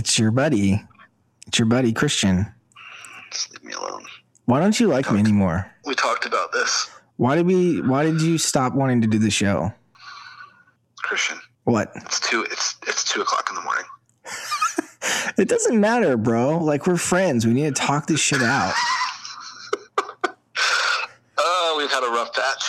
It's 0.00 0.18
your 0.18 0.30
buddy. 0.30 0.82
It's 1.46 1.58
your 1.58 1.66
buddy 1.66 1.92
Christian. 1.92 2.46
Just 3.30 3.52
leave 3.52 3.64
me 3.64 3.74
alone. 3.74 4.06
Why 4.46 4.58
don't 4.58 4.80
you 4.80 4.88
like 4.88 5.12
me 5.12 5.18
anymore? 5.18 5.70
We 5.84 5.94
talked 5.94 6.24
about 6.24 6.52
this, 6.52 6.90
Why 7.18 7.36
did 7.36 7.46
we? 7.46 7.82
Why 7.82 8.04
did 8.04 8.22
you 8.22 8.38
stop 8.38 8.72
wanting 8.72 9.02
to 9.02 9.06
do 9.06 9.18
the 9.18 9.30
show? 9.30 9.70
Christian. 11.02 11.38
What? 11.64 11.92
It's 11.96 12.18
two. 12.18 12.44
It's 12.44 12.76
it's 12.86 13.04
two 13.04 13.20
o'clock 13.20 13.48
in 13.50 13.56
the 13.56 13.62
morning. 13.62 13.84
It 15.38 15.48
doesn't 15.48 15.80
matter, 15.80 16.16
bro. 16.16 16.58
Like 16.58 16.86
we're 16.86 16.96
friends. 16.96 17.46
We 17.46 17.54
need 17.54 17.74
to 17.74 17.82
talk 17.82 18.06
this 18.06 18.20
shit 18.20 18.42
out. 18.42 18.74
Oh, 21.38 21.74
we've 21.78 21.90
had 21.90 22.04
a 22.04 22.10
rough 22.10 22.34
patch. 22.34 22.64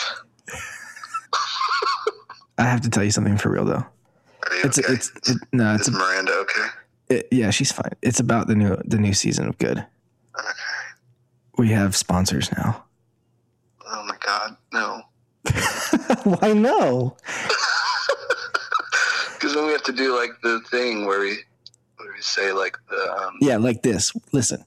I 2.58 2.64
have 2.64 2.82
to 2.82 2.90
tell 2.90 3.04
you 3.04 3.12
something 3.12 3.38
for 3.38 3.50
real 3.50 3.66
though. 3.66 3.86
It's 4.64 4.80
okay? 4.80 4.94
it's 4.94 5.12
it, 5.30 5.38
no, 5.52 5.76
it's 5.76 5.88
Is 5.88 5.94
Miranda 5.94 6.32
okay? 6.34 6.61
It, 7.12 7.28
yeah, 7.32 7.50
she's 7.50 7.72
fine. 7.72 7.92
It's 8.02 8.20
about 8.20 8.48
the 8.48 8.56
new 8.56 8.78
the 8.86 8.98
new 8.98 9.14
season 9.14 9.48
of 9.48 9.58
Good. 9.58 9.78
Okay. 9.78 10.50
We 11.58 11.70
have 11.70 11.96
sponsors 11.96 12.52
now. 12.54 12.86
Oh 13.86 14.04
my 14.08 14.16
God, 14.26 14.58
no. 14.74 15.02
Why 16.24 16.54
no? 16.54 17.18
Because 19.34 19.56
then 19.56 19.66
we 19.66 19.72
have 19.72 19.82
to 19.84 19.92
do 19.92 20.16
like 20.16 20.30
the 20.44 20.60
thing 20.70 21.08
where 21.08 21.20
we 21.20 21.36
where 21.98 22.14
we 22.14 22.22
say 22.22 22.54
like 22.54 22.78
the 22.92 23.12
um, 23.12 23.38
Yeah, 23.42 23.58
like 23.58 23.82
this. 23.82 24.14
Listen. 24.32 24.64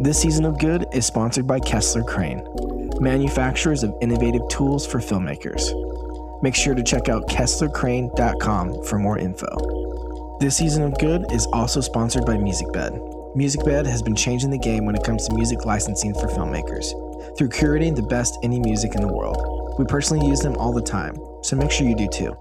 This 0.00 0.22
season 0.22 0.44
of 0.44 0.60
Good 0.60 0.86
is 0.92 1.04
sponsored 1.06 1.48
by 1.48 1.58
Kessler 1.58 2.04
Crane, 2.04 2.46
manufacturers 3.00 3.82
of 3.82 3.92
innovative 4.00 4.42
tools 4.48 4.86
for 4.86 5.00
filmmakers. 5.00 5.72
Make 6.40 6.54
sure 6.54 6.76
to 6.76 6.84
check 6.84 7.08
out 7.08 7.26
KesslerCrane.com 7.28 8.84
for 8.84 8.98
more 9.00 9.18
info. 9.18 9.89
This 10.40 10.56
season 10.56 10.82
of 10.82 10.98
Good 10.98 11.30
is 11.32 11.46
also 11.52 11.82
sponsored 11.82 12.24
by 12.24 12.36
MusicBed. 12.36 13.36
MusicBed 13.36 13.84
has 13.84 14.00
been 14.00 14.16
changing 14.16 14.48
the 14.48 14.58
game 14.58 14.86
when 14.86 14.94
it 14.94 15.04
comes 15.04 15.28
to 15.28 15.34
music 15.34 15.66
licensing 15.66 16.14
for 16.14 16.28
filmmakers 16.28 16.86
through 17.36 17.50
curating 17.50 17.94
the 17.94 18.02
best 18.02 18.38
indie 18.42 18.64
music 18.64 18.94
in 18.94 19.02
the 19.02 19.12
world. 19.12 19.76
We 19.78 19.84
personally 19.84 20.26
use 20.26 20.40
them 20.40 20.56
all 20.56 20.72
the 20.72 20.80
time, 20.80 21.14
so 21.42 21.56
make 21.56 21.70
sure 21.70 21.86
you 21.86 21.94
do 21.94 22.08
too. 22.08 22.34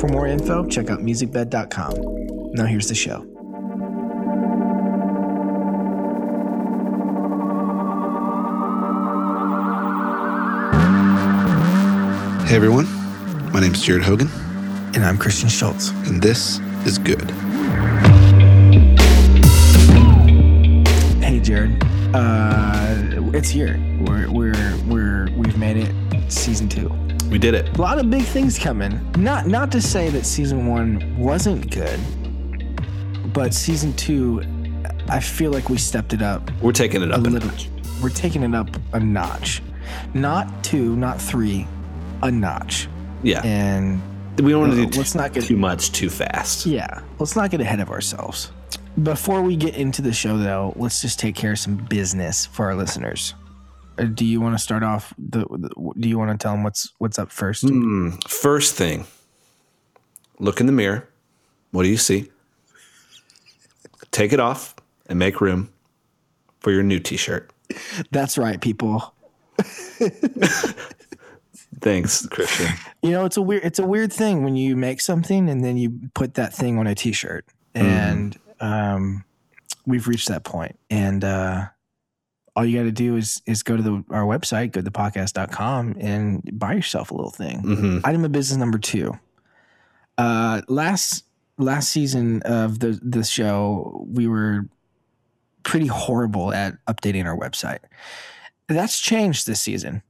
For 0.00 0.08
more 0.08 0.26
info, 0.26 0.66
check 0.66 0.90
out 0.90 0.98
musicbed.com. 0.98 2.52
Now 2.52 2.64
here's 2.66 2.88
the 2.88 2.96
show. 2.96 3.24
Hey 12.46 12.54
everyone, 12.54 12.86
my 13.52 13.60
name 13.60 13.72
is 13.74 13.82
Jared 13.82 14.04
Hogan, 14.04 14.28
And 14.94 15.04
I'm 15.04 15.18
Christian 15.18 15.48
Schultz. 15.48 15.90
and 16.08 16.22
this 16.22 16.60
is 16.86 16.98
Good. 16.98 17.30
Hey, 21.20 21.40
Jared. 21.40 21.82
Uh, 22.14 23.30
it's 23.34 23.48
here. 23.48 23.76
We're 24.00 24.30
we're 24.30 24.76
we're 24.86 25.28
we've 25.36 25.58
made 25.58 25.76
it. 25.76 25.92
Season 26.30 26.68
two. 26.68 26.88
We 27.30 27.38
did 27.38 27.54
it. 27.54 27.76
A 27.76 27.80
lot 27.82 27.98
of 27.98 28.08
big 28.10 28.22
things 28.24 28.58
coming. 28.58 29.00
Not 29.16 29.46
not 29.48 29.72
to 29.72 29.80
say 29.82 30.10
that 30.10 30.24
season 30.24 30.66
one 30.66 31.16
wasn't 31.18 31.70
good, 31.70 31.98
but 33.32 33.52
season 33.52 33.92
two, 33.94 34.42
I 35.08 35.20
feel 35.20 35.50
like 35.50 35.68
we 35.68 35.78
stepped 35.78 36.12
it 36.12 36.22
up 36.22 36.50
We're 36.60 36.72
taking 36.72 37.02
it 37.02 37.10
a 37.10 37.14
up 37.14 37.20
a 37.20 37.22
little. 37.22 37.48
notch. 37.48 37.68
We're 38.02 38.10
taking 38.10 38.42
it 38.42 38.54
up 38.54 38.68
a 38.92 39.00
notch, 39.00 39.62
not 40.14 40.62
two, 40.62 40.94
not 40.96 41.20
three, 41.20 41.66
a 42.22 42.30
notch. 42.30 42.88
Yeah, 43.22 43.40
And 43.44 44.00
we 44.40 44.50
don't 44.52 44.60
want 44.60 44.72
to 44.74 44.84
do 44.84 44.90
too, 44.90 44.98
let's 44.98 45.14
not 45.14 45.32
get 45.32 45.44
too 45.44 45.56
much 45.56 45.92
too 45.92 46.10
fast. 46.10 46.66
Yeah, 46.66 47.00
let's 47.18 47.36
not 47.36 47.50
get 47.50 47.60
ahead 47.60 47.80
of 47.80 47.90
ourselves. 47.90 48.52
Before 49.02 49.42
we 49.42 49.56
get 49.56 49.76
into 49.76 50.00
the 50.02 50.12
show, 50.12 50.38
though, 50.38 50.72
let's 50.76 51.02
just 51.02 51.18
take 51.18 51.34
care 51.34 51.52
of 51.52 51.58
some 51.58 51.76
business 51.76 52.46
for 52.46 52.66
our 52.66 52.74
listeners. 52.74 53.34
Uh, 53.98 54.04
Do 54.04 54.24
you 54.24 54.40
want 54.40 54.54
to 54.54 54.58
start 54.58 54.82
off? 54.82 55.12
The, 55.18 55.40
the 55.40 55.92
Do 55.98 56.08
you 56.08 56.18
want 56.18 56.30
to 56.30 56.42
tell 56.42 56.52
them 56.52 56.62
what's 56.62 56.92
what's 56.98 57.18
up 57.18 57.30
first? 57.30 57.68
Hmm. 57.68 58.10
First 58.26 58.74
thing, 58.74 59.06
look 60.38 60.60
in 60.60 60.66
the 60.66 60.72
mirror. 60.72 61.08
What 61.72 61.82
do 61.82 61.88
you 61.88 61.96
see? 61.98 62.30
Take 64.10 64.32
it 64.32 64.40
off 64.40 64.74
and 65.06 65.18
make 65.18 65.40
room 65.40 65.70
for 66.60 66.70
your 66.72 66.82
new 66.82 66.98
T-shirt. 66.98 67.50
That's 68.10 68.38
right, 68.38 68.60
people. 68.60 69.14
Thanks, 71.80 72.26
Christian. 72.26 72.68
You 73.02 73.12
know, 73.12 73.24
it's 73.24 73.36
a 73.36 73.42
weird 73.42 73.62
it's 73.64 73.78
a 73.78 73.86
weird 73.86 74.12
thing 74.12 74.42
when 74.42 74.56
you 74.56 74.74
make 74.74 75.00
something 75.00 75.48
and 75.48 75.62
then 75.62 75.76
you 75.76 76.00
put 76.14 76.34
that 76.34 76.52
thing 76.52 76.76
on 76.78 76.88
a 76.88 76.94
T-shirt, 76.94 77.44
and 77.72 78.36
um, 78.58 79.24
we've 79.86 80.08
reached 80.08 80.26
that 80.28 80.42
point. 80.42 80.76
And 80.90 81.22
uh, 81.22 81.66
all 82.56 82.64
you 82.64 82.76
got 82.76 82.84
to 82.84 82.90
do 82.90 83.14
is 83.16 83.42
is 83.46 83.62
go 83.62 83.76
to 83.76 83.82
the 83.82 84.04
our 84.10 84.24
website, 84.24 84.72
go 84.72 84.80
to 84.80 84.90
thepodcast.com, 84.90 85.96
and 86.00 86.42
buy 86.58 86.72
yourself 86.72 87.12
a 87.12 87.14
little 87.14 87.30
thing. 87.30 87.60
hmm 87.60 87.98
item 88.02 88.24
of 88.24 88.32
business 88.32 88.58
number 88.58 88.78
two. 88.78 89.16
Uh, 90.18 90.62
last 90.66 91.24
last 91.58 91.90
season 91.90 92.42
of 92.42 92.80
the 92.80 92.98
the 93.02 93.22
show, 93.22 94.04
we 94.08 94.26
were 94.26 94.66
pretty 95.62 95.86
horrible 95.86 96.52
at 96.52 96.74
updating 96.86 97.24
our 97.26 97.36
website. 97.38 97.80
That's 98.68 98.98
changed 98.98 99.46
this 99.46 99.60
season, 99.60 100.02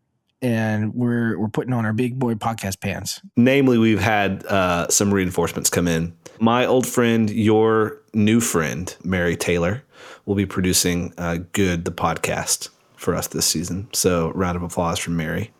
and 0.42 0.94
we're 0.94 1.38
we're 1.38 1.48
putting 1.48 1.72
on 1.72 1.86
our 1.86 1.92
big 1.92 2.18
boy 2.18 2.34
podcast 2.34 2.80
pants. 2.80 3.20
Namely, 3.36 3.78
we've 3.78 4.00
had 4.00 4.44
uh, 4.46 4.88
some 4.88 5.12
reinforcements 5.12 5.70
come 5.70 5.88
in. 5.88 6.16
My 6.38 6.66
old 6.66 6.86
friend, 6.86 7.30
your 7.30 8.00
new 8.12 8.40
friend, 8.40 8.94
Mary 9.02 9.36
Taylor, 9.36 9.82
will 10.26 10.34
be 10.34 10.46
producing 10.46 11.14
uh, 11.16 11.38
Good, 11.52 11.84
the 11.84 11.90
podcast, 11.92 12.68
for 12.96 13.14
us 13.14 13.28
this 13.28 13.46
season. 13.46 13.88
So, 13.92 14.30
round 14.32 14.56
of 14.56 14.62
applause 14.62 14.98
for 14.98 15.10
Mary. 15.10 15.52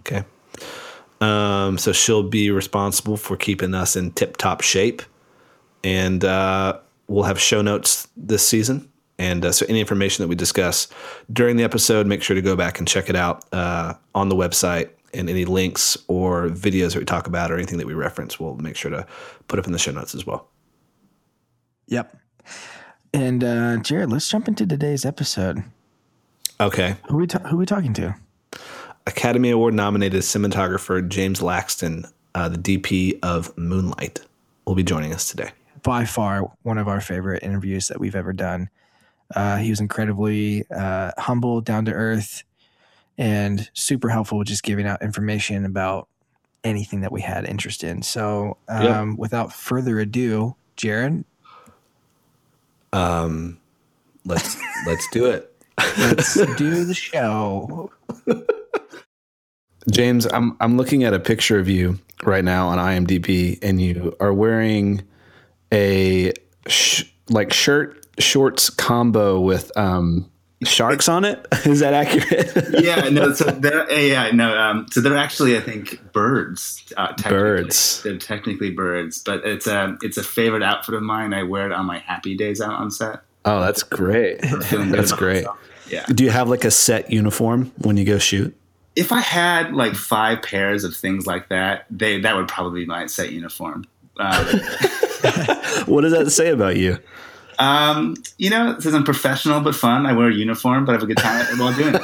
Okay. 0.00 0.24
Um, 1.20 1.78
so, 1.78 1.92
she'll 1.92 2.28
be 2.28 2.50
responsible 2.50 3.16
for 3.16 3.36
keeping 3.36 3.74
us 3.74 3.94
in 3.94 4.10
tip 4.12 4.36
top 4.36 4.62
shape. 4.62 5.02
And 5.84 6.24
uh, 6.24 6.80
we'll 7.06 7.24
have 7.24 7.40
show 7.40 7.62
notes 7.62 8.08
this 8.16 8.46
season. 8.46 8.90
And 9.18 9.44
uh, 9.44 9.52
so, 9.52 9.66
any 9.68 9.80
information 9.80 10.22
that 10.22 10.28
we 10.28 10.34
discuss 10.36 10.86
during 11.32 11.56
the 11.56 11.64
episode, 11.64 12.06
make 12.06 12.22
sure 12.22 12.36
to 12.36 12.42
go 12.42 12.54
back 12.56 12.78
and 12.78 12.86
check 12.86 13.08
it 13.08 13.16
out 13.16 13.44
uh, 13.52 13.94
on 14.14 14.28
the 14.28 14.36
website. 14.36 14.90
And 15.14 15.30
any 15.30 15.46
links 15.46 15.96
or 16.06 16.48
videos 16.48 16.92
that 16.92 16.98
we 16.98 17.06
talk 17.06 17.26
about 17.26 17.50
or 17.50 17.54
anything 17.54 17.78
that 17.78 17.86
we 17.86 17.94
reference, 17.94 18.38
we'll 18.38 18.56
make 18.56 18.76
sure 18.76 18.90
to 18.90 19.06
put 19.48 19.58
up 19.58 19.66
in 19.66 19.72
the 19.72 19.78
show 19.78 19.90
notes 19.90 20.14
as 20.14 20.26
well. 20.26 20.48
Yep. 21.86 22.14
And 23.14 23.42
uh, 23.42 23.78
Jared, 23.78 24.10
let's 24.10 24.28
jump 24.28 24.48
into 24.48 24.66
today's 24.66 25.06
episode. 25.06 25.64
Okay. 26.60 26.96
Who 27.08 27.16
we 27.16 27.26
ta- 27.26 27.48
who 27.48 27.56
we 27.56 27.64
talking 27.66 27.94
to? 27.94 28.14
Academy 29.06 29.50
Award 29.50 29.72
nominated 29.74 30.20
cinematographer 30.20 31.06
James 31.08 31.40
Laxton, 31.40 32.10
uh, 32.34 32.48
the 32.50 32.58
DP 32.58 33.18
of 33.22 33.56
Moonlight, 33.56 34.20
will 34.66 34.74
be 34.74 34.82
joining 34.82 35.14
us 35.14 35.28
today. 35.30 35.50
by 35.82 36.04
far 36.04 36.52
one 36.62 36.76
of 36.76 36.86
our 36.88 37.00
favorite 37.00 37.42
interviews 37.42 37.86
that 37.88 37.98
we've 37.98 38.16
ever 38.16 38.34
done. 38.34 38.68
Uh, 39.34 39.56
he 39.58 39.70
was 39.70 39.80
incredibly 39.80 40.64
uh, 40.70 41.12
humble, 41.18 41.60
down 41.60 41.84
to 41.86 41.92
earth, 41.92 42.44
and 43.18 43.68
super 43.74 44.08
helpful 44.08 44.38
with 44.38 44.48
just 44.48 44.62
giving 44.62 44.86
out 44.86 45.02
information 45.02 45.64
about 45.64 46.08
anything 46.64 47.00
that 47.02 47.12
we 47.12 47.20
had 47.20 47.44
interest 47.44 47.84
in. 47.84 48.02
So, 48.02 48.56
um, 48.68 48.82
Yeah. 48.84 49.14
without 49.18 49.52
further 49.52 49.98
ado, 50.00 50.56
Jared, 50.76 51.24
Um, 52.92 53.58
let's 54.24 54.56
let's 54.86 55.06
do 55.12 55.26
it. 55.26 55.54
let's 55.98 56.34
do 56.56 56.84
the 56.84 56.94
show. 56.94 57.90
James, 59.90 60.26
I'm 60.26 60.56
I'm 60.60 60.76
looking 60.76 61.04
at 61.04 61.14
a 61.14 61.20
picture 61.20 61.58
of 61.58 61.68
you 61.68 61.98
right 62.24 62.44
now 62.44 62.68
on 62.68 62.78
IMDb, 62.78 63.58
and 63.62 63.80
you 63.80 64.16
are 64.20 64.32
wearing 64.32 65.02
a 65.72 66.32
sh- 66.66 67.04
like 67.30 67.52
shirt 67.52 68.06
shorts 68.18 68.70
combo 68.70 69.40
with 69.40 69.70
um, 69.76 70.30
sharks 70.64 71.08
on 71.08 71.24
it. 71.24 71.46
Is 71.64 71.80
that 71.80 71.94
accurate? 71.94 72.52
yeah, 72.84 73.08
no. 73.08 73.32
So 73.32 73.44
they're 73.44 73.90
yeah, 73.92 74.30
no. 74.32 74.56
Um, 74.58 74.86
so 74.90 75.00
they're 75.00 75.16
actually, 75.16 75.56
I 75.56 75.60
think, 75.60 76.12
birds. 76.12 76.82
Uh, 76.96 77.08
technically. 77.08 77.30
Birds. 77.30 78.02
They're 78.02 78.18
technically 78.18 78.70
birds, 78.70 79.22
but 79.22 79.44
it's 79.44 79.66
a 79.66 79.96
it's 80.02 80.16
a 80.16 80.22
favorite 80.22 80.62
outfit 80.62 80.94
of 80.94 81.02
mine. 81.02 81.32
I 81.34 81.42
wear 81.44 81.66
it 81.66 81.72
on 81.72 81.86
my 81.86 81.98
happy 81.98 82.36
days 82.36 82.60
out 82.60 82.72
on 82.72 82.90
set. 82.90 83.20
oh, 83.44 83.60
that's 83.60 83.82
great. 83.82 84.40
That's 84.42 85.12
great. 85.12 85.44
myself. 85.44 85.58
Yeah. 85.90 86.04
Do 86.06 86.22
you 86.24 86.30
have 86.30 86.48
like 86.50 86.64
a 86.64 86.70
set 86.70 87.10
uniform 87.10 87.72
when 87.78 87.96
you 87.96 88.04
go 88.04 88.18
shoot? 88.18 88.54
If 88.94 89.10
I 89.12 89.20
had 89.20 89.72
like 89.72 89.94
five 89.94 90.42
pairs 90.42 90.84
of 90.84 90.94
things 90.94 91.26
like 91.26 91.48
that, 91.48 91.86
they 91.88 92.20
that 92.20 92.36
would 92.36 92.48
probably 92.48 92.80
be 92.80 92.86
my 92.86 93.06
set 93.06 93.32
uniform. 93.32 93.86
Um, 94.18 94.44
What 95.86 96.02
does 96.02 96.12
that 96.12 96.30
say 96.30 96.50
about 96.50 96.76
you? 96.76 96.98
Um, 97.58 98.14
you 98.38 98.50
know, 98.50 98.72
it 98.72 98.82
says 98.82 98.94
I'm 98.94 99.04
professional 99.04 99.60
but 99.60 99.74
fun. 99.74 100.06
I 100.06 100.12
wear 100.12 100.28
a 100.28 100.34
uniform, 100.34 100.84
but 100.84 100.92
I 100.92 100.94
have 100.94 101.02
a 101.02 101.06
good 101.06 101.16
time 101.18 101.58
while 101.58 101.74
doing 101.74 101.94
it. 101.94 102.02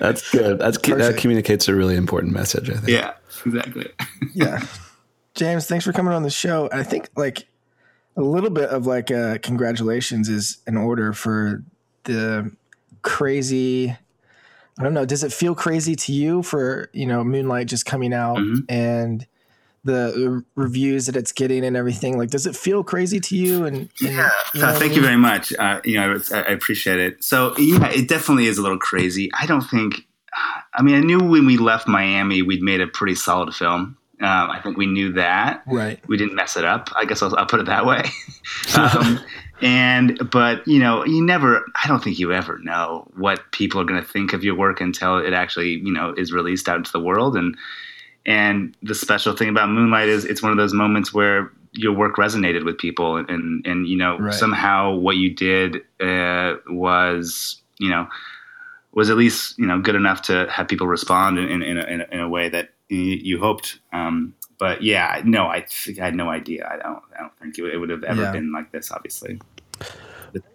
That's 0.00 0.30
good. 0.30 0.58
That's 0.58 0.78
that 0.78 1.16
communicates 1.18 1.68
a 1.68 1.74
really 1.74 1.96
important 1.96 2.32
message. 2.32 2.70
I 2.70 2.74
think. 2.74 2.88
Yeah, 2.88 3.12
exactly. 3.46 3.88
Yeah. 4.36 4.66
James, 5.36 5.66
thanks 5.66 5.84
for 5.84 5.92
coming 5.92 6.12
on 6.12 6.24
the 6.24 6.30
show. 6.30 6.68
I 6.72 6.82
think 6.82 7.08
like 7.16 7.46
a 8.16 8.20
little 8.22 8.50
bit 8.50 8.68
of 8.70 8.86
like 8.86 9.12
uh, 9.12 9.38
congratulations 9.42 10.28
is 10.28 10.58
in 10.66 10.76
order 10.76 11.12
for 11.12 11.62
the 12.04 12.50
crazy. 13.02 13.96
I 14.76 14.82
don't 14.82 14.92
know. 14.94 15.04
Does 15.04 15.22
it 15.22 15.32
feel 15.32 15.54
crazy 15.54 15.94
to 15.94 16.12
you 16.12 16.42
for 16.42 16.90
you 16.92 17.06
know 17.06 17.22
Moonlight 17.22 17.68
just 17.68 17.86
coming 17.86 18.12
out 18.12 18.38
Mhm. 18.38 18.64
and 18.68 19.24
the 19.84 20.44
reviews 20.54 21.06
that 21.06 21.16
it's 21.16 21.32
getting 21.32 21.64
and 21.64 21.76
everything? 21.76 22.18
Like, 22.18 22.30
does 22.30 22.46
it 22.46 22.56
feel 22.56 22.82
crazy 22.82 23.20
to 23.20 23.36
you? 23.36 23.64
And, 23.64 23.76
and 23.76 23.90
Yeah, 24.00 24.30
you 24.54 24.60
know 24.60 24.66
what 24.66 24.76
I 24.76 24.78
thank 24.78 24.92
you 24.92 25.02
mean? 25.02 25.10
very 25.10 25.16
much. 25.16 25.52
Uh, 25.58 25.80
you 25.84 25.96
know, 25.96 26.18
I, 26.32 26.38
I 26.38 26.52
appreciate 26.52 26.98
it. 26.98 27.22
So 27.22 27.56
yeah, 27.58 27.90
it 27.90 28.08
definitely 28.08 28.46
is 28.46 28.58
a 28.58 28.62
little 28.62 28.78
crazy. 28.78 29.30
I 29.38 29.46
don't 29.46 29.62
think. 29.62 30.06
I 30.72 30.82
mean, 30.82 30.96
I 30.96 31.00
knew 31.00 31.20
when 31.20 31.46
we 31.46 31.56
left 31.58 31.86
Miami, 31.86 32.42
we'd 32.42 32.62
made 32.62 32.80
a 32.80 32.88
pretty 32.88 33.14
solid 33.14 33.54
film. 33.54 33.96
Um, 34.20 34.50
I 34.50 34.60
think 34.62 34.76
we 34.76 34.86
knew 34.86 35.12
that. 35.12 35.62
Right. 35.66 36.00
We 36.08 36.16
didn't 36.16 36.34
mess 36.34 36.56
it 36.56 36.64
up. 36.64 36.88
I 36.96 37.04
guess 37.04 37.22
I'll, 37.22 37.36
I'll 37.36 37.46
put 37.46 37.60
it 37.60 37.66
that 37.66 37.84
way. 37.84 38.04
um, 38.76 39.20
and 39.60 40.18
but 40.30 40.66
you 40.66 40.78
know, 40.78 41.04
you 41.04 41.24
never. 41.24 41.64
I 41.82 41.86
don't 41.88 42.02
think 42.02 42.18
you 42.18 42.32
ever 42.32 42.58
know 42.58 43.06
what 43.16 43.40
people 43.52 43.80
are 43.80 43.84
going 43.84 44.00
to 44.00 44.06
think 44.06 44.32
of 44.32 44.42
your 44.42 44.56
work 44.56 44.80
until 44.80 45.18
it 45.18 45.32
actually 45.32 45.74
you 45.74 45.92
know 45.92 46.14
is 46.16 46.32
released 46.32 46.68
out 46.68 46.76
into 46.76 46.92
the 46.92 47.00
world. 47.00 47.36
And 47.36 47.56
and 48.26 48.76
the 48.82 48.94
special 48.94 49.34
thing 49.36 49.48
about 49.48 49.68
Moonlight 49.68 50.08
is 50.08 50.24
it's 50.24 50.42
one 50.42 50.52
of 50.52 50.58
those 50.58 50.72
moments 50.72 51.12
where 51.12 51.50
your 51.72 51.92
work 51.92 52.16
resonated 52.16 52.64
with 52.64 52.78
people, 52.78 53.16
and 53.16 53.66
and, 53.66 53.86
you 53.88 53.96
know 53.96 54.18
Right. 54.18 54.32
somehow 54.34 54.94
what 54.94 55.16
you 55.16 55.30
did 55.34 55.78
uh, 56.00 56.54
was 56.68 57.60
you 57.78 57.90
know 57.90 58.06
was 58.92 59.10
at 59.10 59.16
least 59.16 59.58
you 59.58 59.66
know 59.66 59.80
good 59.80 59.96
enough 59.96 60.22
to 60.22 60.46
have 60.50 60.68
people 60.68 60.86
respond 60.86 61.38
in 61.38 61.48
in, 61.50 61.62
in, 61.62 61.78
a, 62.00 62.06
in, 62.12 62.20
a, 62.20 62.28
way 62.28 62.48
that 62.48 62.70
you, 62.88 63.40
hoped. 63.40 63.80
Um, 63.92 64.34
but 64.58 64.82
yeah, 64.82 65.20
no, 65.24 65.46
I 65.46 65.66
I 66.00 66.04
had 66.04 66.14
no 66.14 66.28
idea. 66.30 66.64
I 66.70 66.76
don't. 66.76 67.02
I 67.18 67.22
don't 67.22 67.36
think 67.40 67.58
it, 67.58 67.62
would- 67.62 67.74
it 67.74 67.78
would 67.78 67.90
have 67.90 68.04
ever 68.04 68.22
Yeah. 68.22 68.32
been 68.32 68.52
like 68.52 68.70
this. 68.70 68.92
Obviously, 68.92 69.40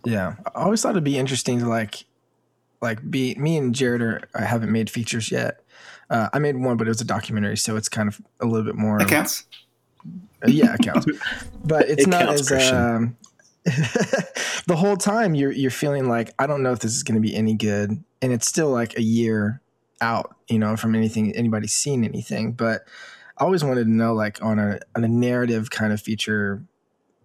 Yeah, 0.06 0.36
I 0.56 0.63
always 0.63 0.81
thought 0.81 0.92
it'd 0.92 1.04
be 1.04 1.18
interesting 1.18 1.60
to 1.60 1.68
like, 1.68 2.06
like 2.81 3.10
be 3.10 3.36
me 3.36 3.58
and 3.58 3.74
Jared 3.76 4.02
are 4.02 4.22
I 4.34 4.44
haven't 4.46 4.72
made 4.72 4.90
features 4.90 5.31
yet. 5.31 5.62
Uh, 6.10 6.30
I 6.34 6.40
made 6.40 6.58
one, 6.58 6.78
but 6.78 6.88
it 6.88 6.90
was 6.90 7.02
a 7.02 7.06
documentary, 7.06 7.58
so 7.58 7.76
it's 7.76 7.90
kind 7.90 8.10
of 8.10 8.20
a 8.40 8.46
little 8.46 8.66
bit 8.66 8.76
more. 8.76 8.98
that 9.00 9.08
counts. 9.08 9.46
Uh, 10.44 10.48
yeah, 10.48 10.74
it 10.74 10.81
counts. 10.81 11.06
But 11.64 11.90
it's 11.90 12.04
It 12.04 12.10
not 12.10 12.26
counts, 12.26 12.52
as 12.52 12.72
um, 12.72 13.18
the 13.66 14.76
whole 14.76 14.98
time 14.98 15.36
you're 15.36 15.52
you're 15.52 15.70
feeling 15.72 16.08
like 16.08 16.34
I 16.40 16.48
don't 16.48 16.64
know 16.64 16.72
if 16.72 16.80
this 16.80 16.96
is 16.96 17.04
going 17.04 17.16
to 17.16 17.22
be 17.22 17.36
any 17.36 17.54
good, 17.54 18.04
and 18.22 18.34
it's 18.34 18.48
still 18.48 18.70
like 18.70 18.98
a 18.98 19.04
year 19.04 19.62
out, 20.02 20.36
you 20.48 20.58
know, 20.58 20.76
from 20.78 20.96
anything 20.96 21.36
anybody's 21.36 21.74
seen 21.74 22.04
anything. 22.04 22.54
But 22.54 22.84
I 23.38 23.44
always 23.44 23.64
wanted 23.64 23.84
to 23.84 23.92
know, 23.92 24.14
like 24.14 24.42
on 24.42 24.58
a 24.58 24.80
on 24.96 25.04
a 25.04 25.08
narrative 25.08 25.70
kind 25.70 25.94
of 25.94 26.02
feature 26.02 26.64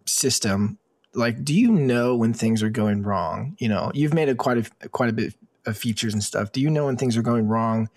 system, 0.05 0.79
like 1.15 1.45
do 1.45 1.55
you 1.55 1.71
know 1.71 2.17
when 2.17 2.33
things 2.35 2.63
are 2.63 2.71
going 2.71 3.03
wrong? 3.03 3.57
You 3.59 3.69
know, 3.69 3.91
you've 3.95 4.15
made 4.15 4.29
a 4.29 4.35
quite 4.35 4.59
a 4.83 4.89
quite 4.89 5.11
a 5.11 5.13
bit 5.13 5.35
of 5.67 5.77
features 5.79 6.13
and 6.13 6.23
stuff. 6.23 6.53
Do 6.53 6.61
you 6.61 6.71
know 6.71 6.87
when 6.87 6.97
things 6.97 7.17
are 7.17 7.23
going 7.23 7.49
wrong, 7.49 7.89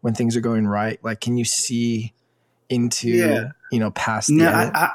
when 0.00 0.14
things 0.14 0.36
are 0.36 0.40
going 0.40 0.66
right? 0.66 1.02
Like, 1.02 1.20
can 1.20 1.36
you 1.36 1.44
see 1.44 2.12
into 2.68 3.08
Yeah. 3.08 3.50
you 3.70 3.78
know 3.78 3.90
past 3.92 4.30
No, 4.30 4.48
I. 4.48 4.70
I, 4.74 4.90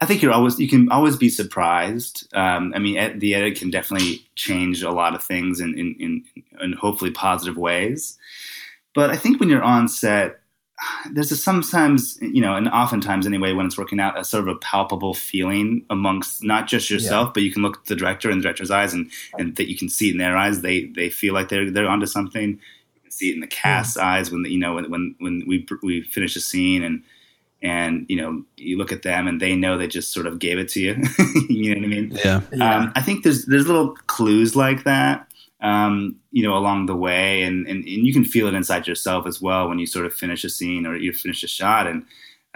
I 0.00 0.06
think 0.06 0.20
you're 0.22 0.32
always 0.32 0.58
you 0.58 0.68
can 0.68 0.90
always 0.90 1.16
be 1.16 1.28
surprised. 1.30 2.28
Um, 2.34 2.72
I 2.74 2.78
mean, 2.78 2.96
ed- 2.98 3.20
the 3.20 3.34
edit 3.34 3.58
can 3.58 3.70
definitely 3.70 4.26
change 4.34 4.82
a 4.82 4.90
lot 4.90 5.14
of 5.14 5.22
things 5.22 5.60
in 5.60 5.78
in, 5.78 5.94
in 5.98 6.24
in 6.60 6.72
hopefully 6.74 7.10
positive 7.10 7.56
ways. 7.56 8.18
But 8.94 9.10
I 9.10 9.16
think 9.16 9.40
when 9.40 9.48
you're 9.48 9.62
on 9.62 9.88
set, 9.88 10.40
there's 11.10 11.32
a 11.32 11.36
sometimes 11.36 12.18
you 12.20 12.40
know, 12.40 12.54
and 12.54 12.68
oftentimes 12.68 13.26
anyway, 13.26 13.52
when 13.52 13.66
it's 13.66 13.78
working 13.78 14.00
out, 14.00 14.18
a 14.18 14.24
sort 14.24 14.48
of 14.48 14.48
a 14.48 14.58
palpable 14.58 15.14
feeling 15.14 15.84
amongst 15.90 16.42
not 16.42 16.66
just 16.66 16.90
yourself, 16.90 17.34
but 17.34 17.42
you 17.42 17.52
can 17.52 17.62
look 17.62 17.78
at 17.78 17.84
the 17.86 17.96
director 17.96 18.30
and 18.30 18.40
the 18.40 18.42
director's 18.42 18.70
eyes, 18.70 18.92
and 18.92 19.10
and 19.38 19.56
that 19.56 19.68
you 19.68 19.76
can 19.76 19.88
see 19.88 20.08
it 20.08 20.12
in 20.12 20.18
their 20.18 20.36
eyes. 20.36 20.60
They 20.60 20.86
they 20.86 21.10
feel 21.10 21.34
like 21.34 21.48
they're 21.48 21.70
they're 21.70 21.88
onto 21.88 22.06
something. 22.06 22.50
You 22.94 23.00
can 23.02 23.10
see 23.10 23.30
it 23.30 23.34
in 23.34 23.40
the 23.40 23.46
cast's 23.46 23.96
eyes 23.96 24.30
when 24.30 24.44
you 24.44 24.58
know 24.58 24.74
when 24.74 24.90
when 24.90 25.14
when 25.18 25.44
we 25.46 25.66
we 25.82 26.02
finish 26.02 26.36
a 26.36 26.40
scene 26.40 26.82
and 26.82 27.02
and 27.62 28.06
you 28.08 28.16
know 28.16 28.44
you 28.56 28.76
look 28.76 28.92
at 28.92 29.02
them 29.02 29.26
and 29.26 29.40
they 29.40 29.56
know 29.56 29.78
they 29.78 29.88
just 29.88 30.12
sort 30.12 30.26
of 30.26 30.38
gave 30.38 30.58
it 30.58 30.68
to 30.70 30.80
you. 30.80 31.02
you 31.48 31.74
know 31.74 31.80
what 31.80 31.84
I 31.84 31.88
mean? 31.88 32.10
Yeah. 32.24 32.40
Yeah. 32.52 32.76
Um, 32.76 32.92
I 32.94 33.00
think 33.00 33.24
there's 33.24 33.46
there's 33.46 33.66
little 33.66 33.94
clues 34.06 34.54
like 34.54 34.84
that, 34.84 35.26
um, 35.60 36.16
you 36.34 36.42
know, 36.42 36.56
along 36.56 36.86
the 36.86 36.96
way, 36.96 37.44
and, 37.44 37.64
and 37.68 37.84
and 37.84 38.06
you 38.06 38.12
can 38.12 38.24
feel 38.24 38.48
it 38.48 38.54
inside 38.54 38.88
yourself 38.88 39.24
as 39.24 39.40
well 39.40 39.68
when 39.68 39.78
you 39.78 39.86
sort 39.86 40.04
of 40.04 40.12
finish 40.12 40.42
a 40.42 40.50
scene 40.50 40.84
or 40.84 40.96
you 40.96 41.12
finish 41.12 41.44
a 41.44 41.46
shot, 41.46 41.86
and 41.86 42.04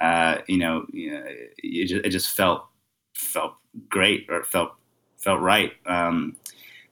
uh, 0.00 0.38
you 0.48 0.58
know, 0.58 0.84
it, 0.92 1.86
just, 1.86 2.04
it 2.04 2.10
just 2.10 2.30
felt 2.30 2.66
felt 3.14 3.54
great 3.88 4.26
or 4.28 4.38
it 4.38 4.46
felt 4.46 4.72
felt 5.16 5.40
right. 5.40 5.72
Um, 5.86 6.36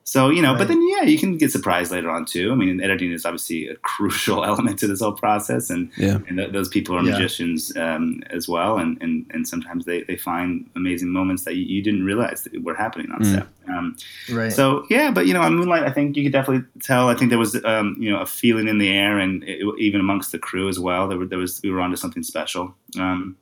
so 0.08 0.30
you 0.30 0.40
know, 0.40 0.52
Right. 0.52 0.58
but 0.58 0.68
then 0.68 0.80
yeah, 0.88 1.02
you 1.02 1.18
can 1.18 1.36
get 1.36 1.50
surprised 1.50 1.90
later 1.90 2.08
on 2.10 2.24
too. 2.24 2.52
I 2.52 2.54
mean, 2.54 2.80
editing 2.80 3.10
is 3.10 3.26
obviously 3.26 3.66
a 3.68 3.74
crucial 3.92 4.44
element 4.44 4.78
to 4.78 4.86
this 4.86 5.00
whole 5.00 5.12
process, 5.12 5.68
and 5.68 5.90
Yeah. 5.96 6.18
and 6.28 6.38
th- 6.38 6.52
those 6.52 6.68
people 6.68 6.94
are 6.96 7.02
Yeah. 7.02 7.10
magicians 7.12 7.76
um, 7.76 8.22
as 8.30 8.48
well, 8.48 8.78
and, 8.78 8.96
and 9.02 9.26
and 9.34 9.46
sometimes 9.48 9.84
they, 9.84 10.02
they 10.04 10.16
find 10.16 10.70
amazing 10.76 11.10
moments 11.10 11.42
that 11.44 11.56
you, 11.56 11.64
you 11.64 11.82
didn't 11.82 12.04
realize 12.04 12.44
that 12.44 12.62
were 12.62 12.74
happening 12.76 13.10
on 13.10 13.20
Mm. 13.22 13.34
set. 13.34 13.46
Um, 13.68 13.96
right. 14.32 14.52
so 14.52 14.86
yeah, 14.88 15.10
but 15.10 15.26
you 15.26 15.34
know, 15.34 15.42
on 15.42 15.56
Moonlight, 15.56 15.82
I 15.82 15.90
think 15.90 16.16
you 16.16 16.22
could 16.22 16.32
definitely 16.32 16.64
tell. 16.80 17.08
I 17.08 17.14
think 17.16 17.30
there 17.30 17.38
was 17.38 17.56
um, 17.64 17.96
you 17.98 18.08
know 18.12 18.20
a 18.20 18.26
feeling 18.26 18.68
in 18.68 18.78
the 18.78 18.88
air, 18.88 19.18
and 19.18 19.42
it, 19.42 19.58
even 19.78 20.00
amongst 20.00 20.30
the 20.30 20.38
crew 20.38 20.68
as 20.68 20.78
well. 20.78 21.08
There, 21.08 21.18
were, 21.18 21.26
there 21.26 21.38
was 21.40 21.60
we 21.64 21.70
were 21.72 21.80
onto 21.80 21.96
something 21.96 22.22
special. 22.22 22.74
Um, 22.96 23.36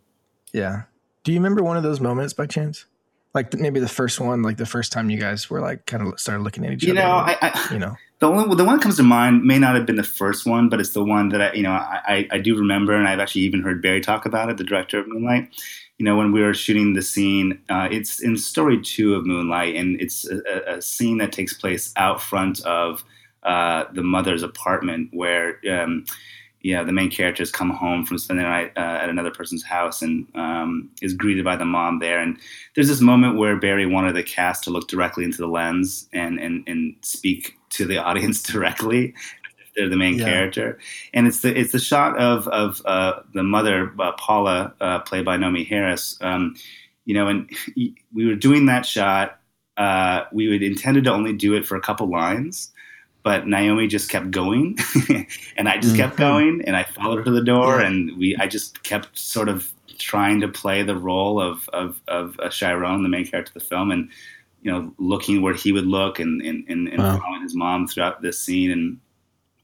Yeah. 0.55 0.83
Do 1.25 1.33
you 1.33 1.39
remember 1.39 1.63
one 1.63 1.77
of 1.77 1.83
those 1.83 2.01
moments 2.01 2.33
by 2.33 2.47
chance? 2.47 2.87
Like 3.35 3.53
maybe 3.55 3.81
the 3.81 3.89
first 3.89 4.21
one, 4.21 4.43
like 4.43 4.57
the 4.59 4.67
first 4.67 4.93
time 4.93 5.11
you 5.11 5.19
guys 5.19 5.51
were 5.51 5.61
like 5.61 5.87
kind 5.87 6.07
of 6.07 6.19
started 6.21 6.43
looking 6.45 6.65
at 6.65 6.73
each 6.73 6.85
you 6.85 6.93
other. 6.93 7.01
know, 7.01 7.11
I, 7.11 7.37
I, 7.43 7.73
you 7.73 7.79
know. 7.79 7.97
The 8.21 8.31
only 8.31 8.55
the 8.55 8.65
one 8.65 8.77
that 8.77 8.83
comes 8.83 8.97
to 8.97 9.03
mind 9.03 9.43
may 9.43 9.59
not 9.59 9.75
have 9.75 9.85
been 9.85 9.97
the 9.97 10.03
first 10.05 10.47
one, 10.47 10.71
but 10.71 10.81
it's 10.81 10.91
the 10.95 11.05
one 11.05 11.29
that 11.31 11.43
I 11.43 11.53
you 11.53 11.63
know 11.65 11.73
I, 11.73 12.27
I, 12.31 12.39
do 12.39 12.57
remember, 12.57 12.95
and 12.95 13.07
I've 13.07 13.19
actually 13.19 13.43
even 13.43 13.61
heard 13.61 13.83
Barry 13.83 14.01
talk 14.01 14.25
about 14.25 14.49
it, 14.49 14.57
the 14.57 14.65
director 14.65 14.99
of 15.01 15.09
Moonlight. 15.09 15.49
You 15.99 16.05
know, 16.07 16.17
when 16.17 16.33
we 16.33 16.41
were 16.41 16.55
shooting 16.55 16.95
the 16.95 17.03
scene, 17.03 17.61
uh, 17.69 17.89
it's 17.91 18.23
in 18.23 18.37
story 18.39 18.81
two 18.81 19.15
of 19.15 19.27
Moonlight, 19.27 19.75
and 19.75 20.01
it's 20.01 20.27
a, 20.31 20.37
a- 20.49 20.77
a 20.77 20.81
scene 20.81 21.19
that 21.19 21.33
takes 21.33 21.53
place 21.53 21.93
out 21.97 22.23
front 22.23 22.65
of 22.65 23.05
uh, 23.43 23.85
the 23.93 24.03
mother's 24.03 24.45
apartment, 24.45 25.11
where 25.13 25.59
um, 25.71 26.05
yeah, 26.65 26.83
the 26.83 26.93
main 26.93 27.11
characters 27.11 27.53
come 27.53 27.69
home 27.69 28.07
from 28.07 28.17
spending 28.17 28.43
the 28.43 28.49
night 28.51 28.73
uh, 28.75 28.81
at 29.03 29.11
another 29.11 29.31
person's 29.31 29.63
house 29.63 30.01
and 30.01 30.27
um, 30.35 30.89
is 31.03 31.13
greeted 31.13 31.45
by 31.45 31.57
the 31.57 31.65
mom 31.67 31.99
there. 31.99 32.19
And 32.19 32.39
there's 32.75 32.89
this 32.89 33.03
moment 33.03 33.37
where 33.37 33.55
Barry 33.57 33.85
wanted 33.85 34.17
the 34.17 34.23
cast 34.23 34.65
to 34.65 34.71
look 34.71 34.89
directly 34.89 35.25
into 35.25 35.37
the 35.39 35.47
lens 35.47 36.09
and 36.15 36.41
and, 36.41 36.65
and 36.67 36.97
speak 37.03 37.59
to 37.71 37.85
the 37.85 37.99
audience 38.09 38.43
directly. 38.43 39.15
They're 39.77 39.91
the 39.91 39.97
main 39.97 40.19
Yeah. 40.19 40.25
character, 40.25 40.79
and 41.13 41.27
it's 41.27 41.41
the 41.43 41.57
it's 41.59 41.73
the 41.73 41.79
shot 41.81 42.17
of 42.19 42.49
of 42.49 42.81
uh, 42.87 43.21
the 43.35 43.43
mother 43.43 43.93
uh, 43.99 44.13
Paula, 44.13 44.73
uh, 44.81 45.01
played 45.01 45.25
by 45.27 45.37
Naomie 45.37 45.69
Harris. 45.69 46.17
Um, 46.23 46.57
you 47.05 47.13
know, 47.15 47.29
and 47.29 47.51
we 47.77 48.27
were 48.27 48.37
doing 48.37 48.67
that 48.67 48.87
shot. 48.87 49.39
Uh, 49.77 50.25
we 50.33 50.49
would 50.49 50.63
intended 50.63 51.05
to 51.05 51.13
only 51.13 51.33
do 51.35 51.55
it 51.55 51.67
for 51.67 51.77
a 51.77 51.81
couple 51.81 52.09
lines, 52.09 52.73
but 53.25 53.45
Naomie 53.47 53.89
just 53.89 54.09
kept 54.11 54.31
going, 54.31 54.77
and 55.57 55.69
I 55.69 55.79
just 55.79 55.97
kept 55.97 56.17
going, 56.17 56.63
and 56.67 56.77
I 56.77 56.85
followed 56.85 57.19
her 57.19 57.25
to 57.25 57.31
the 57.33 57.43
door, 57.43 57.81
Yeah. 57.81 57.87
and 57.89 58.17
we 58.17 58.37
I 58.37 58.47
just 58.47 58.83
kept 58.85 59.19
sort 59.19 59.49
of 59.49 59.73
trying 59.99 60.41
to 60.43 60.49
play 60.49 60.83
the 60.85 60.97
role 60.97 61.41
of 61.41 61.69
of 61.71 62.01
of 62.07 62.39
uh, 62.39 62.51
Chiron, 62.51 63.03
the 63.03 63.09
main 63.09 63.27
character 63.27 63.51
of 63.51 63.55
the 63.63 63.69
film, 63.69 63.91
and 63.91 64.11
you 64.63 64.71
know 64.71 64.95
looking 64.99 65.43
where 65.43 65.55
he 65.55 65.73
would 65.73 65.87
look, 65.87 66.21
and 66.21 66.41
and 66.43 66.65
and, 66.69 66.87
and 66.89 67.03
Wow. 67.03 67.19
following 67.19 67.43
his 67.43 67.55
mom 67.57 67.89
throughout 67.89 68.23
this 68.23 68.39
scene, 68.39 68.71
and 68.71 69.01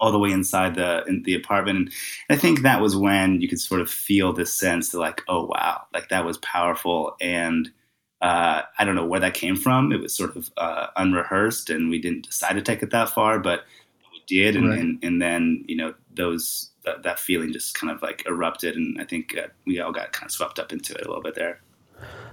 all 0.01 0.11
the 0.13 0.19
way 0.19 0.31
inside 0.33 0.75
the 0.77 1.05
in 1.07 1.23
the 1.25 1.35
apartment. 1.35 1.79
And 1.79 1.93
I 2.31 2.37
think 2.41 2.63
that 2.63 2.81
was 2.81 2.97
when 2.97 3.43
you 3.43 3.49
could 3.49 3.61
sort 3.61 3.83
of 3.83 3.91
feel 3.91 4.33
this 4.33 4.53
sense 4.55 4.91
that 4.91 4.99
like, 4.99 5.21
oh 5.29 5.45
wow, 5.45 5.83
like 5.93 6.09
that 6.09 6.25
was 6.25 6.39
powerful 6.39 7.15
and 7.21 7.71
uh, 8.21 8.63
I 8.79 8.85
don't 8.85 8.95
know 8.95 9.07
where 9.07 9.21
that 9.21 9.35
came 9.35 9.57
from. 9.57 9.93
It 9.93 10.01
was 10.01 10.15
sort 10.15 10.37
of 10.37 10.51
uh, 10.57 10.89
unrehearsed, 10.97 11.71
and 11.71 11.89
we 11.91 11.99
didn't 12.01 12.27
decide 12.27 12.55
to 12.55 12.63
take 12.63 12.83
it 12.83 12.91
that 12.91 13.09
far, 13.09 13.39
but 13.39 13.65
we 14.13 14.23
did, 14.27 14.57
and 14.57 14.69
Right. 14.69 14.79
and, 14.79 14.99
and 15.03 15.23
then 15.23 15.65
you 15.67 15.77
know 15.77 15.95
those 16.15 16.71
that, 16.85 17.03
that 17.03 17.19
feeling 17.19 17.53
just 17.53 17.75
kind 17.75 17.91
of 17.91 18.03
like 18.03 18.25
erupted, 18.27 18.77
and 18.77 19.01
I 19.01 19.05
think 19.05 19.37
uh, 19.37 19.49
we 19.67 19.81
all 19.81 19.93
got 19.93 20.13
kind 20.13 20.27
of 20.27 20.33
swept 20.33 20.59
up 20.59 20.73
into 20.73 20.95
it 20.95 21.05
a 21.05 21.09
little 21.09 21.23
bit 21.23 21.35
there. 21.35 21.61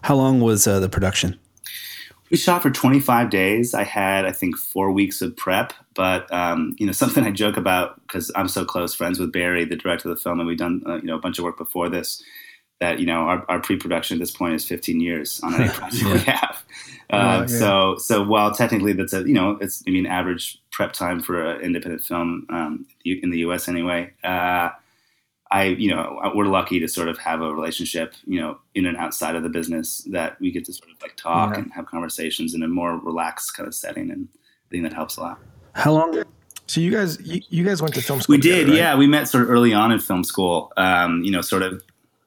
How 0.04 0.16
long 0.16 0.40
was 0.42 0.68
uh, 0.68 0.80
the 0.80 0.90
production? 0.90 1.40
We 2.30 2.36
shot 2.36 2.62
for 2.62 2.70
25 2.70 3.30
days. 3.30 3.74
I 3.74 3.84
had, 3.84 4.26
I 4.26 4.34
think, 4.34 4.58
four 4.58 4.92
weeks 4.92 5.22
of 5.22 5.36
prep. 5.38 5.72
But 5.94 6.32
um, 6.34 6.76
you 6.78 6.86
know, 6.86 6.92
something 7.04 7.24
I 7.24 7.32
joke 7.32 7.56
about 7.58 8.02
because 8.02 8.32
I'm 8.36 8.50
so 8.50 8.66
close 8.66 8.94
friends 8.94 9.20
with 9.20 9.32
Barry, 9.32 9.64
the 9.66 9.78
director 9.78 10.10
of 10.10 10.16
the 10.16 10.22
film, 10.22 10.40
and 10.40 10.48
we've 10.48 10.58
done 10.58 10.84
uh, 10.86 10.96
you 10.96 11.04
know 11.04 11.16
a 11.16 11.20
bunch 11.20 11.38
of 11.38 11.46
work 11.46 11.58
before 11.58 11.88
this. 11.90 12.22
That 12.80 13.00
you 13.00 13.08
know, 13.08 13.22
our, 13.22 13.44
our 13.50 13.60
pre-production 13.60 14.18
at 14.18 14.20
this 14.20 14.32
point 14.32 14.54
is 14.54 14.64
15 14.66 15.00
years 15.00 15.40
on 15.42 15.56
any 15.56 15.70
project 15.74 16.04
we 16.04 16.20
have. 16.20 16.64
Uh, 17.10 17.16
Yeah, 17.16 17.40
yeah. 17.40 17.46
So, 17.48 17.96
so 17.98 18.24
while 18.24 18.54
technically 18.54 18.94
that's 18.94 19.14
a 19.14 19.22
you 19.28 19.34
know 19.34 19.58
it's 19.62 19.84
maybe 19.86 20.00
an 20.00 20.06
average 20.06 20.60
prep 20.72 20.94
time 20.94 21.22
for 21.22 21.44
an 21.44 21.62
independent 21.62 22.04
film 22.04 22.46
um, 22.50 22.86
in 23.04 23.32
the 23.32 23.40
U.S. 23.40 23.68
anyway. 23.68 24.12
Uh, 24.24 24.70
I, 25.50 25.64
you 25.64 25.90
know, 25.90 26.20
we're 26.36 26.46
lucky 26.46 26.80
to 26.82 26.88
sort 26.90 27.08
of 27.08 27.18
have 27.20 27.42
a 27.42 27.54
relationship, 27.54 28.14
you 28.26 28.40
know, 28.40 28.60
in 28.76 28.86
and 28.86 28.98
outside 28.98 29.36
of 29.36 29.44
the 29.44 29.50
business 29.50 30.00
that 30.12 30.40
we 30.42 30.52
get 30.52 30.66
to 30.66 30.74
sort 30.74 30.92
of 30.92 31.02
like 31.02 31.16
talk 31.16 31.54
Yeah. 31.54 31.62
and 31.62 31.72
have 31.72 31.86
conversations 31.86 32.54
in 32.54 32.64
a 32.64 32.68
more 32.68 32.98
relaxed 32.98 33.56
kind 33.56 33.66
of 33.66 33.74
setting, 33.74 34.12
and 34.12 34.28
I 34.34 34.68
think 34.70 34.84
that 34.84 34.94
helps 34.94 35.16
a 35.18 35.22
lot. 35.22 35.40
How 35.74 35.94
long? 35.94 36.22
So 36.66 36.82
you 36.82 36.92
guys, 36.92 37.18
you, 37.22 37.42
you 37.50 37.64
guys 37.64 37.82
went 37.82 37.94
to 37.96 38.02
film 38.02 38.20
school. 38.20 38.34
We 38.34 38.42
did, 38.42 38.66
together, 38.66 38.72
right? 38.72 38.78
yeah. 38.78 38.96
We 38.98 39.08
met 39.08 39.30
sort 39.30 39.44
of 39.46 39.50
early 39.50 39.74
on 39.74 39.94
in 39.94 40.00
film 40.00 40.26
school. 40.26 40.74
Um, 40.76 41.24
you 41.24 41.32
know, 41.32 41.42
sort 41.42 41.64
of. 41.64 41.82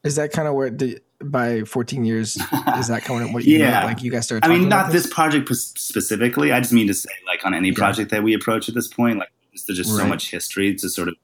Is 0.05 0.17
that 0.17 0.33
kind 0.33 0.49
of 0.49 0.55
where 0.55 0.71
the, 0.71 0.99
by 1.23 1.63
14 1.65 2.05
years 2.05 2.37
is 2.79 2.89
that 2.89 3.03
kind 3.05 3.23
of 3.23 3.33
what 3.35 3.45
you 3.45 3.59
Yeah. 3.61 3.71
met? 3.71 3.85
like 3.85 4.03
you 4.03 4.11
guys 4.11 4.25
started? 4.25 4.45
I 4.45 4.49
mean, 4.49 4.59
talking 4.61 4.67
about 4.69 4.85
not 4.87 4.93
this 4.93 5.07
project 5.07 5.55
specifically. 5.55 6.53
I 6.53 6.61
just 6.61 6.73
mean 6.73 6.87
to 6.87 6.95
say, 6.95 7.11
like 7.27 7.45
on 7.45 7.53
any 7.55 7.73
project 7.73 8.11
that 8.11 8.23
we 8.23 8.33
approach 8.35 8.69
at 8.69 8.75
this 8.75 8.89
point, 8.89 9.19
like 9.19 9.29
there's 9.67 9.77
just 9.79 9.95
so 9.97 10.07
much 10.07 10.31
history 10.31 10.75
to 10.77 10.89
sort 10.89 11.09
of 11.09 11.15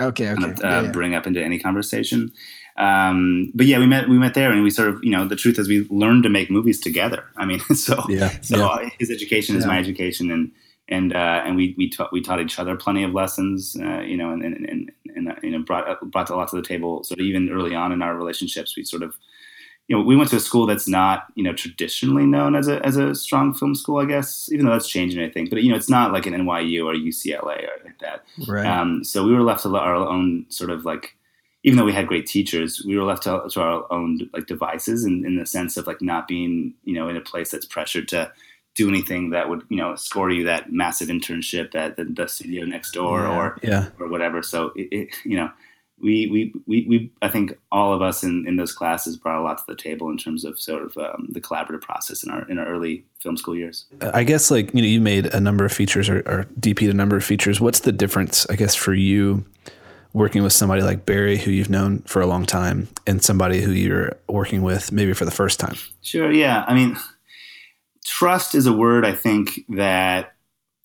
Okay, 0.00 0.30
okay. 0.30 0.40
kind 0.40 0.52
of 0.58 0.64
uh, 0.64 0.66
Yeah, 0.68 0.82
yeah. 0.82 0.90
bring 0.90 1.14
up 1.14 1.26
into 1.26 1.40
any 1.42 1.58
conversation. 1.58 2.32
Um, 2.76 3.50
but 3.54 3.66
yeah, 3.66 3.78
we 3.78 3.86
met 3.86 4.08
we 4.08 4.18
met 4.18 4.34
there, 4.34 4.52
and 4.52 4.62
we 4.64 4.70
sort 4.70 4.88
of 4.88 5.02
you 5.04 5.10
know 5.10 5.26
the 5.26 5.36
truth 5.36 5.58
is 5.58 5.68
we 5.68 5.86
learned 5.90 6.22
to 6.24 6.28
make 6.28 6.50
movies 6.50 6.80
together. 6.80 7.24
I 7.36 7.44
mean, 7.44 7.60
so 7.74 8.04
Yeah, 8.08 8.30
so 8.40 8.56
yeah. 8.80 8.88
his 8.98 9.10
education 9.10 9.56
is 9.56 9.66
my 9.66 9.78
education, 9.78 10.30
and 10.30 10.50
and 10.88 11.14
uh, 11.14 11.42
and 11.44 11.56
we 11.56 11.74
we 11.76 11.88
taught 11.88 12.12
we 12.12 12.20
taught 12.20 12.40
each 12.40 12.58
other 12.58 12.76
plenty 12.76 13.02
of 13.02 13.12
lessons, 13.12 13.76
uh, 13.80 14.00
you 14.00 14.16
know, 14.16 14.30
and 14.30 14.42
and 14.42 14.68
and, 14.68 14.92
and 15.14 15.28
uh, 15.30 15.34
you 15.42 15.50
know 15.50 15.62
brought 15.62 16.00
brought 16.10 16.30
a 16.30 16.36
lot 16.36 16.48
to 16.48 16.56
the 16.56 16.62
table. 16.62 17.04
Sort 17.04 17.20
of 17.20 17.26
even 17.26 17.50
early 17.50 17.74
on 17.74 17.92
in 17.92 18.02
our 18.02 18.16
relationships, 18.16 18.76
we 18.76 18.84
sort 18.84 19.02
of 19.02 19.14
you 19.88 19.96
know 19.96 20.02
we 20.02 20.16
went 20.16 20.30
to 20.30 20.36
a 20.36 20.40
school 20.40 20.64
that's 20.64 20.88
not 20.88 21.26
you 21.34 21.44
know 21.44 21.52
traditionally 21.52 22.24
known 22.24 22.56
as 22.56 22.68
a 22.68 22.84
as 22.86 22.96
a 22.96 23.14
strong 23.14 23.52
film 23.52 23.74
school, 23.74 23.98
I 23.98 24.06
guess, 24.06 24.50
even 24.50 24.64
though 24.64 24.72
that's 24.72 24.88
changing, 24.88 25.22
I 25.22 25.28
think. 25.28 25.50
But 25.50 25.62
you 25.62 25.70
know, 25.70 25.76
it's 25.76 25.90
not 25.90 26.12
like 26.12 26.26
an 26.26 26.32
NYU 26.32 26.86
or 26.86 26.94
UCLA 26.94 27.64
or 27.64 27.84
like 27.84 27.98
that. 28.00 28.24
right. 28.46 28.66
Um, 28.66 29.04
so 29.04 29.24
we 29.24 29.34
were 29.34 29.42
left 29.42 29.64
to 29.64 29.76
our 29.76 29.94
own 29.94 30.46
sort 30.48 30.70
of 30.70 30.86
like, 30.86 31.16
even 31.64 31.76
though 31.76 31.84
we 31.84 31.92
had 31.92 32.06
great 32.06 32.26
teachers, 32.26 32.82
we 32.86 32.96
were 32.96 33.04
left 33.04 33.24
to, 33.24 33.42
to 33.50 33.60
our 33.60 33.92
own 33.92 34.30
like 34.32 34.46
devices 34.46 35.04
in, 35.04 35.26
in 35.26 35.36
the 35.36 35.44
sense 35.44 35.76
of 35.76 35.86
like 35.86 36.00
not 36.00 36.26
being, 36.26 36.72
you 36.84 36.94
know, 36.94 37.08
in 37.08 37.16
a 37.16 37.20
place 37.20 37.50
that's 37.50 37.66
pressured 37.66 38.08
to 38.08 38.32
do 38.78 38.88
anything 38.88 39.30
that 39.30 39.48
would, 39.48 39.62
you 39.68 39.76
know, 39.76 39.94
score 39.96 40.30
you 40.30 40.44
that 40.44 40.72
massive 40.72 41.08
internship 41.08 41.74
at 41.74 41.96
the, 41.96 42.04
the 42.04 42.28
studio 42.28 42.64
next 42.64 42.92
door 42.92 43.22
Yeah. 43.22 43.36
or, 43.36 43.58
Yeah. 43.62 43.86
or 43.98 44.08
whatever. 44.08 44.42
So 44.42 44.72
it, 44.76 44.88
it 44.92 45.08
you 45.24 45.36
know, 45.36 45.50
we, 46.00 46.28
we, 46.28 46.52
we, 46.68 46.86
we, 46.88 47.12
I 47.22 47.28
think 47.28 47.58
all 47.72 47.92
of 47.92 48.02
us 48.02 48.22
in, 48.22 48.46
in 48.46 48.54
those 48.54 48.72
classes 48.72 49.16
brought 49.16 49.40
a 49.40 49.42
lot 49.42 49.58
to 49.58 49.64
the 49.66 49.74
table 49.74 50.10
in 50.10 50.16
terms 50.16 50.44
of 50.44 50.60
sort 50.60 50.84
of 50.84 50.96
um, 50.96 51.26
the 51.30 51.40
collaborative 51.40 51.80
process 51.80 52.22
in 52.22 52.30
our, 52.30 52.48
in 52.48 52.56
our 52.60 52.66
early 52.68 53.04
film 53.20 53.36
school 53.36 53.56
years. 53.56 53.86
I 54.00 54.22
guess 54.22 54.48
like 54.48 54.72
you 54.72 54.80
know 54.80 54.86
you 54.86 55.00
made 55.00 55.26
a 55.26 55.40
number 55.40 55.64
of 55.64 55.72
features 55.72 56.08
or, 56.08 56.18
or 56.20 56.46
DP'd 56.60 56.90
a 56.90 56.94
number 56.94 57.16
of 57.16 57.24
features. 57.24 57.60
What's 57.60 57.80
the 57.80 57.90
difference, 57.90 58.46
I 58.48 58.54
guess, 58.54 58.76
for 58.76 58.94
you 58.94 59.44
working 60.12 60.44
with 60.44 60.52
somebody 60.52 60.82
like 60.82 61.04
Barry, 61.04 61.36
who 61.36 61.50
you've 61.50 61.68
known 61.68 61.98
for 62.02 62.22
a 62.22 62.26
long 62.28 62.46
time, 62.46 62.86
and 63.04 63.20
somebody 63.20 63.60
who 63.60 63.72
you're 63.72 64.12
working 64.28 64.62
with 64.62 64.92
maybe 64.92 65.12
for 65.14 65.24
the 65.24 65.32
first 65.32 65.58
time? 65.58 65.74
Sure. 66.02 66.30
Yeah. 66.30 66.64
I 66.68 66.74
mean, 66.74 66.96
trust 68.04 68.54
is 68.54 68.66
a 68.66 68.72
word 68.72 69.04
I 69.04 69.12
think 69.12 69.60
that 69.70 70.34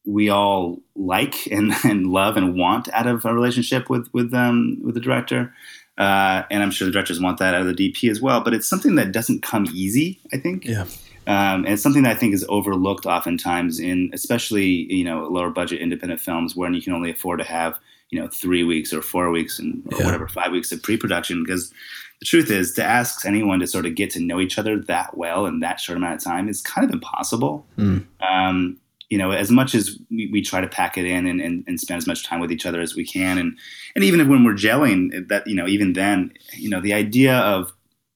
we 0.05 0.29
all 0.29 0.79
like 0.95 1.47
and, 1.47 1.73
and 1.83 2.07
love 2.07 2.35
and 2.37 2.55
want 2.55 2.89
out 2.93 3.07
of 3.07 3.25
a 3.25 3.33
relationship 3.33 3.89
with 3.89 4.09
with 4.13 4.33
um, 4.33 4.79
with 4.83 4.95
the 4.95 5.01
director. 5.01 5.53
Uh, 5.97 6.41
and 6.49 6.63
I'm 6.63 6.71
sure 6.71 6.85
the 6.87 6.91
directors 6.91 7.21
want 7.21 7.37
that 7.37 7.53
out 7.53 7.61
of 7.61 7.67
the 7.67 7.73
DP 7.91 8.09
as 8.09 8.19
well. 8.19 8.41
But 8.41 8.53
it's 8.55 8.67
something 8.67 8.95
that 8.95 9.11
doesn't 9.11 9.43
come 9.43 9.67
easy. 9.73 10.19
I 10.33 10.37
think. 10.37 10.65
Yeah. 10.65 10.85
Um, 11.25 11.63
and 11.63 11.69
it's 11.69 11.81
something 11.83 12.03
that 12.03 12.11
I 12.11 12.19
think 12.19 12.33
is 12.33 12.45
overlooked 12.49 13.05
oftentimes 13.05 13.79
in, 13.79 14.09
especially 14.11 14.65
you 14.93 15.05
know, 15.05 15.25
lower 15.27 15.49
budget 15.51 15.79
independent 15.81 16.19
films, 16.19 16.55
when 16.55 16.73
you 16.73 16.81
can 16.81 16.91
only 16.93 17.11
afford 17.11 17.39
to 17.39 17.45
have 17.45 17.79
you 18.09 18.19
know 18.19 18.27
three 18.27 18.63
weeks 18.63 18.91
or 18.93 19.01
four 19.01 19.31
weeks 19.31 19.57
and 19.59 19.81
or 19.91 19.99
Yeah. 19.99 20.05
whatever 20.05 20.27
five 20.27 20.51
weeks 20.51 20.71
of 20.71 20.83
pre-production. 20.83 21.43
Because 21.43 21.71
the 22.19 22.25
truth 22.25 22.49
is, 22.49 22.73
to 22.73 22.83
ask 22.83 23.25
anyone 23.25 23.59
to 23.59 23.67
sort 23.67 23.85
of 23.85 23.95
get 23.95 24.09
to 24.11 24.19
know 24.19 24.39
each 24.39 24.57
other 24.57 24.79
that 24.79 25.17
well 25.17 25.45
in 25.45 25.59
that 25.59 25.79
short 25.79 25.97
amount 25.97 26.15
of 26.15 26.23
time 26.23 26.47
is 26.47 26.61
kind 26.61 26.87
of 26.87 26.93
impossible. 26.93 27.65
Mm. 27.77 28.05
Um, 28.21 28.77
you 29.09 29.17
know, 29.17 29.31
as 29.31 29.51
much 29.51 29.75
as 29.75 29.99
we, 30.09 30.27
we 30.31 30.41
try 30.41 30.59
to 30.59 30.67
pack 30.67 30.97
it 30.97 31.05
in 31.05 31.27
and, 31.27 31.39
and, 31.39 31.63
and 31.67 31.79
spend 31.79 31.99
as 31.99 32.07
much 32.07 32.23
time 32.25 32.39
with 32.39 32.51
each 32.51 32.65
other 32.65 32.81
as 32.81 32.95
we 32.95 33.05
can, 33.05 33.37
and 33.37 33.57
and 33.93 34.03
even 34.03 34.19
if 34.19 34.27
when 34.27 34.43
we're 34.43 34.53
gelling, 34.53 35.27
that 35.27 35.45
you 35.45 35.55
know, 35.55 35.67
even 35.67 35.93
then, 35.93 36.33
you 36.55 36.69
know, 36.69 36.81
the 36.81 36.93
idea 36.93 37.37
of 37.37 37.71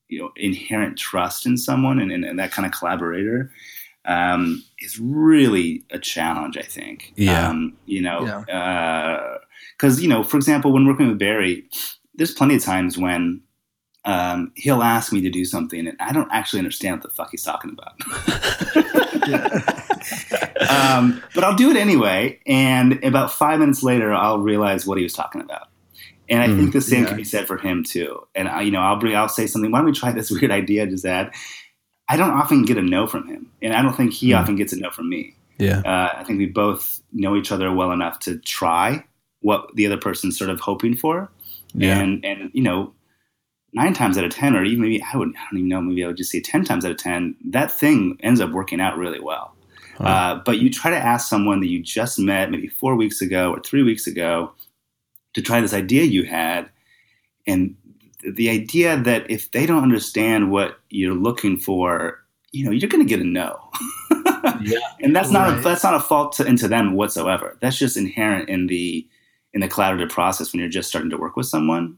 you 0.08 0.20
know 0.20 0.32
inherent 0.36 0.98
trust 0.98 1.46
in 1.46 1.58
someone 1.58 2.00
and, 2.00 2.12
and, 2.12 2.25
and 2.25 2.39
that 2.39 2.51
kind 2.51 2.66
of 2.66 2.72
collaborator 2.72 3.51
um, 4.06 4.63
is 4.80 4.98
really 5.00 5.84
a 5.92 6.00
challenge. 6.00 6.58
I 6.58 6.63
think. 6.63 7.13
Yeah. 7.16 7.48
Um, 7.48 7.77
you 7.86 8.01
know, 8.01 8.25
because 9.77 10.01
you 10.01 10.08
know, 10.08 10.24
for 10.24 10.38
example, 10.38 10.72
when 10.72 10.88
working 10.88 11.10
with 11.10 11.20
Barry, 11.20 11.70
there's 12.16 12.34
plenty 12.34 12.56
of 12.56 12.63
times 12.63 12.98
when 12.98 13.42
um, 14.08 14.52
he'll 14.56 14.82
ask 14.82 15.12
me 15.12 15.20
to 15.22 15.30
do 15.30 15.44
something 15.46 15.86
and 15.86 15.98
I 16.00 16.14
don't 16.14 16.32
actually 16.32 16.60
understand 16.60 16.96
what 16.96 17.04
the 17.04 17.10
fuck 17.16 17.30
he's 17.32 17.44
talking 17.44 17.72
about. 17.78 17.94
um, 20.70 21.22
but 21.36 21.44
I'll 21.44 21.56
do 21.56 21.70
it 21.70 21.76
anyway, 21.78 22.40
and 22.48 23.04
about 23.04 23.32
five 23.32 23.60
minutes 23.60 23.84
later, 23.84 24.14
I'll 24.14 24.40
realize 24.40 24.86
what 24.88 24.98
he 24.98 25.04
was 25.04 25.14
talking 25.14 25.42
about. 25.42 25.68
And 26.30 26.42
I 26.42 26.48
think 26.48 26.74
the 26.74 26.82
same 26.82 27.04
yeah. 27.04 27.10
can 27.10 27.18
be 27.18 27.24
said 27.24 27.48
for 27.48 27.58
him 27.58 27.84
too. 27.86 28.26
And 28.36 28.50
I, 28.50 28.62
you 28.62 28.72
know, 28.72 28.82
I'll 28.82 28.98
bring, 28.98 29.16
I'll 29.16 29.30
say 29.30 29.48
something. 29.48 29.72
Why 29.72 29.80
don't 29.80 29.86
we 29.86 29.94
try 29.94 30.12
this 30.12 30.30
weird 30.32 30.52
idea 30.52 30.84
I 30.84 30.86
just 30.88 31.06
had? 31.06 31.34
I 32.10 32.18
don't 32.18 32.32
often 32.32 32.64
get 32.64 32.78
a 32.78 32.82
no 32.82 33.08
from 33.08 33.28
him, 33.28 33.52
and 33.62 33.74
I 33.74 33.82
don't 33.82 33.96
think 33.96 34.14
he 34.14 34.30
Mm. 34.30 34.40
often 34.40 34.56
gets 34.56 34.74
a 34.74 34.78
no 34.80 34.90
from 34.90 35.10
me. 35.10 35.36
Yeah. 35.60 35.80
Uh, 35.80 36.10
I 36.18 36.24
think 36.24 36.40
we 36.40 36.46
both 36.46 37.02
know 37.12 37.36
each 37.36 37.52
other 37.52 37.74
well 37.74 37.92
enough 37.92 38.20
to 38.22 38.38
try 38.40 39.04
what 39.42 39.70
the 39.76 39.86
other 39.86 39.98
person's 39.98 40.38
sort 40.38 40.50
of 40.50 40.60
hoping 40.60 40.96
for, 40.96 41.30
Yeah. 41.74 42.00
and 42.00 42.24
and 42.24 42.50
you 42.54 42.64
know, 42.64 42.94
nine 43.77 43.93
times 43.93 44.17
out 44.17 44.25
of 44.25 44.34
ten, 44.34 44.55
or 44.55 44.63
even 44.63 44.81
maybe 44.81 45.01
I 45.01 45.17
would 45.17 45.29
I 45.29 45.39
don't 45.50 45.60
even 45.60 45.69
know, 45.69 45.81
maybe 45.81 46.03
I 46.03 46.07
would 46.07 46.17
just 46.17 46.31
say 46.31 46.41
ten 46.41 46.63
times 46.63 46.86
out 46.86 46.91
of 46.91 46.98
ten, 46.98 47.36
that 47.46 47.72
thing 47.72 48.17
ends 48.22 48.41
up 48.41 48.51
working 48.51 48.81
out 48.81 48.98
really 48.98 49.19
well. 49.19 49.53
Uh, 50.00 50.39
but 50.46 50.60
you 50.60 50.69
try 50.69 50.91
to 50.91 50.98
ask 50.98 51.27
someone 51.27 51.60
that 51.60 51.69
you 51.69 51.81
just 51.81 52.19
met 52.19 52.51
maybe 52.51 52.67
four 52.67 52.96
weeks 52.96 53.19
ago 53.19 53.51
or 53.51 53.60
three 53.62 53.81
weeks 53.81 54.05
ago 54.05 54.51
to 55.34 55.41
try 55.41 55.60
this 55.60 55.74
idea 55.74 56.03
you 56.03 56.24
had, 56.24 56.69
and 57.48 57.75
the 58.24 58.50
idea 58.50 58.98
that 58.98 59.29
if 59.29 59.51
they 59.51 59.65
don't 59.65 59.84
understand 59.84 60.51
what 60.51 60.79
you're 60.89 61.15
looking 61.15 61.57
for, 61.57 62.19
you 62.51 62.65
know, 62.65 62.72
you're 62.72 62.89
going 62.89 63.05
to 63.05 63.10
get 63.10 63.22
a 63.22 63.27
no. 63.27 63.60
Yeah. 64.62 64.79
and 65.01 65.15
that's 65.15 65.31
not 65.31 65.57
a, 65.57 65.62
that's 65.62 65.84
not 65.84 65.93
a 65.93 66.00
fault 66.00 66.34
to, 66.34 66.46
into 66.46 66.67
them 66.67 66.93
whatsoever. 66.93 67.57
That's 67.62 67.77
just 67.77 67.98
inherent 67.98 68.50
in 68.50 68.67
the 68.67 69.07
in 69.53 69.62
the 69.62 69.67
collaborative 69.67 70.10
process 70.10 70.51
when 70.51 70.60
you're 70.60 70.69
just 70.69 70.89
starting 70.89 71.10
to 71.10 71.17
work 71.17 71.36
with 71.36 71.48
someone. 71.48 71.98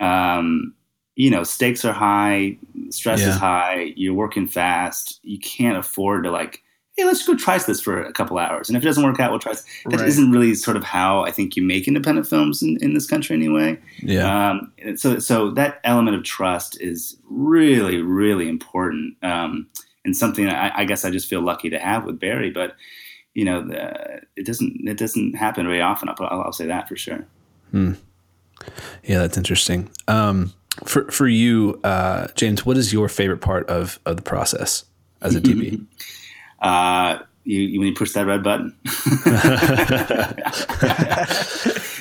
Um, 0.00 0.74
you 1.16 1.30
know, 1.30 1.44
stakes 1.44 1.84
are 1.84 1.92
high, 1.92 2.56
stress 2.90 3.20
Yeah. 3.20 3.28
is 3.30 3.36
high. 3.36 3.92
You're 3.96 4.14
working 4.14 4.46
fast. 4.46 5.20
You 5.22 5.38
can't 5.38 5.76
afford 5.76 6.24
to 6.24 6.30
like, 6.30 6.62
hey, 6.96 7.04
let's 7.04 7.26
go 7.26 7.34
try 7.34 7.58
this 7.58 7.80
for 7.80 8.02
a 8.02 8.12
couple 8.12 8.38
hours. 8.38 8.68
And 8.68 8.76
if 8.76 8.82
it 8.82 8.86
doesn't 8.86 9.02
work 9.04 9.18
out, 9.20 9.30
we'll 9.30 9.40
try. 9.40 9.52
This. 9.52 9.64
That 9.86 10.00
Right. 10.00 10.14
not 10.18 10.30
really 10.32 10.54
sort 10.54 10.76
of 10.76 10.84
how 10.84 11.22
I 11.24 11.30
think 11.30 11.56
you 11.56 11.62
make 11.62 11.88
independent 11.88 12.26
films 12.26 12.62
in, 12.62 12.76
in 12.82 12.92
this 12.94 13.06
country 13.06 13.34
anyway. 13.36 13.78
Yeah. 14.02 14.50
Um, 14.50 14.72
so, 14.96 15.18
so 15.18 15.50
that 15.52 15.80
element 15.84 16.16
of 16.16 16.22
trust 16.24 16.80
is 16.80 17.16
really, 17.30 18.02
really 18.02 18.48
important, 18.48 19.16
um, 19.22 19.66
and 20.04 20.16
something 20.16 20.48
I, 20.48 20.80
I 20.80 20.84
guess 20.84 21.04
I 21.04 21.10
just 21.10 21.28
feel 21.28 21.40
lucky 21.40 21.70
to 21.70 21.78
have 21.78 22.04
with 22.04 22.18
Barry. 22.20 22.50
But 22.50 22.74
you 23.34 23.44
know, 23.46 23.62
the, 23.66 24.20
it 24.36 24.44
doesn't 24.44 24.86
it 24.86 24.98
doesn't 24.98 25.34
happen 25.34 25.64
very 25.66 25.80
often. 25.80 26.08
I'll, 26.10 26.16
I'll 26.20 26.42
I'll 26.42 26.52
say 26.52 26.66
that 26.66 26.88
for 26.88 26.96
sure. 26.96 27.24
Hmm. 27.70 27.92
Yeah, 29.04 29.18
that's 29.18 29.38
interesting. 29.38 29.90
Um, 30.08 30.52
for 30.84 31.10
for 31.10 31.28
you, 31.28 31.80
uh, 31.84 32.28
James, 32.34 32.64
what 32.66 32.76
is 32.76 32.92
your 32.92 33.08
favorite 33.08 33.40
part 33.40 33.68
of 33.68 33.98
of 34.06 34.16
the 34.16 34.22
process 34.22 34.84
as 35.20 35.34
a 35.34 35.40
DP? 35.40 35.84
Uh, 36.60 37.18
you, 37.42 37.58
you 37.60 37.80
when 37.80 37.88
you 37.88 37.94
push 37.94 38.12
that 38.12 38.24
red 38.24 38.44
button. 38.44 38.72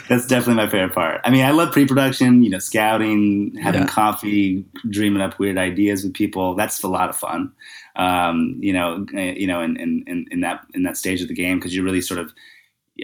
That's 0.07 0.27
definitely 0.27 0.55
my 0.55 0.69
favorite 0.69 0.93
part. 0.93 1.21
I 1.23 1.29
mean, 1.31 1.43
I 1.45 1.51
love 1.51 1.71
pre-production, 1.71 2.43
you 2.43 2.49
know, 2.49 2.59
scouting, 2.59 3.55
having 3.55 3.81
Yeah. 3.81 3.87
coffee, 3.87 4.65
dreaming 4.89 5.21
up 5.21 5.39
weird 5.39 5.57
ideas 5.57 6.03
with 6.03 6.13
people. 6.13 6.53
That's 6.55 6.83
a 6.83 6.87
lot 6.87 7.09
of 7.09 7.15
fun. 7.15 7.51
Um, 7.95 8.57
you 8.59 8.73
know, 8.73 9.05
uh, 9.15 9.19
you 9.19 9.47
know, 9.47 9.61
in, 9.61 9.77
in, 9.77 10.27
in, 10.29 10.41
that 10.41 10.65
in 10.73 10.83
that 10.83 10.97
stage 10.97 11.21
of 11.21 11.27
the 11.27 11.33
game, 11.33 11.57
because 11.57 11.75
you're 11.75 11.85
really 11.85 12.01
sort 12.01 12.19
of 12.19 12.31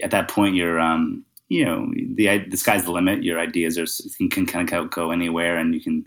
at 0.02 0.10
that 0.12 0.28
point, 0.28 0.54
you're, 0.54 0.78
um, 0.78 1.24
you 1.48 1.64
know, 1.64 1.90
the 2.14 2.38
the 2.48 2.56
sky's 2.56 2.84
the 2.84 2.92
limit. 2.92 3.22
Your 3.22 3.38
ideas 3.40 3.78
are 3.78 3.86
can, 4.16 4.28
can 4.46 4.46
kind 4.66 4.72
of 4.72 4.90
go 4.90 5.10
anywhere, 5.10 5.56
and 5.56 5.74
you 5.74 5.80
can. 5.80 6.04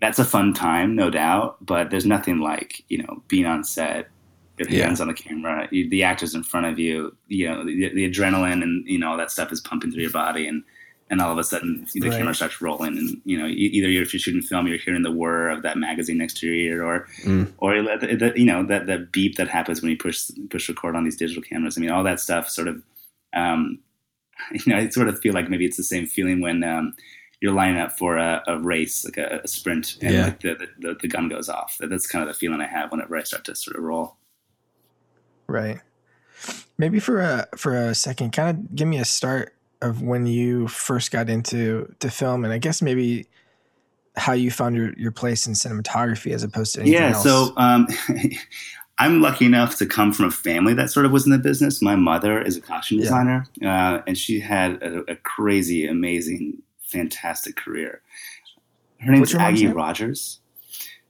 That's 0.00 0.18
a 0.18 0.24
fun 0.24 0.52
time, 0.52 0.94
no 0.96 1.08
doubt. 1.08 1.64
But 1.64 1.90
there's 1.90 2.04
nothing 2.06 2.38
like 2.40 2.84
you 2.88 2.98
know 2.98 3.22
being 3.28 3.46
on 3.46 3.64
set, 3.64 4.08
your 4.58 4.68
Yeah. 4.68 4.84
hands 4.86 5.00
on 5.00 5.08
the 5.08 5.14
camera, 5.14 5.68
you, 5.70 5.88
the 5.88 6.02
actors 6.02 6.34
in 6.34 6.42
front 6.42 6.66
of 6.66 6.78
you. 6.78 7.16
You 7.28 7.48
know, 7.48 7.64
the, 7.64 7.88
the 7.94 8.10
adrenaline 8.10 8.62
and 8.62 8.86
you 8.86 8.98
know 8.98 9.10
all 9.12 9.16
that 9.16 9.30
stuff 9.30 9.50
is 9.52 9.60
pumping 9.60 9.92
through 9.92 10.02
your 10.02 10.10
body, 10.10 10.46
and 10.46 10.62
and 11.10 11.20
all 11.20 11.30
of 11.32 11.38
a 11.38 11.44
sudden 11.44 11.86
the 11.94 12.08
Right. 12.08 12.18
camera 12.18 12.34
starts 12.34 12.60
rolling, 12.60 12.98
and 12.98 13.20
you 13.24 13.38
know 13.38 13.46
e- 13.46 13.70
either 13.76 13.88
you're, 13.88 14.02
if 14.02 14.12
you're 14.12 14.20
shooting 14.20 14.42
film, 14.42 14.66
you're 14.66 14.78
hearing 14.78 15.02
the 15.02 15.12
whir 15.12 15.48
of 15.48 15.62
that 15.62 15.78
magazine 15.78 16.18
next 16.18 16.38
to 16.38 16.46
your 16.46 16.54
ear, 16.54 16.84
or 16.84 17.06
Mm. 17.24 17.52
or 17.58 17.80
the, 17.82 18.16
the, 18.16 18.32
you 18.36 18.44
know 18.46 18.64
that 18.66 18.86
that 18.88 19.10
beep 19.12 19.36
that 19.36 19.48
happens 19.48 19.80
when 19.80 19.90
you 19.90 19.96
push 19.96 20.30
push 20.50 20.68
record 20.68 20.96
on 20.96 21.04
these 21.04 21.16
digital 21.16 21.42
cameras. 21.42 21.78
I 21.78 21.80
mean, 21.80 21.90
all 21.90 22.04
that 22.04 22.20
stuff 22.20 22.50
sort 22.50 22.68
of, 22.68 22.82
um, 23.34 23.78
you 24.52 24.60
know, 24.66 24.76
I 24.78 24.88
sort 24.88 25.08
of 25.08 25.18
feel 25.20 25.34
like 25.34 25.48
maybe 25.48 25.64
it's 25.64 25.76
the 25.76 25.82
same 25.84 26.06
feeling 26.06 26.40
when 26.40 26.62
um, 26.64 26.94
you're 27.40 27.52
lining 27.52 27.80
up 27.80 27.92
for 27.98 28.16
a, 28.16 28.42
a 28.46 28.58
race, 28.58 29.04
like 29.04 29.16
a, 29.16 29.40
a 29.44 29.48
sprint, 29.48 29.96
and 30.02 30.14
Yeah. 30.14 30.24
like 30.26 30.40
the, 30.40 30.68
the 30.80 30.96
the 31.00 31.08
gun 31.08 31.28
goes 31.28 31.48
off. 31.48 31.76
That's 31.80 32.06
kind 32.06 32.22
of 32.22 32.28
the 32.28 32.34
feeling 32.38 32.60
I 32.60 32.66
have 32.66 32.90
whenever 32.90 33.16
I 33.16 33.22
start 33.22 33.44
to 33.46 33.54
sort 33.56 33.76
of 33.76 33.82
roll. 33.82 34.16
Right. 35.46 35.80
Maybe 36.78 36.98
for 37.00 37.20
a 37.20 37.46
for 37.56 37.76
a 37.76 37.94
second, 37.94 38.32
kind 38.32 38.50
of 38.50 38.74
give 38.74 38.88
me 38.88 38.98
a 38.98 39.04
start 39.04 39.54
of 39.82 40.02
when 40.02 40.26
you 40.26 40.66
first 40.68 41.10
got 41.10 41.28
into 41.28 41.94
to 42.00 42.10
film, 42.10 42.44
and 42.44 42.52
I 42.52 42.58
guess 42.58 42.80
maybe 42.82 43.26
how 44.16 44.32
you 44.32 44.50
found 44.50 44.76
your, 44.76 44.92
your 44.94 45.10
place 45.10 45.46
in 45.46 45.52
cinematography 45.54 46.32
as 46.32 46.42
opposed 46.44 46.74
to 46.74 46.80
anything 46.80 47.00
yeah 47.02 47.10
else. 47.14 47.22
so 47.24 47.52
um, 47.56 47.86
i'm 48.98 49.20
lucky 49.20 49.44
enough 49.44 49.76
to 49.76 49.86
come 49.86 50.12
from 50.12 50.26
a 50.26 50.30
family 50.30 50.72
that 50.74 50.90
sort 50.90 51.04
of 51.06 51.12
was 51.12 51.24
in 51.26 51.32
the 51.32 51.38
business 51.38 51.82
my 51.82 51.96
mother 51.96 52.40
is 52.40 52.56
a 52.56 52.60
costume 52.60 52.98
Yeah. 52.98 53.04
designer 53.04 53.46
uh, 53.62 54.02
and 54.06 54.16
she 54.16 54.40
had 54.40 54.82
a, 54.82 54.98
a 55.12 55.16
crazy 55.16 55.86
amazing 55.86 56.62
fantastic 56.86 57.56
career 57.56 58.00
her 59.00 59.10
name's 59.10 59.20
What's 59.20 59.32
your 59.32 59.42
mom's 59.42 59.58
aggie 59.58 59.66
name? 59.66 59.76
rodgers 59.76 60.40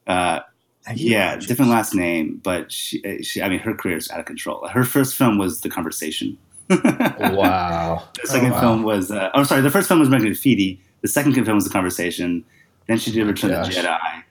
uh, 0.06 0.40
Aggie 0.86 1.04
yeah 1.04 1.30
Rodgers. 1.30 1.46
different 1.46 1.70
last 1.70 1.94
name 1.94 2.40
but 2.42 2.70
she, 2.72 3.02
uh, 3.04 3.22
she 3.22 3.42
i 3.42 3.48
mean 3.48 3.58
her 3.60 3.74
career 3.74 3.96
is 3.96 4.10
out 4.10 4.20
of 4.20 4.26
control 4.26 4.66
her 4.68 4.84
first 4.84 5.14
film 5.16 5.38
was 5.38 5.60
the 5.62 5.68
conversation 5.70 6.36
Wow. 6.70 8.08
the 8.22 8.28
second 8.28 8.50
wow. 8.52 8.60
film 8.60 8.82
was 8.82 9.10
uh, 9.10 9.30
oh 9.34 9.44
sorry 9.44 9.60
the 9.62 9.70
first 9.70 9.88
film 9.88 10.00
was 10.00 10.08
American 10.08 10.28
Graffiti 10.30 10.80
the 11.02 11.08
second 11.08 11.34
film 11.34 11.54
was 11.56 11.64
the 11.64 11.70
conversation 11.70 12.44
then 12.86 12.98
she 12.98 13.10
did 13.12 13.26
Return 13.26 13.52
of 13.52 13.66
the. 13.66 13.72
Jedi 13.72 14.22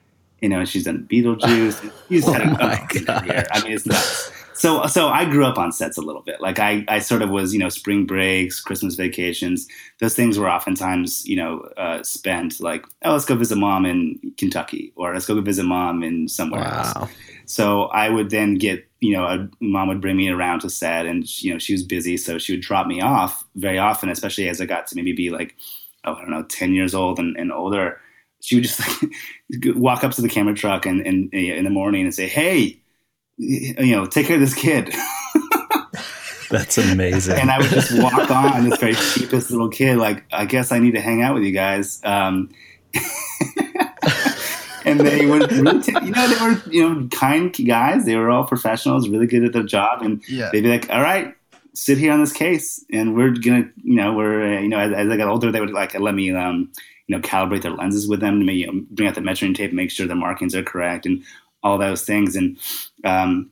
you 0.44 0.50
know 0.50 0.62
she's 0.66 0.84
done 0.84 1.08
Beetlejuice. 1.10 1.90
She's 2.10 2.26
had 2.26 2.42
a, 2.42 2.56
Oh 2.60 2.86
career 2.86 3.46
I 3.50 3.62
mean 3.62 3.72
it's 3.72 3.86
nuts. 3.86 4.30
So 4.52 4.86
so 4.86 5.08
I 5.08 5.24
grew 5.24 5.46
up 5.46 5.56
on 5.56 5.72
sets 5.72 5.96
a 5.96 6.02
little 6.02 6.20
bit. 6.20 6.38
Like 6.42 6.58
I, 6.58 6.84
I 6.86 6.98
sort 6.98 7.22
of 7.22 7.30
was 7.30 7.54
you 7.54 7.58
know 7.58 7.70
spring 7.70 8.04
breaks 8.04 8.60
Christmas 8.60 8.94
vacations. 8.94 9.66
Those 10.00 10.14
things 10.14 10.38
were 10.38 10.50
oftentimes 10.50 11.26
you 11.26 11.36
know 11.36 11.60
uh, 11.78 12.02
spent 12.02 12.60
like 12.60 12.84
oh 13.06 13.12
let's 13.12 13.24
go 13.24 13.36
visit 13.36 13.56
mom 13.56 13.86
in 13.86 14.20
Kentucky 14.36 14.92
or 14.96 15.14
let's 15.14 15.24
go 15.24 15.40
visit 15.40 15.64
mom 15.64 16.02
in 16.02 16.28
somewhere 16.28 16.62
else. 16.62 17.10
So 17.46 17.84
I 17.84 18.08
would 18.10 18.30
then 18.30 18.54
get, 18.54 18.86
you 19.00 19.12
know, 19.14 19.24
a, 19.24 19.48
mom 19.60 19.88
would 19.88 20.00
bring 20.00 20.16
me 20.16 20.28
around 20.28 20.60
to 20.60 20.70
set, 20.70 21.06
and 21.06 21.24
you 21.42 21.52
know, 21.52 21.58
she 21.58 21.72
was 21.72 21.82
busy, 21.82 22.16
so 22.16 22.38
she 22.38 22.52
would 22.52 22.62
drop 22.62 22.86
me 22.86 23.00
off 23.00 23.44
very 23.54 23.78
often, 23.78 24.08
especially 24.08 24.48
as 24.48 24.60
I 24.60 24.66
got 24.66 24.86
to 24.88 24.96
maybe 24.96 25.12
be 25.12 25.30
like, 25.30 25.56
oh, 26.04 26.14
I 26.14 26.20
don't 26.20 26.30
know, 26.30 26.44
ten 26.44 26.72
years 26.72 26.94
old 26.94 27.18
and, 27.18 27.36
and 27.36 27.52
older. 27.52 28.00
She 28.44 28.56
would 28.56 28.64
just 28.64 28.78
like 28.78 29.10
walk 29.74 30.04
up 30.04 30.12
to 30.12 30.22
the 30.22 30.28
camera 30.28 30.54
truck 30.54 30.84
and, 30.84 31.00
and 31.06 31.32
in 31.32 31.64
the 31.64 31.70
morning 31.70 32.04
and 32.04 32.14
say, 32.14 32.28
"Hey, 32.28 32.78
you 33.38 33.96
know, 33.96 34.04
take 34.04 34.26
care 34.26 34.36
of 34.36 34.40
this 34.40 34.54
kid." 34.54 34.94
That's 36.50 36.76
amazing. 36.76 37.38
and 37.38 37.50
I 37.50 37.58
would 37.58 37.70
just 37.70 37.98
walk 37.98 38.30
on 38.30 38.68
this 38.68 38.78
very 38.78 38.94
cheapest 38.94 39.50
little 39.50 39.70
kid, 39.70 39.96
like, 39.96 40.24
I 40.30 40.44
guess 40.44 40.72
I 40.72 40.78
need 40.78 40.92
to 40.92 41.00
hang 41.00 41.22
out 41.22 41.34
with 41.34 41.42
you 41.42 41.52
guys. 41.52 42.02
Um, 42.04 42.50
and 44.84 45.00
they 45.00 45.24
would, 45.24 45.50
really 45.50 45.80
ta- 45.80 46.00
you 46.00 46.10
know, 46.12 46.28
they 46.28 46.44
were, 46.44 46.62
you 46.70 46.88
know, 46.88 47.08
kind 47.08 47.50
guys. 47.66 48.04
They 48.04 48.14
were 48.14 48.30
all 48.30 48.44
professionals, 48.44 49.08
really 49.08 49.26
good 49.26 49.42
at 49.42 49.54
their 49.54 49.62
job, 49.62 50.02
and 50.02 50.22
yeah. 50.28 50.50
they'd 50.52 50.60
be 50.60 50.68
like, 50.68 50.90
"All 50.90 51.00
right, 51.00 51.34
sit 51.72 51.96
here 51.96 52.12
on 52.12 52.20
this 52.20 52.32
case, 52.32 52.84
and 52.92 53.16
we're 53.16 53.30
gonna, 53.30 53.70
you 53.82 53.96
know, 53.96 54.12
we're, 54.12 54.58
uh, 54.58 54.60
you 54.60 54.68
know, 54.68 54.78
as, 54.78 54.92
as 54.92 55.08
I 55.08 55.16
got 55.16 55.28
older, 55.28 55.50
they 55.50 55.60
would 55.60 55.72
like 55.72 55.98
let 55.98 56.14
me, 56.14 56.30
um, 56.30 56.70
you 57.06 57.16
know, 57.16 57.22
calibrate 57.22 57.62
their 57.62 57.70
lenses 57.72 58.08
with 58.08 58.20
them 58.20 58.40
to 58.40 58.44
make, 58.46 58.56
you 58.56 58.66
know, 58.66 58.82
bring 58.90 59.08
out 59.08 59.14
the 59.14 59.20
measuring 59.20 59.54
tape, 59.54 59.72
make 59.72 59.90
sure 59.90 60.06
the 60.06 60.14
markings 60.14 60.54
are 60.54 60.62
correct, 60.62 61.06
and 61.06 61.22
all 61.62 61.78
those 61.78 62.02
things, 62.02 62.36
and 62.36 62.58
um, 63.04 63.50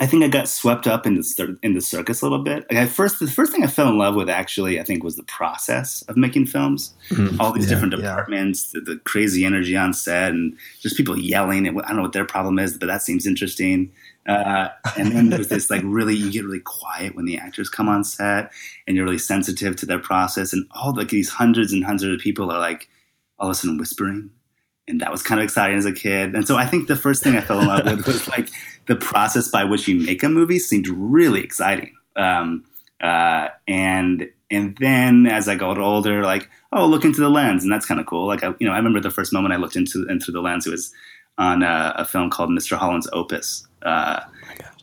I 0.00 0.06
think 0.06 0.22
I 0.22 0.28
got 0.28 0.48
swept 0.48 0.86
up 0.86 1.06
in 1.08 1.16
the 1.16 1.58
in 1.64 1.74
the 1.74 1.80
circus 1.80 2.22
a 2.22 2.24
little 2.24 2.44
bit. 2.44 2.64
Like 2.70 2.78
I 2.78 2.86
first, 2.86 3.18
the 3.18 3.26
first 3.26 3.50
thing 3.50 3.64
I 3.64 3.66
fell 3.66 3.88
in 3.88 3.98
love 3.98 4.14
with 4.14 4.28
actually, 4.30 4.78
I 4.78 4.84
think, 4.84 5.02
was 5.02 5.16
the 5.16 5.24
process 5.24 6.02
of 6.02 6.16
making 6.16 6.46
films. 6.46 6.94
Mhm. 7.10 7.36
All 7.40 7.52
these 7.52 7.64
Yeah, 7.64 7.70
different 7.70 7.94
yeah. 7.94 8.02
departments, 8.02 8.70
the, 8.70 8.80
the 8.80 8.96
crazy 8.98 9.44
energy 9.44 9.76
on 9.76 9.92
set, 9.92 10.30
and 10.30 10.56
just 10.80 10.96
people 10.96 11.18
yelling. 11.18 11.66
And 11.66 11.80
I 11.82 11.88
don't 11.88 11.96
know 11.96 12.02
what 12.02 12.12
their 12.12 12.24
problem 12.24 12.60
is, 12.60 12.78
but 12.78 12.86
that 12.86 13.02
seems 13.02 13.26
interesting. 13.26 13.90
Uh, 14.28 14.68
and 14.98 15.10
then 15.10 15.30
there's 15.30 15.48
this 15.48 15.70
like 15.70 15.82
really, 15.84 16.14
you 16.14 16.30
get 16.30 16.44
really 16.44 16.60
quiet 16.60 17.16
when 17.16 17.24
the 17.24 17.38
actors 17.38 17.68
come 17.68 17.88
on 17.88 18.04
set, 18.04 18.52
and 18.86 18.94
you're 18.94 19.06
really 19.06 19.18
sensitive 19.18 19.74
to 19.76 19.86
their 19.86 19.98
process. 19.98 20.52
And 20.52 20.66
all 20.72 20.94
like 20.94 21.08
these 21.08 21.30
hundreds 21.30 21.72
and 21.72 21.84
hundreds 21.84 22.12
of 22.12 22.20
people 22.20 22.50
are 22.52 22.60
like 22.60 22.88
all 23.38 23.48
of 23.48 23.52
a 23.52 23.54
sudden 23.54 23.78
whispering. 23.78 24.30
And 24.86 25.00
that 25.00 25.10
was 25.10 25.22
kind 25.22 25.40
of 25.40 25.44
exciting 25.44 25.78
as 25.78 25.86
a 25.86 25.92
kid. 25.92 26.34
And 26.34 26.46
so 26.46 26.56
I 26.56 26.66
think 26.66 26.88
the 26.88 26.96
first 26.96 27.22
thing 27.22 27.36
I 27.36 27.40
fell 27.40 27.60
in 27.60 27.66
love 27.66 27.84
with 27.84 28.06
was 28.06 28.28
like 28.36 28.48
the 28.86 28.96
process 28.96 29.48
by 29.48 29.64
which 29.64 29.88
you 29.88 30.00
make 30.00 30.22
a 30.22 30.28
movie 30.28 30.58
seemed 30.58 30.88
really 30.88 31.42
exciting. 31.42 31.94
Um, 32.16 32.64
uh, 33.00 33.48
and 33.66 34.28
and 34.50 34.76
then 34.80 35.26
as 35.26 35.48
I 35.48 35.54
got 35.54 35.78
older, 35.78 36.24
like 36.24 36.48
oh, 36.72 36.86
look 36.86 37.04
into 37.04 37.20
the 37.20 37.30
lens, 37.30 37.62
and 37.62 37.72
that's 37.72 37.86
kind 37.86 38.00
of 38.00 38.06
cool. 38.06 38.26
Like 38.26 38.42
I, 38.42 38.54
you 38.58 38.66
know, 38.66 38.72
I 38.72 38.76
remember 38.76 39.00
the 39.00 39.10
first 39.10 39.32
moment 39.32 39.54
I 39.54 39.56
looked 39.56 39.76
into 39.76 40.06
into 40.08 40.32
the 40.32 40.40
lens. 40.40 40.66
It 40.66 40.70
was 40.70 40.92
on 41.38 41.62
a, 41.62 41.94
a 41.96 42.04
film 42.04 42.30
called 42.30 42.50
Mr. 42.50 42.76
Holland's 42.76 43.08
Opus. 43.12 43.67
Uh, 43.82 44.20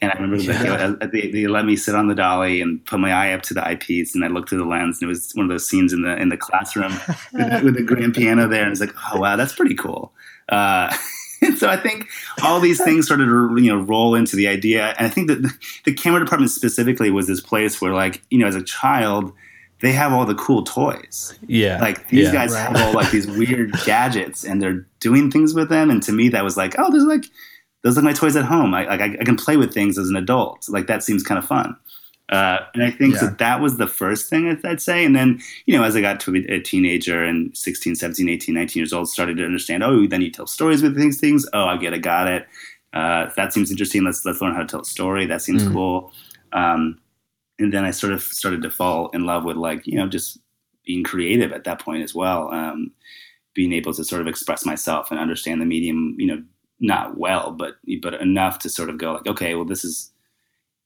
and 0.02 0.12
I 0.12 0.16
remember 0.16 0.38
Yeah. 0.38 0.94
uh, 1.02 1.08
they, 1.08 1.30
they 1.32 1.48
let 1.48 1.66
me 1.66 1.76
sit 1.76 1.96
on 1.96 2.08
the 2.08 2.16
dolly 2.16 2.62
and 2.62 2.86
put 2.86 3.00
my 3.00 3.12
eye 3.12 3.34
up 3.34 3.42
to 3.44 3.54
the 3.54 3.66
eyepiece, 3.66 4.14
and 4.16 4.24
I 4.24 4.28
looked 4.28 4.50
through 4.50 4.60
the 4.60 4.66
lens, 4.66 5.02
and 5.02 5.08
it 5.08 5.10
was 5.10 5.32
one 5.34 5.46
of 5.46 5.50
those 5.50 5.68
scenes 5.68 5.94
in 5.94 6.02
the 6.02 6.16
in 6.18 6.30
the 6.30 6.38
classroom 6.38 6.94
with, 7.34 7.64
with 7.64 7.76
the 7.76 7.84
grand 7.84 8.14
piano 8.14 8.48
there, 8.48 8.64
and 8.64 8.72
it's 8.72 8.82
like, 8.82 8.94
oh 9.14 9.20
wow, 9.20 9.36
that's 9.36 9.54
pretty 9.56 9.76
cool. 9.76 10.14
Uh, 10.50 10.96
and 11.42 11.58
so 11.58 11.68
I 11.70 11.78
think 11.78 12.08
all 12.44 12.60
these 12.60 12.84
things 12.84 13.06
started 13.06 13.26
to 13.26 13.56
you 13.62 13.72
know 13.76 13.82
roll 13.84 14.16
into 14.16 14.36
the 14.36 14.48
idea, 14.48 14.94
and 14.98 15.08
I 15.08 15.10
think 15.10 15.28
that 15.28 15.42
the, 15.42 15.52
the 15.86 15.94
camera 15.94 16.20
department 16.20 16.52
specifically 16.52 17.10
was 17.10 17.28
this 17.28 17.42
place 17.42 17.82
where, 17.82 17.94
like, 17.94 18.22
you 18.30 18.38
know, 18.40 18.48
as 18.48 18.56
a 18.56 18.64
child, 18.64 19.34
they 19.82 19.92
have 19.94 20.14
all 20.14 20.26
the 20.26 20.36
cool 20.36 20.64
toys. 20.64 21.38
yeah. 21.48 21.80
Like 21.80 22.08
these 22.10 22.26
yeah. 22.28 22.34
guys 22.34 22.52
Right. 22.54 22.62
have 22.68 22.76
all 22.78 22.94
like 22.94 23.12
these 23.12 23.28
weird 23.28 23.72
gadgets, 23.86 24.44
and 24.44 24.62
they're 24.62 24.86
doing 25.00 25.32
things 25.32 25.54
with 25.54 25.70
them. 25.70 25.90
And 25.90 26.04
to 26.04 26.12
me, 26.12 26.30
that 26.30 26.44
was 26.44 26.58
like, 26.58 26.76
oh, 26.78 26.92
there's 26.92 27.04
like 27.06 27.26
those 27.86 27.98
are 27.98 28.02
my 28.02 28.14
toys 28.14 28.36
at 28.36 28.44
home. 28.46 28.74
I 28.74 28.86
like 28.86 29.00
I, 29.00 29.16
I 29.22 29.24
can 29.24 29.38
play 29.38 29.56
with 29.58 29.72
things 29.74 29.98
as 30.00 30.10
an 30.10 30.16
adult. 30.16 30.68
Like 30.68 30.88
that 30.88 31.04
seems 31.04 31.22
kind 31.24 31.38
of 31.38 31.46
fun. 31.46 31.78
Uh, 32.30 32.58
and 32.74 32.84
I 32.84 32.90
think 32.90 33.14
Yeah. 33.14 33.22
that 33.22 33.38
that 33.38 33.62
was 33.62 33.78
the 33.78 33.86
first 33.86 34.28
thing 34.32 34.50
I'd, 34.50 34.66
I'd 34.66 34.82
say. 34.82 35.06
And 35.06 35.16
then, 35.16 35.40
you 35.68 35.78
know, 35.78 35.84
as 35.84 35.96
I 35.96 36.02
got 36.02 36.20
to 36.22 36.36
a, 36.36 36.56
a 36.56 36.60
teenager 36.60 37.24
and 37.24 37.56
16, 37.56 37.94
17, 37.94 38.28
18, 38.28 38.56
19 38.56 38.80
years 38.82 38.92
old, 38.92 39.08
started 39.10 39.38
to 39.38 39.46
understand, 39.46 39.84
oh, 39.84 40.08
then 40.08 40.22
you 40.22 40.32
tell 40.32 40.48
stories 40.48 40.82
with 40.82 40.98
things, 40.98 41.20
things. 41.20 41.46
Oh, 41.54 41.66
I 41.66 41.78
get 41.78 41.94
it, 41.94 42.00
got 42.00 42.28
it. 42.28 42.48
Uh, 42.94 43.30
that 43.36 43.54
seems 43.54 43.70
interesting. 43.70 44.04
Let's, 44.04 44.26
let's 44.26 44.42
learn 44.42 44.56
how 44.56 44.62
to 44.62 44.68
tell 44.68 44.82
a 44.82 44.86
story. 44.86 45.28
That 45.28 45.44
seems 45.44 45.64
Mm. 45.64 45.72
cool. 45.74 46.12
Um, 46.52 46.98
and 47.60 47.72
then 47.72 47.86
I 47.86 47.92
sort 47.92 48.12
of 48.14 48.24
started 48.24 48.64
to 48.64 48.72
fall 48.72 49.10
in 49.10 49.26
love 49.28 49.44
with 49.44 49.58
like, 49.58 49.86
you 49.86 49.98
know, 50.00 50.08
just 50.10 50.40
being 50.84 51.04
creative 51.04 51.52
at 51.54 51.64
that 51.66 51.80
point 51.80 52.02
as 52.04 52.16
well. 52.16 52.52
Um, 52.52 52.92
being 53.54 53.72
able 53.72 53.94
to 53.94 54.04
sort 54.04 54.22
of 54.22 54.28
express 54.28 54.66
myself 54.66 55.12
and 55.12 55.20
understand 55.20 55.62
the 55.62 55.66
medium, 55.66 56.16
you 56.18 56.26
know, 56.28 56.44
not 56.80 57.18
well, 57.18 57.52
but 57.52 57.76
but 58.02 58.16
enough 58.16 58.60
to 58.60 58.70
sort 58.70 58.90
of 58.90 58.98
go 58.98 59.14
like, 59.14 59.28
okay, 59.28 59.56
well, 59.56 59.66
this 59.66 59.84
is 59.84 60.12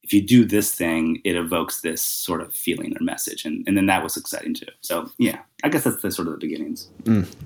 if 0.09 0.13
you 0.13 0.23
do 0.23 0.43
this 0.43 0.73
thing, 0.73 1.21
it 1.23 1.35
evokes 1.35 1.81
this 1.81 2.01
sort 2.01 2.41
of 2.41 2.51
feeling 2.51 2.97
or 2.99 3.03
message, 3.03 3.45
and 3.45 3.63
and 3.67 3.77
then 3.77 3.85
that 3.85 4.01
was 4.01 4.17
exciting 4.17 4.55
too. 4.55 4.65
So 4.81 5.07
yeah, 5.19 5.37
I 5.63 5.69
guess 5.69 5.83
that's 5.83 6.01
the 6.01 6.09
sort 6.09 6.27
of 6.27 6.33
the 6.33 6.39
beginnings. 6.39 6.89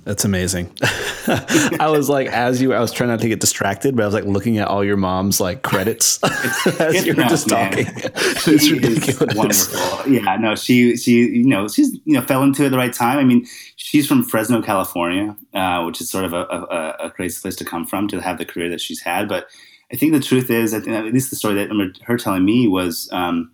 That's 0.05 0.23
amazing. 0.23 0.71
I 1.27 1.89
was 1.91 2.07
like, 2.07 2.27
as 2.27 2.61
you, 2.61 2.73
I 2.73 2.79
was 2.79 2.93
trying 2.93 3.09
not 3.09 3.19
to 3.19 3.27
get 3.27 3.41
distracted, 3.41 3.97
but 3.97 4.03
I 4.03 4.05
was 4.05 4.13
like 4.15 4.23
looking 4.23 4.59
at 4.59 4.69
all 4.69 4.81
your 4.81 4.95
mom's 4.95 5.41
like 5.41 5.61
credits 5.61 6.23
as 6.79 6.95
It's 6.95 7.05
you 7.05 7.15
were 7.15 7.23
just 7.23 7.49
man. 7.49 7.71
talking. 7.71 7.87
It's 8.45 8.71
ridiculous. 8.71 9.35
wonderful. 9.35 10.09
Yeah, 10.13 10.37
no, 10.37 10.55
she 10.55 10.95
she 10.95 11.19
you 11.27 11.43
know 11.45 11.67
she's 11.67 11.93
you 12.05 12.13
know 12.13 12.21
fell 12.21 12.43
into 12.43 12.63
it 12.63 12.67
at 12.67 12.71
the 12.71 12.77
right 12.77 12.93
time. 12.93 13.17
I 13.19 13.25
mean, 13.25 13.45
she's 13.75 14.07
from 14.07 14.23
Fresno, 14.23 14.61
California, 14.61 15.35
uh, 15.53 15.83
which 15.83 15.99
is 15.99 16.09
sort 16.09 16.23
of 16.23 16.31
a, 16.31 16.43
a, 16.45 16.95
a 17.07 17.11
crazy 17.11 17.41
place 17.41 17.57
to 17.57 17.65
come 17.65 17.85
from 17.85 18.07
to 18.07 18.21
have 18.21 18.37
the 18.37 18.45
career 18.45 18.69
that 18.69 18.79
she's 18.79 19.01
had. 19.01 19.27
But 19.27 19.47
I 19.93 19.97
think 19.97 20.13
the 20.13 20.19
truth 20.19 20.49
is, 20.49 20.73
I 20.73 20.79
think 20.79 20.95
at 20.95 21.05
least 21.13 21.29
the 21.29 21.35
story 21.35 21.53
that 21.55 21.61
I 21.61 21.71
remember 21.71 21.93
her 22.05 22.17
telling 22.17 22.43
me 22.45 22.67
was 22.67 23.07
um, 23.11 23.51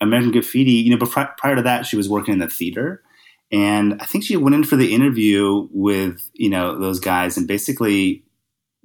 American 0.00 0.30
Graffiti. 0.32 0.72
You 0.72 0.90
know, 0.90 0.96
but 0.98 1.10
pri- 1.10 1.28
prior 1.36 1.56
to 1.56 1.62
that, 1.62 1.84
she 1.86 1.96
was 1.96 2.08
working 2.08 2.32
in 2.34 2.38
the 2.40 2.48
theater. 2.48 3.02
And 3.52 4.00
I 4.00 4.04
think 4.06 4.22
she 4.22 4.36
went 4.36 4.54
in 4.54 4.62
for 4.62 4.76
the 4.76 4.94
interview 4.94 5.68
with 5.72 6.30
you 6.34 6.48
know 6.48 6.78
those 6.78 7.00
guys, 7.00 7.36
and 7.36 7.48
basically 7.48 8.22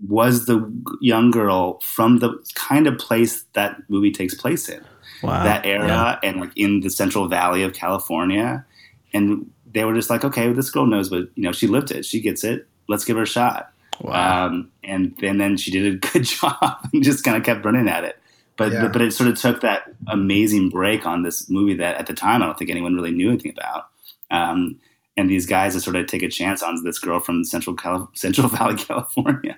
was 0.08 0.46
the 0.46 0.70
young 1.00 1.32
girl 1.32 1.80
from 1.82 2.18
the 2.20 2.34
kind 2.56 2.86
of 2.88 2.98
place 2.98 3.46
that 3.54 3.78
movie 3.88 4.12
takes 4.12 4.34
place 4.34 4.68
in 4.68 4.84
Wow. 5.24 5.44
that 5.46 5.66
era 5.66 5.88
Yeah. 5.88 6.20
and 6.30 6.42
like 6.42 6.52
in 6.58 6.82
the 6.82 6.90
Central 6.90 7.28
Valley 7.30 7.64
of 7.64 7.72
California, 7.74 8.66
and 9.14 9.50
they 9.72 9.86
were 9.86 9.94
just 9.94 10.10
like, 10.10 10.26
okay, 10.26 10.48
well, 10.48 10.56
this 10.56 10.70
girl 10.70 10.86
knows, 10.86 11.10
but 11.10 11.30
you 11.36 11.44
know, 11.44 11.52
she 11.54 11.68
lived 11.68 11.92
it, 11.92 12.04
she 12.06 12.20
gets 12.20 12.44
it. 12.44 12.68
Let's 12.90 13.06
give 13.06 13.16
her 13.18 13.24
a 13.24 13.28
shot. 13.28 13.72
Wow. 14.02 14.48
Um, 14.48 14.72
and, 14.84 15.16
and 15.24 15.40
then 15.40 15.58
she 15.58 15.72
did 15.72 15.94
a 15.94 15.98
good 16.12 16.24
job 16.24 16.56
and 16.94 17.04
just 17.04 17.24
kind 17.24 17.38
of 17.38 17.44
kept 17.44 17.64
running 17.66 17.88
at 17.88 18.04
it. 18.04 18.18
But, 18.58 18.72
Yeah. 18.72 18.84
but 18.84 18.94
but 18.94 19.02
it 19.02 19.12
sort 19.14 19.30
of 19.30 19.38
took 19.40 19.62
that 19.62 19.84
amazing 20.08 20.70
break 20.70 21.06
on 21.06 21.24
this 21.24 21.50
movie 21.50 21.74
that 21.76 21.98
at 21.98 22.08
the 22.08 22.14
time 22.14 22.42
I 22.42 22.46
don't 22.46 22.58
think 22.58 22.70
anyone 22.70 22.96
really 22.96 23.12
knew 23.12 23.30
anything 23.30 23.52
about. 23.58 23.88
Um, 24.32 24.80
and 25.18 25.30
these 25.30 25.46
guys 25.46 25.74
to 25.74 25.82
sort 25.82 25.96
of 25.96 26.08
take 26.08 26.24
a 26.24 26.30
chance 26.30 26.62
on 26.64 26.84
this 26.84 27.00
girl 27.00 27.20
from 27.20 27.44
Central 27.46 27.76
Cal- 27.76 28.10
Central 28.16 28.48
Valley, 28.50 28.76
California. 28.78 29.58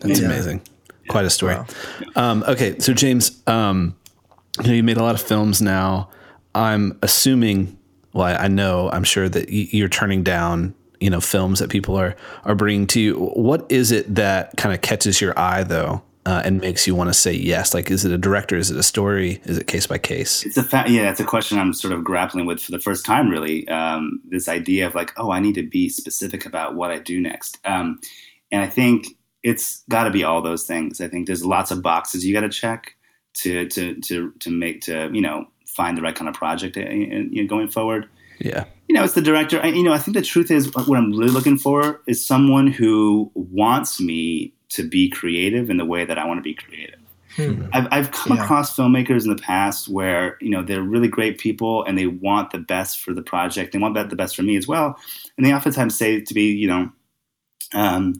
That's 0.00 0.20
Yeah. 0.20 0.26
amazing. 0.26 0.62
Quite 1.08 1.24
a 1.24 1.30
story. 1.30 1.54
Wow. 1.56 1.66
Um, 2.16 2.44
okay, 2.46 2.78
so 2.78 2.92
James, 2.92 3.42
um, 3.46 3.96
you 4.62 4.68
know, 4.68 4.72
you 4.74 4.82
made 4.82 4.98
a 4.98 5.02
lot 5.02 5.14
of 5.14 5.22
films 5.22 5.62
now. 5.62 6.10
I'm 6.54 6.98
assuming, 7.02 7.78
well, 8.12 8.26
I, 8.26 8.44
I 8.44 8.48
know, 8.48 8.90
I'm 8.90 9.04
sure 9.04 9.28
that 9.28 9.48
y- 9.48 9.68
you're 9.70 9.88
turning 9.88 10.22
down 10.22 10.74
you 11.00 11.10
know 11.10 11.20
films 11.20 11.58
that 11.58 11.70
people 11.70 11.96
are 11.96 12.16
are 12.44 12.54
bringing 12.54 12.86
to 12.88 13.00
you. 13.00 13.14
What 13.16 13.70
is 13.70 13.92
it 13.92 14.14
that 14.14 14.56
kind 14.56 14.74
of 14.74 14.80
catches 14.80 15.20
your 15.20 15.38
eye 15.38 15.64
though? 15.64 16.02
Uh, 16.26 16.42
and 16.44 16.60
makes 16.60 16.86
you 16.86 16.94
want 16.94 17.08
to 17.08 17.14
say 17.14 17.32
yes? 17.32 17.72
Like, 17.72 17.90
is 17.90 18.04
it 18.04 18.12
a 18.12 18.18
director? 18.18 18.54
Is 18.54 18.70
it 18.70 18.76
a 18.76 18.82
story? 18.82 19.40
Is 19.44 19.56
it 19.56 19.66
case 19.66 19.86
by 19.86 19.96
case? 19.96 20.44
It's 20.44 20.58
a 20.58 20.62
fa- 20.62 20.84
yeah, 20.86 21.04
that's 21.04 21.20
a 21.20 21.24
question 21.24 21.58
I'm 21.58 21.72
sort 21.72 21.94
of 21.94 22.04
grappling 22.04 22.44
with 22.44 22.60
for 22.60 22.70
the 22.70 22.78
first 22.78 23.06
time. 23.06 23.30
Really, 23.30 23.66
um, 23.68 24.20
this 24.26 24.46
idea 24.46 24.86
of 24.86 24.94
like, 24.94 25.10
oh, 25.16 25.30
I 25.30 25.40
need 25.40 25.54
to 25.54 25.62
be 25.62 25.88
specific 25.88 26.44
about 26.44 26.74
what 26.74 26.90
I 26.90 26.98
do 26.98 27.18
next. 27.18 27.58
Um, 27.64 27.98
and 28.52 28.60
I 28.60 28.66
think 28.66 29.06
it's 29.42 29.84
got 29.88 30.04
to 30.04 30.10
be 30.10 30.22
all 30.22 30.42
those 30.42 30.64
things. 30.64 31.00
I 31.00 31.08
think 31.08 31.26
there's 31.26 31.46
lots 31.46 31.70
of 31.70 31.82
boxes 31.82 32.26
you 32.26 32.34
got 32.34 32.40
to 32.42 32.50
check 32.50 32.94
to 33.34 33.66
to 33.68 33.94
to 34.00 34.32
to 34.40 34.50
make 34.50 34.82
to 34.82 35.10
you 35.12 35.20
know 35.20 35.46
find 35.66 35.96
the 35.96 36.02
right 36.02 36.14
kind 36.14 36.28
of 36.28 36.34
project 36.34 36.76
uh, 36.76 36.80
you 36.80 37.42
know, 37.42 37.48
going 37.48 37.68
forward. 37.68 38.08
Yeah. 38.38 38.64
You 38.88 38.94
know, 38.94 39.04
it's 39.04 39.14
the 39.14 39.22
director. 39.22 39.60
I, 39.60 39.68
you 39.68 39.82
know, 39.82 39.92
I 39.92 39.98
think 39.98 40.16
the 40.16 40.22
truth 40.22 40.50
is 40.50 40.74
what 40.74 40.96
I'm 40.96 41.10
really 41.10 41.30
looking 41.30 41.58
for 41.58 42.00
is 42.06 42.24
someone 42.24 42.68
who 42.68 43.30
wants 43.34 44.00
me 44.00 44.54
to 44.70 44.88
be 44.88 45.08
creative 45.08 45.70
in 45.70 45.76
the 45.76 45.84
way 45.84 46.04
that 46.04 46.18
I 46.18 46.26
want 46.26 46.38
to 46.38 46.42
be 46.42 46.54
creative. 46.54 46.98
Hmm. 47.36 47.66
I've, 47.72 47.88
I've 47.90 48.10
come 48.10 48.36
yeah. 48.36 48.44
across 48.44 48.74
filmmakers 48.74 49.24
in 49.24 49.30
the 49.30 49.40
past 49.40 49.88
where 49.88 50.36
you 50.40 50.50
know 50.50 50.62
they're 50.62 50.82
really 50.82 51.08
great 51.08 51.38
people 51.38 51.84
and 51.84 51.96
they 51.96 52.06
want 52.06 52.50
the 52.50 52.58
best 52.58 53.00
for 53.00 53.12
the 53.12 53.22
project. 53.22 53.72
They 53.72 53.78
want 53.78 53.94
the 53.94 54.16
best 54.16 54.34
for 54.34 54.42
me 54.42 54.56
as 54.56 54.66
well, 54.66 54.98
and 55.36 55.46
they 55.46 55.52
oftentimes 55.52 55.96
say 55.96 56.20
to 56.20 56.34
be, 56.34 56.46
you 56.52 56.66
know, 56.66 56.90
um, 57.74 58.14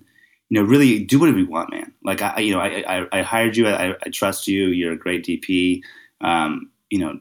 you 0.50 0.60
know, 0.60 0.66
really 0.66 1.04
do 1.04 1.18
whatever 1.18 1.38
you 1.38 1.48
want, 1.48 1.70
man. 1.70 1.92
Like 2.04 2.22
I, 2.22 2.38
you 2.40 2.52
know, 2.52 2.60
I, 2.60 2.84
I, 2.86 3.06
I 3.12 3.22
hired 3.22 3.56
you. 3.56 3.68
I, 3.68 3.94
I, 4.04 4.10
trust 4.10 4.46
you. 4.46 4.68
You're 4.68 4.92
a 4.92 4.98
great 4.98 5.24
DP. 5.24 5.82
Um, 6.20 6.70
you 6.90 6.98
know, 6.98 7.20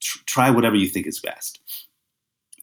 tr- 0.00 0.18
try 0.26 0.50
whatever 0.50 0.76
you 0.76 0.88
think 0.88 1.06
is 1.06 1.20
best. 1.20 1.60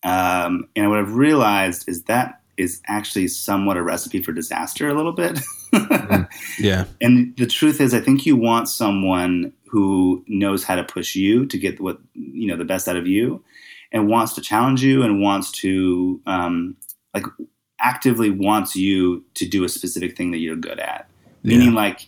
Um, 0.06 0.70
and 0.76 0.90
what 0.90 1.00
I've 1.00 1.16
realized 1.16 1.90
is 1.90 2.04
that 2.04 2.40
is 2.58 2.82
actually 2.88 3.28
somewhat 3.28 3.76
a 3.76 3.84
recipe 3.84 4.22
for 4.22 4.32
disaster 4.32 4.88
a 4.88 4.94
little 4.94 5.12
bit. 5.12 5.40
mm, 5.74 6.28
yeah. 6.60 6.86
And 7.02 7.36
the 7.36 7.48
truth 7.48 7.82
is, 7.82 7.94
I 7.94 8.00
think 8.00 8.26
you 8.26 8.38
want 8.38 8.70
someone 8.70 9.52
who 9.68 10.24
knows 10.28 10.64
how 10.64 10.76
to 10.76 10.84
push 10.84 11.16
you 11.16 11.46
to 11.48 11.58
get 11.58 11.82
what 11.82 12.00
you 12.14 12.48
know 12.48 12.56
the 12.56 12.64
best 12.64 12.88
out 12.88 12.96
of 12.96 13.08
you, 13.08 13.44
and 13.92 14.08
wants 14.08 14.34
to 14.34 14.42
challenge 14.42 14.84
you 14.84 15.02
and 15.02 15.22
wants 15.22 15.52
to 15.54 16.22
um, 16.28 16.78
like 17.14 17.26
actively 17.82 18.30
wants 18.30 18.76
you 18.76 19.26
to 19.34 19.46
do 19.46 19.64
a 19.64 19.70
specific 19.70 20.16
thing 20.16 20.32
that 20.32 20.38
you're 20.38 20.56
good 20.56 20.80
at. 20.80 21.10
Yeah. 21.42 21.58
Meaning, 21.58 21.74
like 21.74 22.08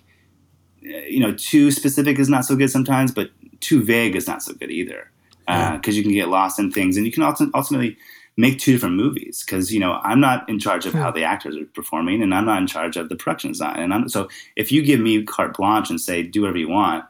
you 0.81 1.19
know, 1.19 1.33
too 1.33 1.71
specific 1.71 2.19
is 2.19 2.29
not 2.29 2.45
so 2.45 2.55
good 2.55 2.69
sometimes, 2.69 3.11
but 3.11 3.31
too 3.59 3.83
vague 3.83 4.15
is 4.15 4.27
not 4.27 4.43
so 4.43 4.53
good 4.53 4.69
either 4.69 5.11
because 5.47 5.95
uh, 5.95 5.97
you 5.97 6.03
can 6.03 6.11
get 6.11 6.27
lost 6.27 6.59
in 6.59 6.71
things, 6.71 6.97
and 6.97 7.05
you 7.05 7.11
can 7.11 7.23
ultimately 7.23 7.97
make 8.35 8.59
two 8.59 8.71
different 8.71 8.95
movies 8.95 9.43
because 9.43 9.73
you 9.73 9.79
know 9.79 9.93
I'm 10.03 10.19
not 10.19 10.47
in 10.47 10.59
charge 10.59 10.85
of 10.85 10.93
how 10.93 11.11
hmm. 11.11 11.17
the 11.17 11.23
actors 11.23 11.55
are 11.55 11.65
performing, 11.65 12.21
and 12.21 12.33
I'm 12.33 12.45
not 12.45 12.61
in 12.61 12.67
charge 12.67 12.97
of 12.97 13.09
the 13.09 13.15
production 13.15 13.51
design. 13.51 13.79
And 13.79 13.93
I'm, 13.93 14.09
so 14.09 14.29
if 14.55 14.71
you 14.71 14.83
give 14.83 14.99
me 14.99 15.23
carte 15.23 15.57
blanche 15.57 15.89
and 15.89 15.99
say 15.99 16.23
do 16.23 16.41
whatever 16.41 16.57
you 16.57 16.69
want, 16.69 17.05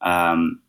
um, 0.00 0.60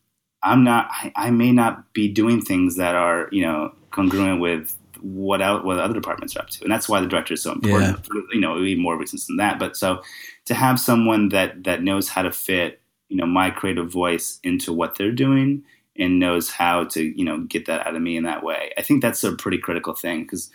I'm 0.42 0.64
not. 0.64 0.90
I, 0.90 1.12
I, 1.16 1.32
may 1.32 1.52
not 1.52 1.94
be 1.94 2.08
doing 2.08 2.42
things 2.42 2.78
that 2.78 2.96
are 2.96 3.30
you 3.32 3.44
know 3.44 3.74
congruent 3.92 4.42
with 4.42 4.76
what 5.02 5.42
out 5.42 5.66
what 5.66 5.80
other 5.80 5.94
departments 5.94 6.36
are 6.36 6.42
up 6.42 6.50
to, 6.50 6.64
and 6.64 6.72
that's 6.72 6.90
why 6.90 7.02
the 7.02 7.08
director 7.08 7.36
is 7.36 7.44
so 7.44 7.52
important. 7.52 7.98
Yeah. 7.98 8.04
For, 8.04 8.34
you 8.34 8.42
know, 8.42 8.58
even 8.62 8.82
more 8.82 8.98
reasons 8.98 9.28
than 9.28 9.38
that. 9.38 9.60
But 9.60 9.78
so 9.78 10.02
to 10.46 10.54
have 10.54 10.80
someone 10.80 11.30
that 11.30 11.64
that 11.66 11.84
knows 11.84 12.10
how 12.10 12.24
to 12.24 12.32
fit 12.32 12.82
you 13.10 13.18
know 13.18 13.26
my 13.26 13.52
creative 13.52 13.92
voice 13.92 14.40
into 14.44 14.74
what 14.74 14.96
they're 14.96 15.12
doing 15.12 15.64
and 16.02 16.20
knows 16.20 16.50
how 16.50 16.84
to 16.86 17.18
you 17.18 17.24
know 17.24 17.42
get 17.42 17.68
that 17.68 17.86
out 17.86 17.96
of 17.96 18.02
me 18.02 18.18
in 18.18 18.24
that 18.24 18.44
way. 18.44 18.72
I 18.78 18.82
think 18.82 19.02
that's 19.02 19.24
a 19.24 19.34
pretty 19.34 19.60
critical 19.60 19.94
thing 19.94 20.24
because 20.24 20.50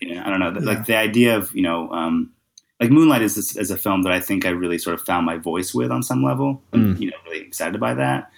you 0.00 0.14
know, 0.14 0.22
I 0.24 0.30
don't 0.30 0.40
know 0.40 0.52
yeah. 0.52 0.66
like 0.66 0.86
the 0.86 0.96
idea 0.96 1.36
of 1.36 1.54
you 1.54 1.62
know 1.62 1.90
um, 1.92 2.32
like 2.80 2.90
Moonlight 2.90 3.22
is 3.22 3.36
this, 3.36 3.56
is 3.56 3.70
a 3.70 3.76
film 3.76 4.02
that 4.02 4.12
I 4.12 4.20
think 4.20 4.44
I 4.44 4.50
really 4.50 4.78
sort 4.78 4.98
of 4.98 5.06
found 5.06 5.26
my 5.26 5.36
voice 5.36 5.72
with 5.72 5.90
on 5.90 6.02
some 6.02 6.24
level. 6.24 6.62
I'm 6.72 6.96
mm. 6.96 7.00
you 7.00 7.10
know 7.10 7.16
really 7.24 7.40
excited 7.40 7.80
by 7.80 7.94
that. 7.94 8.30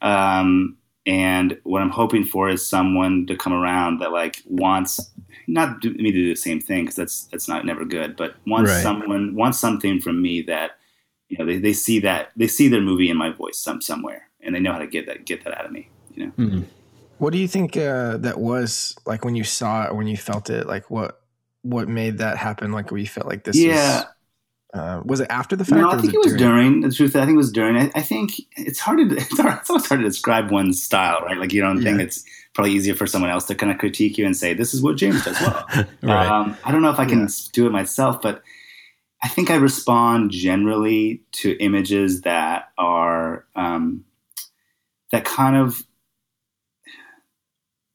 Um, 0.00 0.76
and 1.06 1.58
what 1.64 1.82
I'm 1.82 1.90
hoping 1.90 2.24
for 2.24 2.48
is 2.48 2.66
someone 2.66 3.26
to 3.26 3.36
come 3.36 3.52
around 3.52 4.00
that 4.00 4.12
like 4.12 4.42
wants 4.46 5.00
not 5.48 5.80
do, 5.80 5.92
me 5.94 6.12
to 6.12 6.18
do 6.18 6.28
the 6.28 6.36
same 6.36 6.60
thing 6.60 6.84
because 6.84 6.96
that's 6.96 7.24
that's 7.26 7.48
not 7.48 7.66
never 7.66 7.84
good, 7.84 8.16
but 8.16 8.36
wants 8.46 8.70
right. 8.70 8.82
someone 8.82 9.34
wants 9.34 9.58
something 9.58 10.00
from 10.00 10.22
me 10.22 10.40
that 10.42 10.72
you 11.28 11.36
know 11.36 11.44
they, 11.44 11.58
they 11.58 11.74
see 11.74 11.98
that 12.00 12.30
they 12.36 12.46
see 12.46 12.68
their 12.68 12.80
movie 12.80 13.10
in 13.10 13.16
my 13.18 13.30
voice 13.30 13.58
some 13.58 13.82
somewhere 13.82 14.29
and 14.42 14.54
they 14.54 14.60
know 14.60 14.72
how 14.72 14.78
to 14.78 14.86
get 14.86 15.06
that 15.06 15.24
get 15.24 15.44
that 15.44 15.58
out 15.58 15.66
of 15.66 15.72
me. 15.72 15.88
You 16.14 16.26
know. 16.26 16.32
Mm-hmm. 16.38 16.62
What 17.18 17.32
do 17.32 17.38
you 17.38 17.48
think 17.48 17.76
uh, 17.76 18.16
that 18.18 18.38
was 18.38 18.96
like 19.06 19.24
when 19.24 19.36
you 19.36 19.44
saw 19.44 19.86
it, 19.86 19.94
when 19.94 20.06
you 20.06 20.16
felt 20.16 20.50
it? 20.50 20.66
Like 20.66 20.90
what 20.90 21.20
what 21.62 21.88
made 21.88 22.18
that 22.18 22.38
happen? 22.38 22.72
Like 22.72 22.90
where 22.90 23.00
you 23.00 23.06
felt 23.06 23.26
like 23.26 23.44
this? 23.44 23.56
Yeah. 23.56 23.96
Was, 23.96 24.06
uh, 24.72 25.02
was 25.04 25.20
it 25.20 25.26
after 25.30 25.56
the 25.56 25.64
fact? 25.64 25.80
No, 25.80 25.90
I 25.90 26.00
think 26.00 26.14
it, 26.14 26.16
it 26.16 26.24
was 26.24 26.34
during? 26.34 26.80
during. 26.80 26.80
The 26.80 26.92
truth, 26.92 27.16
I 27.16 27.20
think 27.26 27.34
it 27.34 27.38
was 27.38 27.52
during. 27.52 27.76
I, 27.76 27.90
I 27.94 28.02
think 28.02 28.32
it's 28.56 28.78
hard 28.78 28.98
to 29.10 29.16
it's, 29.18 29.38
hard, 29.38 29.58
it's 29.58 29.70
always 29.70 29.86
hard 29.86 30.00
to 30.00 30.06
describe 30.06 30.50
one's 30.50 30.82
style, 30.82 31.20
right? 31.22 31.36
Like 31.36 31.52
you 31.52 31.60
don't 31.60 31.78
yeah. 31.78 31.90
think 31.90 32.00
it's 32.00 32.24
probably 32.54 32.72
easier 32.72 32.94
for 32.94 33.06
someone 33.06 33.30
else 33.30 33.46
to 33.46 33.54
kind 33.54 33.72
of 33.72 33.78
critique 33.78 34.16
you 34.16 34.26
and 34.26 34.36
say 34.36 34.54
this 34.54 34.72
is 34.72 34.82
what 34.82 34.96
James 34.96 35.24
does 35.24 35.40
well. 35.40 35.66
right. 36.02 36.26
Um, 36.26 36.56
I 36.64 36.72
don't 36.72 36.82
know 36.82 36.90
if 36.90 36.98
I 36.98 37.04
can 37.04 37.20
yeah. 37.20 37.28
do 37.52 37.66
it 37.66 37.70
myself, 37.70 38.22
but 38.22 38.42
I 39.22 39.28
think 39.28 39.50
I 39.50 39.56
respond 39.56 40.30
generally 40.30 41.22
to 41.32 41.52
images 41.58 42.22
that 42.22 42.70
are 42.78 43.44
um, 43.54 44.04
that 45.12 45.24
kind 45.24 45.56
of 45.56 45.82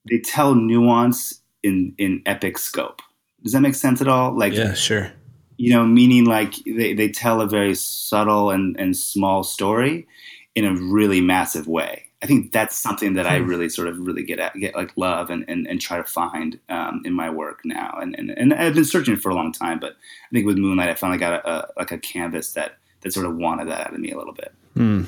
they 0.09 0.19
tell 0.19 0.55
nuance 0.55 1.41
in 1.63 1.93
in 1.97 2.21
epic 2.25 2.57
scope. 2.57 3.01
Does 3.43 3.53
that 3.53 3.61
make 3.61 3.75
sense 3.75 4.01
at 4.01 4.07
all? 4.07 4.37
Like 4.37 4.53
yeah, 4.53 4.73
sure. 4.73 5.11
You 5.57 5.73
know, 5.73 5.85
meaning 5.85 6.25
like 6.25 6.55
they, 6.65 6.93
they 6.93 7.09
tell 7.09 7.39
a 7.39 7.47
very 7.47 7.75
subtle 7.75 8.49
and, 8.49 8.77
and 8.77 8.95
small 8.95 9.43
story 9.43 10.07
in 10.53 10.65
a 10.65 10.75
really 10.75 11.21
massive 11.21 11.67
way. 11.67 12.05
I 12.21 12.27
think 12.27 12.51
that's 12.51 12.75
something 12.75 13.13
that 13.13 13.27
I 13.27 13.39
hmm. 13.39 13.47
really 13.47 13.69
sort 13.69 13.87
of 13.87 13.99
really 13.99 14.23
get 14.23 14.39
at, 14.39 14.55
get 14.55 14.75
like 14.75 14.91
love 14.97 15.29
and, 15.29 15.45
and, 15.47 15.67
and 15.67 15.79
try 15.79 15.97
to 15.97 16.03
find 16.03 16.59
um, 16.69 17.03
in 17.05 17.13
my 17.13 17.29
work 17.29 17.59
now. 17.63 17.99
And, 18.01 18.17
and, 18.17 18.31
and 18.31 18.53
I've 18.53 18.73
been 18.73 18.83
searching 18.83 19.15
for 19.15 19.29
a 19.29 19.35
long 19.35 19.51
time, 19.51 19.79
but 19.79 19.91
I 19.91 20.33
think 20.33 20.45
with 20.45 20.57
Moonlight, 20.57 20.89
I 20.89 20.95
finally 20.95 21.19
got 21.19 21.45
a, 21.45 21.49
a 21.49 21.67
like 21.77 21.91
a 21.91 21.99
canvas 21.99 22.53
that, 22.53 22.77
that 23.01 23.13
sort 23.13 23.27
of 23.27 23.35
wanted 23.35 23.67
that 23.67 23.87
out 23.87 23.93
of 23.93 23.99
me 23.99 24.11
a 24.11 24.17
little 24.17 24.33
bit. 24.33 24.53
Mm. 24.75 25.05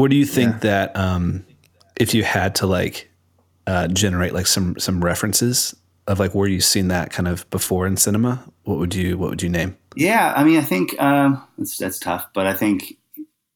What 0.00 0.10
do 0.10 0.16
you 0.16 0.24
think 0.24 0.52
yeah. 0.54 0.58
that 0.60 0.96
um, 0.96 1.44
if 1.94 2.14
you 2.14 2.24
had 2.24 2.54
to 2.54 2.66
like 2.66 3.10
uh, 3.66 3.86
generate 3.88 4.32
like 4.32 4.46
some 4.46 4.78
some 4.78 5.04
references 5.04 5.76
of 6.06 6.18
like 6.18 6.34
where 6.34 6.48
you've 6.48 6.64
seen 6.64 6.88
that 6.88 7.12
kind 7.12 7.28
of 7.28 7.48
before 7.50 7.86
in 7.86 7.98
cinema, 7.98 8.42
what 8.64 8.78
would 8.78 8.94
you 8.94 9.18
what 9.18 9.28
would 9.28 9.42
you 9.42 9.50
name? 9.50 9.76
Yeah, 9.94 10.32
I 10.34 10.42
mean, 10.42 10.56
I 10.56 10.62
think 10.62 10.98
um, 11.02 11.46
that's 11.58 11.76
that's 11.76 11.98
tough, 11.98 12.28
but 12.32 12.46
I 12.46 12.54
think 12.54 12.96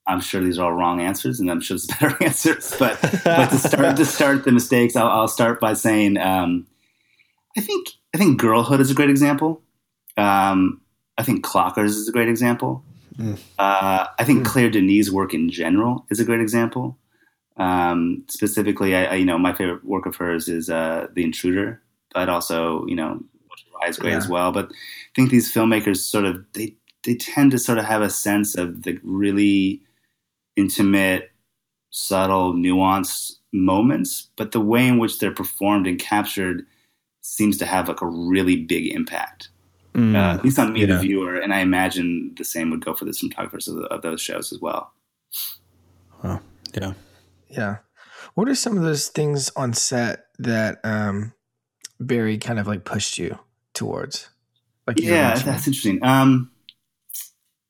I'm 0.07 0.21
sure 0.21 0.43
these 0.43 0.59
are 0.59 0.67
all 0.67 0.73
wrong 0.75 1.01
answers, 1.01 1.41
and 1.41 1.51
I'm 1.51 1.63
sure 1.63 1.79
there's 1.79 1.87
better 1.99 2.23
answers. 2.23 2.77
But 2.79 3.01
but 3.25 3.49
to 3.49 3.57
start 3.57 3.97
to 3.97 4.05
start 4.05 4.45
the 4.45 4.53
mistakes, 4.53 4.97
I'll, 4.97 5.09
I'll 5.09 5.29
start 5.29 5.61
by 5.61 5.73
saying 5.73 6.19
um, 6.19 6.67
I 7.57 7.63
think 7.63 7.89
I 8.15 8.19
think 8.19 8.39
Girlhood 8.39 8.81
is 8.81 8.91
a 8.91 8.95
great 8.95 9.09
example. 9.09 9.63
Um, 10.19 10.83
I 11.17 11.23
think 11.23 11.43
Clockers 11.43 11.97
is 11.97 12.07
a 12.07 12.13
great 12.13 12.29
example. 12.29 12.85
Mm. 13.19 13.39
Uh, 13.59 14.07
I 14.19 14.25
think 14.25 14.43
mm. 14.43 14.45
Claire 14.45 14.71
Denis' 14.71 15.11
work 15.11 15.35
in 15.35 15.51
general 15.51 16.05
is 16.11 16.21
a 16.21 16.25
great 16.25 16.41
example. 16.41 16.99
Um, 17.57 18.25
specifically, 18.29 18.97
I, 18.97 19.05
I, 19.05 19.15
you 19.15 19.25
know 19.25 19.39
my 19.39 19.53
favorite 19.53 19.85
work 19.85 20.07
of 20.07 20.17
hers 20.17 20.49
is 20.49 20.69
uh, 20.69 21.07
The 21.15 21.23
Intruder, 21.23 21.81
but 22.13 22.29
also 22.29 22.85
you 22.87 22.97
know 22.97 23.21
is 23.89 23.99
great 23.99 24.13
yeah. 24.13 24.17
as 24.17 24.29
well. 24.29 24.53
But 24.53 24.67
I 24.71 25.13
think 25.15 25.31
these 25.31 25.53
filmmakers 25.53 25.99
sort 25.99 26.25
of 26.25 26.45
they 26.53 26.75
they 27.05 27.15
tend 27.15 27.53
to 27.53 27.59
sort 27.59 27.79
of 27.79 27.85
have 27.85 28.03
a 28.03 28.11
sense 28.11 28.55
of 28.57 28.83
the 28.83 28.99
really 29.03 29.83
intimate, 30.57 31.31
subtle, 31.91 32.55
nuanced 32.55 33.37
moments, 33.53 34.31
but 34.37 34.53
the 34.53 34.61
way 34.61 34.87
in 34.87 34.99
which 34.99 35.19
they're 35.19 35.31
performed 35.31 35.87
and 35.87 35.99
captured 35.99 36.67
seems 37.21 37.57
to 37.59 37.67
have 37.67 37.89
like 37.89 38.03
a 38.03 38.07
really 38.07 38.57
big 38.57 38.93
impact. 38.93 39.49
Mm, 39.95 40.17
uh, 40.17 40.35
at 40.35 40.45
least 40.45 40.59
on 40.59 40.73
me, 40.73 40.81
yeah. 40.81 40.87
the 40.87 40.99
viewer, 40.99 41.39
and 41.39 41.55
I 41.55 41.61
imagine 41.61 42.35
the 42.37 42.45
same 42.45 42.71
would 42.71 42.85
go 42.85 42.95
for 42.95 43.05
the 43.05 43.13
cinematographers 43.13 43.69
of, 43.69 43.85
of 43.85 44.03
those 44.03 44.21
shows 44.21 44.53
as 44.53 44.61
well. 44.61 44.93
Well, 46.23 46.43
yeah, 46.75 46.95
yeah. 47.49 47.77
What 48.35 48.49
are 48.49 48.57
some 48.57 48.77
of 48.77 48.83
those 48.83 49.09
things 49.09 49.51
on 49.55 49.73
set 49.73 50.27
that 50.41 50.81
um, 50.83 51.33
Barry 52.01 52.39
kind 52.39 52.59
of 52.59 52.67
like 52.67 52.85
pushed 52.85 53.19
you 53.19 53.39
towards? 53.73 54.29
Like 54.87 54.99
yeah, 54.99 55.35
that's 55.37 55.67
interesting. 55.67 56.05
Um, 56.05 56.51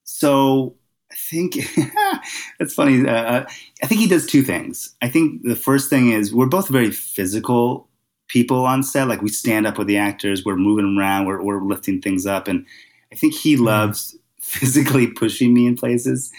so 0.05 0.77
I 1.13 1.17
think 1.17 1.57
it's 2.59 2.75
funny. 2.75 3.07
Uh, 3.07 3.13
uh, 3.13 3.47
I 3.83 3.87
think 3.87 4.01
he 4.01 4.09
does 4.09 4.27
two 4.27 4.43
things. 4.43 4.95
I 5.03 5.09
think 5.09 5.43
the 5.43 5.57
first 5.57 5.91
thing 5.91 6.11
is 6.11 6.35
we're 6.35 6.47
both 6.47 6.69
very 6.69 6.91
physical 6.91 7.89
people 8.35 8.67
on 8.67 8.83
set. 8.83 9.07
Like 9.07 9.23
we 9.23 9.29
stand 9.29 9.65
up 9.65 9.79
with 9.79 9.87
the 9.87 9.97
actors, 9.97 10.45
we're 10.45 10.57
moving 10.57 10.97
around, 10.99 11.27
we're, 11.27 11.41
we're 11.41 11.63
lifting 11.63 12.03
things 12.03 12.27
up. 12.27 12.49
And 12.49 12.67
I 13.13 13.15
think 13.15 13.33
he 13.33 13.55
mm-hmm. 13.55 13.65
loves 13.65 14.17
physically 14.41 15.07
pushing 15.07 15.55
me 15.55 15.67
in 15.69 15.77
places. 15.77 16.33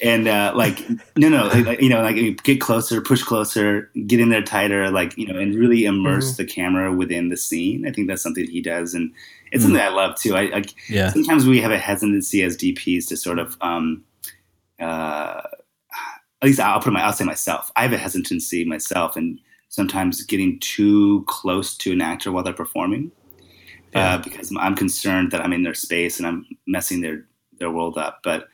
and 0.00 0.28
uh, 0.28 0.52
like 0.54 0.88
no 1.16 1.28
no 1.28 1.48
like, 1.48 1.80
you 1.80 1.88
know 1.88 2.00
like 2.00 2.42
get 2.44 2.60
closer 2.60 3.00
push 3.00 3.22
closer 3.22 3.90
get 4.06 4.18
in 4.20 4.30
there 4.30 4.42
tighter 4.42 4.90
like 4.90 5.16
you 5.18 5.26
know 5.26 5.38
and 5.38 5.54
really 5.54 5.84
immerse 5.84 6.32
Mm-hmm. 6.32 6.42
the 6.42 6.48
camera 6.48 6.92
within 6.92 7.28
the 7.28 7.36
scene 7.36 7.86
i 7.86 7.92
think 7.92 8.08
that's 8.08 8.22
something 8.22 8.48
he 8.48 8.60
does 8.62 8.94
and 8.94 9.12
it's 9.52 9.62
something 9.62 9.80
i 9.80 9.90
love 9.90 10.16
too 10.16 10.34
i, 10.34 10.44
I 10.58 10.62
Yeah. 10.88 11.10
sometimes 11.10 11.46
we 11.46 11.60
have 11.60 11.70
a 11.70 11.78
hesitancy 11.78 12.42
as 12.42 12.56
dps 12.56 13.08
to 13.08 13.16
sort 13.16 13.38
of 13.38 13.56
um 13.60 14.02
uh 14.80 15.42
at 16.40 16.46
least 16.46 16.58
i'll 16.58 16.80
put 16.80 16.92
my 16.92 17.02
i'll 17.04 17.12
say 17.12 17.24
myself 17.24 17.70
i 17.76 17.82
have 17.82 17.92
a 17.92 17.98
hesitancy 17.98 18.64
myself 18.64 19.14
and 19.14 19.38
sometimes 19.72 20.22
getting 20.22 20.60
too 20.60 21.24
close 21.26 21.76
to 21.78 21.92
an 21.92 22.02
actor 22.02 22.30
while 22.30 22.44
they're 22.44 22.62
performing 22.64 23.10
Yeah. 23.94 24.14
uh, 24.14 24.18
because 24.22 24.52
I'm 24.64 24.76
concerned 24.76 25.30
that 25.32 25.40
I'm 25.42 25.52
in 25.54 25.62
their 25.64 25.74
space 25.74 26.18
and 26.18 26.26
I'm 26.28 26.44
messing 26.66 27.00
their 27.00 27.24
their 27.58 27.70
world 27.70 27.96
up. 27.96 28.20
But 28.22 28.48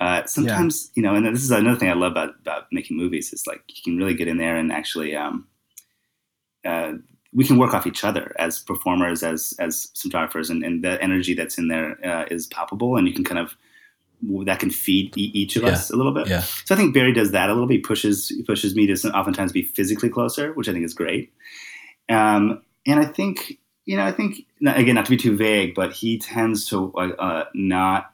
uh, 0.00 0.24
sometimes, 0.26 0.90
you 0.96 1.02
know, 1.02 1.14
and 1.14 1.26
this 1.26 1.44
is 1.44 1.50
another 1.50 1.78
thing 1.78 1.90
I 1.90 1.94
love 1.94 2.12
about 2.12 2.30
about 2.40 2.64
making 2.72 2.96
movies 2.96 3.32
is 3.32 3.46
like 3.46 3.62
you 3.68 3.82
can 3.84 3.98
really 3.98 4.14
get 4.14 4.28
in 4.28 4.38
there 4.38 4.56
and 4.56 4.72
actually 4.72 5.14
um, 5.14 5.46
uh, 6.64 6.92
we 7.34 7.44
can 7.44 7.58
work 7.58 7.74
off 7.74 7.86
each 7.86 8.04
other 8.04 8.34
as 8.38 8.60
performers, 8.60 9.22
as 9.22 9.54
as 9.58 9.88
cinematographers, 9.94 10.50
and, 10.50 10.64
and 10.64 10.82
the 10.84 11.00
energy 11.02 11.34
that's 11.34 11.58
in 11.58 11.68
there 11.68 11.98
uh, 12.04 12.24
is 12.30 12.46
palpable, 12.46 12.96
and 12.96 13.06
you 13.08 13.14
can 13.14 13.24
kind 13.24 13.38
of 13.44 13.56
that 14.44 14.60
can 14.60 14.70
feed 14.70 15.12
each 15.16 15.56
of 15.56 15.62
Yeah. 15.64 15.70
us 15.70 15.90
a 15.90 15.96
little 15.96 16.12
bit. 16.14 16.28
Yeah. 16.28 16.40
So 16.64 16.74
I 16.74 16.78
think 16.78 16.94
Barry 16.94 17.12
does 17.12 17.32
that 17.32 17.50
a 17.50 17.52
little 17.52 17.66
bit. 17.66 17.74
He 17.74 17.80
pushes 17.80 18.28
he 18.28 18.42
pushes 18.42 18.74
me 18.76 18.86
to 18.86 18.94
oftentimes 19.16 19.52
be 19.52 19.62
physically 19.62 20.08
closer, 20.08 20.52
which 20.52 20.68
I 20.68 20.72
think 20.72 20.84
is 20.84 20.94
great. 20.94 21.32
Um, 22.08 22.62
and 22.86 23.00
I 23.00 23.04
think 23.04 23.58
you 23.84 23.96
know 23.96 24.04
I 24.04 24.12
think 24.12 24.46
again 24.66 24.94
not 24.94 25.06
to 25.06 25.10
be 25.10 25.16
too 25.16 25.36
vague, 25.36 25.74
but 25.74 25.92
he 25.92 26.18
tends 26.18 26.66
to 26.68 26.92
uh, 26.94 27.08
uh, 27.18 27.44
not 27.54 28.12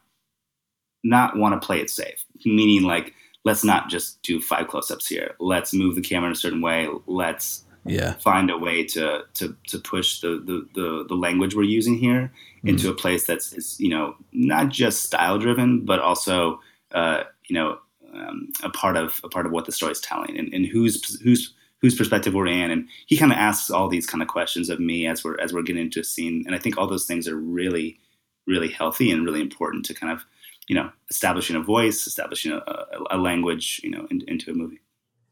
not 1.05 1.37
want 1.37 1.61
to 1.61 1.65
play 1.65 1.81
it 1.81 1.91
safe, 1.91 2.25
meaning 2.45 2.83
like 2.83 3.15
let's 3.45 3.65
not 3.65 3.89
just 3.89 4.21
do 4.23 4.41
five 4.41 4.69
close 4.69 4.91
ups 4.91 5.07
here. 5.07 5.35
Let's 5.39 5.73
move 5.73 5.95
the 5.95 6.01
camera 6.01 6.27
in 6.29 6.33
a 6.33 6.37
certain 6.37 6.61
way. 6.61 6.89
Let's 7.07 7.65
Yeah. 7.89 8.13
find 8.15 8.51
a 8.51 8.59
way 8.59 8.85
to 8.85 9.23
to 9.35 9.57
to 9.69 9.79
push 9.79 10.21
the 10.21 10.43
the 10.45 10.69
the, 10.75 11.05
the 11.09 11.15
language 11.15 11.55
we're 11.55 11.63
using 11.63 11.97
here 11.97 12.33
into 12.65 12.91
a 12.91 12.95
place 12.95 13.27
that's 13.27 13.53
is, 13.53 13.81
you 13.81 13.89
know 13.89 14.17
not 14.33 14.69
just 14.69 15.03
style 15.03 15.39
driven, 15.39 15.85
but 15.85 16.01
also 16.01 16.61
uh, 16.93 17.25
you 17.49 17.55
know 17.55 17.79
um, 18.15 18.49
a 18.63 18.71
part 18.71 18.97
of 18.97 19.21
a 19.25 19.29
part 19.29 19.47
of 19.47 19.53
what 19.53 19.67
the 19.67 19.73
story's 19.73 20.01
telling 20.01 20.39
and, 20.39 20.53
and 20.53 20.67
whose 20.67 21.21
whose 21.21 21.55
whose 21.81 21.97
perspective 21.97 22.35
we're 22.35 22.47
in. 22.47 22.71
And 22.71 22.89
he 23.07 23.17
kind 23.17 23.33
of 23.33 23.39
asks 23.39 23.71
all 23.71 23.89
these 23.89 24.07
kind 24.07 24.23
of 24.23 24.29
questions 24.29 24.69
of 24.69 24.81
me 24.81 25.07
as 25.07 25.25
we're 25.25 25.39
as 25.41 25.53
we're 25.53 25.63
getting 25.63 25.83
into 25.83 26.01
a 26.01 26.05
scene. 26.05 26.43
And 26.47 26.55
I 26.55 26.59
think 26.59 26.77
all 26.77 26.87
those 26.87 27.07
things 27.07 27.29
are 27.29 27.37
really 27.37 27.99
really 28.47 28.69
healthy 28.69 29.11
and 29.11 29.25
really 29.25 29.41
important 29.41 29.85
to 29.87 29.95
kind 29.95 30.13
of 30.13 30.25
you 30.69 30.75
know 30.75 30.91
establishing 31.11 31.57
a 31.57 31.63
voice, 31.63 32.07
establishing 32.07 32.53
a, 32.53 32.57
a, 32.57 33.17
a 33.17 33.19
language, 33.19 33.81
you 33.85 33.91
know, 33.91 34.07
in, 34.11 34.23
into 34.29 34.51
a 34.51 34.55
movie. 34.55 34.81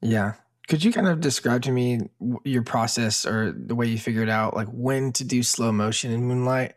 Yeah. 0.03 0.35
Could 0.69 0.83
you 0.83 0.93
kind 0.93 1.07
of 1.07 1.21
describe 1.21 1.63
to 1.63 1.71
me 1.71 2.01
your 2.45 2.63
process 2.63 3.25
or 3.25 3.53
the 3.53 3.75
way 3.75 3.87
you 3.87 3.99
figured 3.99 4.29
out 4.29 4.55
like 4.55 4.69
when 4.69 5.13
to 5.13 5.25
do 5.25 5.43
slow 5.43 5.71
motion 5.71 6.11
in 6.11 6.25
Moonlight? 6.25 6.75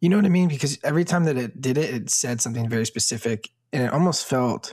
You 0.00 0.10
know 0.10 0.16
what 0.16 0.26
I 0.26 0.30
mean? 0.30 0.48
Because 0.48 0.78
every 0.84 1.04
time 1.04 1.24
that 1.24 1.38
it 1.38 1.60
did 1.60 1.78
it, 1.78 1.94
it 1.94 2.10
said 2.10 2.40
something 2.40 2.68
very 2.68 2.84
specific 2.84 3.50
and 3.72 3.82
it 3.82 3.92
almost 3.92 4.26
felt 4.26 4.72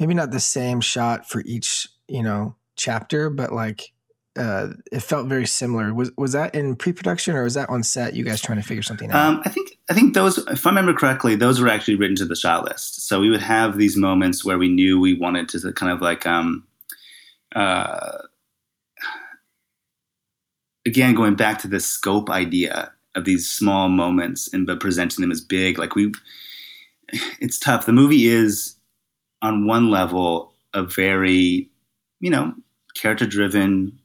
maybe 0.00 0.14
not 0.14 0.30
the 0.30 0.40
same 0.40 0.80
shot 0.80 1.28
for 1.28 1.42
each, 1.44 1.88
you 2.08 2.22
know, 2.22 2.56
chapter, 2.76 3.28
but 3.28 3.52
like 3.52 3.92
uh 4.34 4.68
it 4.90 5.00
felt 5.00 5.26
very 5.26 5.46
similar. 5.46 5.92
Was 5.92 6.10
was 6.16 6.32
that 6.32 6.54
in 6.54 6.74
pre-production 6.74 7.36
or 7.36 7.44
was 7.44 7.54
that 7.54 7.68
on 7.68 7.82
set 7.82 8.14
you 8.14 8.24
guys 8.24 8.40
trying 8.40 8.60
to 8.60 8.66
figure 8.66 8.82
something 8.82 9.10
out? 9.10 9.16
Um, 9.16 9.42
I 9.44 9.50
think 9.50 9.72
I 9.90 9.94
think 9.94 10.14
those, 10.14 10.38
if 10.38 10.66
I 10.66 10.70
remember 10.70 10.94
correctly, 10.94 11.34
those 11.34 11.60
were 11.60 11.68
actually 11.68 11.96
written 11.96 12.16
to 12.16 12.24
the 12.24 12.36
shot 12.36 12.64
list. 12.64 13.06
So 13.06 13.20
we 13.20 13.28
would 13.28 13.42
have 13.42 13.76
these 13.76 13.96
moments 13.96 14.42
where 14.42 14.56
we 14.56 14.68
knew 14.68 14.98
we 14.98 15.12
wanted 15.12 15.50
to 15.50 15.72
kind 15.72 15.92
of 15.92 16.00
like, 16.00 16.24
um, 16.24 16.64
uh, 17.54 18.18
again, 20.86 21.14
going 21.14 21.34
back 21.34 21.58
to 21.60 21.68
this 21.68 21.86
scope 21.86 22.30
idea 22.30 22.92
of 23.14 23.24
these 23.24 23.48
small 23.48 23.88
moments 23.88 24.52
and 24.52 24.66
but 24.66 24.80
presenting 24.80 25.22
them 25.22 25.30
as 25.30 25.40
big. 25.40 25.78
Like 25.78 25.94
we, 25.94 26.12
it's 27.40 27.58
tough. 27.58 27.86
The 27.86 27.92
movie 27.92 28.26
is 28.26 28.76
on 29.42 29.66
one 29.66 29.90
level 29.90 30.52
a 30.74 30.82
very, 30.82 31.68
you 32.20 32.30
know, 32.30 32.54
character 32.94 33.26
driven, 33.26 33.98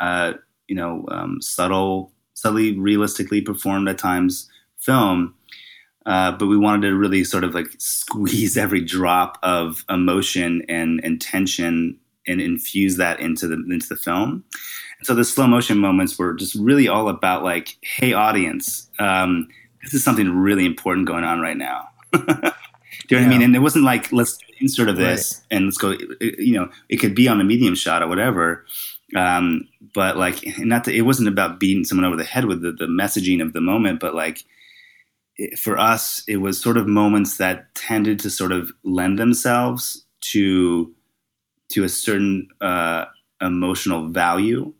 uh, 0.00 0.34
you 0.66 0.74
know, 0.74 1.04
um, 1.10 1.40
subtle, 1.40 2.12
subtly 2.34 2.78
realistically 2.78 3.40
performed 3.40 3.88
at 3.88 3.98
times 3.98 4.50
film. 4.78 5.34
Uh, 6.06 6.32
but 6.32 6.46
we 6.46 6.56
wanted 6.56 6.88
to 6.88 6.96
really 6.96 7.22
sort 7.22 7.44
of 7.44 7.54
like 7.54 7.68
squeeze 7.78 8.56
every 8.56 8.80
drop 8.80 9.38
of 9.42 9.84
emotion 9.88 10.62
and, 10.68 11.00
and 11.04 11.20
tension 11.20 11.98
and 12.28 12.40
infuse 12.40 12.96
that 12.96 13.20
into 13.20 13.48
the 13.48 13.54
into 13.54 13.88
the 13.88 13.96
film. 13.96 14.44
So 15.02 15.14
the 15.14 15.24
slow 15.24 15.46
motion 15.46 15.78
moments 15.78 16.18
were 16.18 16.34
just 16.34 16.54
really 16.56 16.88
all 16.88 17.08
about 17.08 17.42
like, 17.42 17.76
hey, 17.82 18.12
audience, 18.12 18.90
um, 18.98 19.48
this 19.82 19.94
is 19.94 20.04
something 20.04 20.28
really 20.30 20.66
important 20.66 21.06
going 21.06 21.24
on 21.24 21.40
right 21.40 21.56
now. 21.56 21.88
Do 22.12 23.14
you 23.14 23.20
know 23.20 23.26
what 23.26 23.26
I 23.26 23.28
mean? 23.28 23.42
And 23.42 23.56
it 23.56 23.60
wasn't 23.60 23.84
like 23.84 24.12
let's 24.12 24.38
insert 24.60 24.88
of 24.88 24.96
this 24.96 25.42
and 25.50 25.66
let's 25.66 25.78
go. 25.78 25.94
You 26.20 26.54
know, 26.54 26.70
it 26.88 26.96
could 26.98 27.14
be 27.14 27.28
on 27.28 27.40
a 27.40 27.44
medium 27.44 27.74
shot 27.74 28.02
or 28.02 28.08
whatever. 28.08 28.64
Um, 29.16 29.68
but 29.94 30.16
like, 30.16 30.58
not 30.58 30.84
that 30.84 30.94
it 30.94 31.02
wasn't 31.02 31.28
about 31.28 31.60
beating 31.60 31.84
someone 31.84 32.04
over 32.04 32.16
the 32.16 32.24
head 32.24 32.44
with 32.44 32.60
the, 32.62 32.72
the 32.72 32.86
messaging 32.86 33.40
of 33.40 33.52
the 33.52 33.60
moment, 33.60 34.00
but 34.00 34.14
like 34.14 34.44
it, 35.36 35.58
for 35.58 35.78
us, 35.78 36.22
it 36.28 36.38
was 36.38 36.60
sort 36.60 36.76
of 36.76 36.86
moments 36.86 37.38
that 37.38 37.74
tended 37.74 38.18
to 38.20 38.30
sort 38.30 38.52
of 38.52 38.70
lend 38.82 39.18
themselves 39.18 40.04
to 40.20 40.92
to 41.70 41.84
a 41.84 41.88
certain 41.88 42.48
uh, 42.60 43.04
emotional 43.40 44.08
value 44.08 44.72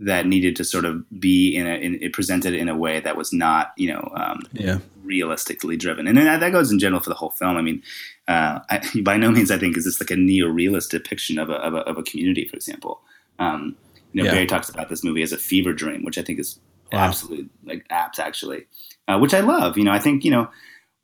that 0.00 0.26
needed 0.26 0.54
to 0.56 0.64
sort 0.64 0.84
of 0.84 1.04
be 1.18 1.54
in 1.56 1.66
a 1.66 1.74
in, 1.74 2.00
it 2.00 2.12
presented 2.12 2.54
in 2.54 2.68
a 2.68 2.76
way 2.76 3.00
that 3.00 3.16
was 3.16 3.32
not 3.32 3.72
you 3.76 3.92
know 3.92 4.12
um, 4.14 4.42
Yeah. 4.52 4.78
realistically 5.02 5.76
driven, 5.76 6.06
and 6.06 6.16
that, 6.18 6.40
that 6.40 6.52
goes 6.52 6.70
in 6.70 6.78
general 6.78 7.00
for 7.00 7.08
the 7.10 7.16
whole 7.16 7.30
film. 7.30 7.56
I 7.56 7.62
mean, 7.62 7.82
uh, 8.28 8.60
I, 8.70 8.80
by 9.02 9.16
no 9.16 9.30
means 9.30 9.50
I 9.50 9.58
think 9.58 9.76
is 9.76 9.84
this 9.84 10.00
like 10.00 10.10
a 10.10 10.16
neo-realist 10.16 10.90
depiction 10.90 11.38
of 11.38 11.50
a 11.50 11.54
of 11.54 11.74
a, 11.74 11.78
of 11.78 11.98
a 11.98 12.02
community, 12.02 12.46
for 12.46 12.56
example. 12.56 13.00
Um, 13.38 13.76
you 14.12 14.22
know, 14.22 14.26
Yeah. 14.26 14.34
Barry 14.36 14.46
talks 14.46 14.68
about 14.68 14.88
this 14.88 15.02
movie 15.04 15.22
as 15.22 15.32
a 15.32 15.36
fever 15.38 15.72
dream, 15.72 16.04
which 16.04 16.18
I 16.18 16.22
think 16.22 16.38
is 16.38 16.58
Wow. 16.92 17.00
absolutely 17.00 17.50
like 17.66 17.84
apt, 17.90 18.18
actually, 18.18 18.64
uh, 19.08 19.18
which 19.18 19.34
I 19.34 19.40
love. 19.40 19.76
You 19.76 19.84
know, 19.84 19.92
I 19.92 19.98
think 19.98 20.24
you 20.24 20.30
know 20.30 20.48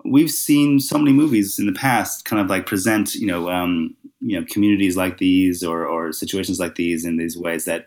we've 0.05 0.31
seen 0.31 0.79
so 0.81 0.99
many 0.99 1.13
movies 1.13 1.59
in 1.59 1.67
the 1.67 1.73
past 1.73 2.25
kind 2.25 2.41
of 2.41 2.49
like 2.49 2.67
present 2.67 3.15
you 3.15 3.27
know 3.27 3.49
um, 3.51 3.95
you 4.21 4.39
know 4.39 4.47
communities 4.49 4.97
like 4.97 5.19
these 5.19 5.65
or 5.65 5.87
or 5.87 6.13
situations 6.13 6.61
like 6.61 6.75
these 6.77 7.05
in 7.05 7.17
these 7.17 7.37
ways 7.37 7.65
that 7.65 7.87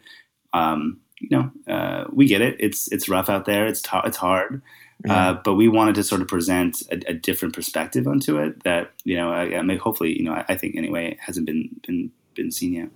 um, 0.53 0.99
you 1.19 1.29
know 1.31 1.51
uh, 1.73 2.05
we 2.11 2.25
get 2.25 2.41
it. 2.41 2.55
It's 2.59 2.91
it's 2.91 3.09
rough 3.09 3.29
out 3.29 3.45
there. 3.45 3.67
It's 3.67 3.81
t- 3.81 3.99
it's 4.03 4.17
hard. 4.17 4.61
Yeah. 5.05 5.29
Uh, 5.29 5.33
but 5.43 5.53
we 5.53 5.67
wanted 5.67 5.93
to 5.95 6.03
sort 6.03 6.21
of 6.21 6.27
present 6.27 6.81
a, 6.91 7.11
a 7.11 7.13
different 7.13 7.53
perspective 7.53 8.07
onto 8.07 8.39
it 8.39 8.63
that 8.63 8.91
you 9.03 9.15
know 9.15 9.31
I, 9.31 9.57
I 9.57 9.61
mean, 9.61 9.77
hopefully 9.77 10.17
you 10.17 10.23
know 10.23 10.33
I, 10.33 10.45
I 10.49 10.55
think 10.55 10.75
anyway 10.75 11.17
hasn't 11.21 11.45
been 11.45 11.69
been 11.85 12.11
been 12.33 12.51
seen 12.51 12.73
yet. 12.73 12.89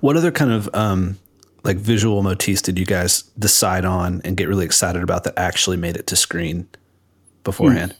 What 0.00 0.16
other 0.16 0.32
kind 0.32 0.50
of 0.50 0.68
um, 0.74 1.18
like 1.62 1.76
visual 1.76 2.22
motifs 2.22 2.62
did 2.62 2.78
you 2.78 2.86
guys 2.86 3.22
decide 3.38 3.84
on 3.84 4.20
and 4.24 4.36
get 4.36 4.48
really 4.48 4.64
excited 4.64 5.02
about 5.02 5.24
that 5.24 5.34
actually 5.36 5.76
made 5.76 5.96
it 5.96 6.08
to 6.08 6.16
screen 6.16 6.68
beforehand? 7.44 7.94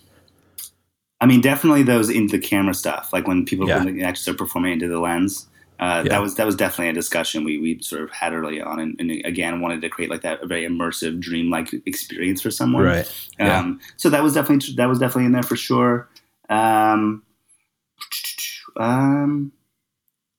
I 1.20 1.26
mean, 1.26 1.40
definitely 1.40 1.82
those 1.82 2.08
into 2.08 2.38
the 2.38 2.46
camera 2.46 2.74
stuff, 2.74 3.12
like 3.12 3.26
when 3.26 3.44
people 3.44 3.68
Yeah. 3.68 3.84
when 3.84 4.14
start 4.16 4.38
performing 4.38 4.72
into 4.74 4.88
the 4.88 4.98
lens. 4.98 5.48
Uh, 5.78 6.02
Yeah. 6.04 6.10
That 6.10 6.22
was 6.22 6.34
that 6.34 6.46
was 6.46 6.56
definitely 6.56 6.90
a 6.90 6.92
discussion 6.92 7.42
we, 7.44 7.58
we 7.58 7.80
sort 7.82 8.02
of 8.02 8.10
had 8.10 8.32
early 8.34 8.60
on, 8.60 8.78
and, 8.78 8.96
and 8.98 9.10
again 9.24 9.60
wanted 9.60 9.80
to 9.82 9.88
create 9.88 10.10
like 10.10 10.22
that 10.22 10.42
a 10.42 10.46
very 10.46 10.66
immersive, 10.66 11.18
dreamlike 11.18 11.72
experience 11.86 12.42
for 12.42 12.50
someone. 12.50 12.84
Right. 12.84 13.28
Yeah. 13.38 13.58
Um, 13.58 13.80
so 13.96 14.10
that 14.10 14.22
was 14.22 14.34
definitely 14.34 14.74
that 14.74 14.88
was 14.88 14.98
definitely 14.98 15.26
in 15.26 15.32
there 15.32 15.42
for 15.42 15.56
sure. 15.56 16.08
Um, 16.50 17.22
um, 18.76 19.52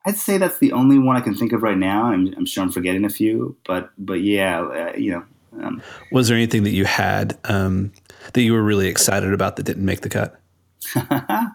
I'd 0.05 0.17
say 0.17 0.37
that's 0.37 0.59
the 0.59 0.71
only 0.73 0.97
one 0.97 1.15
I 1.15 1.21
can 1.21 1.35
think 1.35 1.53
of 1.53 1.61
right 1.61 1.77
now. 1.77 2.05
I'm, 2.05 2.33
I'm 2.37 2.45
sure 2.45 2.63
I'm 2.63 2.71
forgetting 2.71 3.05
a 3.05 3.09
few, 3.09 3.55
but 3.65 3.91
but 3.97 4.21
yeah, 4.21 4.61
uh, 4.61 4.93
you 4.97 5.11
know, 5.11 5.23
um, 5.63 5.81
Was 6.11 6.27
there 6.27 6.37
anything 6.37 6.63
that 6.63 6.71
you 6.71 6.85
had 6.85 7.37
um, 7.45 7.91
that 8.33 8.41
you 8.41 8.53
were 8.53 8.63
really 8.63 8.87
excited 8.87 9.33
about 9.33 9.55
that 9.57 9.63
didn't 9.63 9.85
make 9.85 10.01
the 10.01 10.09
cut? 10.09 10.40
uh, 10.95 11.47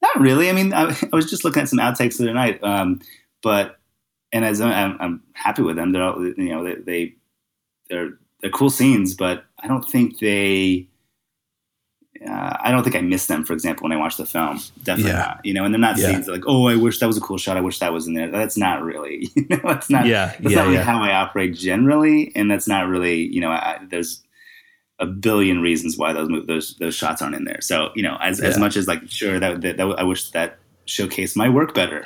not 0.00 0.20
really. 0.20 0.48
I 0.48 0.52
mean, 0.52 0.72
I, 0.72 0.96
I 1.12 1.16
was 1.16 1.28
just 1.28 1.44
looking 1.44 1.62
at 1.62 1.68
some 1.68 1.78
outtakes 1.78 2.16
the 2.18 2.24
other 2.24 2.34
night, 2.34 2.62
um, 2.62 3.00
but 3.42 3.78
and 4.32 4.44
as 4.44 4.60
I'm, 4.60 4.96
I'm 5.00 5.22
happy 5.32 5.62
with 5.62 5.76
them, 5.76 5.92
they're 5.92 6.02
all, 6.02 6.22
you 6.24 6.50
know 6.50 6.64
they, 6.64 6.74
they 6.74 7.14
they're 7.90 8.10
they're 8.40 8.50
cool 8.50 8.70
scenes, 8.70 9.14
but 9.14 9.44
I 9.58 9.66
don't 9.68 9.82
think 9.84 10.18
they. 10.18 10.86
Uh, 12.26 12.56
I 12.60 12.72
don't 12.72 12.82
think 12.82 12.96
I 12.96 13.00
missed 13.00 13.28
them. 13.28 13.44
For 13.44 13.52
example, 13.52 13.84
when 13.84 13.92
I 13.92 13.96
watched 14.00 14.18
the 14.18 14.26
film, 14.26 14.58
definitely 14.82 15.12
Yeah. 15.12 15.18
not. 15.18 15.40
You 15.44 15.54
know, 15.54 15.64
and 15.64 15.72
they're 15.72 15.78
not 15.80 15.98
Yeah. 15.98 16.08
scenes 16.08 16.26
like, 16.26 16.42
oh, 16.48 16.66
I 16.66 16.74
wish 16.74 16.98
that 16.98 17.06
was 17.06 17.16
a 17.16 17.20
cool 17.20 17.38
shot. 17.38 17.56
I 17.56 17.60
wish 17.60 17.78
that 17.78 17.92
was 17.92 18.08
in 18.08 18.14
there. 18.14 18.28
That's 18.28 18.56
not 18.56 18.82
really. 18.82 19.28
You 19.36 19.46
know, 19.50 19.60
that's 19.62 19.88
not. 19.88 20.06
Yeah, 20.06 20.26
That's 20.40 20.50
yeah, 20.50 20.56
not 20.56 20.66
really 20.66 20.78
how 20.78 21.00
I 21.00 21.12
operate 21.12 21.54
generally, 21.54 22.32
and 22.34 22.50
that's 22.50 22.66
not 22.66 22.88
really. 22.88 23.22
You 23.22 23.40
know, 23.40 23.50
I, 23.50 23.78
there's 23.88 24.20
a 25.00 25.06
billion 25.06 25.60
reasons 25.60 25.96
why 25.96 26.12
those 26.12 26.28
move, 26.28 26.46
those 26.46 26.74
those 26.78 26.94
shots 26.94 27.22
aren't 27.22 27.34
in 27.36 27.44
there. 27.44 27.60
So 27.60 27.90
you 27.94 28.02
know, 28.02 28.16
as 28.20 28.40
as 28.40 28.58
much 28.58 28.76
as 28.76 28.86
like 28.88 29.08
sure 29.10 29.38
that, 29.38 29.60
that, 29.60 29.76
that 29.76 29.84
I 29.98 30.02
wish 30.02 30.30
that 30.32 30.58
showcase 30.86 31.36
my 31.36 31.48
work 31.48 31.74
better. 31.74 32.02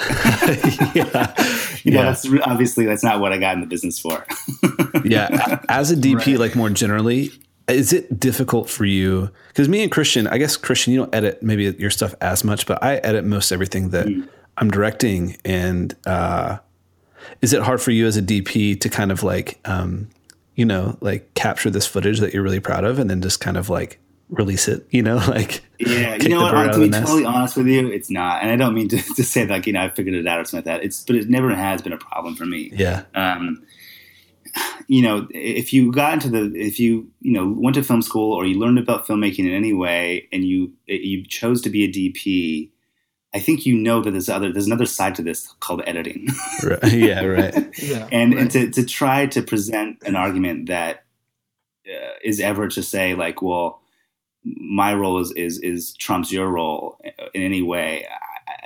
yeah. 0.94 1.32
you 1.84 1.92
know, 1.92 2.00
Yeah. 2.00 2.04
that's 2.04 2.26
obviously 2.44 2.84
that's 2.84 3.04
not 3.04 3.20
what 3.20 3.32
I 3.32 3.38
got 3.38 3.54
in 3.54 3.60
the 3.60 3.66
business 3.66 3.98
for. 3.98 4.24
yeah 5.04 5.60
as 5.68 5.90
a 5.90 5.96
dp 5.96 6.16
Right. 6.26 6.38
like 6.38 6.54
more 6.56 6.68
generally 6.70 7.30
is 7.68 7.92
it 7.92 8.18
difficult 8.20 8.68
for 8.68 8.84
you 8.84 9.30
because 9.48 9.68
me 9.68 9.82
and 9.82 9.90
christian 9.90 10.26
i 10.26 10.36
guess 10.36 10.56
christian 10.56 10.92
you 10.92 10.98
don't 11.00 11.14
edit 11.14 11.42
maybe 11.42 11.74
your 11.78 11.90
stuff 11.90 12.14
as 12.20 12.44
much 12.44 12.66
but 12.66 12.82
i 12.82 12.96
edit 12.96 13.24
most 13.24 13.50
everything 13.52 13.88
that 13.90 14.06
i'm 14.58 14.70
directing 14.70 15.36
and 15.44 15.96
uh 16.06 16.58
is 17.40 17.52
it 17.52 17.62
hard 17.62 17.80
for 17.80 17.90
you 17.90 18.06
as 18.06 18.16
a 18.16 18.22
dp 18.22 18.78
to 18.80 18.88
kind 18.88 19.10
of 19.10 19.22
like 19.22 19.58
um 19.64 20.08
you 20.54 20.64
know 20.64 20.96
like 21.00 21.32
capture 21.34 21.70
this 21.70 21.86
footage 21.86 22.20
that 22.20 22.34
you're 22.34 22.42
really 22.42 22.60
proud 22.60 22.84
of 22.84 22.98
and 22.98 23.08
then 23.08 23.22
just 23.22 23.40
kind 23.40 23.56
of 23.56 23.68
like 23.68 23.98
release 24.28 24.68
it 24.68 24.86
you 24.90 25.02
know 25.02 25.16
like 25.28 25.62
Yeah, 25.86 26.16
you 26.16 26.28
know 26.28 26.42
what? 26.42 26.72
To 26.72 26.78
be 26.78 26.90
totally 26.90 27.24
honest 27.24 27.56
with 27.56 27.66
you, 27.66 27.88
it's 27.88 28.10
not, 28.10 28.42
and 28.42 28.50
I 28.50 28.56
don't 28.56 28.74
mean 28.74 28.88
to, 28.88 28.96
to 29.16 29.24
say 29.24 29.46
like 29.46 29.66
you 29.66 29.72
know 29.72 29.82
I 29.82 29.88
figured 29.88 30.14
it 30.14 30.26
out 30.26 30.40
or 30.40 30.44
something 30.44 30.58
like 30.70 30.80
that. 30.80 30.84
It's 30.84 31.02
but 31.04 31.16
it 31.16 31.28
never 31.28 31.54
has 31.54 31.82
been 31.82 31.92
a 31.92 31.98
problem 31.98 32.36
for 32.36 32.46
me. 32.46 32.70
yeah 32.72 33.04
Um, 33.14 33.62
you 34.86 35.02
know, 35.02 35.26
if 35.30 35.72
you 35.72 35.90
got 35.90 36.12
into 36.12 36.28
the, 36.28 36.52
if 36.54 36.78
you 36.78 37.10
you 37.20 37.32
know 37.32 37.54
went 37.56 37.74
to 37.74 37.82
film 37.82 38.02
school 38.02 38.32
or 38.32 38.44
you 38.44 38.58
learned 38.58 38.78
about 38.78 39.06
filmmaking 39.06 39.46
in 39.46 39.52
any 39.52 39.72
way, 39.72 40.28
and 40.32 40.44
you 40.44 40.72
you 40.86 41.24
chose 41.24 41.60
to 41.62 41.70
be 41.70 41.84
a 41.84 41.88
DP, 41.88 42.70
I 43.34 43.40
think 43.40 43.64
you 43.64 43.74
know 43.76 44.02
that 44.02 44.10
there's 44.10 44.28
other 44.28 44.52
there's 44.52 44.66
another 44.66 44.86
side 44.86 45.14
to 45.16 45.22
this 45.22 45.48
called 45.60 45.82
editing. 45.86 46.28
right. 46.62 46.92
yeah 46.92 47.24
right 47.24 47.54
Yeah. 47.82 48.08
and 48.12 48.34
right. 48.34 48.42
and 48.42 48.50
to, 48.52 48.70
to 48.70 48.84
try 48.84 49.26
to 49.26 49.42
present 49.42 50.02
an 50.04 50.16
argument 50.16 50.68
that 50.68 51.04
uh, 51.88 52.14
is 52.22 52.40
ever 52.40 52.68
to 52.68 52.82
say 52.82 53.14
like 53.14 53.42
well 53.42 53.80
my 54.44 54.94
role 54.94 55.18
is 55.20 55.32
is 55.32 55.58
is 55.60 55.94
trumps 55.94 56.32
your 56.32 56.48
role 56.48 56.98
in 57.34 57.42
any 57.42 57.62
way 57.62 58.06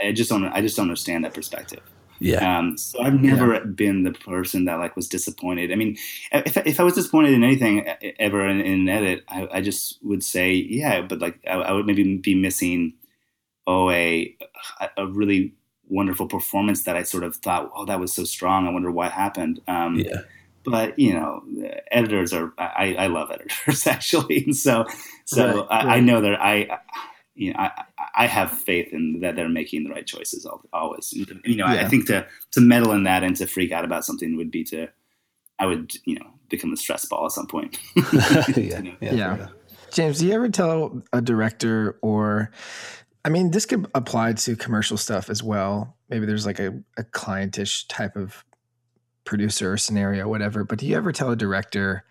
I, 0.02 0.08
I 0.08 0.12
just 0.12 0.30
don't 0.30 0.44
i 0.44 0.60
just 0.60 0.76
don't 0.76 0.84
understand 0.84 1.24
that 1.24 1.34
perspective 1.34 1.80
yeah 2.18 2.58
um, 2.58 2.76
so 2.78 3.02
i've 3.02 3.20
never 3.20 3.60
been 3.60 4.04
the 4.04 4.12
person 4.12 4.64
that 4.66 4.78
like 4.78 4.96
was 4.96 5.08
disappointed 5.08 5.72
i 5.72 5.74
mean 5.74 5.96
if, 6.32 6.56
if 6.58 6.80
i 6.80 6.82
was 6.82 6.94
disappointed 6.94 7.34
in 7.34 7.44
anything 7.44 7.86
e, 8.02 8.12
ever 8.18 8.46
in, 8.46 8.60
in 8.60 8.80
an 8.80 8.88
edit 8.88 9.24
I, 9.28 9.48
I 9.52 9.60
just 9.60 9.98
would 10.02 10.22
say 10.22 10.52
yeah 10.54 11.02
but 11.02 11.18
like 11.18 11.38
I, 11.46 11.54
I 11.54 11.72
would 11.72 11.86
maybe 11.86 12.16
be 12.16 12.34
missing 12.34 12.94
oh 13.66 13.90
a 13.90 14.36
a 14.96 15.06
really 15.06 15.54
wonderful 15.88 16.26
performance 16.26 16.82
that 16.84 16.96
I 16.96 17.02
sort 17.02 17.24
of 17.24 17.36
thought, 17.36 17.70
oh, 17.74 17.84
that 17.84 18.00
was 18.00 18.12
so 18.12 18.24
strong. 18.24 18.66
I 18.66 18.70
wonder 18.70 18.90
what 18.90 19.12
happened. 19.12 19.60
Um, 19.68 19.96
yeah 19.96 20.22
But 20.64 20.98
you 20.98 21.14
know, 21.14 21.42
editors 21.92 22.32
are 22.32 22.52
I, 22.58 22.96
I 22.98 23.06
love 23.06 23.30
editors 23.30 23.86
actually, 23.86 24.44
and 24.44 24.56
so 24.56 24.84
so 25.24 25.58
Right, 25.58 25.66
I, 25.70 25.96
I 25.96 26.00
know 26.00 26.20
that 26.20 26.40
I. 26.40 26.78
You 27.38 27.52
know, 27.52 27.58
I, 27.58 27.84
I 28.16 28.26
have 28.26 28.50
faith 28.50 28.88
in 28.94 29.20
that 29.20 29.36
they're 29.36 29.46
making 29.46 29.84
the 29.84 29.90
right 29.90 30.06
choices 30.06 30.46
always. 30.72 31.12
You 31.12 31.56
know, 31.56 31.66
I, 31.66 31.80
I 31.80 31.84
think 31.84 32.06
to 32.06 32.26
to 32.52 32.62
meddle 32.62 32.92
in 32.92 33.02
that 33.02 33.22
and 33.22 33.36
to 33.36 33.46
freak 33.46 33.72
out 33.72 33.84
about 33.84 34.06
something 34.06 34.38
would 34.38 34.50
be 34.50 34.64
to, 34.64 34.88
I 35.58 35.66
would 35.66 35.92
you 36.06 36.18
know 36.18 36.26
become 36.48 36.72
a 36.72 36.78
stress 36.78 37.04
ball 37.04 37.26
at 37.26 37.32
some 37.32 37.46
point. 37.46 37.78
yeah, 38.56 38.80
know. 38.80 38.96
yeah, 39.02 39.14
Yeah. 39.14 39.48
James, 39.92 40.18
do 40.18 40.26
you 40.26 40.32
ever 40.32 40.48
tell 40.48 41.02
a 41.12 41.20
director 41.20 41.98
or 42.02 42.50
I 43.26 43.28
mean, 43.28 43.50
this 43.50 43.66
could 43.66 43.88
apply 43.92 44.34
to 44.34 44.54
commercial 44.54 44.96
stuff 44.96 45.28
as 45.30 45.42
well. 45.42 45.96
Maybe 46.08 46.26
there's 46.26 46.46
like 46.46 46.60
a, 46.60 46.80
a 46.96 47.02
clientish 47.02 47.84
type 47.88 48.14
of 48.14 48.44
producer 49.24 49.72
or 49.72 49.76
scenario, 49.76 50.28
whatever. 50.28 50.62
But 50.62 50.78
do 50.78 50.86
you 50.86 50.96
ever 50.96 51.10
tell 51.10 51.32
a 51.32 51.36
director 51.36 52.04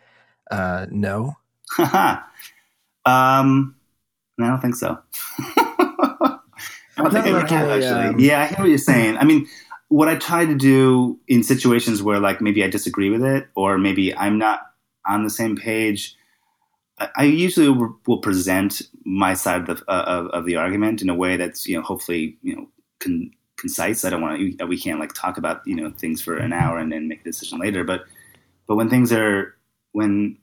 uh, 0.51 0.88
no? 0.91 1.38
um, 1.80 1.88
I 3.06 3.78
don't 4.38 4.60
think 4.60 4.75
so. 4.75 4.99
I 5.39 6.38
don't 6.97 7.13
think 7.13 7.28
I 7.28 7.32
like 7.32 7.49
have, 7.49 7.69
a, 7.69 7.73
actually. 7.75 8.08
um, 8.10 8.19
yeah, 8.19 8.41
I 8.41 8.47
hear 8.47 8.58
what 8.60 8.67
you're 8.67 8.78
saying. 8.78 9.15
I 9.15 9.23
mean, 9.23 9.47
what 9.88 10.10
I 10.10 10.15
try 10.17 10.45
to 10.45 10.56
do 10.56 11.17
in 11.30 11.43
situations 11.43 12.04
where, 12.04 12.19
like, 12.19 12.41
maybe 12.41 12.62
I 12.62 12.69
disagree 12.69 13.10
with 13.10 13.23
it, 13.23 13.47
or 13.56 13.78
maybe 13.78 14.13
I'm 14.13 14.38
not 14.38 14.63
on 15.08 15.23
the 15.23 15.30
same 15.30 15.56
page, 15.56 16.17
I, 16.97 17.23
usually 17.25 17.67
will, 17.69 17.97
will 18.08 18.19
present 18.19 18.81
my 19.03 19.34
side 19.34 19.67
of 19.69 19.79
the, 19.79 19.84
uh, 19.91 20.03
of, 20.08 20.27
of 20.27 20.45
the 20.45 20.55
argument 20.55 21.01
in 21.01 21.10
a 21.10 21.15
way 21.15 21.36
that's, 21.36 21.67
you 21.67 21.75
know, 21.75 21.84
hopefully, 21.84 22.38
you 22.41 22.55
know, 22.55 22.69
con- 22.99 23.31
concise. 23.58 24.05
I 24.05 24.10
don't 24.10 24.21
want 24.21 24.39
to. 24.60 24.65
We 24.65 24.79
can't 24.79 24.99
like 24.99 25.13
talk 25.13 25.38
about 25.38 25.65
you 25.65 25.75
know 25.75 25.89
things 25.91 26.21
for 26.21 26.38
an 26.38 26.53
hour 26.53 26.77
and 26.77 26.91
then 26.91 27.08
make 27.08 27.21
a 27.21 27.23
decision 27.23 27.60
later. 27.60 27.84
But 27.84 28.05
but 28.67 28.75
when 28.75 28.89
things 28.89 29.12
are 29.12 29.55
when 29.91 30.38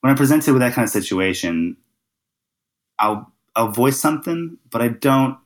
when 0.00 0.10
I'm 0.10 0.16
presented 0.16 0.52
with 0.52 0.60
that 0.60 0.74
kind 0.74 0.84
of 0.84 0.90
situation, 0.90 1.76
I'll 2.98 3.32
I'll 3.56 3.72
voice 3.72 3.98
something, 3.98 4.58
but 4.70 4.82
I 4.82 4.88
don't 4.88 5.38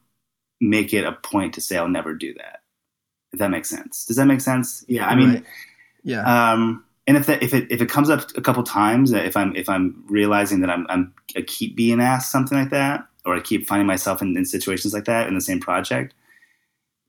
make 0.60 0.92
it 0.92 1.04
a 1.04 1.12
point 1.12 1.54
to 1.54 1.60
say 1.60 1.76
I'll 1.76 1.88
never 1.88 2.14
do 2.14 2.34
that. 2.34 2.62
If 3.32 3.38
that 3.38 3.50
makes 3.50 3.68
sense. 3.68 4.04
Does 4.06 4.16
that 4.16 4.26
make 4.26 4.40
sense? 4.40 4.84
Yeah. 4.88 5.06
I 5.06 5.14
mean, 5.14 5.34
Right. 5.34 5.44
yeah. 6.02 6.52
um, 6.52 6.84
and 7.08 7.16
if 7.16 7.24
that 7.26 7.42
if 7.42 7.54
it 7.54 7.66
if 7.72 7.80
it 7.80 7.88
comes 7.88 8.10
up 8.10 8.30
a 8.36 8.42
couple 8.42 8.62
times, 8.62 9.12
if 9.12 9.34
I'm 9.34 9.56
if 9.56 9.66
I'm 9.68 10.04
realizing 10.08 10.60
that 10.60 10.68
I'm, 10.68 10.86
I'm 10.90 11.14
I 11.34 11.40
keep 11.40 11.74
being 11.74 12.00
asked 12.02 12.30
something 12.30 12.56
like 12.56 12.68
that, 12.70 13.04
or 13.24 13.34
I 13.34 13.40
keep 13.40 13.66
finding 13.66 13.86
myself 13.86 14.20
in, 14.20 14.36
in 14.36 14.44
situations 14.44 14.92
like 14.92 15.06
that 15.06 15.26
in 15.26 15.34
the 15.34 15.40
same 15.40 15.58
project, 15.58 16.12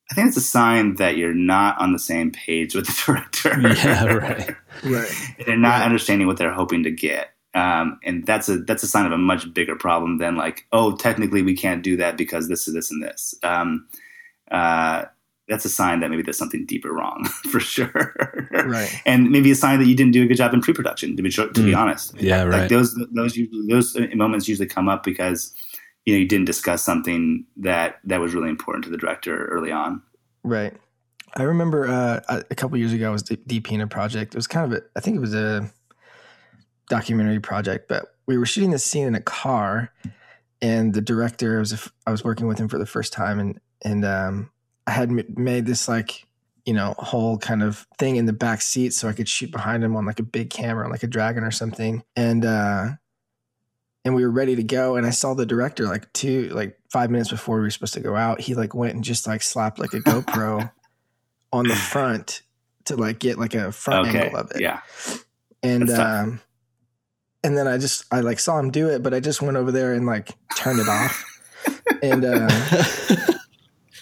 I 0.09 0.15
think 0.15 0.29
it's 0.29 0.37
a 0.37 0.41
sign 0.41 0.95
that 0.95 1.17
you're 1.17 1.33
not 1.33 1.77
on 1.81 1.91
the 1.91 1.99
same 1.99 2.31
page 2.31 2.73
with 2.75 2.87
the 2.87 3.03
director. 3.05 3.59
Yeah, 3.59 4.05
right. 4.05 4.55
right. 4.85 5.11
they're 5.45 5.57
not 5.57 5.79
Right. 5.79 5.85
understanding 5.85 6.27
what 6.27 6.37
they're 6.37 6.53
hoping 6.53 6.83
to 6.83 6.91
get. 6.91 7.31
Um, 7.53 7.99
and 8.05 8.25
that's 8.25 8.47
a 8.47 8.59
that's 8.59 8.83
a 8.83 8.87
sign 8.87 9.05
of 9.05 9.11
a 9.11 9.17
much 9.17 9.53
bigger 9.53 9.75
problem 9.75 10.17
than 10.19 10.37
like, 10.37 10.65
oh, 10.71 10.95
technically 10.95 11.41
we 11.41 11.57
can't 11.57 11.83
do 11.83 11.97
that 11.97 12.15
because 12.15 12.47
this 12.47 12.69
is 12.69 12.73
this 12.73 12.89
and 12.89 13.03
this. 13.03 13.35
Um, 13.43 13.85
uh, 14.49 15.05
that's 15.49 15.65
a 15.65 15.69
sign 15.69 15.99
that 15.99 16.09
maybe 16.09 16.21
there's 16.21 16.37
something 16.37 16.65
deeper 16.65 16.93
wrong 16.93 17.25
for 17.51 17.59
sure. 17.59 18.15
Right. 18.51 18.93
And 19.05 19.31
maybe 19.31 19.49
a 19.51 19.55
sign 19.55 19.79
that 19.79 19.87
you 19.87 19.95
didn't 19.95 20.13
do 20.13 20.23
a 20.23 20.27
good 20.27 20.37
job 20.37 20.53
in 20.53 20.61
pre-production. 20.61 21.17
To 21.17 21.23
be 21.23 21.29
to 21.31 21.47
be 21.53 21.71
Mm. 21.71 21.77
honest, 21.77 22.13
Yeah, 22.21 22.43
like 22.43 22.51
right. 22.61 22.69
those 22.69 22.95
those 23.13 23.35
usually, 23.35 23.67
those 23.67 23.97
moments 24.15 24.47
usually 24.47 24.67
come 24.67 24.87
up 24.87 25.03
because 25.03 25.53
you 26.05 26.13
know 26.13 26.19
you 26.19 26.27
didn't 26.27 26.45
discuss 26.45 26.83
something 26.83 27.45
that 27.57 27.99
that 28.05 28.19
was 28.21 28.33
really 28.35 28.49
important 28.49 28.83
to 28.85 28.89
the 28.91 28.97
director 28.97 29.47
early 29.47 29.71
on. 29.71 30.01
Right. 30.43 30.73
I 31.35 31.43
remember 31.43 31.87
uh, 31.87 32.41
a 32.49 32.55
couple 32.55 32.77
years 32.77 32.93
ago, 32.93 33.09
I 33.09 33.11
was 33.11 33.23
DPing 33.23 33.81
a 33.83 33.87
project. 33.87 34.33
It 34.33 34.37
was 34.37 34.47
kind 34.47 34.71
of 34.71 34.79
a, 34.79 34.81
I 34.95 34.99
think 34.99 35.15
it 35.17 35.19
was 35.19 35.35
a 35.35 35.69
documentary 36.89 37.39
project, 37.39 37.87
but 37.87 38.15
we 38.25 38.37
were 38.37 38.45
shooting 38.45 38.71
this 38.71 38.83
scene 38.85 39.05
in 39.07 39.15
a 39.15 39.21
car, 39.21 39.91
and 40.61 40.93
the 40.93 41.01
director 41.01 41.57
I 41.57 41.59
was, 41.59 41.89
I 42.07 42.11
was 42.11 42.23
working 42.23 42.47
with 42.47 42.57
him 42.59 42.67
for 42.67 42.77
the 42.79 42.85
first 42.85 43.13
time, 43.13 43.39
and 43.39 43.59
and 43.83 44.05
um, 44.05 44.49
I 44.89 44.91
had 44.91 45.37
made 45.37 45.65
this 45.67 45.87
like 45.87 46.25
you 46.65 46.73
know 46.73 46.95
whole 46.97 47.37
kind 47.37 47.61
of 47.63 47.85
thing 47.99 48.15
in 48.15 48.25
the 48.25 48.33
back 48.33 48.61
seat 48.61 48.93
so 48.93 49.07
I 49.07 49.13
could 49.13 49.29
shoot 49.29 49.51
behind 49.51 49.83
him 49.83 49.95
on 49.95 50.05
like 50.05 50.19
a 50.19 50.23
big 50.23 50.49
camera, 50.49 50.89
like 50.89 51.03
a 51.03 51.07
dragon 51.07 51.43
or 51.43 51.51
something, 51.51 52.03
and 52.15 52.43
uh, 52.43 52.87
and 54.03 54.15
we 54.15 54.23
were 54.23 54.31
ready 54.31 54.55
to 54.55 54.63
go. 54.63 54.95
And 54.95 55.05
i 55.05 55.11
saw 55.11 55.33
the 55.35 55.45
director 55.45 55.85
like 55.85 56.11
two 56.13 56.49
like 56.49 56.77
five 56.91 57.11
minutes 57.11 57.29
before 57.29 57.57
we 57.57 57.61
were 57.61 57.69
supposed 57.69 57.93
to 57.93 57.99
go 57.99 58.15
out 58.15 58.41
he 58.41 58.55
like 58.55 58.73
went 58.73 58.95
and 58.95 59.03
just 59.03 59.27
like 59.27 59.43
slapped 59.43 59.77
like 59.77 59.93
a 59.93 59.99
gopro 59.99 60.71
on 61.53 61.67
the 61.67 61.75
front 61.75 62.41
to 62.85 62.95
like 62.95 63.19
get 63.19 63.37
like 63.37 63.53
a 63.53 63.71
front 63.71 64.07
Okay, 64.07 64.25
angle 64.25 64.39
of 64.39 64.51
it. 64.51 64.61
yeah, 64.61 64.79
and 65.61 65.89
um 65.91 66.41
and 67.43 67.55
then 67.57 67.67
i 67.67 67.77
just 67.77 68.05
i 68.11 68.21
like 68.21 68.39
saw 68.39 68.57
him 68.57 68.71
do 68.71 68.89
it 68.89 69.03
but 69.03 69.13
i 69.13 69.19
just 69.19 69.41
went 69.41 69.55
over 69.57 69.71
there 69.71 69.93
and 69.93 70.05
like 70.07 70.31
turned 70.55 70.79
it 70.79 70.87
off. 70.89 71.25
And 72.01 72.23
uh 72.23 72.47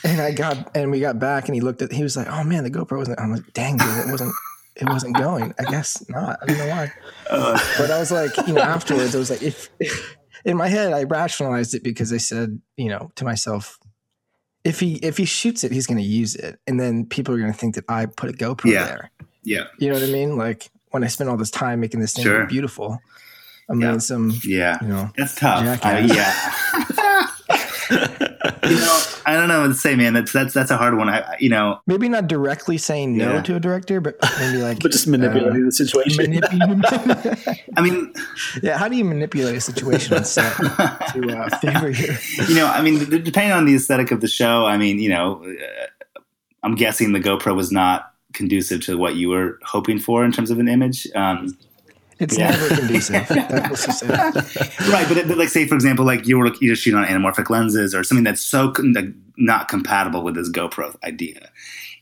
and 0.04 0.22
i 0.22 0.32
got 0.32 0.76
and 0.76 0.92
we 0.92 1.00
got 1.00 1.20
back 1.20 1.48
and 1.48 1.56
he 1.56 1.62
looked 1.62 1.82
at 1.82 1.92
he 1.92 2.04
was 2.04 2.16
like 2.18 2.28
oh 2.28 2.44
man 2.44 2.64
the 2.64 2.72
gopro 2.72 2.98
wasn't 2.98 3.20
i'm 3.20 3.32
like 3.32 3.54
dang 3.54 3.78
dude 3.78 3.88
it 3.98 4.12
wasn't 4.12 4.34
it 4.76 4.88
wasn't 4.90 5.16
going 5.16 5.54
i 5.60 5.64
guess 5.72 6.04
not 6.10 6.38
i 6.42 6.46
don't 6.46 6.58
know 6.58 6.68
why 6.68 6.92
Uh, 7.30 7.60
but 7.78 7.92
I 7.92 8.00
was 8.00 8.10
like, 8.12 8.32
you 8.48 8.54
know, 8.54 8.62
afterwards, 8.62 9.14
I 9.14 9.18
was 9.20 9.30
like, 9.30 9.42
if 9.44 9.70
in 10.46 10.56
my 10.56 10.70
head, 10.70 10.94
I 10.94 11.04
rationalized 11.04 11.74
it 11.76 11.84
because 11.84 12.14
I 12.14 12.18
said, 12.18 12.62
you 12.78 12.88
know, 12.88 13.12
to 13.16 13.26
myself, 13.26 13.78
if 14.64 14.80
he 14.80 14.94
if 15.04 15.18
he 15.18 15.26
shoots 15.26 15.66
it, 15.66 15.74
he's 15.74 15.88
going 15.88 15.98
to 15.98 16.04
use 16.22 16.36
it, 16.36 16.58
and 16.68 16.80
then 16.80 17.06
people 17.06 17.36
are 17.36 17.38
going 17.38 17.52
to 17.52 17.58
think 17.58 17.76
that 17.76 17.84
I 17.90 18.06
put 18.06 18.30
a 18.30 18.34
GoPro 18.34 18.72
Yeah. 18.72 18.86
there. 18.86 19.12
yeah, 19.44 19.64
You 19.78 19.90
know 19.90 19.96
what 19.96 20.04
I 20.08 20.12
mean? 20.14 20.38
Like 20.38 20.70
when 20.92 21.04
I 21.04 21.08
spent 21.08 21.30
all 21.30 21.36
this 21.36 21.52
time 21.52 21.82
making 21.82 22.00
this 22.00 22.14
thing 22.14 22.24
Sure. 22.24 22.46
beautiful, 22.48 22.98
I'm 23.70 23.82
Yeah. 23.82 23.98
some, 23.98 24.32
yeah. 24.46 24.78
you 24.82 24.88
know, 24.88 25.10
That's 25.18 25.36
tough. 25.36 25.66
I, 25.84 26.08
Jackass. 26.08 26.16
yeah. 26.16 27.28
you 28.70 28.76
know, 28.80 29.04
I 29.28 29.34
don't 29.36 29.50
know 29.50 29.62
what 29.62 29.68
to 29.68 29.74
say, 29.74 29.96
man. 29.96 30.14
That's 30.14 30.32
that's 30.32 30.54
that's 30.54 30.72
a 30.72 30.78
hard 30.78 30.96
one. 30.98 31.10
I, 31.10 31.20
I- 31.20 31.36
you 31.40 31.50
know, 31.50 31.82
maybe 31.86 32.08
not 32.08 32.28
directly 32.28 32.78
saying 32.78 33.18
no 33.18 33.34
Yeah. 33.34 33.42
to 33.44 33.56
a 33.58 33.60
director, 33.60 34.00
but 34.02 34.16
maybe 34.40 34.58
like 34.60 34.80
but 34.82 34.92
just 34.92 35.06
manipulating 35.06 35.64
the 35.64 35.68
uh, 35.68 35.72
situation. 35.72 36.32
manipulate. 36.32 37.60
I 37.78 37.82
mean, 37.82 38.14
yeah, 38.64 38.78
how 38.78 38.88
do 38.88 38.96
you 38.96 39.04
manipulate 39.06 39.56
a 39.58 39.62
situation 39.62 40.16
on 40.18 40.24
set 40.24 40.56
to 41.14 41.38
uh, 41.38 41.58
favor 41.60 41.90
your? 41.90 42.16
you 42.48 42.56
know, 42.56 42.68
I 42.68 42.82
mean, 42.82 43.10
depending 43.10 43.52
on 43.52 43.66
the 43.66 43.76
aesthetic 43.76 44.12
of 44.12 44.22
the 44.22 44.28
show, 44.30 44.66
I 44.66 44.78
mean, 44.78 44.98
you 45.00 45.10
know, 45.10 45.44
uh, 45.46 46.20
I'm 46.64 46.76
guessing 46.76 47.12
the 47.12 47.20
GoPro 47.20 47.54
was 47.56 47.72
not 47.72 48.14
conducive 48.34 48.82
to 48.86 48.98
what 48.98 49.16
you 49.16 49.30
were 49.30 49.60
hoping 49.64 50.00
for 50.00 50.24
in 50.24 50.32
terms 50.32 50.52
of 50.52 50.60
an 50.60 50.68
image. 50.70 51.06
Um, 51.16 51.58
It's 52.20 52.38
Yeah. 52.38 52.52
never 52.52 52.76
conducive. 52.76 53.28
That's 53.28 53.70
what's 53.70 53.86
just 53.86 54.04
right, 54.90 55.08
but, 55.08 55.28
but 55.28 55.38
like 55.38 55.50
say 55.50 55.68
for 55.68 55.76
example, 55.76 56.06
like 56.06 56.26
you 56.28 56.38
were 56.38 56.52
you're 56.62 56.76
shooting 56.76 57.00
on 57.00 57.06
anamorphic 57.06 57.50
lenses 57.50 57.94
or 57.94 58.04
something 58.04 58.24
that's 58.24 58.42
so 58.42 58.74
like, 58.78 59.14
not 59.38 59.68
compatible 59.68 60.24
with 60.24 60.36
this 60.36 60.50
GoPro 60.50 60.96
idea. 61.04 61.50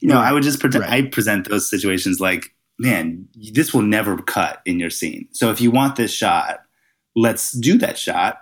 You 0.01 0.09
know, 0.09 0.15
Right. 0.15 0.29
I 0.29 0.31
would 0.33 0.43
just 0.43 0.59
present. 0.59 0.83
Right. 0.83 1.05
I 1.05 1.07
present 1.09 1.49
those 1.49 1.69
situations 1.69 2.19
like, 2.19 2.53
man, 2.79 3.27
this 3.53 3.73
will 3.73 3.81
never 3.81 4.17
cut 4.17 4.61
in 4.65 4.79
your 4.79 4.89
scene. 4.89 5.27
So 5.31 5.51
if 5.51 5.59
you 5.61 5.71
want 5.71 5.95
this 5.95 6.13
shot, 6.13 6.59
let's 7.15 7.51
do 7.51 7.77
that 7.79 7.97
shot. 7.97 8.39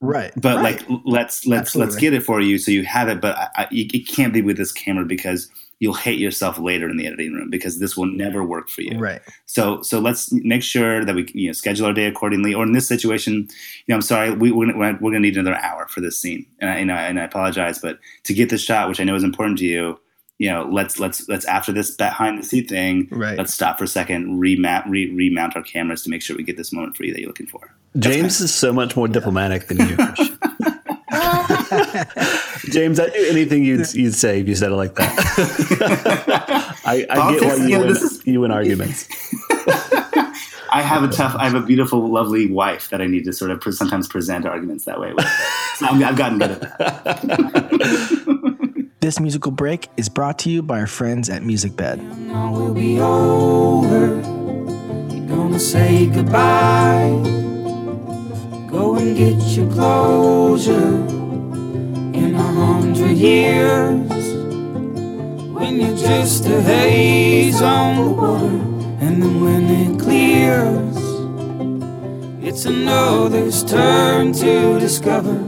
Right. 0.00 0.32
But 0.36 0.56
right. 0.56 0.88
like, 0.88 1.00
let's 1.04 1.46
let's 1.46 1.76
let's 1.76 1.96
get 1.96 2.12
it 2.12 2.24
for 2.24 2.40
you 2.40 2.58
so 2.58 2.70
you 2.72 2.84
have 2.84 3.08
it. 3.08 3.20
But 3.20 3.36
I, 3.38 3.48
I, 3.56 3.68
it 3.70 4.08
can't 4.08 4.32
be 4.32 4.42
with 4.42 4.56
this 4.56 4.72
camera 4.72 5.04
because 5.04 5.48
you'll 5.82 5.92
hate 5.94 6.20
yourself 6.20 6.60
later 6.60 6.88
in 6.88 6.96
the 6.96 7.08
editing 7.08 7.32
room 7.32 7.50
because 7.50 7.80
this 7.80 7.96
will 7.96 8.06
never 8.06 8.44
work 8.44 8.68
for 8.68 8.82
you. 8.82 8.96
Right. 8.96 9.20
So 9.46 9.82
so 9.82 9.98
let's 9.98 10.30
make 10.30 10.62
sure 10.62 11.04
that 11.04 11.12
we 11.12 11.28
you 11.34 11.48
know 11.48 11.52
schedule 11.52 11.86
our 11.86 11.92
day 11.92 12.06
accordingly. 12.06 12.54
Or 12.54 12.62
in 12.62 12.70
this 12.70 12.86
situation, 12.86 13.34
you 13.34 13.48
know, 13.88 13.96
I'm 13.96 14.02
sorry, 14.02 14.30
we, 14.30 14.52
we're 14.52 14.70
gonna, 14.70 14.96
we're 15.00 15.10
gonna 15.10 15.18
need 15.18 15.36
another 15.36 15.56
hour 15.56 15.88
for 15.88 16.00
this 16.00 16.20
scene, 16.20 16.46
and 16.60 16.70
I, 16.70 16.74
and 16.76 16.92
I 16.92 17.02
and 17.08 17.18
I 17.18 17.24
apologize, 17.24 17.80
but 17.80 17.98
to 18.22 18.32
get 18.32 18.48
this 18.48 18.62
shot, 18.62 18.88
which 18.88 19.00
I 19.00 19.04
know 19.04 19.16
is 19.16 19.24
important 19.24 19.58
to 19.58 19.64
you, 19.66 19.98
you 20.38 20.48
know, 20.50 20.68
let's 20.70 21.00
let's 21.00 21.28
let's 21.28 21.44
after 21.46 21.72
this 21.72 21.90
behind 21.96 22.38
the 22.38 22.44
seat 22.44 22.68
thing, 22.68 23.08
Right. 23.10 23.36
let's 23.36 23.52
stop 23.52 23.76
for 23.76 23.82
a 23.82 23.88
second, 23.88 24.38
remount 24.38 24.88
re, 24.88 25.12
remount 25.12 25.56
our 25.56 25.64
cameras 25.64 26.04
to 26.04 26.10
make 26.10 26.22
sure 26.22 26.36
we 26.36 26.44
get 26.44 26.56
this 26.56 26.72
moment 26.72 26.96
for 26.96 27.02
you 27.04 27.12
that 27.12 27.18
you're 27.20 27.28
looking 27.28 27.48
for. 27.48 27.74
James 27.98 28.40
is 28.40 28.54
so 28.54 28.72
much 28.72 28.94
more 28.94 29.08
diplomatic 29.08 29.66
than 29.66 29.78
you. 29.78 29.96
James, 32.70 33.00
I 33.00 33.08
do 33.08 33.26
anything 33.28 33.64
you'd 33.64 33.92
you'd 33.94 34.14
say 34.14 34.40
if 34.40 34.48
you 34.48 34.54
said 34.54 34.70
it 34.72 34.76
like 34.76 34.94
that. 34.94 35.12
I, 36.84 37.06
I 37.10 37.32
get 37.32 37.42
why 37.42 37.54
you 37.56 37.62
you 37.64 37.68
know, 37.70 37.80
win, 37.80 37.88
is- 37.90 38.22
you 38.26 38.40
win 38.40 38.50
arguments. 38.50 39.08
I 40.74 40.80
have 40.80 41.02
a 41.02 41.08
tough, 41.08 41.34
I 41.36 41.44
have 41.44 41.54
a 41.54 41.60
beautiful, 41.60 42.08
lovely 42.10 42.50
wife 42.50 42.88
that 42.90 43.02
I 43.02 43.06
need 43.06 43.24
to 43.24 43.32
sort 43.34 43.50
of 43.50 43.60
pre- 43.60 43.72
sometimes 43.72 44.08
present 44.08 44.46
arguments 44.46 44.86
that 44.86 44.98
way 44.98 45.12
with. 45.12 45.26
So 45.76 45.86
I'm, 45.86 46.02
I've 46.02 46.16
gotten 46.16 46.38
good 46.38 46.50
at 46.52 46.60
that. 46.78 48.42
This 49.00 49.18
musical 49.18 49.50
break 49.50 49.88
is 49.96 50.08
brought 50.08 50.38
to 50.40 50.48
you 50.50 50.62
by 50.62 50.78
our 50.78 50.86
friends 50.86 51.28
at 51.28 51.42
Music 51.42 51.74
Bed. 51.74 51.98
all 52.32 52.52
will 52.52 52.72
be 52.72 53.00
over. 53.00 54.14
You're 55.12 55.26
gonna 55.26 55.58
say 55.58 56.06
goodbye. 56.06 57.10
Go 58.70 58.94
and 58.96 59.16
get 59.16 59.34
your 59.56 59.68
closure. 59.72 61.04
In 62.14 62.34
a 62.34 62.42
hundred 62.42 63.16
years, 63.16 64.08
when 65.52 65.80
you're 65.80 65.96
just 65.96 66.46
a 66.46 66.60
haze 66.60 67.62
on 67.62 67.96
the 67.96 68.10
water, 68.10 68.46
and 69.00 69.22
then 69.22 69.40
when 69.40 69.64
it 69.70 70.00
clears, 70.00 70.96
it's 72.42 72.64
another's 72.66 73.64
turn 73.64 74.32
to 74.34 74.78
discover. 74.78 75.38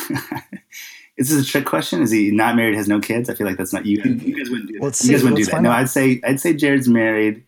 is 1.19 1.29
this 1.29 1.43
a 1.43 1.45
trick 1.45 1.67
question? 1.67 2.01
Is 2.01 2.11
he 2.11 2.31
not 2.31 2.57
married, 2.57 2.77
has 2.77 2.89
no 2.89 2.99
kids? 2.99 3.29
I 3.29 3.35
feel 3.35 3.47
like 3.47 3.59
that's 3.59 3.75
not 3.75 3.85
you. 3.85 4.03
You 4.03 4.39
guys 4.39 4.49
wouldn't 4.49 4.69
do 4.69 4.79
that. 4.79 4.85
Let's 4.85 5.05
you 5.05 5.11
guys 5.13 5.21
see. 5.21 5.25
wouldn't 5.25 5.45
do 5.45 5.51
that. 5.51 5.61
No, 5.61 5.71
out. 5.71 5.81
I'd 5.81 5.91
say 5.91 6.21
I'd 6.25 6.41
say 6.41 6.55
Jared's 6.55 6.89
married, 6.89 7.45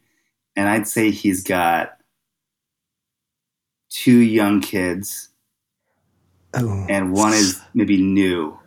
and 0.57 0.69
I'd 0.69 0.87
say 0.87 1.11
he's 1.11 1.43
got 1.43 1.97
two 3.89 4.19
young 4.19 4.61
kids, 4.61 5.31
Oh, 6.55 6.87
and 6.89 7.13
one 7.13 7.33
is 7.33 7.61
maybe 7.75 8.01
new. 8.01 8.59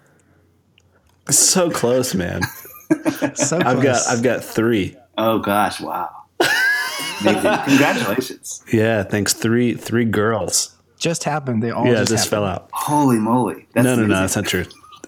So 1.29 1.69
close, 1.69 2.13
man. 2.15 2.41
so 3.35 3.57
I've 3.57 3.81
got. 3.81 4.07
I've 4.07 4.23
got 4.23 4.43
three. 4.43 4.95
Oh 5.17 5.39
gosh, 5.39 5.79
wow! 5.81 6.09
Congratulations! 7.19 8.63
Yeah, 8.71 9.03
thanks. 9.03 9.33
Three 9.33 9.75
three 9.75 10.05
girls. 10.05 10.75
just 10.99 11.23
happened. 11.23 11.63
They 11.63 11.71
all 11.71 11.85
yeah, 11.85 11.95
just, 11.95 12.11
this 12.11 12.23
happened. 12.25 12.29
fell 12.29 12.45
out. 12.45 12.69
Holy 12.73 13.17
moly! 13.17 13.67
That's 13.73 13.85
no, 13.85 13.95
no, 13.95 14.05
no, 14.05 14.21
that's 14.21 14.35
not 14.35 14.45
true. 14.45 14.65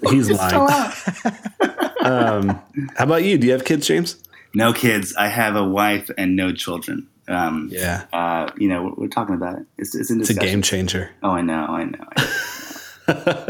He's 0.09 0.29
lying. 0.29 0.55
um, 2.03 2.61
how 2.95 3.03
about 3.03 3.23
you? 3.23 3.37
Do 3.37 3.47
you 3.47 3.53
have 3.53 3.65
kids, 3.65 3.87
James? 3.87 4.21
No 4.53 4.73
kids. 4.73 5.15
I 5.15 5.27
have 5.27 5.55
a 5.55 5.63
wife 5.63 6.09
and 6.17 6.35
no 6.35 6.53
children. 6.53 7.07
Um, 7.27 7.69
Yeah, 7.71 8.05
uh, 8.13 8.49
you 8.57 8.69
know, 8.69 8.83
we're, 8.83 8.93
we're 8.93 9.07
talking 9.07 9.35
about 9.35 9.59
it. 9.59 9.65
It's, 9.77 9.93
it's 9.95 10.09
in 10.09 10.21
it's 10.21 10.29
a 10.29 10.33
game 10.33 10.61
changer. 10.61 11.11
Oh, 11.21 11.31
I 11.31 11.41
know, 11.41 11.65
I 11.65 11.83
know. 11.83 12.05
I 12.15 12.21
know. 12.21 12.29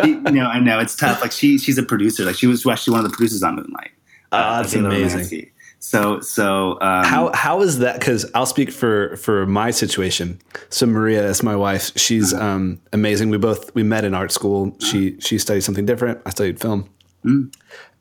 You 0.04 0.22
know, 0.32 0.46
I 0.48 0.60
know 0.60 0.80
it's 0.80 0.96
tough. 0.96 1.22
Like 1.22 1.32
she, 1.32 1.58
she's 1.58 1.78
a 1.78 1.84
producer. 1.84 2.24
Like 2.26 2.36
she 2.36 2.48
was 2.48 2.66
actually 2.68 2.92
one 2.94 3.06
of 3.06 3.12
the 3.12 3.16
producers 3.16 3.44
on 3.44 3.56
Moonlight. 3.56 3.92
Ah, 4.32 4.62
that's 4.62 4.74
amazing. 4.76 5.52
So, 5.80 6.20
so 6.22 6.72
um, 6.82 7.06
How 7.06 7.32
how 7.34 7.62
is 7.62 7.80
that? 7.80 8.00
Because 8.00 8.30
I'll 8.34 8.46
speak 8.48 8.72
for 8.72 9.16
for 9.18 9.46
my 9.46 9.72
situation. 9.72 10.40
So 10.70 10.86
Maria 10.86 11.24
is 11.30 11.44
my 11.44 11.56
wife. 11.56 11.92
She's 11.98 12.34
Uh-huh. 12.34 12.44
um, 12.46 12.82
amazing. 12.94 13.30
We 13.30 13.38
both 13.38 13.74
we 13.76 13.84
met 13.84 14.04
in 14.04 14.14
art 14.14 14.32
school. 14.32 14.76
She 14.80 15.18
she 15.20 15.38
studied 15.38 15.62
something 15.62 15.86
different. 15.86 16.20
I 16.26 16.32
studied 16.32 16.60
film, 16.60 16.90
Mm. 17.24 17.54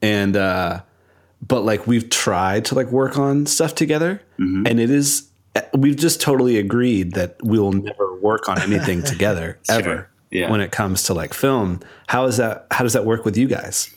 and 0.03 0.37
uh, 0.37 0.81
but 1.47 1.65
like 1.65 1.87
we've 1.87 2.09
tried 2.11 2.65
to 2.67 2.75
like 2.75 2.91
work 2.91 3.19
on 3.19 3.47
stuff 3.47 3.75
together, 3.75 4.21
Mm-hmm. 4.39 4.67
and 4.67 4.81
it 4.81 4.91
is 4.91 5.29
we've 5.75 5.97
just 5.97 6.21
totally 6.21 6.59
agreed 6.59 7.13
that 7.13 7.37
we 7.43 7.59
will 7.59 7.73
never 7.73 8.15
work 8.21 8.49
on 8.49 8.61
anything 8.63 9.03
together 9.03 9.59
ever. 9.69 10.09
Yeah. 10.37 10.51
When 10.51 10.61
it 10.61 10.71
comes 10.71 11.03
to 11.05 11.15
like 11.15 11.33
film, 11.33 11.81
how 12.09 12.27
is 12.27 12.37
that? 12.37 12.67
How 12.71 12.83
does 12.85 12.93
that 12.93 13.05
work 13.07 13.25
with 13.25 13.37
you 13.39 13.49
guys? 13.49 13.89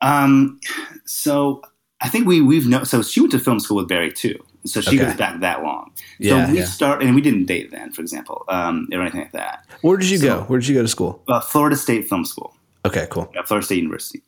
Um, 0.00 0.58
so 1.06 1.62
I 2.00 2.08
think 2.08 2.26
we 2.26 2.40
we've 2.40 2.66
known. 2.66 2.84
So 2.86 3.02
she 3.02 3.20
went 3.20 3.30
to 3.32 3.38
film 3.38 3.60
school 3.60 3.76
with 3.76 3.88
Barry 3.88 4.10
too. 4.12 4.38
So 4.64 4.80
she 4.80 4.96
Okay. 4.96 5.06
goes 5.06 5.16
back 5.16 5.40
that 5.40 5.62
long. 5.62 5.92
Yeah, 6.18 6.46
so 6.46 6.52
we 6.52 6.58
yeah. 6.58 6.64
start, 6.64 7.02
and 7.02 7.14
we 7.16 7.20
didn't 7.20 7.46
date 7.46 7.70
then, 7.72 7.90
for 7.92 8.00
example, 8.00 8.44
um, 8.48 8.88
or 8.92 9.00
anything 9.00 9.20
like 9.20 9.32
that. 9.32 9.64
Where 9.82 9.96
did 9.96 10.08
you 10.10 10.20
go? 10.20 10.42
Where 10.42 10.58
did 10.60 10.68
you 10.68 10.74
go 10.76 10.82
to 10.82 10.88
school? 10.88 11.22
Uh, 11.28 11.40
Florida 11.40 11.76
State 11.76 12.08
Film 12.08 12.24
School. 12.24 12.54
Okay, 12.84 13.06
cool. 13.10 13.30
at 13.36 13.46
Florida 13.48 13.64
State 13.64 13.78
University. 13.78 14.22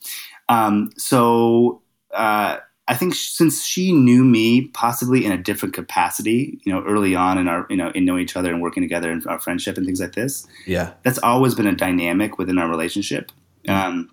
Um, 0.49 0.91
so 0.97 1.83
uh, 2.13 2.59
I 2.87 2.95
think 2.95 3.15
since 3.15 3.65
she 3.65 3.93
knew 3.93 4.25
me 4.25 4.69
possibly 4.69 5.25
in 5.25 5.33
a 5.33 5.39
different 5.39 5.75
capacity, 5.75 6.61
you 6.65 6.73
know, 6.73 6.83
early 6.85 7.15
on 7.15 7.39
in 7.39 7.49
our, 7.49 7.67
you 7.71 7.77
know, 7.77 7.91
in 7.91 8.05
knowing 8.05 8.23
each 8.23 8.37
other 8.37 8.53
and 8.53 8.61
working 8.61 8.83
together 8.83 9.11
and 9.11 9.27
our 9.27 9.41
friendship 9.41 9.79
and 9.79 9.87
things 9.87 10.01
like 10.01 10.13
this, 10.13 10.47
Yeah, 10.67 10.93
that's 11.03 11.19
always 11.19 11.55
been 11.55 11.67
a 11.67 11.75
dynamic 11.75 12.37
within 12.37 12.59
our 12.59 12.69
relationship. 12.69 13.33
Um, 13.69 14.11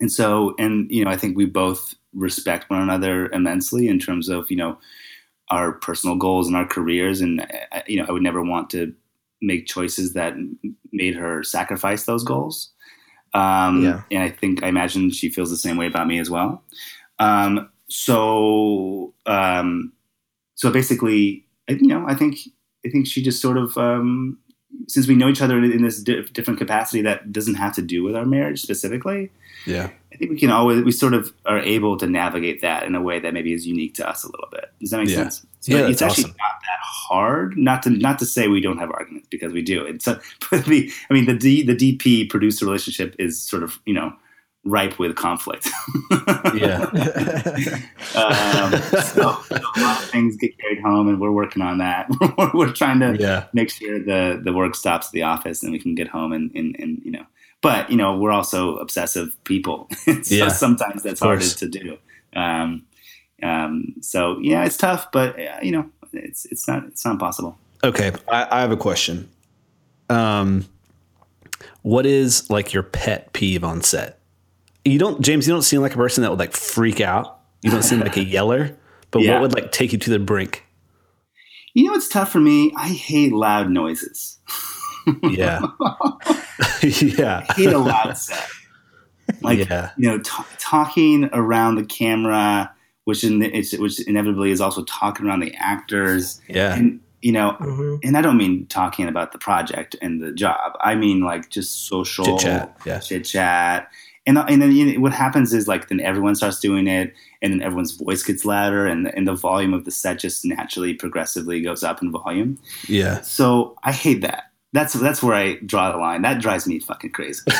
and 0.00 0.10
so, 0.10 0.54
and 0.58 0.90
you 0.90 1.04
know, 1.04 1.10
I 1.10 1.16
think 1.16 1.36
we 1.36 1.46
both 1.46 1.94
respect 2.12 2.68
one 2.68 2.82
another 2.82 3.30
immensely 3.30 3.86
in 3.86 4.00
terms 4.00 4.28
of 4.28 4.50
you 4.50 4.56
know 4.56 4.78
our 5.50 5.72
personal 5.72 6.16
goals 6.16 6.48
and 6.48 6.56
our 6.56 6.66
careers, 6.66 7.20
and 7.20 7.40
uh, 7.72 7.82
you 7.86 7.96
know, 7.96 8.06
I 8.08 8.12
would 8.12 8.22
never 8.22 8.42
want 8.42 8.70
to 8.70 8.92
make 9.42 9.66
choices 9.66 10.14
that 10.14 10.34
made 10.92 11.14
her 11.14 11.42
sacrifice 11.42 12.04
those 12.04 12.24
goals. 12.24 12.70
Um, 13.34 13.84
Yeah. 13.84 14.02
And 14.10 14.22
I 14.22 14.28
think 14.30 14.62
I 14.62 14.68
imagine 14.68 15.10
she 15.10 15.30
feels 15.30 15.50
the 15.50 15.56
same 15.56 15.76
way 15.76 15.86
about 15.86 16.06
me 16.08 16.18
as 16.18 16.28
well. 16.28 16.62
Um, 17.18 17.70
so, 17.90 19.14
um, 19.26 19.92
so 20.54 20.70
basically, 20.70 21.44
I- 21.68 21.72
you 21.80 21.86
know, 21.88 22.04
I 22.06 22.14
think 22.14 22.38
I 22.86 22.88
think 22.88 23.06
she 23.06 23.22
just 23.22 23.42
sort 23.42 23.58
of 23.58 23.76
um, 23.76 24.38
since 24.88 25.06
we 25.06 25.14
know 25.14 25.28
each 25.28 25.42
other 25.42 25.62
in 25.62 25.82
this 25.82 26.02
di- 26.02 26.22
different 26.32 26.58
capacity 26.58 27.02
that 27.02 27.30
doesn't 27.32 27.54
have 27.56 27.74
to 27.74 27.82
do 27.82 28.02
with 28.02 28.16
our 28.16 28.24
marriage 28.24 28.62
specifically, 28.62 29.30
Yeah. 29.66 29.90
I 30.12 30.16
think 30.16 30.30
we 30.30 30.38
can 30.38 30.50
always 30.50 30.82
we 30.82 30.92
sort 30.92 31.12
of 31.14 31.32
are 31.44 31.58
able 31.58 31.96
to 31.98 32.06
navigate 32.06 32.62
that 32.62 32.84
in 32.84 32.94
a 32.94 33.02
way 33.02 33.20
that 33.20 33.34
maybe 33.34 33.52
is 33.52 33.66
unique 33.66 33.94
to 33.96 34.08
us 34.08 34.24
a 34.24 34.28
little 34.28 34.48
bit. 34.50 34.66
Does 34.80 34.90
that 34.90 34.98
make 34.98 35.08
Yeah. 35.10 35.16
sense? 35.16 35.46
So 35.60 35.76
Yeah, 35.76 35.88
it's 35.88 36.00
actually 36.02 36.24
awesome. 36.24 36.36
not 36.38 36.60
that 36.62 36.80
hard. 36.82 37.58
Not 37.58 37.82
to 37.82 37.90
not 37.90 38.18
to 38.20 38.26
say 38.26 38.48
we 38.48 38.60
don't 38.60 38.78
have 38.78 38.90
arguments 38.90 39.28
because 39.30 39.52
we 39.52 39.62
do. 39.62 39.84
It's 39.84 40.06
a, 40.06 40.20
but 40.50 40.64
the 40.72 40.90
I 41.10 41.14
mean 41.14 41.26
the 41.26 41.34
D, 41.34 41.62
the 41.62 41.76
DP 41.76 42.30
producer 42.30 42.64
relationship 42.64 43.14
is 43.18 43.40
sort 43.42 43.62
of 43.62 43.78
you 43.84 43.92
know 43.94 44.12
ripe 44.64 44.98
with 44.98 45.16
conflict. 45.16 45.68
Yeah. 46.54 46.82
um, 48.14 48.72
so, 48.82 49.38
so 49.40 49.56
a 49.56 49.80
lot 49.80 50.02
of 50.02 50.10
things 50.10 50.36
get 50.36 50.58
carried 50.58 50.80
home, 50.80 51.08
and 51.08 51.20
we're 51.20 51.30
working 51.32 51.62
on 51.62 51.78
that. 51.78 52.08
we're, 52.38 52.50
we're 52.54 52.72
trying 52.72 53.00
to 53.00 53.16
Yeah. 53.18 53.46
make 53.52 53.70
sure 53.70 53.98
the 53.98 54.40
the 54.42 54.52
work 54.52 54.74
stops 54.74 55.06
at 55.08 55.12
the 55.12 55.22
office 55.22 55.62
and 55.62 55.72
we 55.72 55.78
can 55.78 55.94
get 55.94 56.08
home 56.08 56.32
and 56.32 56.50
and, 56.54 56.76
and 56.78 57.00
you 57.04 57.10
know. 57.10 57.24
But 57.62 57.90
you 57.90 57.96
know, 57.96 58.16
we're 58.18 58.32
also 58.32 58.76
obsessive 58.76 59.36
people, 59.44 59.88
so 60.04 60.12
Yeah, 60.26 60.48
sometimes 60.48 61.02
that's 61.02 61.20
of 61.20 61.26
harder 61.26 61.46
to 61.46 61.68
do. 61.68 61.98
Um, 62.34 62.84
um, 63.42 63.94
so 64.00 64.38
yeah, 64.40 64.64
it's 64.64 64.76
tough, 64.76 65.10
but 65.12 65.38
uh, 65.38 65.58
you 65.62 65.72
know, 65.72 65.90
it's 66.12 66.44
it's 66.46 66.66
not 66.68 66.84
it's 66.84 67.04
not 67.04 67.12
impossible. 67.12 67.58
Okay, 67.82 68.12
I, 68.28 68.46
I 68.50 68.60
have 68.60 68.70
a 68.72 68.76
question. 68.76 69.28
Um, 70.10 70.66
what 71.82 72.04
is 72.06 72.48
like 72.50 72.72
your 72.72 72.82
pet 72.82 73.32
peeve 73.32 73.62
on 73.64 73.82
set? 73.82 74.19
You 74.84 74.98
don't, 74.98 75.20
James. 75.20 75.46
You 75.46 75.52
don't 75.54 75.62
seem 75.62 75.80
like 75.80 75.92
a 75.94 75.96
person 75.98 76.22
that 76.22 76.30
would 76.30 76.38
like 76.38 76.56
freak 76.56 77.00
out. 77.00 77.40
You 77.62 77.70
don't 77.70 77.82
seem 77.82 78.00
like 78.00 78.16
a 78.16 78.24
yeller. 78.36 78.76
But 79.10 79.22
Yeah. 79.22 79.32
what 79.34 79.42
would 79.42 79.54
like 79.54 79.72
take 79.72 79.92
you 79.92 79.98
to 79.98 80.10
the 80.10 80.18
brink? 80.18 80.64
You 81.74 81.84
know, 81.86 81.94
it's 81.94 82.08
tough 82.08 82.32
for 82.32 82.40
me. 82.40 82.72
I 82.76 82.88
hate 82.88 83.32
loud 83.32 83.70
noises. 83.70 84.38
Yeah, 85.22 85.60
yeah, 86.82 87.44
I 87.48 87.52
hate 87.54 87.72
a 87.72 87.78
loud 87.78 88.16
set. 88.18 88.48
Like 89.40 89.66
yeah, 89.68 89.90
you 89.96 90.08
know, 90.08 90.18
t- 90.18 90.42
talking 90.58 91.30
around 91.32 91.76
the 91.76 91.84
camera, 91.84 92.70
which 93.04 93.24
in 93.24 93.38
the, 93.38 93.46
it's, 93.46 93.76
which 93.78 93.98
inevitably 94.06 94.50
is 94.50 94.60
also 94.60 94.84
talking 94.84 95.26
around 95.26 95.40
the 95.40 95.54
actors, 95.56 96.40
yeah. 96.48 96.74
and 96.76 97.00
you 97.22 97.32
know, 97.32 97.56
Mhm. 97.60 98.00
and 98.04 98.16
I 98.16 98.20
don't 98.20 98.36
mean 98.36 98.66
talking 98.66 99.08
about 99.08 99.32
the 99.32 99.38
project 99.38 99.96
and 100.02 100.22
the 100.22 100.32
job. 100.32 100.72
I 100.82 100.94
mean 100.94 101.22
like 101.22 101.48
just 101.48 101.86
social 101.86 102.24
Chit 102.36 102.38
chat. 102.40 102.76
Yeah, 102.84 102.98
chit 102.98 103.24
chat. 103.24 103.88
And, 104.26 104.36
uh, 104.36 104.44
and 104.48 104.60
then 104.60 104.72
you 104.72 104.84
know, 104.94 105.00
what 105.00 105.12
happens 105.12 105.54
is 105.54 105.66
like 105.66 105.88
then 105.88 105.98
everyone 106.00 106.34
starts 106.34 106.60
doing 106.60 106.86
it, 106.86 107.14
and 107.40 107.52
then 107.52 107.62
everyone's 107.62 107.92
voice 107.92 108.22
gets 108.22 108.44
louder, 108.44 108.86
and 108.86 109.06
the, 109.06 109.14
and 109.16 109.26
the 109.26 109.34
volume 109.34 109.72
of 109.72 109.84
the 109.86 109.90
set 109.90 110.18
just 110.18 110.44
naturally, 110.44 110.92
progressively 110.94 111.62
goes 111.62 111.82
up 111.82 112.02
in 112.02 112.12
volume. 112.12 112.58
yeah. 112.86 113.22
So 113.22 113.76
I 113.82 113.92
hate 113.92 114.20
that. 114.20 114.44
That's 114.72 114.92
that's 114.92 115.22
where 115.22 115.34
I 115.34 115.54
draw 115.66 115.90
the 115.90 115.98
line. 115.98 116.22
That 116.22 116.40
drives 116.40 116.66
me 116.66 116.78
fucking 116.80 117.10
crazy. 117.12 117.42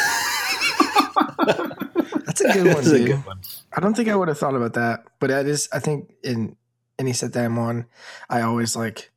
That's 2.27 2.41
a 2.43 2.53
good 2.53 2.67
one, 2.67 2.75
That's 2.77 2.91
a 2.91 3.05
good 3.05 3.27
one. 3.27 3.41
I 3.73 3.81
don't 3.81 3.95
think 3.97 4.09
I 4.09 4.15
would 4.17 4.29
have 4.29 4.39
thought 4.39 4.55
about 4.55 4.75
that, 4.75 5.05
but 5.19 5.29
that 5.31 5.47
is. 5.47 5.69
I 5.73 5.79
think 5.81 6.13
in 6.23 6.57
any 6.99 7.13
set 7.13 7.33
that 7.33 7.45
I'm 7.45 7.59
on, 7.59 7.87
I 8.29 8.43
always 8.43 8.77
like 8.77 9.11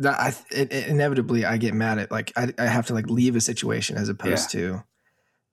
that. 0.00 0.18
I 0.18 0.28
it, 0.50 0.72
it- 0.72 0.88
inevitably 0.88 1.44
I 1.44 1.56
get 1.56 1.74
mad 1.74 1.98
at 1.98 2.10
like 2.10 2.32
I, 2.36 2.52
I 2.58 2.66
have 2.66 2.86
to 2.86 2.94
like 2.94 3.08
leave 3.08 3.36
a 3.36 3.40
situation 3.40 3.96
as 3.96 4.08
opposed 4.08 4.50
to 4.52 4.82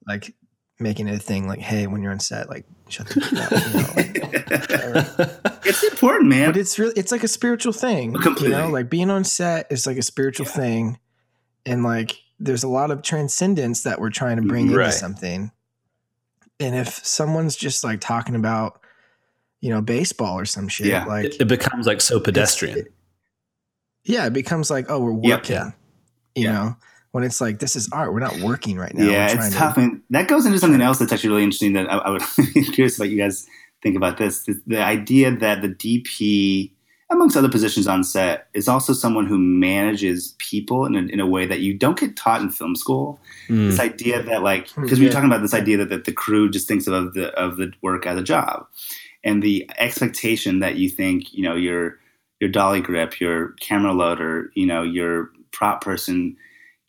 like 0.07 0.33
making 0.79 1.07
it 1.07 1.15
a 1.15 1.19
thing. 1.19 1.47
Like, 1.47 1.59
hey, 1.59 1.87
when 1.87 2.01
you're 2.01 2.11
on 2.11 2.19
set, 2.19 2.49
like 2.49 2.65
shut 2.89 3.07
the 3.07 3.21
fuck 3.21 3.33
up. 3.33 3.51
You 3.73 4.21
know, 5.53 5.59
it's 5.65 5.83
important, 5.83 6.29
man. 6.29 6.49
but 6.49 6.57
it's 6.57 6.77
really 6.79 6.93
it's 6.95 7.11
like 7.11 7.23
a 7.23 7.27
spiritual 7.27 7.73
thing. 7.73 8.13
You 8.13 8.19
Completely. 8.19 8.55
know, 8.57 8.69
like 8.69 8.89
being 8.89 9.09
on 9.09 9.23
set 9.23 9.67
is 9.71 9.85
like 9.87 9.97
a 9.97 10.01
spiritual 10.03 10.45
thing, 10.45 10.99
and 11.65 11.83
like 11.83 12.15
there's 12.39 12.63
a 12.63 12.67
lot 12.67 12.91
of 12.91 13.01
transcendence 13.01 13.83
that 13.83 13.99
we're 13.99 14.09
trying 14.11 14.37
to 14.37 14.43
mm, 14.43 14.47
bring 14.49 14.71
Right. 14.71 14.85
into 14.87 14.97
something. 14.97 15.51
And 16.59 16.75
if 16.75 16.89
someone's 17.05 17.55
just 17.55 17.83
like 17.83 17.99
talking 18.01 18.35
about, 18.35 18.79
you 19.61 19.69
know, 19.69 19.81
baseball 19.81 20.37
or 20.39 20.45
some 20.45 20.67
shit, 20.67 20.87
Yeah. 20.87 21.05
like 21.05 21.25
It, 21.25 21.41
it 21.41 21.47
becomes 21.47 21.85
like 21.87 21.99
so 22.01 22.19
pedestrian. 22.19 22.85
yeah, 24.03 24.25
it 24.27 24.33
becomes 24.33 24.69
like, 24.69 24.85
oh, 24.89 24.99
we're 24.99 25.11
Yep. 25.13 25.39
working. 25.39 25.55
Yeah. 25.55 25.71
You 26.35 26.43
Yeah. 26.43 26.51
know, 26.51 26.75
when 27.17 27.23
it's 27.25 27.41
like 27.41 27.57
this 27.59 27.75
is 27.75 27.89
art, 27.91 28.13
we're 28.13 28.19
not 28.19 28.37
working 28.41 28.77
right 28.77 28.93
now. 28.93 29.09
yeah, 29.09 29.27
We're 29.33 29.35
it's 29.41 29.49
to- 29.49 29.55
tough, 29.57 29.77
and 29.77 30.01
that 30.11 30.27
goes 30.27 30.45
into 30.45 30.59
something 30.59 30.81
else 30.81 30.99
that's 30.99 31.11
actually 31.11 31.31
really 31.31 31.43
interesting. 31.43 31.73
That 31.73 31.91
I, 31.91 31.97
I 31.97 32.09
would 32.11 32.21
be 32.53 32.63
curious 32.63 32.95
about 32.97 33.09
you 33.09 33.17
guys 33.17 33.47
think 33.81 33.95
about 33.97 34.17
this: 34.19 34.43
the, 34.43 34.61
the 34.67 34.81
idea 34.83 35.31
that 35.35 35.61
the 35.63 35.69
DP, 35.69 36.71
amongst 37.09 37.35
other 37.35 37.49
positions 37.49 37.87
on 37.87 38.03
set, 38.03 38.47
is 38.53 38.67
also 38.67 38.93
someone 38.93 39.25
who 39.25 39.37
manages 39.39 40.35
people 40.37 40.85
in 40.85 40.95
a, 40.95 40.99
in 41.13 41.19
a 41.19 41.25
way 41.27 41.45
that 41.47 41.59
you 41.61 41.73
don't 41.73 41.99
get 41.99 42.15
taught 42.15 42.41
in 42.41 42.49
film 42.51 42.75
school. 42.75 43.19
Mm, 43.49 43.69
This 43.71 43.79
idea 43.79 44.21
that, 44.21 44.43
like, 44.43 44.69
Hmm, 44.69 44.83
because 44.83 44.99
we 44.99 45.05
were 45.07 45.11
talking 45.11 45.29
about 45.29 45.41
this 45.41 45.53
idea 45.55 45.77
that, 45.77 45.89
that 45.89 46.05
the 46.05 46.11
crew 46.13 46.49
just 46.51 46.67
thinks 46.67 46.85
of 46.87 47.13
the 47.15 47.29
of 47.33 47.57
the 47.57 47.71
work 47.81 48.05
as 48.05 48.17
a 48.19 48.23
job, 48.23 48.67
and 49.23 49.41
the 49.41 49.69
expectation 49.79 50.59
that 50.59 50.75
you 50.75 50.89
think, 50.89 51.33
you 51.33 51.41
know, 51.43 51.55
your 51.55 51.97
your 52.39 52.51
dolly 52.51 52.81
grip, 52.81 53.19
your 53.19 53.53
camera 53.59 53.91
loader, 53.93 54.51
you 54.53 54.67
know, 54.67 54.83
your 54.83 55.31
prop 55.51 55.81
person 55.81 56.37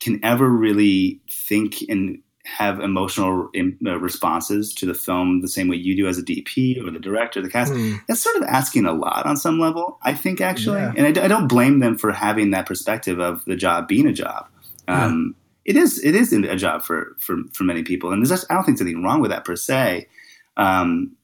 can 0.01 0.21
ever 0.25 0.49
really 0.49 1.21
think 1.31 1.83
and 1.89 2.21
have 2.45 2.81
emotional 2.81 3.51
uh, 3.55 3.99
responses 3.99 4.73
to 4.73 4.87
the 4.87 4.95
film 4.95 5.43
the 5.43 5.49
same 5.49 5.69
way 5.69 5.77
you 5.77 5.95
do 5.95 6.09
as 6.09 6.19
a 6.19 6.23
DP 6.23 6.83
or 6.83 6.91
the 6.91 6.99
director, 6.99 7.43
the 7.43 7.51
cast. 7.51 7.73
Hmm. 7.73 7.97
That's 8.07 8.23
sort 8.23 8.37
of 8.37 8.45
asking 8.45 8.87
a 8.87 8.93
lot 8.93 9.27
on 9.27 9.37
some 9.37 9.61
level, 9.61 9.99
I 10.03 10.15
think, 10.15 10.41
actually. 10.41 10.81
Yeah. 10.81 10.95
And 10.97 11.19
I 11.19 11.29
don't 11.29 11.47
blame 11.47 11.81
them 11.81 11.99
for 11.99 12.11
having 12.11 12.53
that 12.53 12.65
perspective 12.65 13.19
of 13.19 13.45
the 13.45 13.57
job 13.57 13.87
being 13.87 14.07
a 14.07 14.13
job. 14.13 14.49
Um, 14.87 15.35
It 15.67 15.77
is 15.77 16.03
it 16.03 16.15
is 16.15 16.33
a 16.33 16.57
job 16.57 16.83
for 16.83 17.15
for, 17.19 17.37
for 17.53 17.65
many 17.65 17.83
people, 17.83 18.11
and 18.11 18.23
there's 18.23 18.31
just, 18.31 18.51
I 18.51 18.55
don't 18.55 18.65
think 18.65 18.79
there's 18.79 18.87
anything 18.87 19.05
wrong 19.05 19.21
with 19.21 19.31
that 19.31 19.45
per 19.45 19.55
se. 19.55 20.09
Um, 20.57 21.15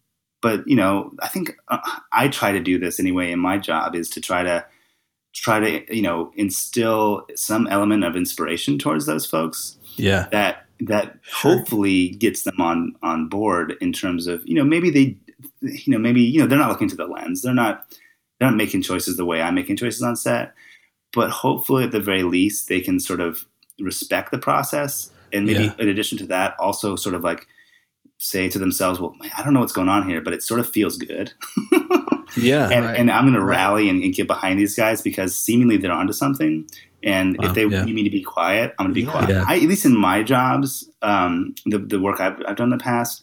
but 0.43 0.69
you 0.69 0.77
know, 0.77 1.13
I 1.21 1.29
think 1.29 1.57
uh, 1.69 1.79
I 2.13 2.29
try 2.29 2.53
to 2.53 2.61
do 2.61 2.79
this 2.79 3.01
anyway 3.01 3.33
in 3.33 3.39
my 3.39 3.57
job 3.57 3.95
is 3.95 4.11
to 4.11 4.21
try 4.21 4.43
to 4.43 4.67
try 5.35 5.59
to 5.61 5.95
you 5.95 6.03
know 6.03 6.33
instill 6.37 7.27
some 7.35 7.67
element 7.67 8.05
of 8.05 8.17
inspiration 8.17 8.79
towards 8.79 9.05
those 9.07 9.27
folks 9.27 9.77
yeah, 9.97 10.29
that 10.33 10.67
that 10.81 11.19
Sure. 11.23 11.57
hopefully 11.59 12.11
gets 12.11 12.43
them 12.43 12.61
on 12.61 12.95
on 13.03 13.29
board 13.29 13.75
in 13.81 13.93
terms 13.93 14.27
of 14.27 14.43
you 14.47 14.55
know 14.55 14.65
maybe 14.65 14.91
they 14.91 15.17
you 15.61 15.93
know 15.93 15.99
maybe 15.99 16.21
you 16.23 16.41
know 16.41 16.47
they're 16.47 16.59
not 16.59 16.71
looking 16.71 16.89
to 16.89 16.97
the 16.97 17.07
lens. 17.07 17.43
They're 17.43 17.55
not 17.55 17.87
they're 18.39 18.49
not 18.51 18.57
making 18.57 18.83
choices 18.83 19.17
the 19.17 19.25
way 19.25 19.41
I'm 19.43 19.55
making 19.55 19.77
choices 19.77 20.03
on 20.03 20.17
set. 20.17 20.53
But 21.13 21.31
hopefully 21.31 21.85
at 21.85 21.93
the 21.93 22.01
very 22.01 22.25
least 22.25 22.69
they 22.69 22.81
can 22.81 22.99
sort 22.99 23.21
of 23.21 23.45
respect 23.81 24.33
the 24.33 24.39
process. 24.39 25.11
And 25.33 25.47
maybe 25.47 25.65
Yeah. 25.65 25.75
in 25.79 25.89
addition 25.89 26.19
to 26.19 26.27
that 26.27 26.55
also 26.59 26.97
sort 26.97 27.15
of 27.15 27.23
like 27.23 27.47
say 28.19 28.49
to 28.49 28.59
themselves 28.59 28.99
well 29.01 29.15
I 29.37 29.43
don't 29.45 29.55
know 29.55 29.61
what's 29.61 29.73
going 29.73 29.89
on 29.89 30.09
here 30.09 30.21
but 30.21 30.33
it 30.33 30.43
sort 30.43 30.61
of 30.61 30.69
feels 30.69 30.97
good 30.97 31.33
yeah. 32.37 32.69
and, 32.71 32.85
Right. 32.85 32.99
and 32.99 33.11
I'm 33.11 33.25
going 33.25 33.35
to 33.35 33.45
rally 33.45 33.89
and, 33.89 34.03
and 34.03 34.15
get 34.15 34.27
behind 34.27 34.59
these 34.59 34.75
guys 34.75 35.03
because 35.03 35.35
seemingly 35.37 35.77
they're 35.77 35.93
onto 35.93 36.13
something. 36.13 36.67
And 37.03 37.37
Wow, 37.39 37.49
if 37.49 37.55
they 37.55 37.67
yeah. 37.67 37.85
need 37.85 37.95
me 37.95 38.03
to 38.05 38.11
be 38.11 38.23
quiet, 38.23 38.75
I'm 38.79 38.87
going 38.87 38.95
to 38.95 39.01
be 39.01 39.05
Yeah. 39.05 39.11
quiet. 39.11 39.29
Yeah. 39.31 39.45
I, 39.47 39.57
at 39.57 39.63
least 39.63 39.85
in 39.85 39.97
my 39.97 40.23
jobs, 40.23 40.89
um, 41.03 41.55
the 41.67 41.79
the 41.79 42.01
work 42.01 42.21
I've, 42.21 42.41
I've 42.49 42.57
done 42.57 42.73
in 42.73 42.79
the 42.79 42.83
past, 42.83 43.23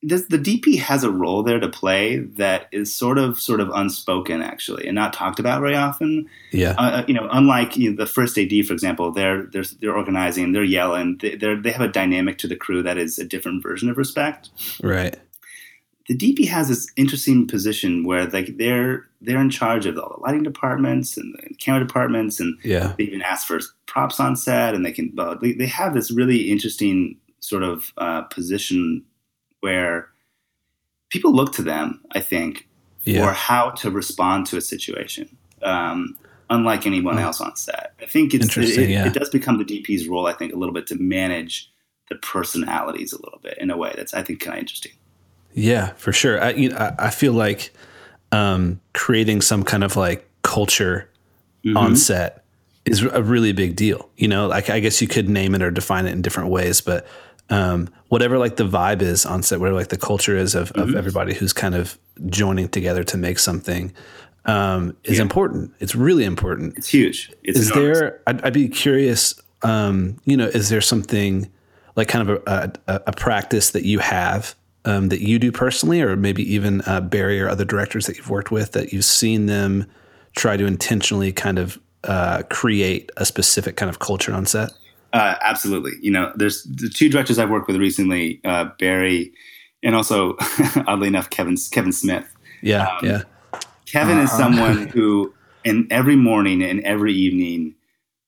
this, 0.00 0.26
the 0.26 0.38
DP 0.38 0.78
has 0.78 1.02
a 1.02 1.10
role 1.10 1.42
there 1.42 1.58
to 1.58 1.68
play 1.68 2.18
that 2.36 2.68
is 2.70 2.94
sort 2.94 3.18
of 3.18 3.36
sort 3.40 3.58
of 3.60 3.68
unspoken 3.74 4.42
actually, 4.42 4.86
and 4.86 4.94
not 4.94 5.12
talked 5.12 5.40
about 5.40 5.60
very 5.60 5.74
often. 5.74 6.28
yeah. 6.52 6.74
Uh, 6.78 7.02
you 7.08 7.14
know, 7.14 7.26
unlike 7.32 7.76
you 7.76 7.90
know, 7.90 7.96
the 7.96 8.06
first 8.06 8.38
AD, 8.38 8.52
for 8.66 8.74
example, 8.74 9.10
they're 9.10 9.44
they're 9.46 9.64
they're 9.80 9.96
organizing, 9.96 10.52
they're 10.52 10.62
yelling, 10.62 11.16
they 11.20 11.34
they're, 11.34 11.56
they 11.60 11.72
have 11.72 11.80
a 11.80 11.88
dynamic 11.88 12.38
to 12.38 12.46
the 12.46 12.54
crew 12.56 12.82
that 12.82 12.96
is 12.98 13.18
a 13.18 13.24
different 13.24 13.62
version 13.62 13.88
of 13.90 13.96
respect 13.98 14.50
Right. 14.82 15.16
The 16.08 16.16
DP 16.16 16.48
has 16.48 16.68
this 16.68 16.90
interesting 16.96 17.46
position 17.46 18.02
where 18.04 18.26
like 18.26 18.56
they're 18.56 19.06
they're 19.20 19.40
in 19.40 19.50
charge 19.50 19.84
of 19.86 19.98
all 19.98 20.14
the 20.16 20.22
lighting 20.22 20.42
departments 20.42 21.16
and 21.16 21.34
the 21.34 21.54
camera 21.56 21.86
departments, 21.86 22.40
and 22.40 22.56
Yeah. 22.64 22.94
they 22.96 23.04
even 23.04 23.22
ask 23.22 23.46
for 23.46 23.60
props 23.86 24.18
on 24.18 24.34
set, 24.36 24.74
and 24.74 24.84
they 24.86 24.92
can 24.92 25.14
they, 25.42 25.52
they 25.52 25.66
have 25.66 25.94
this 25.94 26.10
really 26.10 26.50
interesting 26.50 27.16
sort 27.40 27.62
of 27.62 27.92
uh, 27.98 28.22
position 28.22 29.04
where 29.60 30.08
people 31.10 31.32
look 31.32 31.52
to 31.54 31.62
them, 31.62 32.00
I 32.12 32.20
think, 32.20 32.68
for 33.04 33.32
how 33.32 33.70
to 33.70 33.90
respond 33.90 34.46
to 34.46 34.56
a 34.56 34.60
situation. 34.60 35.36
Um, 35.62 36.16
unlike 36.50 36.86
anyone 36.86 37.14
Hmm. 37.16 37.22
else 37.24 37.40
on 37.40 37.56
set, 37.56 37.92
I 38.00 38.06
think 38.06 38.32
it's 38.34 38.44
Interesting, 38.46 38.84
it, 38.84 38.90
yeah. 38.90 39.06
it 39.06 39.12
does 39.14 39.28
become 39.30 39.58
the 39.58 39.64
DP's 39.64 40.08
role. 40.08 40.26
I 40.26 40.32
think 40.32 40.52
a 40.52 40.56
little 40.56 40.74
bit 40.74 40.86
to 40.88 40.94
manage 40.96 41.70
the 42.08 42.16
personalities 42.16 43.12
a 43.12 43.16
little 43.22 43.38
bit 43.42 43.58
in 43.58 43.70
a 43.70 43.76
way 43.76 43.92
that's 43.96 44.14
I 44.14 44.22
think 44.22 44.40
kind 44.40 44.54
of 44.56 44.60
interesting. 44.60 44.92
Yeah, 45.54 45.92
for 45.94 46.12
sure. 46.12 46.42
I, 46.42 46.50
you 46.50 46.68
know, 46.70 46.94
I, 46.98 47.10
feel 47.10 47.32
like 47.32 47.72
um, 48.32 48.80
creating 48.94 49.40
some 49.40 49.64
kind 49.64 49.82
of 49.82 49.96
like 49.96 50.28
culture 50.42 51.10
on 51.74 51.96
set 51.96 52.44
is 52.84 53.02
a 53.02 53.22
really 53.22 53.52
big 53.52 53.76
deal. 53.76 54.08
You 54.16 54.28
know, 54.28 54.46
like 54.46 54.70
I 54.70 54.80
guess 54.80 55.02
you 55.02 55.08
could 55.08 55.28
name 55.28 55.54
it 55.54 55.62
or 55.62 55.70
define 55.70 56.06
it 56.06 56.12
in 56.12 56.22
different 56.22 56.50
ways, 56.50 56.80
but 56.80 57.06
um, 57.50 57.88
whatever 58.08 58.38
like 58.38 58.56
the 58.56 58.64
vibe 58.64 59.02
is 59.02 59.26
on 59.26 59.42
set, 59.42 59.58
whatever 59.60 59.76
like 59.76 59.88
the 59.88 59.96
culture 59.98 60.36
is 60.36 60.54
of, 60.54 60.70
of 60.72 60.94
everybody 60.94 61.34
who's 61.34 61.52
kind 61.52 61.74
of 61.74 61.98
joining 62.26 62.68
together 62.68 63.02
to 63.04 63.16
make 63.16 63.38
something, 63.38 63.92
um, 64.44 64.96
is 65.04 65.16
Yeah. 65.16 65.22
important. 65.22 65.72
It's 65.80 65.94
really 65.94 66.24
important. 66.24 66.78
It's 66.78 66.88
huge. 66.88 67.32
It's 67.42 67.58
is 67.58 67.70
enormous. 67.70 67.98
there? 67.98 68.20
I'd, 68.26 68.42
I'd 68.44 68.52
be 68.52 68.68
curious. 68.68 69.34
Um, 69.62 70.18
you 70.24 70.36
know, 70.36 70.46
is 70.46 70.68
there 70.68 70.80
something 70.80 71.50
like 71.96 72.08
kind 72.08 72.28
of 72.30 72.42
a, 72.46 72.72
a, 72.86 73.02
a 73.08 73.12
practice 73.12 73.70
that 73.72 73.84
you 73.84 73.98
have 73.98 74.54
um, 74.88 75.08
that 75.08 75.20
you 75.20 75.38
do 75.38 75.52
personally, 75.52 76.00
or 76.00 76.16
maybe 76.16 76.42
even 76.54 76.80
uh, 76.86 77.00
Barry 77.00 77.40
or 77.40 77.48
other 77.48 77.64
directors 77.64 78.06
that 78.06 78.16
you've 78.16 78.30
worked 78.30 78.50
with 78.50 78.72
that 78.72 78.92
you've 78.92 79.04
seen 79.04 79.46
them 79.46 79.86
try 80.34 80.56
to 80.56 80.64
intentionally 80.66 81.32
kind 81.32 81.58
of 81.58 81.78
uh, 82.04 82.42
create 82.48 83.10
a 83.16 83.26
specific 83.26 83.76
kind 83.76 83.90
of 83.90 83.98
culture 83.98 84.32
on 84.32 84.46
set? 84.46 84.70
Uh, 85.12 85.34
absolutely. 85.42 85.92
You 86.00 86.10
know, 86.10 86.32
there's 86.36 86.62
the 86.64 86.88
two 86.88 87.08
directors 87.08 87.38
I've 87.38 87.50
worked 87.50 87.66
with 87.68 87.76
recently, 87.76 88.40
uh, 88.44 88.70
Barry, 88.78 89.32
and 89.82 89.94
also 89.94 90.36
oddly 90.86 91.08
enough, 91.08 91.30
Kevin 91.30 91.56
Kevin 91.70 91.92
Smith. 91.92 92.26
Yeah, 92.62 92.86
Um, 92.86 93.06
yeah, 93.06 93.22
Kevin 93.86 94.18
is 94.18 94.30
someone 94.32 94.88
who, 94.94 95.32
in 95.64 95.86
every 95.90 96.16
morning 96.16 96.62
and 96.62 96.80
every 96.80 97.14
evening, 97.14 97.74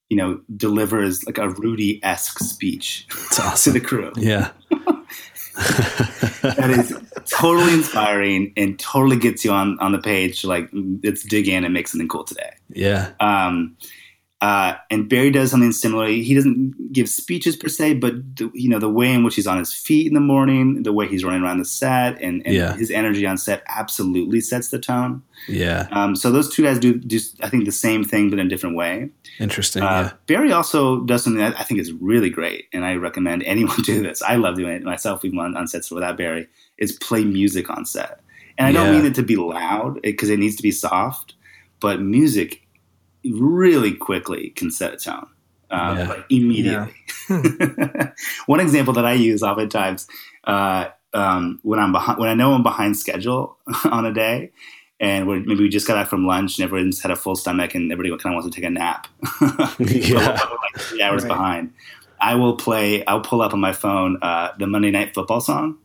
you 0.08 0.16
know, 0.16 0.40
delivers 0.56 1.24
like 1.26 1.38
a 1.38 1.48
Rudy 1.48 2.00
esque 2.02 2.38
speech 2.38 3.06
to 3.56 3.70
the 3.70 3.80
crew. 3.80 4.12
yeah, 4.16 4.50
That 6.42 6.70
is 6.70 6.96
totally 7.26 7.74
inspiring 7.74 8.52
and 8.56 8.78
totally 8.78 9.16
gets 9.16 9.44
you 9.44 9.50
on 9.50 9.78
on 9.80 9.92
the 9.92 9.98
page. 9.98 10.44
Like, 10.44 10.68
let's 11.04 11.22
dig 11.22 11.48
in 11.48 11.64
and 11.64 11.74
make 11.74 11.86
something 11.86 12.08
cool 12.08 12.24
today. 12.24 12.52
yeah, 12.70 13.12
Um, 13.20 13.76
uh, 14.40 14.74
and 14.90 15.08
Barry 15.08 15.30
does 15.30 15.50
something 15.50 15.70
similar. 15.72 16.06
He 16.06 16.34
doesn't 16.34 16.92
give 16.92 17.08
speeches 17.08 17.56
per 17.56 17.68
se, 17.68 17.94
but 17.94 18.14
the, 18.36 18.50
you 18.54 18.68
know 18.70 18.78
the 18.78 18.88
way 18.88 19.12
in 19.12 19.22
which 19.22 19.34
he's 19.34 19.46
on 19.46 19.58
his 19.58 19.72
feet 19.72 20.06
in 20.06 20.14
the 20.14 20.20
morning, 20.20 20.82
the 20.82 20.92
way 20.92 21.06
he's 21.06 21.24
running 21.24 21.42
around 21.42 21.58
the 21.58 21.64
set, 21.66 22.20
and, 22.22 22.42
and 22.46 22.54
Yeah. 22.54 22.74
his 22.76 22.90
energy 22.90 23.26
on 23.26 23.36
set 23.36 23.62
absolutely 23.68 24.40
sets 24.40 24.68
the 24.68 24.78
tone. 24.78 25.22
yeah. 25.46 25.88
Um, 25.92 26.16
so 26.16 26.30
those 26.30 26.54
two 26.54 26.62
guys 26.62 26.78
do, 26.78 26.94
do, 26.94 27.18
I 27.42 27.48
think, 27.50 27.64
the 27.66 27.72
same 27.72 28.02
thing 28.04 28.30
but 28.30 28.38
in 28.38 28.46
a 28.46 28.48
different 28.48 28.76
way. 28.76 29.10
Interesting. 29.38 29.82
Uh, 29.82 29.86
yeah, 29.86 30.12
Barry 30.26 30.52
also 30.52 31.00
does 31.00 31.22
something 31.24 31.40
that 31.40 31.58
I 31.58 31.62
think 31.64 31.80
is 31.80 31.92
really 31.92 32.30
great, 32.30 32.66
and 32.72 32.84
I 32.84 32.94
recommend 32.94 33.42
anyone 33.44 33.80
do 33.82 34.02
this. 34.02 34.22
I 34.22 34.36
love 34.36 34.56
doing 34.56 34.72
it 34.74 34.82
myself, 34.82 35.24
even 35.24 35.38
on, 35.38 35.56
on 35.56 35.68
sets 35.68 35.90
without 35.90 36.16
Barry. 36.16 36.48
Is 36.78 36.92
play 36.92 37.24
music 37.24 37.68
on 37.68 37.84
set, 37.84 38.20
and 38.56 38.66
I 38.66 38.72
don't 38.72 38.86
Yeah. 38.86 38.92
mean 39.02 39.04
it 39.10 39.14
to 39.16 39.22
be 39.22 39.36
loud 39.36 40.00
because 40.00 40.30
it 40.30 40.38
needs 40.38 40.56
to 40.56 40.62
be 40.62 40.72
soft, 40.72 41.34
but 41.78 42.00
music 42.00 42.62
really 43.24 43.94
quickly 43.94 44.50
can 44.50 44.70
set 44.70 44.94
a 44.94 44.96
tone, 44.96 45.26
um, 45.70 45.98
Yeah. 45.98 46.08
like 46.08 46.24
immediately. 46.30 46.94
One 48.46 48.60
example 48.60 48.92
that 48.94 49.04
I 49.04 49.12
use 49.14 49.42
oftentimes 49.42 50.06
uh, 50.44 50.86
um, 51.12 51.58
when 51.62 51.78
I'm 51.78 51.92
behind, 51.92 52.18
when 52.18 52.28
I 52.28 52.34
know 52.34 52.52
I'm 52.52 52.62
behind 52.62 52.96
schedule 52.96 53.56
on 53.84 54.06
a 54.06 54.12
day. 54.12 54.52
And 55.02 55.26
we're, 55.26 55.40
maybe 55.40 55.60
we 55.62 55.70
just 55.70 55.86
got 55.86 55.96
out 55.96 56.08
from 56.08 56.26
lunch 56.26 56.58
and 56.58 56.64
everyone's 56.64 57.00
had 57.00 57.10
a 57.10 57.16
full 57.16 57.34
stomach 57.34 57.74
and 57.74 57.90
everybody 57.90 58.10
kind 58.22 58.34
of 58.36 58.42
wants 58.42 58.54
to 58.54 58.60
take 58.60 58.68
a 58.68 58.70
nap. 58.70 59.06
Yeah. 59.80 60.36
But 60.36 60.50
like 60.50 60.76
three 60.82 61.00
hours 61.02 61.22
Right. 61.22 61.28
behind. 61.28 61.72
I 62.20 62.34
will 62.34 62.56
play. 62.56 63.02
I'll 63.06 63.22
pull 63.22 63.40
up 63.40 63.54
on 63.54 63.60
my 63.60 63.72
phone 63.72 64.18
uh, 64.20 64.50
the 64.58 64.66
Monday 64.66 64.90
Night 64.90 65.14
Football 65.14 65.40
song. 65.40 65.78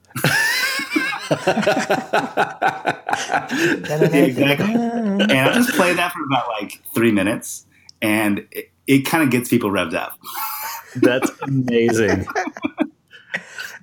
Exactly. 4.14 4.74
And 4.74 5.32
I'll 5.32 5.54
just 5.54 5.72
play 5.72 5.94
that 5.94 6.12
for 6.14 6.24
about 6.26 6.48
like 6.60 6.82
three 6.94 7.12
minutes, 7.12 7.66
and 8.02 8.46
it, 8.52 8.72
it 8.88 9.00
kind 9.02 9.24
of 9.24 9.30
gets 9.32 9.50
people 9.50 9.70
revved 9.72 9.94
up. 9.96 10.18
that's 10.96 11.30
amazing. 11.42 12.26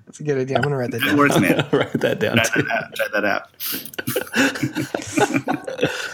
That's 0.07 0.21
a 0.21 0.25
good 0.25 0.39
idea. 0.39 0.57
I'm 0.57 0.63
gonna 0.63 0.77
write 0.77 0.91
that 0.91 1.03
It 1.03 1.07
down. 1.07 1.17
works, 1.17 1.39
man. 1.41 1.67
Write 1.73 1.93
that 1.95 2.19
down. 2.21 2.37
Try 2.37 2.63
that 2.63 2.71
out. 2.71 2.95
Try 2.95 3.09
that 3.13 3.25
out. 3.25 3.49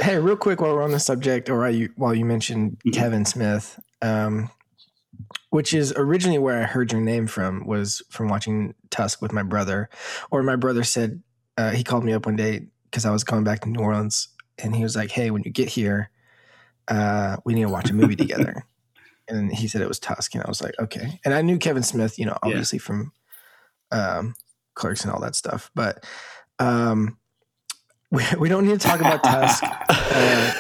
Hey, 0.01 0.18
real 0.18 0.37
quick 0.37 0.61
while 0.61 0.72
we're 0.74 0.83
on 0.85 0.93
the 0.93 1.01
subject, 1.01 1.49
or 1.51 1.59
while 1.61 1.70
you 1.74 1.91
while 1.97 2.14
you 2.14 2.24
mentioned 2.24 2.79
Mhm. 2.87 2.93
Kevin 2.95 3.24
Smith, 3.24 3.81
um, 4.03 4.51
which 5.51 5.72
is 5.74 5.92
originally 5.96 6.38
where 6.38 6.61
I 6.62 6.66
heard 6.66 6.92
your 6.92 7.01
name 7.01 7.26
from, 7.26 7.66
was 7.66 8.03
from 8.11 8.28
watching 8.28 8.74
Tusk 8.90 9.22
with 9.22 9.32
my 9.32 9.42
brother. 9.42 9.88
Or 10.30 10.42
my 10.42 10.57
brother 10.57 10.84
said 10.84 11.22
uh, 11.57 11.70
he 11.70 11.82
called 11.84 12.05
me 12.05 12.12
up 12.12 12.26
one 12.26 12.36
day 12.36 12.66
because 12.84 13.05
I 13.07 13.11
was 13.11 13.24
coming 13.24 13.44
back 13.44 13.61
to 13.61 13.68
New 13.68 13.80
Orleans, 13.80 14.28
and 14.59 14.74
he 14.76 14.82
was 14.82 14.94
like, 14.96 15.11
"Hey, 15.11 15.30
when 15.30 15.42
you 15.44 15.51
get 15.51 15.68
here, 15.68 16.11
uh, 16.88 17.36
we 17.44 17.55
need 17.55 17.62
to 17.62 17.68
watch 17.68 17.90
a 17.90 17.94
movie 17.94 18.16
together." 18.24 18.64
And 19.28 19.53
he 19.53 19.68
said 19.68 19.82
it 19.82 19.88
was 19.88 19.99
Tusk, 19.99 20.34
and 20.34 20.42
I 20.44 20.49
was 20.49 20.62
like, 20.62 20.74
"Okay." 20.78 21.20
And 21.24 21.34
I 21.34 21.42
knew 21.42 21.59
Kevin 21.59 21.82
Smith, 21.82 22.18
you 22.18 22.24
know, 22.26 22.38
Yeah. 22.42 22.49
obviously 22.51 22.78
from 22.78 23.12
um, 23.90 24.34
Clerks 24.74 25.05
and 25.05 25.12
all 25.12 25.20
that 25.20 25.34
stuff, 25.36 25.70
but. 25.74 26.05
Um, 26.61 27.18
we, 28.11 28.24
we 28.40 28.49
don't 28.49 28.66
need 28.66 28.80
to 28.80 28.84
talk 28.84 28.99
about 29.01 29.22
Tusk. 29.22 29.62
Uh, 29.90 30.53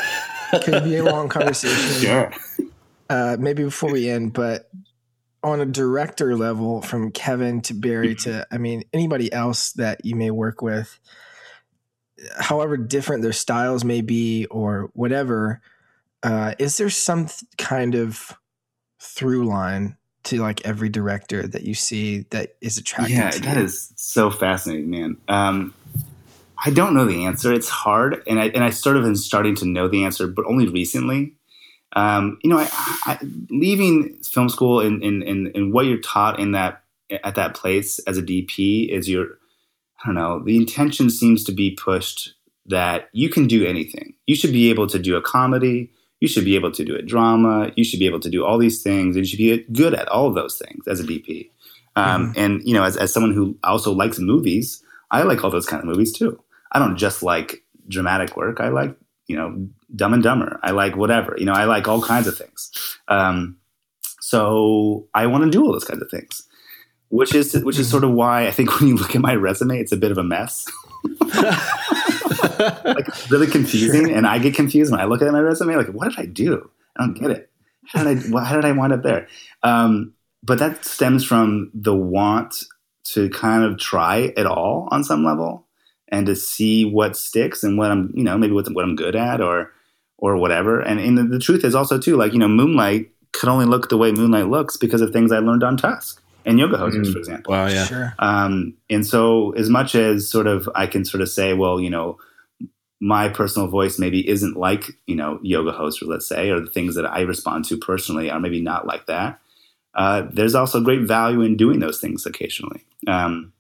could 0.62 0.84
be 0.84 0.96
a 0.96 1.04
long 1.04 1.28
conversation. 1.28 1.76
Sure. 2.00 2.32
Uh, 3.08 3.36
maybe 3.38 3.64
before 3.64 3.90
we 3.90 4.08
end, 4.08 4.32
but 4.32 4.68
on 5.42 5.60
a 5.60 5.66
director 5.66 6.36
level, 6.36 6.82
from 6.82 7.10
Kevin 7.10 7.60
to 7.62 7.74
Barry 7.74 8.14
to, 8.16 8.46
I 8.50 8.58
mean, 8.58 8.84
anybody 8.92 9.32
else 9.32 9.72
that 9.72 10.04
you 10.04 10.14
may 10.16 10.30
work 10.30 10.62
with, 10.62 10.98
however 12.38 12.76
different 12.76 13.22
their 13.22 13.32
styles 13.32 13.84
may 13.84 14.00
be 14.00 14.46
or 14.46 14.90
whatever, 14.94 15.60
uh, 16.22 16.54
is 16.58 16.76
there 16.76 16.90
some 16.90 17.26
th- 17.26 17.42
kind 17.56 17.94
of 17.94 18.32
through 18.98 19.46
line 19.46 19.96
to 20.24 20.38
like 20.40 20.66
every 20.66 20.88
director 20.88 21.46
that 21.46 21.62
you 21.62 21.74
see 21.74 22.26
that 22.30 22.56
is 22.60 22.76
attractive 22.76 23.16
Yeah, 23.16 23.30
that 23.30 23.56
you? 23.56 23.64
is 23.64 23.92
so 23.96 24.30
fascinating, 24.30 24.90
man. 24.90 25.16
Um, 25.28 25.74
I 26.62 26.70
don't 26.70 26.94
know 26.94 27.04
the 27.04 27.24
answer. 27.24 27.52
It's 27.52 27.68
hard, 27.68 28.22
and 28.26 28.40
I 28.40 28.46
and 28.48 28.64
I 28.64 28.70
sort 28.70 28.96
of 28.96 29.04
am 29.04 29.14
starting 29.14 29.54
to 29.56 29.64
know 29.64 29.86
the 29.86 30.04
answer, 30.04 30.26
but 30.26 30.44
only 30.46 30.66
recently. 30.68 31.34
Um, 31.96 32.38
you 32.42 32.50
know, 32.50 32.58
I, 32.58 32.68
I, 33.06 33.18
leaving 33.50 34.18
film 34.22 34.48
school 34.48 34.80
and, 34.80 35.02
and 35.02 35.22
and 35.22 35.56
and 35.56 35.72
what 35.72 35.86
you're 35.86 35.98
taught 35.98 36.38
in 36.38 36.52
that 36.52 36.82
at 37.24 37.34
that 37.36 37.54
place 37.54 37.98
as 38.00 38.18
a 38.18 38.22
DP 38.22 38.88
is 38.90 39.08
your, 39.08 39.38
I 40.02 40.06
don't 40.06 40.14
know, 40.14 40.42
the 40.44 40.56
intention 40.56 41.10
seems 41.10 41.44
to 41.44 41.52
be 41.52 41.70
pushed 41.70 42.34
that 42.66 43.08
you 43.12 43.30
can 43.30 43.46
do 43.46 43.66
anything. 43.66 44.14
You 44.26 44.36
should 44.36 44.52
be 44.52 44.68
able 44.68 44.86
to 44.88 44.98
do 44.98 45.16
a 45.16 45.22
comedy. 45.22 45.90
You 46.20 46.28
should 46.28 46.44
be 46.44 46.56
able 46.56 46.72
to 46.72 46.84
do 46.84 46.96
a 46.96 47.02
drama. 47.02 47.72
You 47.76 47.84
should 47.84 48.00
be 48.00 48.06
able 48.06 48.20
to 48.20 48.28
do 48.28 48.44
all 48.44 48.58
these 48.58 48.82
things, 48.82 49.16
and 49.16 49.24
you 49.24 49.28
should 49.30 49.38
be 49.38 49.64
good 49.72 49.94
at 49.94 50.08
all 50.08 50.26
of 50.26 50.34
those 50.34 50.58
things 50.58 50.86
as 50.86 51.00
a 51.00 51.04
DP. 51.04 51.50
Um, 51.96 52.34
And 52.36 52.62
you 52.64 52.74
know, 52.74 52.84
as 52.84 52.96
as 52.96 53.12
someone 53.12 53.32
who 53.32 53.56
also 53.64 53.92
likes 53.92 54.18
movies, 54.18 54.82
I 55.10 55.22
like 55.22 55.42
all 55.42 55.50
those 55.50 55.66
kind 55.66 55.82
of 55.82 55.88
movies 55.88 56.12
too. 56.12 56.40
I 56.72 56.78
don't 56.78 56.96
just 56.96 57.22
like 57.22 57.62
dramatic 57.88 58.36
work. 58.36 58.60
I 58.60 58.68
like 58.68 58.94
you 59.28 59.36
know 59.36 59.68
Dumb 59.94 60.14
and 60.14 60.22
Dumber. 60.22 60.58
I 60.62 60.72
like 60.72 60.96
whatever. 60.96 61.36
You 61.38 61.46
know, 61.46 61.52
I 61.52 61.64
like 61.64 61.86
all 61.86 62.02
kinds 62.02 62.26
of 62.26 62.36
things. 62.36 62.70
Um, 63.06 63.58
so 64.20 65.06
I 65.14 65.26
want 65.26 65.44
to 65.44 65.50
do 65.50 65.64
all 65.64 65.72
those 65.72 65.84
kinds 65.84 66.02
of 66.02 66.10
things, 66.10 66.42
which 67.10 67.34
is 67.34 67.54
which 67.62 67.78
is 67.78 67.88
sort 67.88 68.04
of 68.04 68.10
why 68.10 68.46
I 68.46 68.50
think 68.50 68.80
when 68.80 68.88
you 68.88 68.96
look 68.96 69.14
at 69.14 69.22
my 69.22 69.34
resume, 69.34 69.78
it's 69.78 69.92
a 69.92 69.96
bit 69.96 70.10
of 70.10 70.18
a 70.18 70.24
mess. 70.24 70.66
like 72.84 73.30
really 73.30 73.46
confusing, 73.46 74.10
and 74.12 74.26
I 74.26 74.38
get 74.38 74.54
confused 74.54 74.90
when 74.90 75.00
I 75.00 75.04
look 75.04 75.22
at 75.22 75.30
my 75.30 75.40
resume. 75.40 75.76
Like, 75.76 75.88
what 75.88 76.08
did 76.10 76.18
I 76.18 76.26
do? 76.26 76.68
I 76.96 77.04
don't 77.04 77.14
get 77.14 77.30
it. 77.30 77.50
How 77.86 78.02
did 78.04 78.34
I? 78.34 78.44
How 78.44 78.56
did 78.56 78.64
I 78.64 78.72
wind 78.72 78.92
up 78.92 79.02
there? 79.02 79.28
Um, 79.62 80.14
but 80.42 80.58
that 80.58 80.84
stems 80.84 81.24
from 81.24 81.70
the 81.74 81.94
want 81.94 82.64
to 83.04 83.30
kind 83.30 83.64
of 83.64 83.78
try 83.78 84.32
it 84.36 84.46
all 84.46 84.88
on 84.90 85.04
some 85.04 85.24
level 85.24 85.67
and 86.08 86.26
to 86.26 86.34
see 86.36 86.84
what 86.84 87.16
sticks 87.16 87.62
and 87.62 87.76
what 87.78 87.90
I'm, 87.90 88.10
you 88.14 88.24
know, 88.24 88.36
maybe 88.38 88.52
what, 88.52 88.68
what 88.72 88.84
I'm 88.84 88.96
good 88.96 89.16
at 89.16 89.40
or 89.40 89.72
or 90.18 90.36
whatever. 90.36 90.80
And, 90.80 90.98
and 90.98 91.16
the, 91.16 91.22
the 91.24 91.38
truth 91.38 91.64
is 91.64 91.74
also 91.74 91.98
too, 91.98 92.16
like 92.16 92.32
you 92.32 92.38
know, 92.38 92.48
Moonlight 92.48 93.10
could 93.32 93.48
only 93.48 93.66
look 93.66 93.88
the 93.88 93.98
way 93.98 94.10
Moonlight 94.12 94.48
looks 94.48 94.76
because 94.76 95.00
of 95.00 95.12
things 95.12 95.30
I 95.32 95.38
learned 95.38 95.62
on 95.62 95.76
Tusk 95.76 96.22
and 96.44 96.58
Yoga 96.58 96.76
Hosers, 96.76 97.04
Mm. 97.06 97.12
for 97.12 97.18
example. 97.18 97.52
Wow. 97.52 97.66
Yeah. 97.66 97.84
Sure. 97.84 98.14
Um, 98.18 98.74
and 98.88 99.06
so, 99.06 99.52
as 99.52 99.68
much 99.68 99.94
as 99.94 100.28
sort 100.28 100.46
of 100.46 100.68
I 100.74 100.86
can 100.86 101.04
sort 101.04 101.20
of 101.20 101.28
say, 101.28 101.52
well, 101.54 101.80
you 101.80 101.90
know, 101.90 102.18
my 103.00 103.28
personal 103.28 103.68
voice 103.68 103.98
maybe 103.98 104.28
isn't 104.28 104.56
like 104.56 104.90
you 105.06 105.14
know 105.14 105.38
yoga 105.42 105.72
host, 105.72 106.02
or 106.02 106.06
let's 106.06 106.26
say, 106.26 106.50
or 106.50 106.58
the 106.60 106.70
things 106.70 106.94
that 106.96 107.04
I 107.06 107.20
respond 107.20 107.64
to 107.66 107.76
personally 107.76 108.30
are 108.30 108.40
maybe 108.40 108.60
not 108.60 108.86
like 108.86 109.06
that. 109.06 109.40
Uh, 109.94 110.22
there's 110.32 110.54
also 110.54 110.80
great 110.80 111.02
value 111.02 111.42
in 111.42 111.56
doing 111.56 111.80
those 111.80 112.00
things 112.00 112.26
occasionally. 112.26 112.84
Um, 113.06 113.52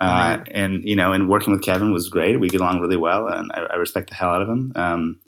uh, 0.00 0.44
And 0.50 0.84
you 0.84 0.96
know, 0.96 1.12
and 1.12 1.28
working 1.28 1.52
with 1.52 1.62
Kevin 1.62 1.92
was 1.92 2.08
great. 2.08 2.38
We 2.38 2.48
get 2.48 2.60
along 2.60 2.80
really 2.80 2.96
well, 2.96 3.28
and 3.28 3.50
I, 3.52 3.60
I 3.62 3.76
respect 3.76 4.10
the 4.10 4.14
hell 4.16 4.30
out 4.30 4.42
of 4.42 4.48
him. 4.48 4.72
Um, 4.74 5.20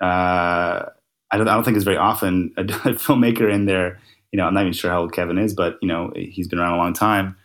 uh, 0.00 0.84
I 1.30 1.38
don't, 1.38 1.48
I 1.48 1.54
don't 1.54 1.64
think 1.64 1.76
it's 1.76 1.84
very 1.84 1.96
often 1.96 2.52
a, 2.56 2.62
a 2.62 2.64
filmmaker 3.04 3.52
in 3.52 3.66
there. 3.66 4.00
You 4.32 4.38
know, 4.38 4.44
I'm 4.46 4.54
not 4.54 4.62
even 4.62 4.72
sure 4.72 4.90
how 4.90 5.00
old 5.00 5.12
Kevin 5.12 5.38
is, 5.38 5.54
but 5.54 5.76
you 5.82 5.88
know, 5.88 6.12
he's 6.16 6.48
been 6.48 6.58
around 6.58 6.74
a 6.74 6.78
long 6.78 6.92
time 6.94 7.36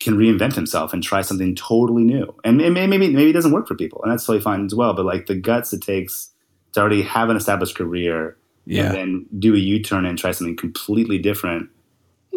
can 0.00 0.16
reinvent 0.16 0.54
himself 0.54 0.92
and 0.92 1.02
try 1.02 1.22
something 1.22 1.56
totally 1.56 2.04
new. 2.04 2.32
And 2.44 2.56
maybe 2.58 2.86
maybe 2.86 3.30
it 3.30 3.32
doesn't 3.32 3.50
work 3.50 3.66
for 3.66 3.74
people, 3.74 4.00
and 4.02 4.12
that's 4.12 4.24
totally 4.24 4.40
fine 4.42 4.64
as 4.64 4.74
well. 4.74 4.94
But 4.94 5.04
like 5.06 5.26
the 5.26 5.34
guts 5.34 5.72
it 5.72 5.82
takes 5.82 6.30
to 6.74 6.80
already 6.80 7.02
have 7.02 7.30
an 7.30 7.36
established 7.36 7.74
career 7.76 8.36
Yeah. 8.64 8.84
and 8.86 8.94
then 8.94 9.26
do 9.40 9.54
a 9.54 9.58
U 9.58 9.82
turn 9.82 10.06
and 10.06 10.16
try 10.16 10.30
something 10.30 10.56
completely 10.56 11.18
different, 11.18 11.70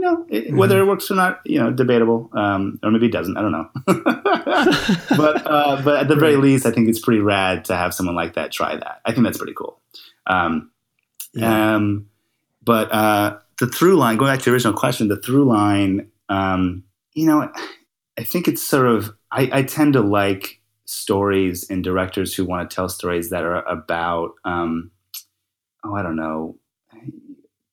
you 0.01 0.07
know, 0.07 0.25
it, 0.29 0.51
whether 0.51 0.79
it 0.79 0.85
works 0.85 1.11
or 1.11 1.15
not, 1.15 1.41
you 1.45 1.59
know, 1.59 1.71
debatable, 1.71 2.31
um, 2.33 2.79
or 2.81 2.89
maybe 2.89 3.05
it 3.05 3.11
doesn't. 3.11 3.37
I 3.37 3.41
don't 3.41 3.51
know. 3.51 3.69
but 5.15 5.45
uh, 5.45 5.79
but 5.83 5.99
at 5.99 6.07
the 6.07 6.15
very 6.15 6.37
least, 6.37 6.65
I 6.65 6.71
think 6.71 6.89
it's 6.89 6.99
pretty 6.99 7.21
rad 7.21 7.65
to 7.65 7.75
have 7.75 7.93
someone 7.93 8.15
like 8.15 8.33
that 8.33 8.51
try 8.51 8.75
that. 8.75 9.01
I 9.05 9.11
think 9.11 9.25
that's 9.25 9.37
pretty 9.37 9.53
cool. 9.53 9.79
Um, 10.25 10.71
um, 11.39 12.09
but 12.63 12.91
uh, 12.91 13.37
the 13.59 13.67
through 13.67 13.97
line, 13.97 14.17
going 14.17 14.33
back 14.33 14.39
to 14.39 14.45
the 14.45 14.53
original 14.53 14.73
question, 14.73 15.07
the 15.07 15.21
through 15.21 15.45
line, 15.45 16.09
um, 16.29 16.83
you 17.13 17.27
know, 17.27 17.51
I 18.17 18.23
think 18.23 18.47
it's 18.47 18.63
sort 18.63 18.87
of 18.87 19.13
I, 19.31 19.49
I 19.53 19.61
tend 19.61 19.93
to 19.93 20.01
like 20.01 20.61
stories 20.85 21.69
and 21.69 21.83
directors 21.83 22.33
who 22.33 22.43
want 22.45 22.67
to 22.67 22.75
tell 22.75 22.89
stories 22.89 23.29
that 23.29 23.43
are 23.43 23.63
about 23.65 24.31
um, 24.45 24.89
oh 25.83 25.93
I 25.93 26.01
don't 26.01 26.15
know 26.15 26.57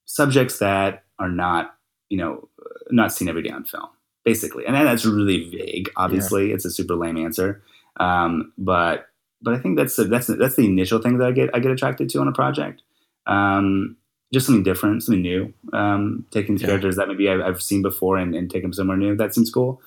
subjects 0.05 0.59
that 0.59 1.05
are 1.19 1.31
not 1.31 1.75
you 2.09 2.17
know 2.19 2.49
not 2.91 3.13
seen 3.13 3.29
every 3.29 3.43
day 3.43 3.51
on 3.51 3.65
film 3.65 3.89
basically. 4.25 4.67
And 4.67 4.75
that's 4.77 5.07
really 5.07 5.49
vague 5.51 5.91
obviously. 5.97 6.53
It's 6.53 6.67
a 6.67 6.71
super 6.71 6.95
lame 6.95 7.17
answer. 7.17 7.63
Um, 7.99 8.53
but 8.59 9.09
but 9.41 9.55
I 9.55 9.59
think 9.59 9.79
that's 9.79 9.97
the, 9.97 10.05
that's 10.05 10.27
the, 10.27 10.35
that's 10.37 10.57
the 10.57 10.67
initial 10.67 11.01
thing 11.01 11.19
that 11.19 11.29
I 11.29 11.33
get 11.33 11.51
I 11.55 11.61
get 11.61 11.71
attracted 11.71 12.09
to 12.11 12.21
on 12.21 12.29
a 12.29 12.33
project. 12.33 12.83
Um, 13.27 13.97
just 14.33 14.47
something 14.47 14.65
different 14.65 15.03
something 15.03 15.23
new. 15.23 15.55
Um, 15.73 16.27
taking 16.31 16.59
Yeah. 16.59 16.67
characters 16.67 16.97
that 16.97 17.09
maybe 17.09 17.29
I've, 17.31 17.41
I've 17.41 17.63
seen 17.63 17.83
before 17.83 18.19
and, 18.19 18.35
and 18.35 18.51
take 18.51 18.63
them 18.63 18.73
somewhere 18.73 18.97
new 18.97 19.17
that 19.17 19.35
seems 19.35 19.51
cool. 19.51 19.81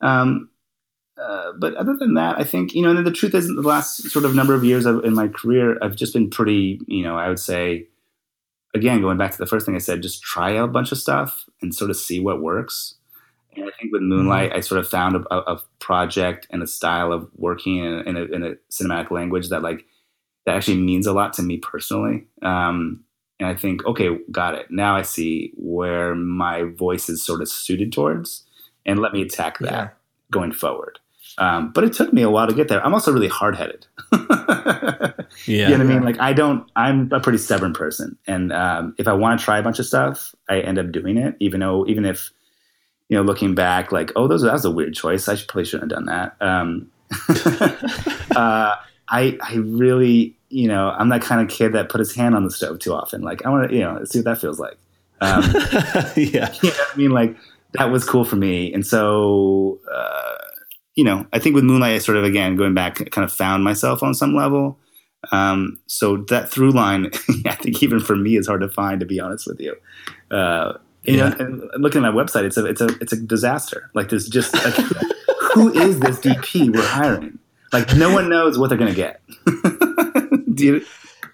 Um, 0.00 0.48
uh, 1.20 1.52
but 1.58 1.74
other 1.74 1.96
than 1.96 2.14
that, 2.14 2.38
I 2.38 2.44
think 2.44 2.74
you 2.74 2.82
know. 2.82 2.90
And 2.90 3.06
the 3.06 3.10
truth 3.10 3.34
is, 3.34 3.46
the 3.46 3.62
last 3.62 4.10
sort 4.10 4.24
of 4.24 4.34
number 4.34 4.54
of 4.54 4.64
years 4.64 4.86
of, 4.86 5.04
in 5.04 5.14
my 5.14 5.28
career, 5.28 5.76
I've 5.82 5.94
just 5.96 6.14
been 6.14 6.30
pretty, 6.30 6.80
you 6.86 7.02
know, 7.02 7.16
I 7.18 7.28
would 7.28 7.38
say, 7.38 7.86
again, 8.74 9.00
going 9.00 9.18
back 9.18 9.32
to 9.32 9.38
the 9.38 9.46
first 9.46 9.66
thing 9.66 9.74
I 9.74 9.78
said, 9.78 10.02
just 10.02 10.22
try 10.22 10.56
out 10.56 10.68
a 10.68 10.72
bunch 10.72 10.92
of 10.92 10.98
stuff 10.98 11.44
and 11.60 11.74
sort 11.74 11.90
of 11.90 11.96
see 11.96 12.20
what 12.20 12.40
works. 12.42 12.94
And 13.54 13.66
I 13.66 13.70
think 13.78 13.92
with 13.92 14.02
Moonlight, 14.02 14.52
I 14.54 14.60
sort 14.60 14.80
of 14.80 14.88
found 14.88 15.16
a, 15.16 15.34
a, 15.34 15.60
project 15.78 16.46
and 16.50 16.62
a 16.62 16.66
style 16.66 17.12
of 17.12 17.28
working 17.36 17.76
in 17.78 17.92
a, 17.92 18.00
in, 18.00 18.16
a, 18.16 18.22
in 18.22 18.42
a 18.44 18.54
cinematic 18.70 19.10
language 19.10 19.50
that 19.50 19.62
like 19.62 19.84
that 20.46 20.56
actually 20.56 20.78
means 20.78 21.06
a 21.06 21.12
lot 21.12 21.34
to 21.34 21.42
me 21.42 21.58
personally. 21.58 22.26
Um, 22.40 23.04
and 23.38 23.48
I 23.48 23.54
think, 23.54 23.84
okay, 23.84 24.18
got 24.30 24.54
it. 24.54 24.70
Now 24.70 24.96
I 24.96 25.02
see 25.02 25.52
where 25.56 26.14
my 26.14 26.62
voice 26.62 27.08
is 27.08 27.22
sort 27.22 27.42
of 27.42 27.48
suited 27.48 27.92
towards, 27.92 28.44
and 28.86 29.00
let 29.00 29.12
me 29.12 29.20
attack 29.22 29.58
that 29.58 29.70
Yeah. 29.70 29.88
going 30.30 30.52
forward. 30.52 30.98
Um, 31.38 31.72
but 31.72 31.84
it 31.84 31.92
took 31.92 32.12
me 32.12 32.22
a 32.22 32.30
while 32.30 32.46
to 32.46 32.54
get 32.54 32.68
there. 32.68 32.84
I'm 32.84 32.94
also 32.94 33.12
really 33.12 33.28
hard 33.28 33.56
headed. 33.56 33.86
Yeah. 34.12 34.18
You 35.46 35.58
know 35.58 35.70
what 35.70 35.80
I 35.80 35.84
mean? 35.84 36.02
Like 36.02 36.20
I 36.20 36.34
don't. 36.34 36.70
I'm 36.76 37.10
a 37.10 37.18
pretty 37.18 37.38
stubborn 37.38 37.72
person, 37.72 38.18
and 38.26 38.52
um, 38.52 38.94
if 38.98 39.08
I 39.08 39.14
want 39.14 39.40
to 39.40 39.44
try 39.44 39.58
a 39.58 39.62
bunch 39.62 39.78
of 39.78 39.86
stuff, 39.86 40.34
I 40.48 40.60
end 40.60 40.78
up 40.78 40.92
doing 40.92 41.16
it. 41.16 41.36
Even 41.40 41.60
though, 41.60 41.86
even 41.86 42.04
if 42.04 42.30
you 43.12 43.18
know, 43.18 43.22
looking 43.24 43.54
back, 43.54 43.92
like, 43.92 44.10
oh, 44.16 44.26
those 44.26 44.40
that 44.40 44.52
was 44.52 44.64
a 44.64 44.70
weird 44.70 44.94
choice. 44.94 45.28
I 45.28 45.34
should, 45.34 45.46
probably 45.46 45.66
shouldn't 45.66 45.92
have 45.92 45.98
done 45.98 46.06
that. 46.06 46.36
Um, 46.40 46.90
uh, 48.36 48.76
I 49.08 49.38
I 49.42 49.54
really, 49.56 50.34
you 50.48 50.66
know, 50.66 50.88
I'm 50.88 51.10
that 51.10 51.20
kind 51.20 51.42
of 51.42 51.54
kid 51.54 51.74
that 51.74 51.90
put 51.90 51.98
his 51.98 52.14
hand 52.14 52.34
on 52.34 52.44
the 52.44 52.50
stove 52.50 52.78
too 52.78 52.94
often. 52.94 53.20
Like 53.20 53.44
I 53.44 53.50
want 53.50 53.68
to, 53.68 53.76
you 53.76 53.82
know, 53.82 54.02
see 54.04 54.20
what 54.20 54.24
that 54.24 54.40
feels 54.40 54.58
like. 54.58 54.78
Um, 55.20 55.42
yeah. 56.16 56.54
you 56.62 56.70
know 56.70 56.76
I 56.92 56.96
mean? 56.96 57.10
Like 57.10 57.36
that 57.74 57.90
was 57.90 58.04
cool 58.04 58.24
for 58.24 58.36
me. 58.36 58.72
And 58.72 58.86
so, 58.86 59.78
uh, 59.94 60.31
you 60.94 61.04
know, 61.04 61.26
I 61.32 61.38
think 61.38 61.54
with 61.54 61.64
Moonlight, 61.64 61.94
I 61.94 61.98
sort 61.98 62.18
of, 62.18 62.24
again, 62.24 62.56
going 62.56 62.74
back, 62.74 62.96
kind 63.10 63.24
of 63.24 63.32
found 63.32 63.64
myself 63.64 64.02
on 64.02 64.14
some 64.14 64.34
level. 64.34 64.78
Um, 65.30 65.78
so 65.86 66.18
that 66.28 66.50
through 66.50 66.72
line, 66.72 67.10
I 67.46 67.54
think 67.54 67.82
even 67.82 68.00
for 68.00 68.16
me 68.16 68.36
is 68.36 68.46
hard 68.46 68.60
to 68.60 68.68
find, 68.68 69.00
to 69.00 69.06
be 69.06 69.20
honest 69.20 69.46
with 69.46 69.60
you. 69.60 69.76
Uh, 70.30 70.74
you 71.04 71.16
know, 71.16 71.34
and 71.38 71.62
looking 71.78 72.04
at 72.04 72.14
my 72.14 72.22
website, 72.22 72.44
it's 72.44 72.56
a, 72.56 72.66
it's 72.66 72.80
a, 72.80 72.88
it's 73.00 73.12
a 73.12 73.16
disaster. 73.16 73.90
Like 73.94 74.08
there's 74.08 74.28
just, 74.28 74.54
like, 74.54 74.74
who 75.54 75.72
is 75.72 75.98
this 76.00 76.18
DP 76.18 76.74
we're 76.74 76.82
hiring? 76.82 77.38
Like 77.72 77.94
no 77.96 78.12
one 78.12 78.28
knows 78.28 78.58
what 78.58 78.68
they're 78.68 78.78
going 78.78 78.94
to 78.94 78.96
get. 78.96 79.22
Do 80.54 80.64
you, 80.64 80.84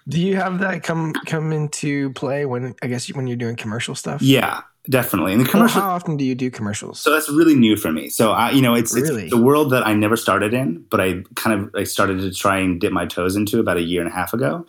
Do 0.07 0.19
you 0.19 0.37
have 0.37 0.59
that 0.59 0.83
come 0.83 1.13
come 1.25 1.51
into 1.51 2.11
play 2.13 2.45
when 2.45 2.73
I 2.81 2.87
guess 2.87 3.13
when 3.13 3.27
you're 3.27 3.37
doing 3.37 3.57
commercial 3.57 3.93
stuff? 3.93 4.21
yeah, 4.21 4.61
definitely. 4.87 5.33
And 5.33 5.41
the 5.41 5.45
Well, 5.45 5.51
commercial, 5.51 5.81
how 5.81 5.89
often 5.89 6.17
do 6.17 6.23
you 6.23 6.35
do 6.35 6.49
commercials? 6.51 6.99
So 6.99 7.11
that's 7.11 7.29
really 7.29 7.55
new 7.55 7.75
for 7.75 7.91
me. 7.91 8.09
So 8.09 8.31
I, 8.31 8.51
you 8.51 8.61
know, 8.61 8.75
it's, 8.75 8.93
Really? 8.93 9.23
it's 9.23 9.31
the 9.31 9.41
world 9.41 9.71
that 9.71 9.85
I 9.87 9.93
never 9.93 10.15
started 10.15 10.53
in, 10.53 10.85
but 10.89 11.01
I 11.01 11.23
kind 11.35 11.59
of 11.59 11.75
I 11.75 11.83
started 11.83 12.19
to 12.21 12.31
try 12.33 12.59
and 12.59 12.79
dip 12.79 12.91
my 12.91 13.05
toes 13.05 13.35
into 13.35 13.59
about 13.59 13.77
a 13.77 13.81
year 13.81 14.01
and 14.01 14.09
a 14.09 14.13
half 14.13 14.33
ago. 14.33 14.65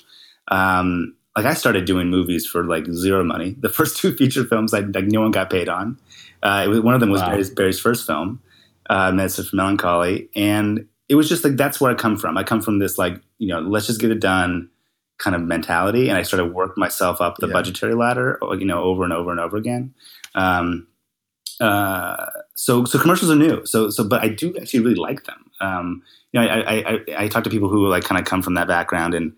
Um, 0.49 1.15
like 1.37 1.47
I 1.47 1.55
started 1.55 1.85
doing 1.85 2.09
movies 2.09 2.47
for 2.47 2.65
like 2.65 2.87
zero 2.93 3.23
money. 3.25 3.55
The 3.61 3.69
first 3.69 3.97
two 3.99 4.15
feature 4.17 4.45
films, 4.45 4.75
I, 4.75 4.81
like 4.81 5.07
no 5.07 5.21
one 5.21 5.31
got 5.31 5.51
paid 5.51 5.69
on. 5.69 5.99
Uh, 6.43 6.63
it 6.65 6.69
was, 6.69 6.81
one 6.81 6.95
of 6.95 7.01
them 7.01 7.11
was 7.11 7.21
Wow. 7.21 7.31
Barry's, 7.31 7.51
Barry's 7.51 7.79
first 7.81 8.07
film, 8.07 8.41
uh, 8.89 9.13
Medicine 9.13 9.45
for 9.45 9.57
Melancholy, 9.57 10.29
and 10.35 10.87
it 11.09 11.15
was 11.15 11.29
just 11.29 11.45
like 11.45 11.57
that's 11.57 11.81
where 11.81 11.91
I 11.93 11.95
come 11.95 12.17
from. 12.17 12.37
I 12.37 12.43
come 12.45 12.61
from 12.63 12.79
this 12.79 12.99
like 12.99 13.21
you 13.39 13.49
know 13.49 13.61
let's 13.61 13.87
just 13.87 14.01
get 14.01 14.11
it 14.11 14.21
done 14.21 14.71
kind 15.21 15.37
of 15.37 15.43
mentality, 15.43 16.09
and 16.09 16.19
I 16.19 16.23
started 16.23 16.47
working 16.55 16.81
myself 16.81 17.21
up 17.21 17.37
the 17.39 17.47
Yeah. 17.47 17.53
budgetary 17.53 17.95
ladder, 17.95 18.39
you 18.59 18.65
know, 18.65 18.83
over 18.83 19.05
and 19.05 19.13
over 19.13 19.31
and 19.31 19.39
over 19.39 19.57
again. 19.57 19.95
Um, 20.35 20.89
uh, 21.61 22.27
so 22.55 22.85
so 22.85 22.99
commercials 22.99 23.31
are 23.31 23.37
new. 23.37 23.65
So 23.67 23.91
so 23.91 24.03
but 24.05 24.23
I 24.23 24.29
do 24.29 24.55
actually 24.61 24.81
really 24.81 24.95
like 24.97 25.25
them. 25.25 25.45
Um, 25.61 26.03
you 26.33 26.41
know, 26.41 26.47
I, 26.47 26.61
I 26.61 26.75
I 26.93 27.25
I 27.25 27.29
talk 27.29 27.45
to 27.45 27.51
people 27.51 27.69
who 27.69 27.87
like 27.89 28.05
kind 28.05 28.19
of 28.19 28.25
come 28.27 28.43
from 28.43 28.55
that 28.55 28.69
background 28.69 29.15
and 29.15 29.33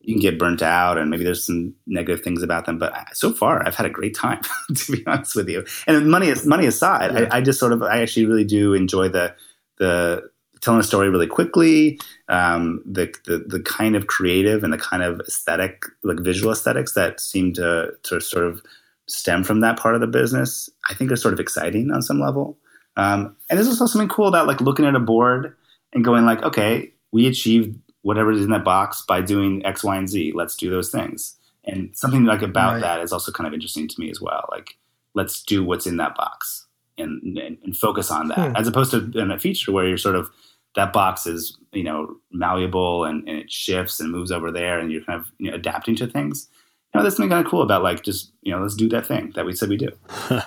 you 0.00 0.14
can 0.14 0.20
get 0.20 0.38
burnt 0.38 0.62
out 0.62 0.98
and 0.98 1.08
maybe 1.10 1.22
there's 1.24 1.46
some 1.46 1.74
negative 1.86 2.22
things 2.24 2.42
about 2.42 2.66
them. 2.66 2.78
But 2.78 2.92
I- 2.92 3.06
so 3.14 3.32
far, 3.32 3.64
I've 3.66 3.76
had 3.76 3.86
a 3.86 3.90
great 3.90 4.14
time 4.14 4.40
to 4.74 4.92
be 4.92 5.02
honest 5.06 5.34
with 5.36 5.48
you. 5.48 5.64
And 5.86 6.10
money 6.10 6.28
is 6.28 6.44
money 6.44 6.66
aside, 6.66 7.10
I, 7.16 7.38
I 7.38 7.40
just 7.40 7.58
sort 7.60 7.72
of 7.72 7.82
I 7.82 8.02
actually 8.02 8.26
really 8.26 8.44
do 8.44 8.74
enjoy 8.74 9.08
the 9.08 9.34
the 9.78 10.28
telling 10.62 10.80
a 10.80 10.84
story 10.84 11.10
really 11.10 11.26
quickly, 11.26 11.98
um, 12.28 12.80
the, 12.86 13.12
the 13.26 13.44
the 13.46 13.60
kind 13.60 13.94
of 13.96 14.06
creative 14.06 14.64
and 14.64 14.72
the 14.72 14.78
kind 14.78 15.02
of 15.02 15.20
aesthetic, 15.20 15.84
like 16.02 16.20
visual 16.20 16.50
aesthetics 16.52 16.94
that 16.94 17.20
seem 17.20 17.52
to 17.54 17.92
to 18.04 18.20
sort 18.20 18.46
of 18.46 18.62
stem 19.06 19.44
from 19.44 19.60
that 19.60 19.78
part 19.78 19.94
of 19.94 20.00
the 20.00 20.06
business. 20.06 20.70
I 20.88 20.94
think 20.94 21.12
are 21.12 21.16
sort 21.16 21.34
of 21.34 21.40
exciting 21.40 21.90
on 21.90 22.00
some 22.02 22.20
level. 22.20 22.56
Um, 22.96 23.36
and 23.50 23.58
there's 23.58 23.68
also 23.68 23.86
something 23.86 24.08
cool 24.08 24.28
about 24.28 24.46
like 24.46 24.60
looking 24.60 24.84
at 24.86 24.94
a 24.94 25.00
board 25.00 25.54
and 25.92 26.04
going 26.04 26.24
like, 26.24 26.42
okay, 26.42 26.92
we 27.10 27.26
achieved 27.26 27.78
whatever 28.02 28.32
is 28.32 28.42
in 28.44 28.50
that 28.50 28.64
box 28.64 29.02
by 29.06 29.20
doing 29.20 29.64
X, 29.64 29.82
Y, 29.84 29.96
and 29.96 30.08
Z. 30.08 30.32
Let's 30.34 30.56
do 30.56 30.68
those 30.70 30.90
things. 30.90 31.36
And 31.64 31.90
something 31.96 32.24
like 32.24 32.42
about 32.42 32.74
Right. 32.74 32.80
that 32.82 33.00
is 33.00 33.12
also 33.12 33.30
kind 33.32 33.46
of 33.46 33.54
interesting 33.54 33.86
to 33.88 34.00
me 34.00 34.10
as 34.10 34.20
well. 34.20 34.48
Like, 34.50 34.76
let's 35.14 35.42
do 35.42 35.62
what's 35.64 35.86
in 35.86 35.96
that 35.98 36.14
box 36.16 36.66
and 36.98 37.38
and, 37.38 37.56
and 37.64 37.76
focus 37.76 38.10
on 38.10 38.28
that, 38.28 38.38
Hmm. 38.50 38.56
as 38.56 38.66
opposed 38.68 38.90
to 38.90 39.10
in 39.18 39.30
a 39.30 39.38
feature 39.38 39.72
where 39.72 39.86
you're 39.88 39.96
sort 39.98 40.16
of 40.16 40.28
that 40.74 40.92
box 40.92 41.26
is 41.26 41.58
you 41.72 41.84
know 41.84 42.16
malleable 42.30 43.04
and, 43.04 43.28
and 43.28 43.38
it 43.38 43.50
shifts 43.50 44.00
and 44.00 44.10
moves 44.10 44.32
over 44.32 44.50
there, 44.50 44.78
and 44.78 44.90
you're 44.90 45.04
kind 45.04 45.20
of 45.20 45.30
you 45.38 45.50
know, 45.50 45.56
adapting 45.56 45.96
to 45.96 46.06
things. 46.06 46.48
You 46.92 46.98
know, 46.98 47.02
there's 47.02 47.16
something 47.16 47.30
kind 47.30 47.44
of 47.44 47.50
cool 47.50 47.62
about 47.62 47.82
like 47.82 48.02
just 48.02 48.32
you 48.42 48.52
know 48.52 48.60
let's 48.60 48.74
do 48.74 48.88
that 48.90 49.06
thing 49.06 49.32
that 49.34 49.46
we 49.46 49.54
said 49.54 49.68
we 49.68 49.76
do. 49.76 49.90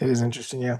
That 0.00 0.08
is 0.08 0.22
interesting. 0.22 0.62
Yeah. 0.62 0.78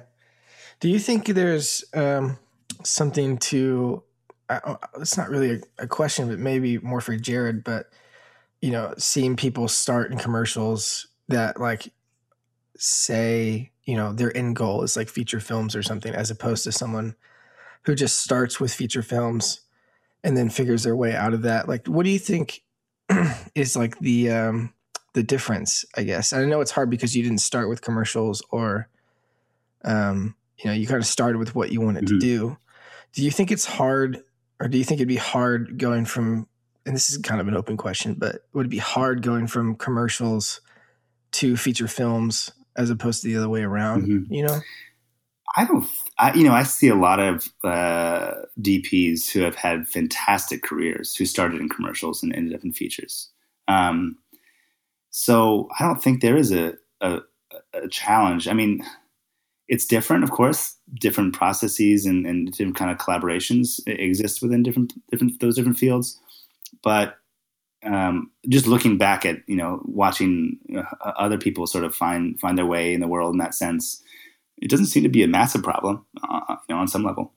Do 0.81 0.89
you 0.89 0.99
think 0.99 1.27
there's 1.27 1.85
um, 1.95 2.39
something 2.83 3.37
to? 3.39 4.03
Uh, 4.49 4.77
it's 4.99 5.17
not 5.17 5.29
really 5.29 5.57
a, 5.57 5.85
a 5.85 5.87
question, 5.87 6.27
but 6.27 6.39
maybe 6.39 6.79
more 6.79 7.03
for 7.03 7.15
Jared. 7.17 7.63
But 7.63 7.91
you 8.63 8.71
know, 8.71 8.95
seeing 8.97 9.37
people 9.37 9.69
start 9.69 10.11
in 10.11 10.19
commercials 10.19 11.07
that 11.29 11.61
like 11.61 11.93
say 12.77 13.71
you 13.85 13.95
know 13.95 14.15
their 14.15 14.35
end 14.35 14.57
goal 14.57 14.83
is 14.83 14.97
like 14.97 15.11
feature 15.11 15.39
films 15.39 15.77
or 15.77 15.83
something, 15.83 16.15
as 16.15 16.31
opposed 16.31 16.65
to 16.65 16.73
someone 16.73 17.15
who 17.83 17.95
just 17.95 18.19
starts 18.21 18.61
with 18.61 18.73
feature 18.73 19.03
films 19.03 19.61
and 20.23 20.37
then 20.37 20.51
figures 20.51 20.83
their 20.83 20.97
way 20.97 21.15
out 21.15 21.33
of 21.35 21.43
that. 21.43 21.69
Like, 21.69 21.87
what 21.87 22.05
do 22.05 22.11
you 22.11 22.19
think 22.19 22.63
is 23.55 23.77
like 23.77 23.99
the 24.01 24.31
um, 24.31 24.73
the 25.15 25.23
difference? 25.23 25.85
I 25.97 26.03
guess 26.05 26.33
I 26.33 26.45
know 26.45 26.61
it's 26.61 26.71
hard 26.73 26.91
because 26.91 27.17
you 27.17 27.23
didn't 27.23 27.39
start 27.41 27.69
with 27.69 27.83
commercials 27.83 28.43
or 28.51 28.89
um, 29.85 30.35
you 30.59 30.67
know, 30.71 30.75
you 30.75 30.87
kind 30.87 30.99
of 31.01 31.07
started 31.07 31.39
with 31.39 31.55
what 31.55 31.73
you 31.73 31.81
wanted 31.81 32.07
to 32.09 32.15
Mhm. 32.15 32.21
do. 32.21 32.57
Do 33.15 33.25
you 33.25 33.31
think 33.31 33.51
it's 33.51 33.65
hard, 33.65 34.23
or 34.61 34.69
do 34.69 34.77
you 34.79 34.85
think 34.85 34.99
it'd 35.01 35.09
be 35.09 35.17
hard 35.17 35.79
going 35.79 36.05
from? 36.05 36.47
And 36.87 36.95
this 36.95 37.11
is 37.11 37.19
kind 37.19 37.41
of 37.41 37.49
an 37.49 37.55
open 37.57 37.77
question, 37.77 38.15
but 38.15 38.45
would 38.53 38.67
it 38.67 38.71
be 38.71 38.79
hard 38.79 39.23
going 39.23 39.47
from 39.47 39.75
commercials 39.77 40.61
to 41.33 41.57
feature 41.57 41.87
films 41.89 42.51
as 42.77 42.89
opposed 42.91 43.23
to 43.23 43.29
the 43.29 43.37
other 43.37 43.49
way 43.49 43.63
around? 43.63 44.05
Mhm. 44.07 44.27
You 44.31 44.47
know, 44.47 44.61
I 45.57 45.65
don't, 45.65 45.87
I, 46.19 46.33
you 46.35 46.45
know, 46.45 46.53
I 46.53 46.63
see 46.63 46.89
a 46.89 46.95
lot 46.95 47.19
of 47.19 47.49
uh, 47.65 48.35
DPs 48.61 49.31
who 49.31 49.41
have 49.41 49.57
had 49.57 49.89
fantastic 49.89 50.63
careers 50.63 51.17
who 51.17 51.25
started 51.25 51.61
in 51.61 51.69
commercials 51.69 52.23
and 52.23 52.35
ended 52.35 52.55
up 52.55 52.65
in 52.65 52.73
features. 52.73 53.31
Um, 53.67 54.17
so 55.11 55.69
I 55.79 55.85
don't 55.85 56.03
think 56.03 56.21
there 56.21 56.37
is 56.37 56.53
a, 56.53 56.75
a, 57.01 57.21
a 57.75 57.89
challenge. 57.89 58.47
I 58.47 58.53
mean, 58.53 58.85
it's 59.71 59.87
different, 59.87 60.25
of 60.25 60.31
course. 60.31 60.77
Different 61.01 61.35
processes 61.35 62.07
and, 62.07 62.27
and 62.27 62.51
different 62.53 62.77
kind 62.77 62.91
of 62.91 62.99
collaborations 62.99 63.81
exist 63.87 64.43
within 64.43 64.63
different 64.63 64.93
different 65.11 65.39
those 65.41 65.55
different 65.57 65.79
fields. 65.79 66.19
But 66.83 67.17
um, 67.85 68.31
just 68.49 68.67
looking 68.67 68.99
back 68.99 69.25
at 69.25 69.39
you 69.47 69.57
know 69.57 69.81
watching 69.85 70.59
uh, 70.77 71.13
other 71.17 71.39
people 71.39 71.67
sort 71.67 71.85
of 71.85 71.95
find 71.95 72.39
find 72.41 72.59
their 72.59 72.67
way 72.67 72.93
in 72.93 73.01
the 73.01 73.09
world 73.09 73.33
in 73.33 73.39
that 73.39 73.55
sense, 73.55 74.03
it 74.61 74.71
doesn't 74.71 74.87
seem 74.87 75.03
to 75.03 75.09
be 75.09 75.23
a 75.23 75.29
massive 75.29 75.63
problem, 75.63 76.05
uh, 76.23 76.57
you 76.69 76.75
know, 76.75 76.81
on 76.81 76.89
some 76.89 77.03
level. 77.05 77.33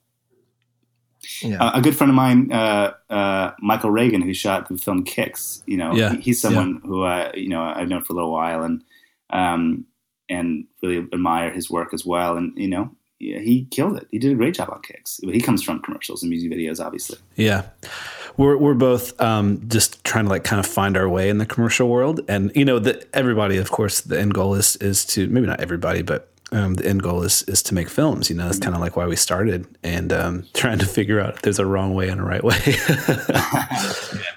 Yeah. 1.42 1.64
Uh, 1.64 1.72
a 1.76 1.82
good 1.82 1.96
friend 1.96 2.10
of 2.12 2.16
mine, 2.16 2.52
uh, 2.52 2.92
uh, 3.10 3.52
Michael 3.60 3.92
Ragen, 3.92 4.24
who 4.24 4.34
shot 4.34 4.68
the 4.68 4.78
film 4.78 5.04
Kicks. 5.04 5.64
You 5.66 5.78
know, 5.78 5.94
Yeah, 5.96 6.12
he- 6.16 6.22
he's 6.22 6.42
someone 6.42 6.82
who 6.86 7.04
I, 7.04 7.32
you 7.34 7.48
know, 7.48 7.62
I've 7.64 7.88
known 7.88 8.04
for 8.04 8.12
a 8.14 8.16
little 8.18 8.32
while, 8.32 8.64
and 8.64 8.84
um, 9.30 9.86
and 10.30 10.66
really 10.82 10.98
admire 11.14 11.52
his 11.52 11.70
work 11.70 11.94
as 11.94 12.06
well. 12.06 12.36
And 12.36 12.52
you 12.58 12.68
know, 12.68 12.92
yeah, 13.20 13.40
he 13.40 13.66
killed 13.72 13.96
it. 13.98 14.08
He 14.12 14.20
did 14.20 14.34
a 14.34 14.36
great 14.36 14.56
job 14.56 14.70
on 14.70 14.82
Kicks. 14.82 15.20
He 15.24 15.40
comes 15.40 15.64
from 15.64 15.80
commercials 15.82 16.24
and 16.24 16.30
music 16.30 16.52
videos, 16.52 16.84
obviously. 16.84 17.18
Yeah. 17.36 17.64
We're, 18.36 18.58
we're 18.58 18.74
both 18.74 19.20
um, 19.22 19.64
just 19.70 20.04
trying 20.04 20.26
to 20.26 20.30
like 20.32 20.44
kind 20.44 20.60
of 20.60 20.66
find 20.66 20.98
our 20.98 21.08
way 21.08 21.30
in 21.30 21.38
the 21.38 21.46
commercial 21.46 21.88
world. 21.88 22.22
And, 22.28 22.52
you 22.56 22.66
know, 22.66 22.80
the, 22.80 23.06
everybody, 23.14 23.58
of 23.58 23.70
course, 23.70 24.02
the 24.02 24.20
end 24.20 24.34
goal 24.34 24.56
is, 24.56 24.76
is 24.78 25.06
to, 25.06 25.28
maybe 25.28 25.46
not 25.46 25.62
everybody, 25.62 26.02
but 26.02 26.33
um, 26.54 26.76
the 26.76 26.86
end 26.88 27.04
goal 27.04 27.24
is, 27.24 27.44
is 27.44 27.62
to 27.64 27.74
make 27.74 27.90
films. 27.90 28.30
You 28.30 28.36
know, 28.38 28.46
that's 28.46 28.60
kind 28.60 28.76
of 28.76 28.82
like 28.82 28.96
why 28.96 29.08
we 29.08 29.16
started 29.16 29.66
and 29.84 30.14
um, 30.14 30.46
trying 30.54 30.80
to 30.80 30.86
figure 30.86 31.20
out 31.20 31.36
if 31.36 31.42
there's 31.42 31.60
a 31.60 31.66
wrong 31.66 31.94
way 31.94 32.08
and 32.10 32.22
a 32.22 32.24
right 32.24 32.44
way. 32.44 32.58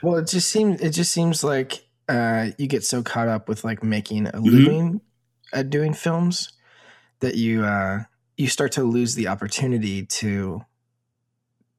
Well, 0.03 0.17
it 0.17 0.29
just 0.29 0.51
seems 0.51 0.81
it 0.81 0.91
just 0.91 1.13
seems 1.13 1.43
like 1.43 1.85
uh, 2.09 2.49
you 2.59 2.67
get 2.69 2.85
so 2.85 3.03
caught 3.03 3.29
up 3.29 3.49
with 3.49 3.65
like 3.65 3.83
making 3.83 4.27
a 4.29 4.33
Mm-hmm. 4.33 4.49
living 4.49 5.01
at 5.53 5.71
doing 5.71 5.95
films 5.95 6.53
that 7.21 7.35
you 7.37 7.65
uh, 7.65 8.01
you 8.37 8.49
start 8.49 8.73
to 8.73 8.85
lose 8.85 9.15
the 9.15 9.29
opportunity 9.29 10.05
to 10.07 10.63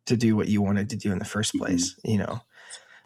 to 0.07 0.17
do 0.17 0.35
what 0.35 0.47
you 0.47 0.61
wanted 0.61 0.89
to 0.89 0.95
do 0.95 1.11
in 1.11 1.19
the 1.19 1.25
first 1.25 1.53
Mm-hmm. 1.53 1.65
place. 1.65 1.95
You 2.03 2.17
know, 2.19 2.41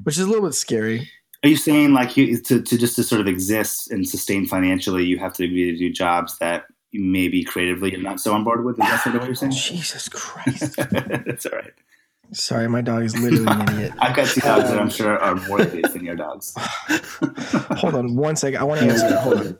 which 0.03 0.17
is 0.17 0.25
a 0.25 0.27
little 0.27 0.47
bit 0.47 0.55
scary. 0.55 1.09
Are 1.43 1.49
you 1.49 1.57
saying 1.57 1.93
like 1.93 2.17
you 2.17 2.39
to, 2.41 2.61
to 2.61 2.77
just 2.77 2.95
to 2.95 3.03
sort 3.03 3.21
of 3.21 3.27
exist 3.27 3.91
and 3.91 4.07
sustain 4.07 4.45
financially, 4.45 5.05
you 5.05 5.17
have 5.19 5.33
to 5.33 5.47
be 5.47 5.71
to 5.71 5.77
do 5.77 5.91
jobs 5.91 6.37
that 6.39 6.65
maybe 6.93 7.43
creatively 7.43 7.91
you're 7.91 8.01
not 8.01 8.19
so 8.19 8.33
on 8.33 8.43
board 8.43 8.63
with? 8.63 8.73
Is 8.79 8.85
that 8.85 9.03
sort 9.03 9.15
of 9.15 9.21
what 9.21 9.27
you're 9.27 9.35
saying? 9.35 9.51
Jesus 9.55 10.09
Christ! 10.09 10.75
That's 10.91 11.45
all 11.45 11.53
right. 11.53 11.73
Sorry, 12.33 12.69
my 12.69 12.79
dog 12.81 13.03
is 13.03 13.17
literally 13.19 13.45
an 13.45 13.69
idiot. 13.75 13.93
I've 13.99 14.15
got 14.15 14.27
two 14.27 14.39
dogs 14.39 14.63
that 14.69 14.77
Um, 14.77 14.83
I'm 14.83 14.89
sure 14.89 15.19
are 15.19 15.35
more 15.47 15.61
idiots 15.61 15.93
than 15.93 16.05
your 16.05 16.15
dogs. 16.15 16.53
Hold 17.79 17.95
on 17.95 18.15
one 18.15 18.37
second. 18.37 18.61
I 18.61 18.63
want 18.63 18.79
to 18.79 18.87
answer 18.87 19.09
that. 19.09 19.19
Hold 19.21 19.37
on. 19.39 19.57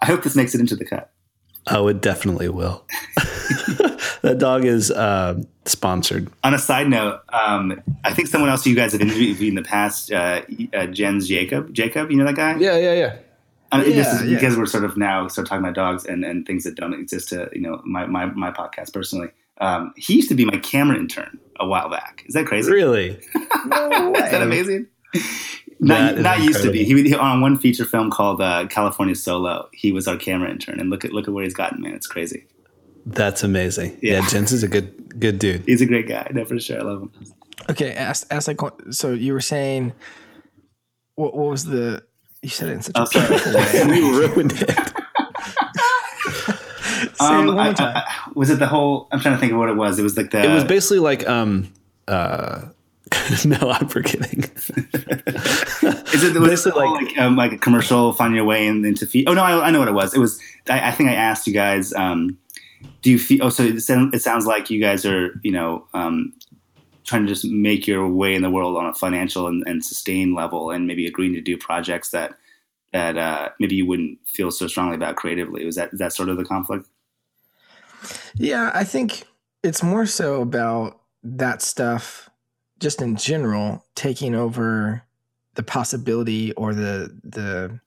I 0.00 0.06
hope 0.06 0.22
this 0.22 0.34
makes 0.36 0.54
it 0.54 0.60
into 0.60 0.74
the 0.74 0.86
cut. 0.86 1.10
oh, 1.70 1.86
it 1.88 2.00
definitely 2.00 2.48
will. 2.48 2.82
that 4.22 4.36
dog 4.38 4.64
is 4.64 4.90
uh, 4.90 5.42
sponsored. 5.66 6.30
On 6.44 6.54
a 6.54 6.58
side 6.58 6.88
note, 6.88 7.20
um, 7.28 7.78
I 8.04 8.12
think 8.14 8.28
someone 8.28 8.48
else 8.48 8.66
you 8.66 8.74
guys 8.74 8.92
have 8.92 9.02
interviewed 9.02 9.38
in 9.42 9.54
the 9.54 9.62
past, 9.62 10.10
uh, 10.10 10.40
uh, 10.72 10.86
Jens 10.86 11.28
Jacob. 11.28 11.74
Jacob, 11.74 12.10
you 12.10 12.16
know 12.16 12.24
that 12.24 12.36
guy? 12.36 12.56
Yeah, 12.58 12.78
yeah, 12.78 12.94
yeah. 12.94 13.16
I 13.70 13.82
mean, 13.82 13.96
this 13.96 14.12
is 14.12 14.24
yeah. 14.24 14.34
because 14.34 14.56
we're 14.56 14.66
sort 14.66 14.84
of 14.84 14.96
now 14.96 15.28
start 15.28 15.46
talking 15.46 15.62
about 15.62 15.74
dogs 15.74 16.04
and, 16.06 16.24
and 16.24 16.46
things 16.46 16.64
that 16.64 16.74
don't 16.74 16.94
exist 16.94 17.28
to 17.30 17.50
you 17.52 17.60
know 17.60 17.80
my 17.84 18.06
my, 18.06 18.26
my 18.26 18.50
podcast 18.50 18.92
personally. 18.92 19.28
Um, 19.60 19.92
he 19.96 20.14
used 20.14 20.28
to 20.28 20.34
be 20.34 20.44
my 20.44 20.58
camera 20.58 20.96
intern 20.96 21.38
a 21.58 21.66
while 21.66 21.90
back. 21.90 22.22
Is 22.26 22.34
that 22.34 22.46
crazy? 22.46 22.70
Really? 22.70 23.10
Is 23.34 23.40
that 23.40 24.40
amazing? 24.40 24.86
That 25.80 26.16
Not, 26.16 26.18
not 26.18 26.42
used 26.42 26.62
to 26.62 26.70
be. 26.70 26.84
He, 26.84 27.02
he 27.02 27.14
on 27.14 27.40
one 27.40 27.58
feature 27.58 27.84
film 27.84 28.10
called 28.10 28.40
uh, 28.40 28.66
California 28.68 29.14
Solo. 29.14 29.68
He 29.72 29.92
was 29.92 30.08
our 30.08 30.16
camera 30.16 30.50
intern, 30.50 30.80
and 30.80 30.90
look 30.90 31.04
at 31.04 31.12
look 31.12 31.28
at 31.28 31.34
where 31.34 31.44
he's 31.44 31.54
gotten, 31.54 31.80
man. 31.80 31.94
It's 31.94 32.06
crazy. 32.06 32.46
That's 33.06 33.42
amazing. 33.42 33.98
Yeah. 34.02 34.20
Yeah. 34.20 34.28
Jens 34.28 34.52
is 34.52 34.62
a 34.62 34.68
good, 34.68 35.18
good 35.18 35.38
dude. 35.38 35.64
He's 35.66 35.80
a 35.80 35.86
great 35.86 36.08
guy. 36.08 36.30
No, 36.32 36.44
for 36.44 36.58
sure. 36.58 36.80
I 36.80 36.82
love 36.82 37.02
him. 37.02 37.12
Okay, 37.70 37.92
ask 37.92 38.26
ask 38.30 38.48
like 38.48 38.60
so 38.90 39.12
you 39.12 39.32
were 39.32 39.40
saying 39.40 39.92
what 41.14 41.36
what 41.36 41.50
was 41.50 41.64
the 41.64 42.04
you 42.42 42.48
said 42.48 42.68
it 42.68 42.72
in 42.72 42.82
such 42.82 42.96
a 42.96 43.00
Oh, 43.20 43.54
way. 43.54 43.84
we 44.00 44.00
ruined 44.18 44.52
it. 44.52 44.70
Say 47.18 47.34
it 47.42 47.46
one 47.46 47.48
Um, 47.48 47.58
I- 47.58 47.72
time. 47.72 47.96
I- 47.96 48.00
I- 48.00 48.30
was 48.34 48.50
it 48.50 48.58
the 48.58 48.66
whole? 48.66 49.08
I'm 49.12 49.20
trying 49.20 49.34
to 49.34 49.40
think 49.40 49.52
of 49.52 49.58
what 49.58 49.68
it 49.68 49.76
was. 49.76 49.98
It 49.98 50.02
was 50.02 50.16
like 50.16 50.30
the. 50.30 50.42
It 50.44 50.54
was 50.54 50.64
basically 50.64 50.98
like, 51.00 51.28
um, 51.28 51.72
uh, 52.06 52.62
no, 53.44 53.56
I'm 53.70 53.88
forgetting. 53.88 54.44
Is 54.44 56.24
it 56.24 56.34
was 56.38 56.48
basically 56.48 56.84
it 56.86 56.90
like 56.90 57.06
like, 57.08 57.18
um, 57.18 57.36
like 57.36 57.52
a 57.52 57.58
commercial 57.58 58.12
finding 58.12 58.36
your 58.36 58.44
way 58.44 58.66
in, 58.66 58.84
into 58.84 59.06
feed? 59.06 59.28
Oh 59.28 59.34
no, 59.34 59.42
I, 59.42 59.66
I 59.68 59.70
know 59.70 59.78
what 59.80 59.88
it 59.88 59.92
was. 59.94 60.14
It 60.14 60.18
was. 60.18 60.40
I, 60.68 60.88
I 60.88 60.92
think 60.92 61.08
I 61.10 61.14
asked 61.14 61.46
you 61.46 61.52
guys. 61.54 61.92
Um, 61.94 62.38
do 63.02 63.10
you 63.10 63.18
feel? 63.18 63.44
Oh, 63.44 63.50
so 63.50 63.64
it, 63.64 63.76
it 63.76 64.22
sounds 64.22 64.46
like 64.46 64.70
you 64.70 64.80
guys 64.80 65.04
are 65.06 65.38
you 65.42 65.50
know 65.52 65.86
um, 65.94 66.32
trying 67.08 67.26
to 67.26 67.32
just 67.32 67.46
make 67.46 67.86
your 67.86 68.06
way 68.06 68.34
in 68.34 68.42
the 68.42 68.50
world 68.50 68.76
on 68.76 68.84
a 68.84 68.92
financial 68.92 69.46
and, 69.46 69.66
and 69.66 69.82
sustained 69.82 70.34
level, 70.34 70.70
and 70.70 70.86
maybe 70.86 71.06
agreeing 71.06 71.32
to 71.32 71.40
do 71.40 71.56
projects 71.56 72.10
that 72.10 72.34
that 72.92 73.16
uh, 73.16 73.48
maybe 73.58 73.74
you 73.74 73.86
wouldn't 73.86 74.18
feel 74.26 74.50
so 74.50 74.66
strongly 74.66 74.94
about 74.94 75.16
creatively. 75.16 75.64
Was 75.64 75.76
that 75.76 75.92
is 75.92 75.98
that 76.00 76.12
sort 76.12 76.28
of 76.28 76.36
the 76.36 76.44
conflict? 76.44 76.86
Yeah, 78.34 78.70
I 78.74 78.84
think 78.84 79.24
it's 79.62 79.82
more 79.82 80.04
so 80.04 80.42
about 80.42 81.00
that 81.22 81.62
stuff 81.62 82.28
just 82.78 83.00
in 83.00 83.16
general 83.16 83.84
taking 83.94 84.34
over 84.34 85.02
the 85.54 85.62
possibility 85.62 86.52
or 86.52 86.74
the 86.74 87.18
the 87.24 87.80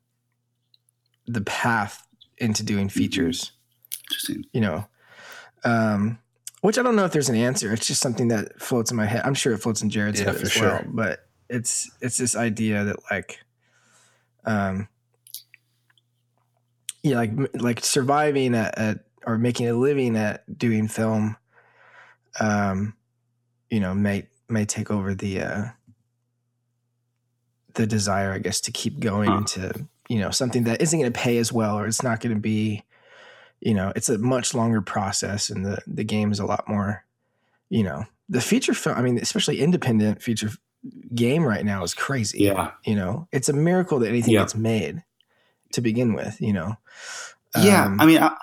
the 1.28 1.42
path 1.42 2.08
into 2.40 2.64
doing 2.64 2.90
features, 2.90 3.52
Interesting. 4.10 4.46
you 4.52 4.62
know. 4.62 4.88
Um 5.64 6.18
which 6.62 6.78
I 6.78 6.84
don't 6.84 6.96
know 6.96 7.06
if 7.06 7.12
there's 7.12 7.30
an 7.30 7.36
answer. 7.36 7.74
It's 7.74 7.88
just 7.88 8.02
something 8.02 8.30
that 8.30 8.60
floats 8.62 8.92
in 8.92 8.98
my 8.98 9.06
head. 9.06 9.22
I'm 9.26 9.34
sure 9.34 9.54
it 9.54 9.60
floats 9.60 9.82
in 9.82 9.90
Jared's 9.90 10.20
Yeah, 10.20 10.26
head 10.26 10.36
for 10.38 10.44
as 10.44 10.54
sure. 10.54 10.70
well. 10.70 10.86
But 10.88 11.20
it's 11.50 11.92
it's 12.02 12.18
this 12.18 12.36
idea 12.36 12.84
that 12.86 12.98
like 13.12 13.40
um 14.46 14.88
yeah, 17.04 17.16
like 17.16 17.32
like 17.56 17.84
surviving 17.84 18.56
at, 18.56 18.78
at 18.78 19.00
or 19.26 19.38
making 19.38 19.68
a 19.68 19.74
living 19.74 20.16
at 20.16 20.58
doing 20.58 20.88
film, 20.88 21.36
um, 22.40 22.96
you 23.70 23.80
know, 23.80 23.94
may 23.96 24.28
may 24.50 24.66
take 24.66 24.92
over 24.92 25.16
the 25.16 25.42
uh, 25.42 25.66
the 27.74 27.88
desire, 27.88 28.32
I 28.34 28.40
guess, 28.40 28.62
to 28.62 28.72
keep 28.72 29.00
going 29.00 29.32
Huh. 29.32 29.38
into 29.38 29.88
you 30.10 30.20
know 30.20 30.30
something 30.30 30.64
that 30.66 30.82
isn't 30.82 31.00
going 31.00 31.12
to 31.12 31.20
pay 31.20 31.38
as 31.38 31.52
well, 31.52 31.78
or 31.78 31.88
it's 31.88 32.04
not 32.04 32.20
going 32.20 32.36
to 32.36 32.42
be, 32.42 32.84
you 33.62 33.74
know, 33.74 33.94
it's 33.96 34.10
a 34.10 34.18
much 34.18 34.54
longer 34.54 34.82
process, 34.82 35.50
and 35.50 35.66
the 35.66 35.80
the 35.88 36.04
game 36.04 36.32
is 36.32 36.40
a 36.40 36.46
lot 36.46 36.68
more, 36.68 37.06
you 37.70 37.84
know, 37.84 38.06
the 38.28 38.42
feature 38.42 38.74
film. 38.74 38.98
I 38.98 39.02
mean, 39.02 39.18
especially 39.20 39.60
independent 39.62 40.22
feature 40.22 40.50
game 41.14 41.44
right 41.44 41.64
now 41.64 41.84
is 41.84 41.94
crazy. 41.94 42.40
Yeah. 42.40 42.72
you 42.84 42.96
know, 42.96 43.28
it's 43.32 43.50
a 43.50 43.54
miracle 43.54 44.00
that 44.00 44.10
anything 44.10 44.34
Yeah. 44.34 44.42
gets 44.42 44.56
made 44.56 45.04
to 45.74 45.82
begin 45.82 46.14
with. 46.14 46.42
You 46.42 46.54
know, 46.54 46.76
Yeah. 47.62 47.86
Um, 47.86 48.02
I 48.02 48.06
mean, 48.08 48.18
I, 48.18 48.36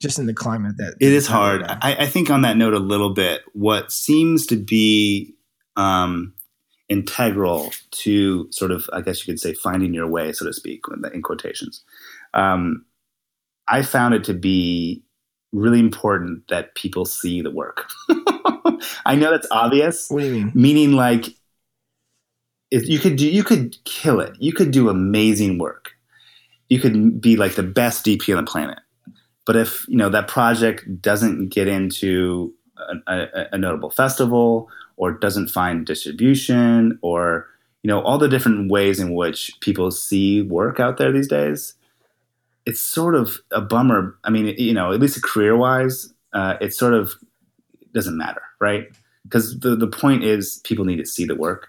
just 0.00 0.18
in 0.18 0.26
the 0.26 0.34
climate 0.34 0.76
that 0.76 0.94
It 1.00 1.12
is 1.12 1.26
hard. 1.26 1.62
I, 1.64 1.96
I 2.00 2.06
think 2.06 2.30
on 2.30 2.42
that 2.42 2.56
note, 2.56 2.74
a 2.74 2.78
little 2.78 3.12
bit, 3.12 3.42
what 3.54 3.90
seems 3.90 4.46
to 4.46 4.56
be 4.56 5.34
um, 5.76 6.34
integral 6.88 7.72
to 7.90 8.46
sort 8.52 8.70
of, 8.70 8.88
I 8.92 9.00
guess 9.00 9.26
you 9.26 9.32
could 9.32 9.40
say, 9.40 9.54
finding 9.54 9.94
your 9.94 10.06
way, 10.06 10.32
so 10.32 10.44
to 10.44 10.52
speak, 10.52 10.82
in 11.12 11.22
quotations. 11.22 11.82
Um, 12.34 12.84
I 13.68 13.82
found 13.82 14.14
it 14.14 14.24
to 14.24 14.34
be 14.34 15.02
really 15.52 15.80
important 15.80 16.48
that 16.48 16.74
people 16.74 17.04
see 17.04 17.40
the 17.40 17.50
work. 17.50 17.88
I 19.06 19.14
know 19.14 19.30
that's 19.30 19.46
obvious, 19.50 20.08
What 20.10 20.20
do 20.20 20.26
you 20.26 20.32
mean? 20.32 20.52
meaning 20.54 20.92
like 20.92 21.26
if 22.70 22.88
you 22.88 22.98
could 22.98 23.16
do 23.16 23.28
you 23.28 23.44
could 23.44 23.76
kill 23.84 24.20
it 24.20 24.34
you 24.40 24.52
could 24.52 24.70
do 24.70 24.88
amazing 24.88 25.58
work 25.58 25.92
you 26.68 26.80
could 26.80 27.20
be 27.20 27.36
like 27.36 27.54
the 27.54 27.62
best 27.62 28.04
dp 28.04 28.36
on 28.36 28.44
the 28.44 28.50
planet 28.50 28.80
but 29.46 29.54
if 29.54 29.86
you 29.88 29.96
know 29.96 30.08
that 30.08 30.26
project 30.28 31.00
doesn't 31.00 31.48
get 31.50 31.68
into 31.68 32.52
a, 33.06 33.12
a, 33.12 33.46
a 33.52 33.58
notable 33.58 33.90
festival 33.90 34.68
or 34.96 35.12
doesn't 35.12 35.48
find 35.48 35.86
distribution 35.86 36.98
or 37.02 37.46
you 37.82 37.88
know 37.88 38.00
all 38.00 38.18
the 38.18 38.28
different 38.28 38.70
ways 38.70 38.98
in 38.98 39.14
which 39.14 39.52
people 39.60 39.90
see 39.90 40.42
work 40.42 40.80
out 40.80 40.96
there 40.96 41.12
these 41.12 41.28
days 41.28 41.74
it's 42.66 42.80
sort 42.80 43.14
of 43.14 43.38
a 43.52 43.60
bummer 43.60 44.16
i 44.24 44.30
mean 44.30 44.46
you 44.58 44.72
know 44.72 44.92
at 44.92 45.00
least 45.00 45.22
career 45.22 45.56
wise 45.56 46.12
uh, 46.32 46.54
it 46.60 46.72
sort 46.74 46.94
of 46.94 47.12
doesn't 47.92 48.16
matter 48.16 48.42
right 48.60 48.88
because 49.24 49.58
the, 49.60 49.76
the 49.76 49.86
point 49.86 50.24
is 50.24 50.60
people 50.64 50.84
need 50.84 50.96
to 50.96 51.06
see 51.06 51.24
the 51.24 51.34
work 51.36 51.68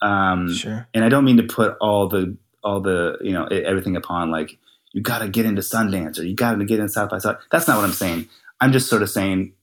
um, 0.00 0.52
Sure. 0.52 0.88
and 0.94 1.04
I 1.04 1.08
don't 1.08 1.24
mean 1.24 1.36
to 1.36 1.42
put 1.44 1.76
all 1.80 2.08
the 2.08 2.36
all 2.64 2.80
the 2.80 3.18
you 3.22 3.32
know 3.32 3.46
everything 3.46 3.96
upon 3.96 4.30
like 4.30 4.58
you 4.92 5.00
got 5.00 5.20
to 5.20 5.28
get 5.28 5.46
into 5.46 5.62
Sundance 5.62 6.18
or 6.18 6.24
you 6.24 6.34
got 6.34 6.54
to 6.56 6.64
get 6.64 6.80
in 6.80 6.88
South 6.88 7.08
by 7.10 7.18
South. 7.18 7.36
That's 7.50 7.66
not 7.68 7.76
what 7.76 7.84
I'm 7.84 7.92
saying. 7.92 8.28
I'm 8.60 8.72
just 8.72 8.88
sort 8.90 9.02
of 9.02 9.08
saying 9.10 9.54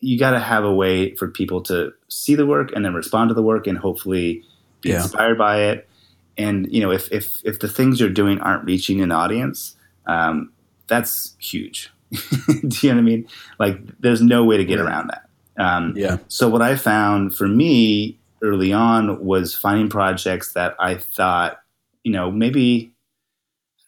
you 0.00 0.18
got 0.18 0.32
to 0.32 0.40
have 0.40 0.64
a 0.64 0.74
way 0.74 1.14
for 1.16 1.28
people 1.28 1.60
to 1.64 1.92
see 2.08 2.34
the 2.34 2.44
work 2.46 2.72
and 2.74 2.84
then 2.84 2.92
respond 2.94 3.28
to 3.28 3.34
the 3.34 3.42
work 3.42 3.66
and 3.66 3.78
hopefully 3.78 4.42
be 4.80 4.88
Yeah. 4.90 5.02
inspired 5.02 5.38
by 5.38 5.60
it. 5.64 5.88
And 6.38 6.66
you 6.72 6.80
know 6.80 6.90
if 6.90 7.10
if 7.12 7.42
if 7.44 7.60
the 7.60 7.68
things 7.68 8.00
you're 8.00 8.08
doing 8.10 8.40
aren't 8.40 8.64
reaching 8.64 9.00
an 9.00 9.12
audience, 9.12 9.76
um, 10.06 10.52
that's 10.86 11.36
huge. 11.38 11.90
Do 12.10 12.18
you 12.82 12.90
know 12.90 12.96
what 12.96 12.98
I 12.98 13.00
mean? 13.02 13.28
Like 13.58 13.78
there's 14.00 14.22
no 14.22 14.44
way 14.44 14.56
to 14.56 14.64
get 14.64 14.78
around 14.80 15.08
that. 15.10 15.28
Um, 15.62 15.94
Yeah. 15.96 16.18
so 16.28 16.48
what 16.48 16.62
I 16.62 16.76
found 16.76 17.34
for 17.34 17.46
me 17.48 18.18
early 18.42 18.72
on 18.72 19.22
was 19.24 19.54
finding 19.54 19.88
projects 19.88 20.52
that 20.54 20.74
I 20.78 20.96
thought, 20.96 21.60
you 22.02 22.12
know, 22.12 22.30
maybe 22.30 22.92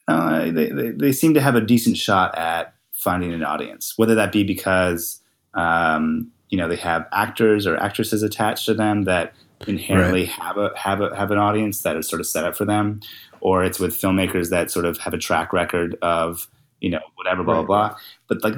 uh, 0.08 0.44
they, 0.50 0.68
they, 0.70 0.90
they 0.90 1.12
seem 1.12 1.34
to 1.34 1.40
have 1.40 1.54
a 1.54 1.60
decent 1.60 1.96
shot 1.96 2.36
at 2.36 2.74
finding 2.92 3.32
an 3.32 3.42
audience, 3.42 3.94
whether 3.96 4.14
that 4.14 4.32
be 4.32 4.44
because, 4.44 5.20
um, 5.54 6.30
you 6.50 6.58
know, 6.58 6.68
they 6.68 6.76
have 6.76 7.06
actors 7.12 7.66
or 7.66 7.76
actresses 7.78 8.22
attached 8.22 8.66
to 8.66 8.74
them 8.74 9.02
that 9.04 9.32
inherently 9.66 10.20
Right. 10.22 10.28
have 10.30 10.56
a 10.58 10.70
have 10.76 11.00
a 11.00 11.14
have 11.16 11.30
an 11.30 11.38
audience 11.38 11.82
that 11.82 11.96
is 11.96 12.08
sort 12.08 12.20
of 12.20 12.26
set 12.26 12.44
up 12.44 12.56
for 12.56 12.64
them, 12.64 13.00
or 13.40 13.64
it's 13.64 13.78
with 13.78 13.94
filmmakers 14.00 14.50
that 14.50 14.70
sort 14.70 14.84
of 14.84 14.98
have 14.98 15.14
a 15.14 15.18
track 15.18 15.52
record 15.52 15.96
of 16.02 16.48
you 16.80 16.90
know 16.90 17.00
whatever 17.16 17.42
blah 17.42 17.58
Right, 17.58 17.66
blah 17.66 17.88
blah. 17.88 17.98
But 18.28 18.44
like 18.44 18.54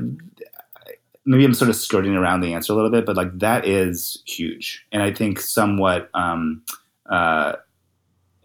maybe 1.24 1.44
I'm 1.44 1.54
sort 1.54 1.70
of 1.70 1.76
skirting 1.76 2.14
around 2.14 2.40
the 2.40 2.54
answer 2.54 2.72
a 2.72 2.76
little 2.76 2.90
bit, 2.90 3.04
but 3.06 3.16
like 3.16 3.38
that 3.38 3.66
is 3.66 4.22
huge, 4.26 4.84
and 4.92 5.02
I 5.02 5.12
think 5.12 5.40
somewhat. 5.40 6.08
Um, 6.14 6.62
uh, 7.10 7.54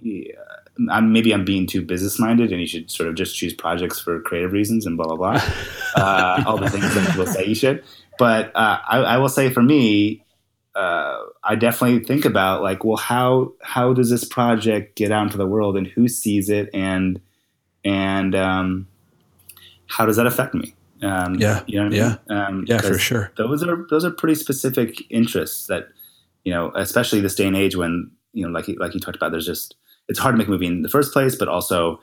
yeah, 0.01 0.33
I'm, 0.89 1.11
maybe 1.13 1.31
I'm 1.33 1.45
being 1.45 1.67
too 1.67 1.81
business 1.83 2.19
minded, 2.19 2.51
and 2.51 2.59
you 2.59 2.67
should 2.67 2.89
sort 2.89 3.07
of 3.09 3.15
just 3.15 3.35
choose 3.35 3.53
projects 3.53 3.99
for 3.99 4.19
creative 4.21 4.51
reasons 4.51 4.85
and 4.85 4.97
blah 4.97 5.07
blah 5.07 5.15
blah. 5.15 5.41
uh, 5.95 6.43
all 6.45 6.57
the 6.57 6.69
things 6.69 6.93
that 6.93 7.09
people 7.09 7.27
say 7.27 7.45
you 7.45 7.55
should. 7.55 7.83
But 8.17 8.51
uh, 8.55 8.79
I, 8.87 8.97
I 8.99 9.17
will 9.17 9.29
say 9.29 9.49
for 9.49 9.61
me, 9.61 10.23
uh, 10.75 11.19
I 11.43 11.55
definitely 11.55 12.03
think 12.05 12.25
about 12.25 12.61
like, 12.63 12.83
well, 12.83 12.97
how 12.97 13.53
how 13.61 13.93
does 13.93 14.09
this 14.09 14.23
project 14.23 14.95
get 14.95 15.11
out 15.11 15.23
into 15.23 15.37
the 15.37 15.47
world, 15.47 15.75
and 15.77 15.87
who 15.87 16.07
sees 16.07 16.49
it, 16.49 16.69
and 16.73 17.19
and 17.83 18.35
um, 18.35 18.87
how 19.87 20.05
does 20.05 20.15
that 20.17 20.27
affect 20.27 20.53
me? 20.53 20.73
Um, 21.01 21.35
Yeah, 21.35 21.63
you 21.67 21.77
know 21.79 21.85
what 21.85 21.93
I 21.93 21.97
yeah. 21.97 22.15
mean? 22.29 22.37
Um, 22.37 22.65
Yeah, 22.67 22.81
for 22.81 22.97
sure. 22.97 23.31
Those 23.37 23.63
are 23.63 23.85
those 23.89 24.05
are 24.05 24.11
pretty 24.11 24.35
specific 24.35 25.01
interests 25.09 25.67
that 25.67 25.89
you 26.43 26.53
know, 26.53 26.71
especially 26.75 27.21
this 27.21 27.35
day 27.35 27.47
and 27.47 27.55
age 27.55 27.75
when 27.75 28.11
you 28.33 28.45
know, 28.45 28.51
like 28.51 28.67
you- 28.67 28.77
like 28.79 28.93
you 28.93 28.99
talked 28.99 29.17
about, 29.17 29.31
there's 29.31 29.45
just 29.45 29.75
it's 30.07 30.19
hard 30.19 30.33
to 30.33 30.37
make 30.37 30.47
a 30.47 30.51
movie 30.51 30.65
in 30.67 30.81
the 30.81 30.89
first 30.89 31.11
place, 31.13 31.35
but 31.35 31.47
also 31.47 31.99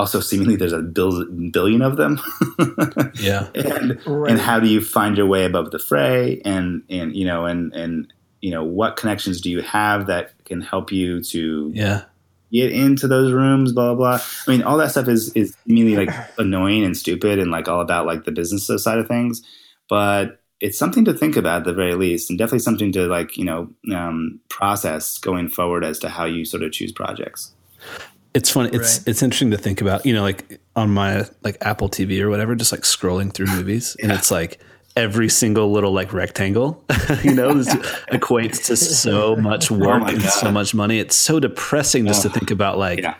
also 0.00 0.18
seemingly 0.20 0.56
there's 0.56 0.72
a 0.72 0.80
bill, 0.82 1.24
billion 1.52 1.82
of 1.82 1.96
them. 1.96 2.18
Yeah. 3.14 3.48
and 3.54 4.00
Right. 4.06 4.30
and 4.30 4.40
how 4.40 4.58
do 4.60 4.68
you 4.68 4.80
find 4.80 5.16
your 5.16 5.26
way 5.26 5.44
above 5.44 5.70
the 5.70 5.78
fray 5.78 6.40
and 6.44 6.82
and 6.88 7.14
you 7.14 7.26
know 7.26 7.44
and 7.44 7.72
and 7.74 7.92
you 8.40 8.50
know 8.50 8.64
what 8.64 8.96
connections 8.96 9.40
do 9.40 9.50
you 9.50 9.60
have 9.62 10.06
that 10.06 10.32
can 10.44 10.60
help 10.62 10.90
you 10.90 11.22
to 11.34 11.70
Yeah. 11.74 12.02
get 12.50 12.72
into 12.72 13.06
those 13.06 13.30
rooms 13.32 13.72
blah 13.72 13.94
blah 13.94 14.16
blah 14.16 14.20
i 14.46 14.50
mean 14.50 14.62
all 14.62 14.78
that 14.78 14.90
stuff 14.90 15.08
is 15.08 15.30
is 15.34 15.54
really 15.66 15.96
like 16.02 16.10
annoying 16.38 16.82
and 16.84 16.96
stupid 16.96 17.38
and 17.38 17.50
like 17.50 17.68
all 17.68 17.80
about 17.82 18.06
like 18.06 18.24
the 18.24 18.32
business 18.32 18.66
side 18.84 18.98
of 18.98 19.06
things 19.06 19.42
but 19.88 20.40
it's 20.60 20.78
something 20.78 21.04
to 21.04 21.14
think 21.14 21.36
about 21.36 21.58
at 21.62 21.64
the 21.64 21.72
very 21.82 21.94
least 21.94 22.28
and 22.30 22.38
definitely 22.38 22.58
something 22.68 22.90
to 22.92 23.06
like 23.06 23.36
you 23.36 23.44
know 23.44 23.68
um, 23.94 24.40
process 24.48 25.18
going 25.18 25.48
forward 25.48 25.84
as 25.84 25.98
to 25.98 26.08
how 26.08 26.24
you 26.24 26.44
sort 26.44 26.62
of 26.62 26.72
choose 26.72 26.92
projects 26.92 27.52
It's 28.34 28.50
funny. 28.50 28.70
It's 28.72 28.98
Right. 28.98 29.08
it's 29.08 29.22
interesting 29.22 29.50
to 29.52 29.58
think 29.58 29.80
about. 29.80 30.06
You 30.06 30.14
know, 30.14 30.22
like 30.22 30.60
on 30.76 30.90
my 30.90 31.26
like 31.42 31.56
Apple 31.60 31.88
TV 31.88 32.20
or 32.20 32.30
whatever, 32.30 32.54
just 32.54 32.72
like 32.72 32.82
scrolling 32.82 33.32
through 33.32 33.46
movies, 33.46 33.96
and 34.02 34.12
it's 34.12 34.30
like 34.30 34.60
every 34.96 35.28
single 35.28 35.70
little 35.72 35.92
like 35.92 36.12
rectangle. 36.12 36.84
you 37.22 37.34
know, 37.34 37.54
equates 38.12 38.66
to 38.66 38.76
so 38.76 39.34
much 39.48 39.70
oh 39.72 39.78
work 39.78 40.02
my 40.02 40.10
and 40.12 40.22
so 40.22 40.50
much 40.52 40.74
money. 40.74 40.98
It's 40.98 41.16
so 41.16 41.40
depressing 41.40 42.06
just 42.06 42.22
to 42.22 42.28
think 42.30 42.50
about 42.50 42.78
like. 42.78 43.00
yeah 43.00 43.14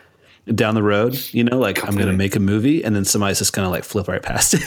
Down 0.55 0.75
the 0.75 0.83
road, 0.83 1.15
you 1.33 1.45
know, 1.45 1.59
like 1.59 1.85
I'm 1.87 1.95
going 1.95 2.09
to 2.09 2.17
make 2.17 2.35
a 2.35 2.41
movie, 2.41 2.83
and 2.83 2.97
then 2.97 3.05
somebody's 3.05 3.39
just 3.39 3.53
going 3.53 3.67
to 3.67 3.71
like 3.71 3.85
flip 3.85 4.09
right 4.09 4.23
past 4.23 4.55
it. 4.55 4.63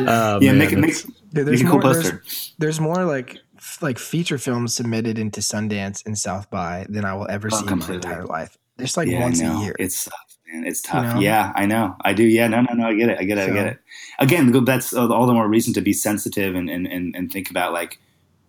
Oh, 0.00 0.38
yeah 0.40 0.52
man, 0.52 0.58
make 0.58 0.72
it 0.72 0.78
make, 0.78 0.90
it's- 0.90 1.06
There- 1.32 1.44
make 1.44 1.60
a 1.60 1.64
cool 1.64 1.72
more, 1.74 1.82
poster 1.82 2.10
there's, 2.10 2.54
there's 2.58 2.80
more 2.80 3.04
like 3.04 3.38
like 3.82 3.98
feature 3.98 4.38
films 4.38 4.74
submitted 4.74 5.18
into 5.18 5.40
Sundance 5.40 6.04
and 6.06 6.16
South 6.18 6.48
by 6.50 6.86
than 6.88 7.04
I 7.04 7.14
will 7.14 7.28
ever 7.28 7.48
Oh, 7.52 7.56
see 7.60 7.66
in 7.72 7.78
my 7.78 7.94
entire 7.94 8.24
life. 8.24 8.56
Just 8.78 8.96
like 8.96 9.08
yeah, 9.08 9.20
once 9.20 9.40
a 9.40 9.44
year. 9.60 9.74
It 9.78 9.92
sucks, 9.92 10.38
man. 10.52 10.64
It's 10.66 10.80
tough. 10.82 11.14
know? 11.14 11.20
Yeah, 11.20 11.52
I 11.56 11.66
know. 11.66 11.96
I 12.02 12.12
do. 12.12 12.22
Yeah, 12.24 12.46
no, 12.48 12.60
no, 12.62 12.72
no. 12.74 12.86
I 12.88 12.94
get 12.94 13.08
it. 13.10 13.18
I 13.18 13.24
get 13.24 13.38
it. 13.38 13.50
I 13.50 13.52
get 13.54 13.66
it. 13.66 13.78
Again, 14.18 14.64
that's 14.64 14.92
all 14.94 15.26
the 15.26 15.34
more 15.34 15.48
reason 15.48 15.72
to 15.74 15.80
be 15.80 15.92
sensitive 15.92 16.54
and 16.54 16.70
and 16.70 16.86
and, 16.86 17.14
and 17.16 17.30
think 17.32 17.50
about 17.50 17.72
like, 17.72 17.98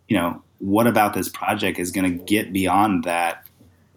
you 0.08 0.16
know, 0.18 0.42
what 0.60 0.88
about 0.88 1.14
this 1.14 1.30
project 1.30 1.80
is 1.80 1.92
going 1.92 2.10
to 2.18 2.24
get 2.26 2.52
beyond 2.54 3.04
that 3.06 3.46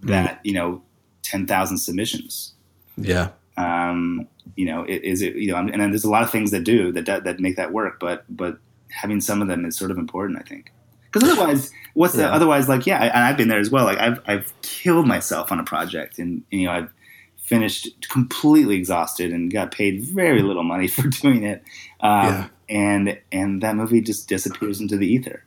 that 0.02 0.40
you 0.44 0.52
know, 0.52 0.82
ten 1.22 1.46
thousand 1.46 1.78
submissions. 1.78 2.54
yeah, 2.96 3.28
Um, 3.56 4.26
you 4.56 4.64
know, 4.66 4.82
i- 4.84 5.00
is 5.02 5.22
it 5.22 5.36
you 5.36 5.50
know, 5.52 5.56
and 5.58 5.80
then 5.80 5.90
there's 5.90 6.04
a 6.04 6.10
lot 6.10 6.22
of 6.22 6.30
things 6.30 6.50
that 6.50 6.64
do 6.64 6.92
that 6.92 7.06
that, 7.06 7.24
that 7.24 7.40
make 7.40 7.56
that 7.56 7.72
work, 7.72 8.00
but 8.00 8.24
but 8.28 8.58
having 8.90 9.20
some 9.20 9.40
of 9.42 9.48
them 9.48 9.64
is 9.64 9.76
sort 9.76 9.90
of 9.90 9.98
important, 9.98 10.38
I 10.38 10.42
think. 10.42 10.72
Because 11.12 11.28
otherwise, 11.30 11.70
what's 11.94 12.14
the 12.14 12.26
otherwise 12.26 12.68
like? 12.68 12.86
Yeah, 12.86 12.98
I, 13.00 13.06
and 13.06 13.24
I've 13.24 13.36
been 13.36 13.48
there 13.48 13.58
as 13.60 13.70
well. 13.70 13.84
Like 13.84 13.98
I've 13.98 14.20
I've 14.26 14.52
killed 14.62 15.06
myself 15.06 15.52
on 15.52 15.60
a 15.60 15.64
project, 15.64 16.18
and 16.18 16.42
you 16.50 16.66
know 16.66 16.72
I've 16.72 16.92
finished 17.36 18.08
completely 18.08 18.76
exhausted 18.76 19.32
and 19.32 19.52
got 19.52 19.72
paid 19.72 20.02
very 20.04 20.40
little 20.42 20.62
money 20.62 20.88
for 20.96 21.08
doing 21.08 21.42
it. 21.44 21.62
Um, 22.00 22.26
Yeah. 22.26 22.48
And 22.68 23.18
and 23.30 23.62
that 23.62 23.76
movie 23.76 24.00
just 24.00 24.28
disappears 24.28 24.80
into 24.80 24.96
the 24.96 25.06
ether. 25.06 25.44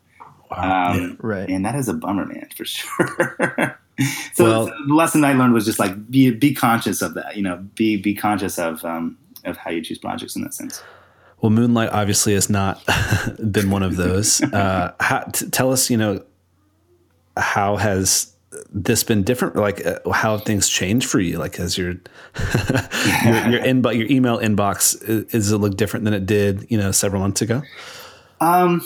Um, 0.51 1.17
Right. 1.19 1.49
And 1.49 1.65
that 1.65 1.73
is 1.75 1.87
a 1.89 1.93
bummer, 1.93 2.25
man, 2.25 2.47
for 2.55 2.65
sure. 2.65 3.79
so 4.33 4.43
Well- 4.43 4.65
the 4.87 4.93
lesson 4.93 5.23
I 5.23 5.33
learned 5.33 5.53
was 5.53 5.65
just 5.65 5.79
like 5.79 6.11
be 6.11 6.29
be 6.31 6.53
conscious 6.53 7.01
of 7.01 7.15
that. 7.15 7.35
You 7.35 7.41
know, 7.41 7.57
be 7.75 7.97
be 7.97 8.13
conscious 8.13 8.59
of 8.59 8.85
um, 8.85 9.17
of 9.43 9.57
how 9.57 9.71
you 9.71 9.81
choose 9.81 9.97
projects 9.97 10.35
in 10.35 10.43
that 10.43 10.53
sense. 10.53 10.83
Well, 11.45 11.51
Moonlight 11.51 11.89
obviously 11.91 12.33
has 12.33 12.49
not 12.49 12.81
been 13.51 13.69
one 13.69 13.83
of 13.83 13.97
those. 13.97 14.41
Uh, 14.51 14.93
how, 14.99 15.19
t- 15.31 15.47
tell 15.51 15.71
us, 15.71 15.91
you 15.91 15.97
know, 15.97 16.23
how 17.37 17.75
has 17.75 18.33
this 18.73 19.03
been 19.03 19.21
different? 19.21 19.55
Like, 19.55 19.85
uh, 19.85 19.99
how 20.11 20.37
have 20.37 20.43
things 20.45 20.67
changed 20.67 21.07
for 21.07 21.19
you? 21.19 21.37
Like, 21.37 21.57
has 21.57 21.77
your 21.77 21.89
your 23.23 23.47
your, 23.51 23.59
inbo- 23.61 23.95
your 23.95 24.07
email 24.09 24.39
inbox 24.39 24.95
i- 25.03 25.27
is 25.37 25.51
it 25.51 25.57
look 25.59 25.77
different 25.77 26.05
than 26.05 26.15
it 26.15 26.25
did, 26.25 26.65
you 26.71 26.79
know, 26.79 26.91
several 26.91 27.21
months 27.21 27.43
ago? 27.43 27.61
Um, 28.41 28.81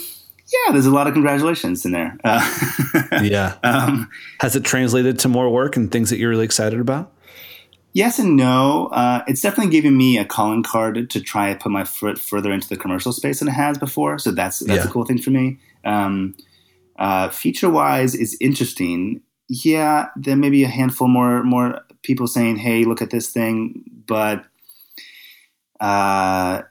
yeah, 0.52 0.74
there's 0.74 0.86
a 0.86 0.92
lot 0.92 1.08
of 1.08 1.14
congratulations 1.14 1.86
in 1.86 1.94
there. 1.94 2.18
Uh, 2.26 3.22
Yeah. 3.24 3.56
um, 3.64 4.10
Has 4.42 4.58
it 4.58 4.66
translated 4.66 5.18
to 5.20 5.30
more 5.30 5.50
work 5.50 5.78
and 5.78 5.90
things 5.90 6.10
that 6.10 6.18
you're 6.18 6.30
really 6.32 6.44
excited 6.46 6.82
about? 6.82 7.10
Yes 7.94 8.20
and 8.20 8.36
no. 8.36 8.88
Uh, 8.88 9.24
it's 9.28 9.42
definitely 9.42 9.72
giving 9.72 9.98
me 9.98 10.18
a 10.18 10.26
calling 10.26 10.64
card 10.64 11.10
to 11.10 11.22
try 11.22 11.50
and 11.50 11.60
put 11.60 11.72
my 11.72 11.84
foot 11.84 12.20
further 12.20 12.52
into 12.52 12.68
the 12.70 12.78
commercial 12.78 13.12
space 13.12 13.40
than 13.40 13.48
it 13.48 13.54
has 13.54 13.78
before. 13.78 14.20
So 14.20 14.32
that's 14.32 14.60
that's 14.60 14.84
Yeah. 14.84 14.90
a 14.90 14.92
cool 14.94 15.06
thing 15.06 15.20
for 15.22 15.32
me. 15.32 15.60
Um, 15.86 16.36
uh, 16.98 17.30
feature 17.30 17.70
wise 17.70 18.16
is 18.16 18.38
interesting. 18.42 19.22
Yeah, 19.48 20.08
there 20.16 20.36
may 20.36 20.50
be 20.50 20.64
a 20.64 20.68
handful 20.68 21.08
more 21.08 21.44
more 21.44 21.82
people 22.04 22.28
saying, 22.28 22.58
"Hey, 22.58 22.84
look 22.86 23.02
at 23.02 23.10
this 23.10 23.30
thing," 23.30 23.84
but 24.06 24.46
uh, 25.80 26.62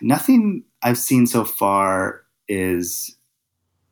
nothing 0.00 0.64
I've 0.82 0.98
seen 0.98 1.26
so 1.26 1.44
far 1.44 2.22
is 2.48 3.16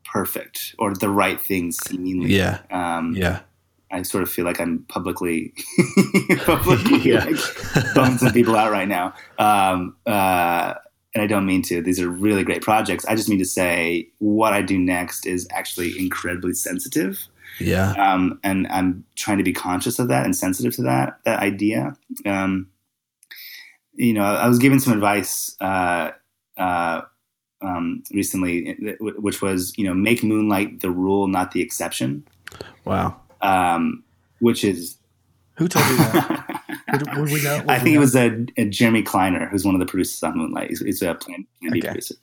perfect 0.05 0.74
or 0.78 0.95
the 0.95 1.09
right 1.09 1.41
thing 1.41 1.72
seemingly. 1.72 2.35
Yeah. 2.37 2.61
Um, 2.70 3.14
Yeah. 3.16 3.41
I 3.95 4.03
sort 4.03 4.22
of 4.22 4.30
feel 4.30 4.45
like 4.45 4.61
I'm 4.61 4.84
publicly 4.88 5.53
publicly 6.45 6.99
Yeah. 7.12 7.24
like, 7.24 7.95
bumming 7.95 8.18
some 8.18 8.32
people 8.32 8.57
out 8.57 8.70
right 8.72 8.88
now. 8.88 9.14
Um, 9.38 9.97
uh, 10.07 10.74
and 11.14 11.22
I 11.22 11.26
don't 11.28 11.47
mean 11.47 11.62
to. 11.62 11.80
These 11.80 12.01
are 12.01 12.09
really 12.09 12.42
great 12.42 12.61
projects. 12.62 13.05
I 13.07 13.14
just 13.14 13.28
mean 13.28 13.38
to 13.38 13.45
say 13.45 14.09
what 14.18 14.53
I 14.53 14.62
do 14.62 14.76
next 14.78 15.26
is 15.26 15.47
actually 15.53 15.97
incredibly 15.99 16.55
sensitive. 16.55 17.28
Yeah. 17.61 17.92
Um, 17.92 18.40
and 18.42 18.66
I'm 18.66 19.05
trying 19.14 19.38
to 19.38 19.45
be 19.45 19.53
conscious 19.53 20.01
of 20.01 20.09
that 20.09 20.24
and 20.24 20.34
sensitive 20.34 20.74
to 20.74 20.82
that 20.82 21.18
that 21.24 21.38
idea. 21.38 21.97
Um, 22.26 22.68
you 23.92 24.12
know, 24.12 24.24
I 24.24 24.49
was 24.49 24.59
given 24.59 24.80
some 24.80 24.92
advice 24.92 25.55
uh, 25.61 26.11
uh, 26.57 27.03
um, 27.62 28.03
recently, 28.12 28.76
which 28.99 29.40
was 29.40 29.72
you 29.78 29.84
know 29.86 29.95
make 29.95 30.24
Moonlight 30.24 30.80
the 30.80 30.90
rule, 30.90 31.28
not 31.28 31.53
the 31.53 31.61
exception. 31.61 32.26
Wow. 32.84 33.20
Um, 33.45 34.03
which 34.40 34.64
is 34.64 34.99
Who 35.59 35.68
told 35.68 35.86
you 35.86 35.97
that? 35.97 36.61
Would- 36.92 37.16
would 37.18 37.30
we 37.32 37.42
know? 37.42 37.64
I 37.68 37.78
think 37.78 37.97
it 37.97 37.99
was 37.99 38.14
a, 38.14 38.47
a 38.57 38.66
Jeremy 38.68 39.03
Kleiner, 39.03 39.49
who's 39.49 39.64
one 39.64 39.74
of 39.74 39.80
the 39.80 39.86
producers 39.86 40.22
on 40.22 40.36
Moonlight. 40.38 40.68
He's, 40.70 40.80
he's 40.80 41.03
a 41.03 41.14
Plan, 41.14 41.45
Plan 41.61 41.72
B 41.72 41.78
Okay. 41.80 41.88
producer. 41.88 42.14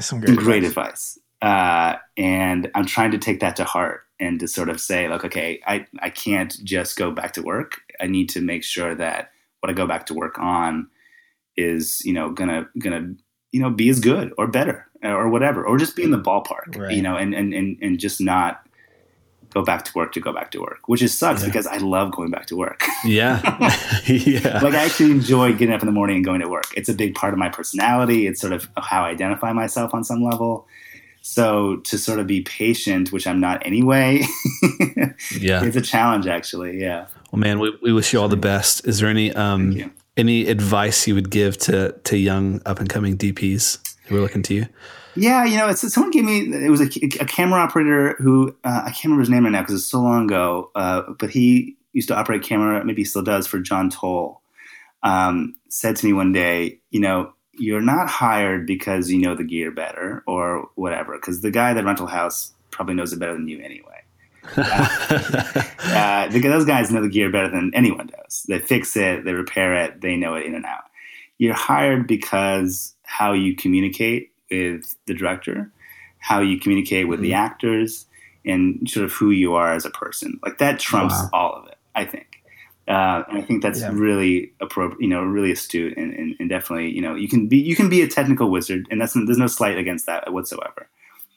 some 0.00 0.20
Some 0.22 0.34
great, 0.36 0.38
great 0.38 0.64
advice. 0.64 1.18
advice. 1.42 1.96
Uh, 1.96 1.98
and 2.16 2.70
I'm 2.74 2.86
trying 2.86 3.10
to 3.10 3.18
take 3.18 3.40
that 3.40 3.54
to 3.56 3.64
heart 3.64 4.00
and 4.18 4.40
to 4.40 4.48
sort 4.48 4.68
of 4.70 4.80
say, 4.80 5.08
like, 5.08 5.24
okay, 5.24 5.60
I, 5.66 5.86
I 6.00 6.08
can't 6.10 6.56
just 6.64 6.96
go 6.96 7.10
back 7.10 7.32
to 7.34 7.42
work. 7.42 7.80
I 8.00 8.06
need 8.06 8.28
to 8.30 8.40
make 8.40 8.64
sure 8.64 8.94
that 8.94 9.30
what 9.60 9.68
I 9.70 9.72
go 9.74 9.86
back 9.86 10.06
to 10.06 10.14
work 10.14 10.38
on 10.38 10.88
is, 11.56 12.00
you 12.04 12.12
know, 12.14 12.30
gonna 12.30 12.68
gonna 12.78 13.14
you 13.52 13.60
know 13.60 13.70
be 13.70 13.88
as 13.90 14.00
good 14.00 14.32
or 14.38 14.46
better 14.46 14.86
or 15.02 15.28
whatever, 15.28 15.64
or 15.66 15.76
just 15.78 15.96
be 15.96 16.02
in 16.02 16.10
the 16.12 16.20
ballpark, 16.20 16.76
Right. 16.76 16.94
you 16.96 17.02
know, 17.02 17.16
and 17.16 17.34
and 17.34 17.52
and 17.52 17.76
and 17.82 17.98
just 18.00 18.20
not 18.20 18.66
go 19.58 19.64
back 19.64 19.84
to 19.86 19.92
work 19.98 20.10
to 20.12 20.20
go 20.20 20.32
back 20.32 20.50
to 20.52 20.58
work, 20.60 20.80
which 20.88 21.02
is 21.02 21.12
sucks 21.16 21.40
Yeah. 21.42 21.48
because 21.48 21.66
I 21.66 21.78
love 21.78 22.08
going 22.18 22.30
back 22.30 22.46
to 22.46 22.56
work. 22.56 22.80
Yeah. 23.04 23.34
yeah. 24.06 24.58
like 24.64 24.74
I 24.74 24.84
actually 24.86 25.12
enjoy 25.12 25.52
getting 25.52 25.74
up 25.74 25.82
in 25.82 25.86
the 25.86 25.92
morning 26.00 26.16
and 26.16 26.24
going 26.24 26.40
to 26.40 26.48
work. 26.48 26.68
It's 26.76 26.88
a 26.88 26.94
big 26.94 27.14
part 27.14 27.32
of 27.34 27.38
my 27.38 27.48
personality. 27.48 28.26
It's 28.28 28.40
sort 28.40 28.52
of 28.52 28.68
how 28.76 29.04
I 29.04 29.10
identify 29.10 29.52
myself 29.52 29.94
on 29.94 30.02
some 30.04 30.20
level. 30.30 30.66
So 31.22 31.76
to 31.88 31.98
sort 31.98 32.18
of 32.20 32.26
be 32.26 32.40
patient, 32.42 33.12
which 33.12 33.26
I'm 33.26 33.40
not 33.40 33.64
anyway, 33.66 34.22
Yeah. 35.38 35.64
it's 35.64 35.76
a 35.76 35.80
challenge 35.80 36.26
actually. 36.26 36.80
Yeah. 36.80 37.06
Well, 37.32 37.40
man, 37.40 37.58
we, 37.58 37.76
we 37.82 37.92
wish 37.92 38.12
you 38.12 38.20
all 38.20 38.28
the 38.28 38.36
best. 38.52 38.86
Is 38.86 38.98
there 39.00 39.08
any 39.10 39.32
um 39.34 39.92
any 40.16 40.46
advice 40.48 41.06
you 41.06 41.14
would 41.14 41.30
give 41.30 41.56
to 41.58 41.92
to 42.04 42.16
young 42.16 42.60
up 42.66 42.80
and 42.80 42.88
coming 42.88 43.16
DPs 43.16 43.78
who 44.06 44.16
are 44.16 44.20
looking 44.20 44.42
to 44.44 44.54
you? 44.54 44.66
Yeah, 45.18 45.44
you 45.44 45.56
know, 45.56 45.68
it's 45.68 45.92
someone 45.92 46.10
gave 46.10 46.24
me. 46.24 46.40
It 46.40 46.70
was 46.70 46.80
a, 46.80 46.84
a 46.84 47.26
camera 47.26 47.60
operator 47.60 48.14
who 48.18 48.56
uh, 48.64 48.82
I 48.84 48.90
can't 48.90 49.04
remember 49.04 49.20
his 49.20 49.30
name 49.30 49.44
right 49.44 49.50
now 49.50 49.60
because 49.62 49.74
it's 49.74 49.90
so 49.90 50.00
long 50.00 50.24
ago. 50.24 50.70
Uh, 50.74 51.02
but 51.18 51.30
he 51.30 51.76
used 51.92 52.08
to 52.08 52.16
operate 52.16 52.42
camera, 52.42 52.84
maybe 52.84 53.02
he 53.02 53.04
still 53.04 53.22
does 53.22 53.46
for 53.46 53.58
John 53.58 53.90
Toll. 53.90 54.40
Um, 55.02 55.56
said 55.68 55.96
to 55.96 56.06
me 56.06 56.12
one 56.12 56.32
day, 56.32 56.80
you 56.90 57.00
know, 57.00 57.32
you're 57.52 57.80
not 57.80 58.08
hired 58.08 58.66
because 58.66 59.10
you 59.10 59.18
know 59.18 59.34
the 59.34 59.44
gear 59.44 59.70
better 59.70 60.22
or 60.26 60.68
whatever, 60.76 61.16
because 61.16 61.40
the 61.40 61.50
guy 61.50 61.70
at 61.70 61.74
the 61.74 61.84
rental 61.84 62.06
house 62.06 62.52
probably 62.70 62.94
knows 62.94 63.12
it 63.12 63.18
better 63.18 63.34
than 63.34 63.48
you 63.48 63.60
anyway. 63.60 64.02
uh, 64.56 66.28
because 66.30 66.50
those 66.50 66.64
guys 66.64 66.90
know 66.90 67.02
the 67.02 67.08
gear 67.08 67.30
better 67.30 67.50
than 67.50 67.70
anyone 67.74 68.06
does. 68.06 68.44
They 68.48 68.58
fix 68.58 68.96
it, 68.96 69.24
they 69.24 69.32
repair 69.32 69.74
it, 69.74 70.00
they 70.00 70.16
know 70.16 70.34
it 70.34 70.46
in 70.46 70.54
and 70.54 70.64
out. 70.64 70.84
You're 71.38 71.54
hired 71.54 72.06
because 72.06 72.94
how 73.02 73.32
you 73.32 73.54
communicate 73.54 74.32
with 74.50 74.96
the 75.06 75.14
director, 75.14 75.70
how 76.18 76.40
you 76.40 76.58
communicate 76.58 77.08
with 77.08 77.20
the 77.20 77.34
actors, 77.34 78.06
and 78.44 78.88
sort 78.88 79.04
of 79.04 79.12
who 79.12 79.30
you 79.30 79.54
are 79.54 79.72
as 79.72 79.84
a 79.84 79.90
person. 79.90 80.38
Like 80.44 80.58
that 80.58 80.78
trumps 80.78 81.14
Wow. 81.14 81.30
all 81.32 81.52
of 81.54 81.66
it, 81.68 81.76
I 81.94 82.04
think. 82.04 82.26
Uh, 82.86 83.22
and 83.28 83.36
I 83.38 83.42
think 83.42 83.62
that's 83.62 83.80
Yeah. 83.80 83.90
really 83.92 84.52
appropriate, 84.60 85.00
you 85.02 85.08
know, 85.08 85.22
really 85.22 85.52
astute, 85.52 85.96
and, 85.98 86.14
and, 86.14 86.34
and 86.40 86.48
definitely, 86.48 86.90
you 86.90 87.02
know, 87.02 87.14
you 87.14 87.28
can 87.28 87.46
be 87.46 87.58
you 87.58 87.76
can 87.76 87.90
be 87.90 88.00
a 88.00 88.08
technical 88.08 88.50
wizard, 88.50 88.86
and 88.90 88.98
that's 89.00 89.12
there's 89.12 89.36
no 89.36 89.46
slight 89.46 89.76
against 89.76 90.06
that 90.06 90.32
whatsoever. 90.32 90.88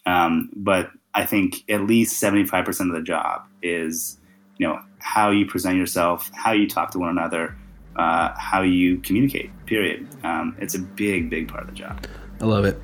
Um, 0.05 0.49
but 0.55 0.91
I 1.13 1.25
think 1.25 1.69
at 1.69 1.81
least 1.81 2.17
seventy 2.19 2.45
five 2.45 2.63
percent 2.63 2.89
of 2.89 2.95
the 2.95 3.01
job 3.03 3.41
is, 3.61 4.17
you 4.57 4.67
know, 4.67 4.79
how 4.99 5.29
you 5.29 5.45
present 5.45 5.75
yourself, 5.77 6.31
how 6.33 6.53
you 6.53 6.69
talk 6.69 6.91
to 6.91 6.99
one 6.99 7.09
another, 7.09 7.53
uh, 7.97 8.31
how 8.37 8.61
you 8.61 8.99
communicate. 8.99 9.49
Period. 9.65 10.07
Um, 10.23 10.55
it's 10.59 10.75
a 10.75 10.79
big, 10.79 11.29
big 11.29 11.49
part 11.49 11.63
of 11.63 11.69
the 11.69 11.75
job. 11.75 12.05
I 12.41 12.45
love 12.45 12.65
it. 12.65 12.79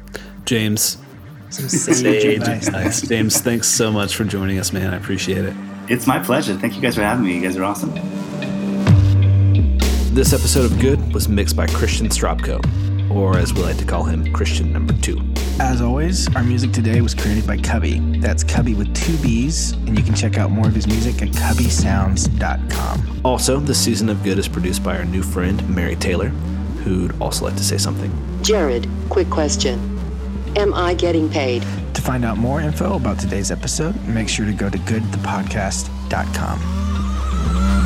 James. 0.45 0.97
Some 1.49 1.67
sage 1.69 2.25
advice. 2.25 2.69
Nice. 2.69 3.01
James, 3.07 3.41
thanks 3.41 3.67
so 3.67 3.91
much 3.91 4.15
for 4.15 4.23
joining 4.23 4.59
us, 4.59 4.71
man. 4.71 4.93
I 4.93 4.97
appreciate 4.97 5.45
it. 5.45 5.53
It's 5.89 6.05
my 6.05 6.19
pleasure. 6.19 6.55
Thank 6.55 6.75
you 6.75 6.81
guys 6.81 6.95
for 6.95 7.01
having 7.01 7.25
me. 7.25 7.35
You 7.35 7.41
guys 7.41 7.57
are 7.57 7.63
awesome. 7.63 7.93
This 10.13 10.33
episode 10.33 10.65
of 10.71 10.79
Good 10.79 11.13
was 11.13 11.29
mixed 11.29 11.55
by 11.55 11.67
Christian 11.67 12.07
Stropko, 12.07 12.59
or 13.11 13.37
as 13.37 13.53
we 13.53 13.61
like 13.61 13.77
to 13.77 13.85
call 13.85 14.03
him, 14.03 14.33
Christian 14.33 14.73
number 14.73 14.93
two. 14.93 15.19
As 15.59 15.81
always, 15.81 16.27
our 16.35 16.43
music 16.43 16.71
today 16.71 17.01
was 17.01 17.15
created 17.15 17.47
by 17.47 17.57
Cubby. 17.57 17.99
That's 18.19 18.43
Cubby 18.43 18.73
with 18.73 18.93
two 18.95 19.15
B's, 19.17 19.71
and 19.71 19.97
you 19.97 20.03
can 20.03 20.15
check 20.15 20.37
out 20.37 20.51
more 20.51 20.67
of 20.67 20.75
his 20.75 20.87
music 20.87 21.21
at 21.21 21.29
cubbysounds.com. 21.29 23.21
Also, 23.23 23.59
the 23.59 23.73
season 23.75 24.09
of 24.09 24.23
Good 24.23 24.37
is 24.39 24.47
produced 24.47 24.83
by 24.83 24.97
our 24.97 25.05
new 25.05 25.23
friend, 25.23 25.67
Mary 25.73 25.95
Taylor, 25.95 26.31
who'd 26.87 27.19
also 27.21 27.45
like 27.45 27.55
to 27.57 27.63
say 27.63 27.77
something. 27.77 28.11
Jared, 28.41 28.87
quick 29.09 29.29
question. 29.29 29.79
Am 30.55 30.73
I 30.73 30.93
getting 30.93 31.29
paid? 31.29 31.61
To 31.93 32.01
find 32.01 32.25
out 32.25 32.37
more 32.37 32.61
info 32.61 32.95
about 32.95 33.19
today's 33.19 33.51
episode, 33.51 33.95
make 34.07 34.29
sure 34.29 34.45
to 34.45 34.53
go 34.53 34.69
to 34.69 34.77
goodthepodcast.com. 34.79 37.76